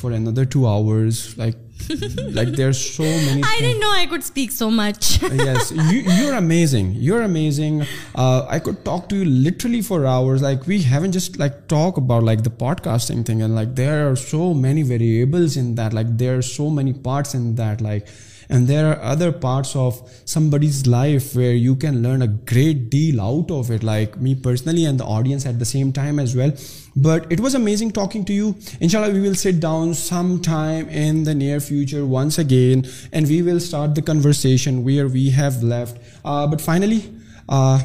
for 0.00 0.12
another 0.12 0.44
two 0.44 0.66
hours 0.66 1.26
like 1.38 1.56
Like 2.30 2.48
there's 2.48 2.78
so 2.78 3.02
many. 3.02 3.42
I 3.42 3.56
didn't 3.58 3.80
know 3.80 3.90
I 3.90 4.06
could 4.06 4.22
speak 4.22 4.50
so 4.50 4.70
much. 4.70 5.22
Uh, 5.22 5.28
yes, 5.32 5.72
you're 6.20 6.34
amazing. 6.34 6.92
You're 6.94 7.22
amazing. 7.22 7.86
Uh, 8.14 8.46
I 8.48 8.58
could 8.58 8.84
talk 8.84 9.08
to 9.10 9.16
you 9.16 9.24
literally 9.24 9.82
for 9.82 10.06
hours. 10.06 10.42
Like 10.42 10.66
we 10.66 10.82
haven't 10.82 11.12
just 11.12 11.38
like 11.38 11.68
talked 11.68 11.98
about 11.98 12.22
like 12.22 12.42
the 12.42 12.50
podcasting 12.50 13.24
thing, 13.26 13.42
and 13.42 13.54
like 13.54 13.74
there 13.74 14.10
are 14.10 14.16
so 14.16 14.54
many 14.54 14.82
variables 14.82 15.56
in 15.56 15.74
that. 15.74 15.92
Like 15.92 16.16
there 16.16 16.38
are 16.38 16.42
so 16.42 16.70
many 16.70 16.92
parts 16.92 17.34
in 17.34 17.54
that. 17.56 17.80
Like, 17.80 18.06
and 18.48 18.66
there 18.66 18.86
are 18.92 19.00
other 19.02 19.32
parts 19.32 19.74
of 19.76 20.00
somebody's 20.24 20.86
life 20.86 21.34
where 21.34 21.52
you 21.54 21.76
can 21.76 22.02
learn 22.02 22.22
a 22.22 22.28
great 22.28 22.90
deal 22.90 23.20
out 23.20 23.50
of 23.50 23.70
it. 23.70 23.82
Like 23.82 24.20
me 24.20 24.34
personally 24.34 24.84
and 24.84 24.98
the 24.98 25.04
audience 25.04 25.46
at 25.46 25.58
the 25.58 25.64
same 25.64 25.92
time 25.92 26.18
as 26.18 26.36
well. 26.36 26.52
But 26.96 27.30
it 27.30 27.40
was 27.40 27.54
amazing 27.54 27.92
talking 27.92 28.24
to 28.24 28.32
you. 28.32 28.56
Inshallah, 28.80 29.12
we 29.12 29.20
will 29.20 29.34
sit 29.34 29.60
down 29.60 29.94
sometime 29.94 30.88
in 30.88 31.24
the 31.24 31.34
near 31.34 31.60
future 31.60 32.04
once 32.04 32.38
again, 32.38 32.86
and 33.12 33.28
we 33.28 33.42
will 33.42 33.60
start 33.60 33.94
the 33.94 34.02
conversation 34.02 34.84
where 34.84 35.06
we 35.08 35.30
have 35.30 35.62
left. 35.62 35.98
Uh, 36.24 36.46
but 36.46 36.60
finally, 36.60 37.12
uh, 37.48 37.80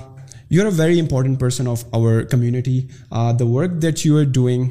you're 0.49 0.67
a 0.67 0.71
very 0.71 0.99
important 0.99 1.39
person 1.39 1.67
of 1.67 1.85
our 1.93 2.23
community. 2.23 2.89
Uh, 3.11 3.33
the 3.33 3.45
work 3.45 3.79
that 3.81 4.05
you 4.05 4.17
are 4.17 4.25
doing, 4.25 4.70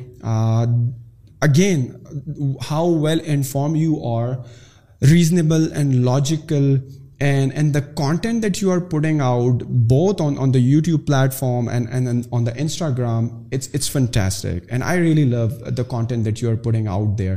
again, 1.43 2.59
how 2.61 2.87
well 2.87 3.21
informed 3.21 3.77
you 3.77 4.03
are, 4.05 4.45
reasonable 5.01 5.73
and 5.73 6.05
logical 6.05 6.81
and 7.25 7.53
and 7.55 7.75
the 7.75 7.81
content 7.81 8.43
that 8.43 8.63
you 8.63 8.71
are 8.71 8.79
putting 8.79 9.21
out 9.21 9.63
both 9.69 10.23
on 10.23 10.29
on 10.29 10.35
the 10.37 10.43
the 10.43 10.47
the 10.47 10.53
the 10.53 10.61
the 10.61 10.71
you 10.71 10.81
tube 10.81 11.07
platform 11.07 11.69
on 12.33 12.47
the 12.47 12.53
Instagram 12.57 13.29
I 14.83 15.01
really 15.01 15.25
love 15.25 15.47
the 15.71 15.83
content 15.83 16.25
that 16.25 16.43
you 16.43 16.51
are 16.51 16.55
putting 16.55 16.89
out 16.89 17.19
their 17.19 17.37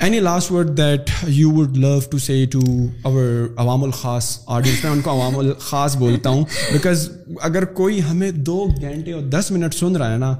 any 0.00 0.20
last 0.20 0.52
word 0.52 0.76
that 0.76 1.10
you 1.28 1.50
would 1.50 1.76
love 1.76 2.00
to 2.10 2.18
C 2.18 2.46
to 2.46 2.60
over 3.02 3.46
عوام 3.56 3.84
الخاص 3.84 4.38
audience 4.46 4.84
میں 4.84 4.92
ان 4.92 5.00
کو 5.00 5.10
عوام 5.10 5.38
الخاص 5.38 5.96
بولتا 5.96 6.30
ہوں 6.30 6.44
because 6.72 7.10
اگر 7.40 7.64
کوئی 7.64 8.02
ہمیں 8.02 8.30
دو 8.30 8.68
گھنٹے 8.80 9.12
اور 9.12 9.22
دس 9.22 9.50
منٹ 9.50 9.74
سن 9.74 9.96
رہا 9.96 10.12
ہے 10.12 10.18
نا 10.18 10.36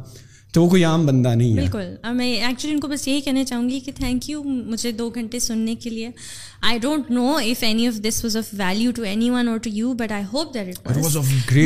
تو 0.55 0.63
وہ 0.63 0.69
کوئی 0.71 0.83
عام 0.85 1.05
بندہ 1.07 1.29
نہیں 1.29 1.51
ہے 1.51 1.61
بالکل 1.61 2.13
میں 2.15 2.27
ایکچولی 2.35 2.73
ان 2.75 2.81
کو 2.81 2.89
بس 2.89 3.07
یہی 3.09 3.21
کہنا 3.21 3.45
چاہوں 3.45 3.69
گی 3.71 3.79
کہ 3.81 3.93
تھینک 3.93 4.29
یو 4.31 4.43
مجھے 4.43 4.91
دو 4.93 5.09
گھنٹے 5.11 5.39
سننے 5.39 5.75
کے 5.75 5.91
لیے 5.91 6.11
I 6.63 6.79
don't 6.79 7.11
know 7.11 7.35
if 7.37 7.63
any 7.63 7.87
of 7.89 7.95
this 7.99 8.23
was 8.25 8.37
of 8.37 8.53
value 8.53 8.91
to 8.93 9.03
any 9.03 9.31
one 9.31 9.49
or 9.49 9.59
to 9.59 9.71
you 9.73 9.93
but 9.95 10.13
I 10.13 10.25
hope 10.33 10.53
that 10.55 10.69
it 10.69 10.97
was 10.97 11.17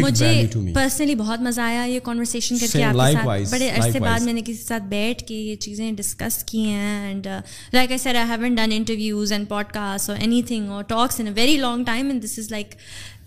مجھے 0.02 0.46
پرسنلی 0.74 1.14
بہت 1.14 1.40
مزہ 1.40 1.60
آیا 1.60 1.84
یہ 1.84 2.00
کانورسیشن 2.00 2.58
کر 2.58 2.66
کے 2.72 2.82
آپ 2.84 2.94
کے 2.94 3.12
ساتھ 3.14 3.50
بڑے 3.50 3.68
عرصے 3.70 4.00
بعد 4.00 4.20
میں 4.20 4.32
نے 4.32 4.40
کسی 4.40 4.62
ساتھ 4.62 4.88
بیٹھ 4.88 5.24
کے 5.24 5.34
یہ 5.34 5.56
چیزیں 5.56 5.90
ڈسکس 5.92 6.42
کی 6.44 6.64
ہیں 6.64 7.06
and 7.08 7.26
like 7.72 7.90
I 7.90 7.98
sir 7.98 8.14
I 8.14 8.30
haven't 8.30 8.54
done 8.54 8.72
interviews 8.72 9.32
and 9.32 9.48
pod 9.48 9.72
cost 9.72 10.10
اور 10.10 10.18
اینی 10.18 10.42
تھنگ 10.42 10.70
اور 10.70 10.84
talks 10.86 11.20
in 11.20 11.26
a 11.26 11.32
very 11.36 11.56
long 11.56 11.84
time 11.84 12.08
and 12.08 12.24
this 12.24 12.38
is 12.38 12.50
like 12.50 12.74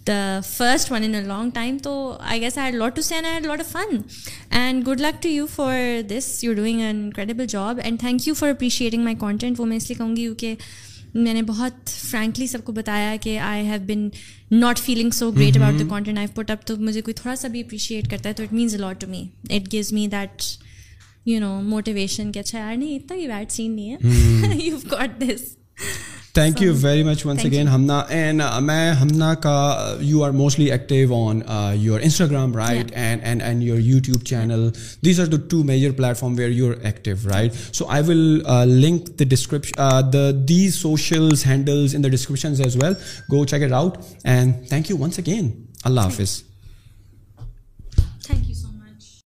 the 0.08 0.40
first 0.46 0.92
one 0.92 1.04
in 1.04 1.16
long 1.28 1.50
time 1.54 1.78
تو 1.78 1.94
I 2.22 2.42
guess 2.42 2.58
I 2.58 2.72
lot 2.72 2.96
to 2.96 3.02
scene 3.02 3.26
I 3.26 3.40
lot 3.40 3.60
a 3.60 3.66
fun 3.72 3.98
and 4.52 4.88
good 4.88 5.02
luck 5.02 5.22
to 5.24 5.30
you 5.30 5.46
for 5.48 6.02
this 6.10 6.44
you 6.44 6.54
doing 6.54 6.82
an 6.82 7.04
incredible 7.04 7.46
job 7.48 7.80
and 7.84 8.00
thank 8.00 8.28
you 8.28 8.34
for 8.34 8.50
appreciating 8.50 9.04
my 9.04 9.16
content 9.20 9.60
وہ 9.60 9.66
میں 9.66 9.78
اس 9.78 9.90
لیے 9.90 9.98
کہوں 9.98 10.16
گی 10.16 10.22
کیونکہ 10.22 10.56
میں 11.16 11.34
نے 11.34 11.42
بہت 11.42 11.90
فرینکلی 11.90 12.48
سب 12.48 12.64
کو 12.64 12.72
بتایا 12.72 13.16
کہ 13.22 13.38
I 13.40 13.68
have 13.68 13.80
been 13.88 14.08
not 14.52 14.80
feeling 14.80 15.10
so 15.10 15.30
great 15.32 15.58
about 15.58 15.80
the 15.80 15.88
content 15.90 16.18
I 16.18 16.28
put 16.36 16.52
up 16.52 16.66
تو 16.68 16.76
مجھے 16.78 17.02
کوئی 17.02 17.14
تھوڑا 17.14 17.36
سا 17.36 17.48
بھی 17.48 17.62
اپریشیٹ 17.62 18.10
کرتا 18.12 18.30
ہے 18.30 18.34
تو 18.34 18.44
it 18.44 18.54
means 18.54 18.76
a 18.76 18.82
lot 18.82 19.02
to 19.02 19.08
me 19.08 19.24
it 19.50 19.72
gives 19.74 19.92
me 19.94 20.08
that 20.08 20.44
you 21.26 21.40
know 21.40 21.60
motivation 21.64 22.32
کہ 22.32 22.40
اچھا 22.40 22.60
یار 22.60 22.76
نہیں 22.76 22.96
اتنا 22.96 23.18
ہی 23.18 23.28
بیڈ 23.28 23.52
سین 23.52 23.76
نہیں 23.76 23.92
ہے 23.94 24.56
you 24.60 24.78
got 24.92 25.20
this 25.22 25.56
thank 26.36 26.62
you 26.62 26.74
very 26.82 27.04
much 27.04 27.26
once 27.26 27.46
again 27.46 27.68
Humna 27.68 27.98
and 28.10 28.42
میں 28.62 28.92
ہمنا 28.92 29.34
کا 29.36 29.56
you 30.02 30.24
are 30.24 30.32
mostly 30.32 30.70
active 30.72 31.16
on 31.16 31.40
your 31.76 32.00
Instagram 32.04 32.56
right 32.56 32.92
and 32.96 33.22
and 33.24 33.42
and 33.42 33.64
your 33.64 33.80
YouTube 33.80 34.24
channel 34.26 34.70
these 35.06 35.20
are 35.20 35.26
the 35.26 35.38
two 35.50 35.64
major 35.64 35.92
platform 35.92 36.36
where 36.38 36.50
you 36.50 36.70
are 36.70 36.76
active 36.82 37.16
right 37.26 37.56
so 37.74 37.86
I 37.90 38.04
will 38.08 38.42
link 38.68 39.08
the 39.20 39.26
description 39.30 40.12
the 40.14 40.30
these 40.48 40.76
socials 40.76 41.46
handles 41.46 41.96
in 41.96 42.04
the 42.04 42.10
descriptions 42.10 42.62
as 42.62 42.76
well 42.76 42.94
go 43.32 43.46
check 43.46 43.64
it 43.64 43.72
out 43.74 43.98
and 44.24 44.54
thank 44.70 44.92
you 44.92 44.98
once 44.98 45.20
again 45.20 45.52
اللہ 45.84 46.02
حافظ 46.02 46.42
thank 48.26 48.50
you 48.50 48.56
so 48.56 48.71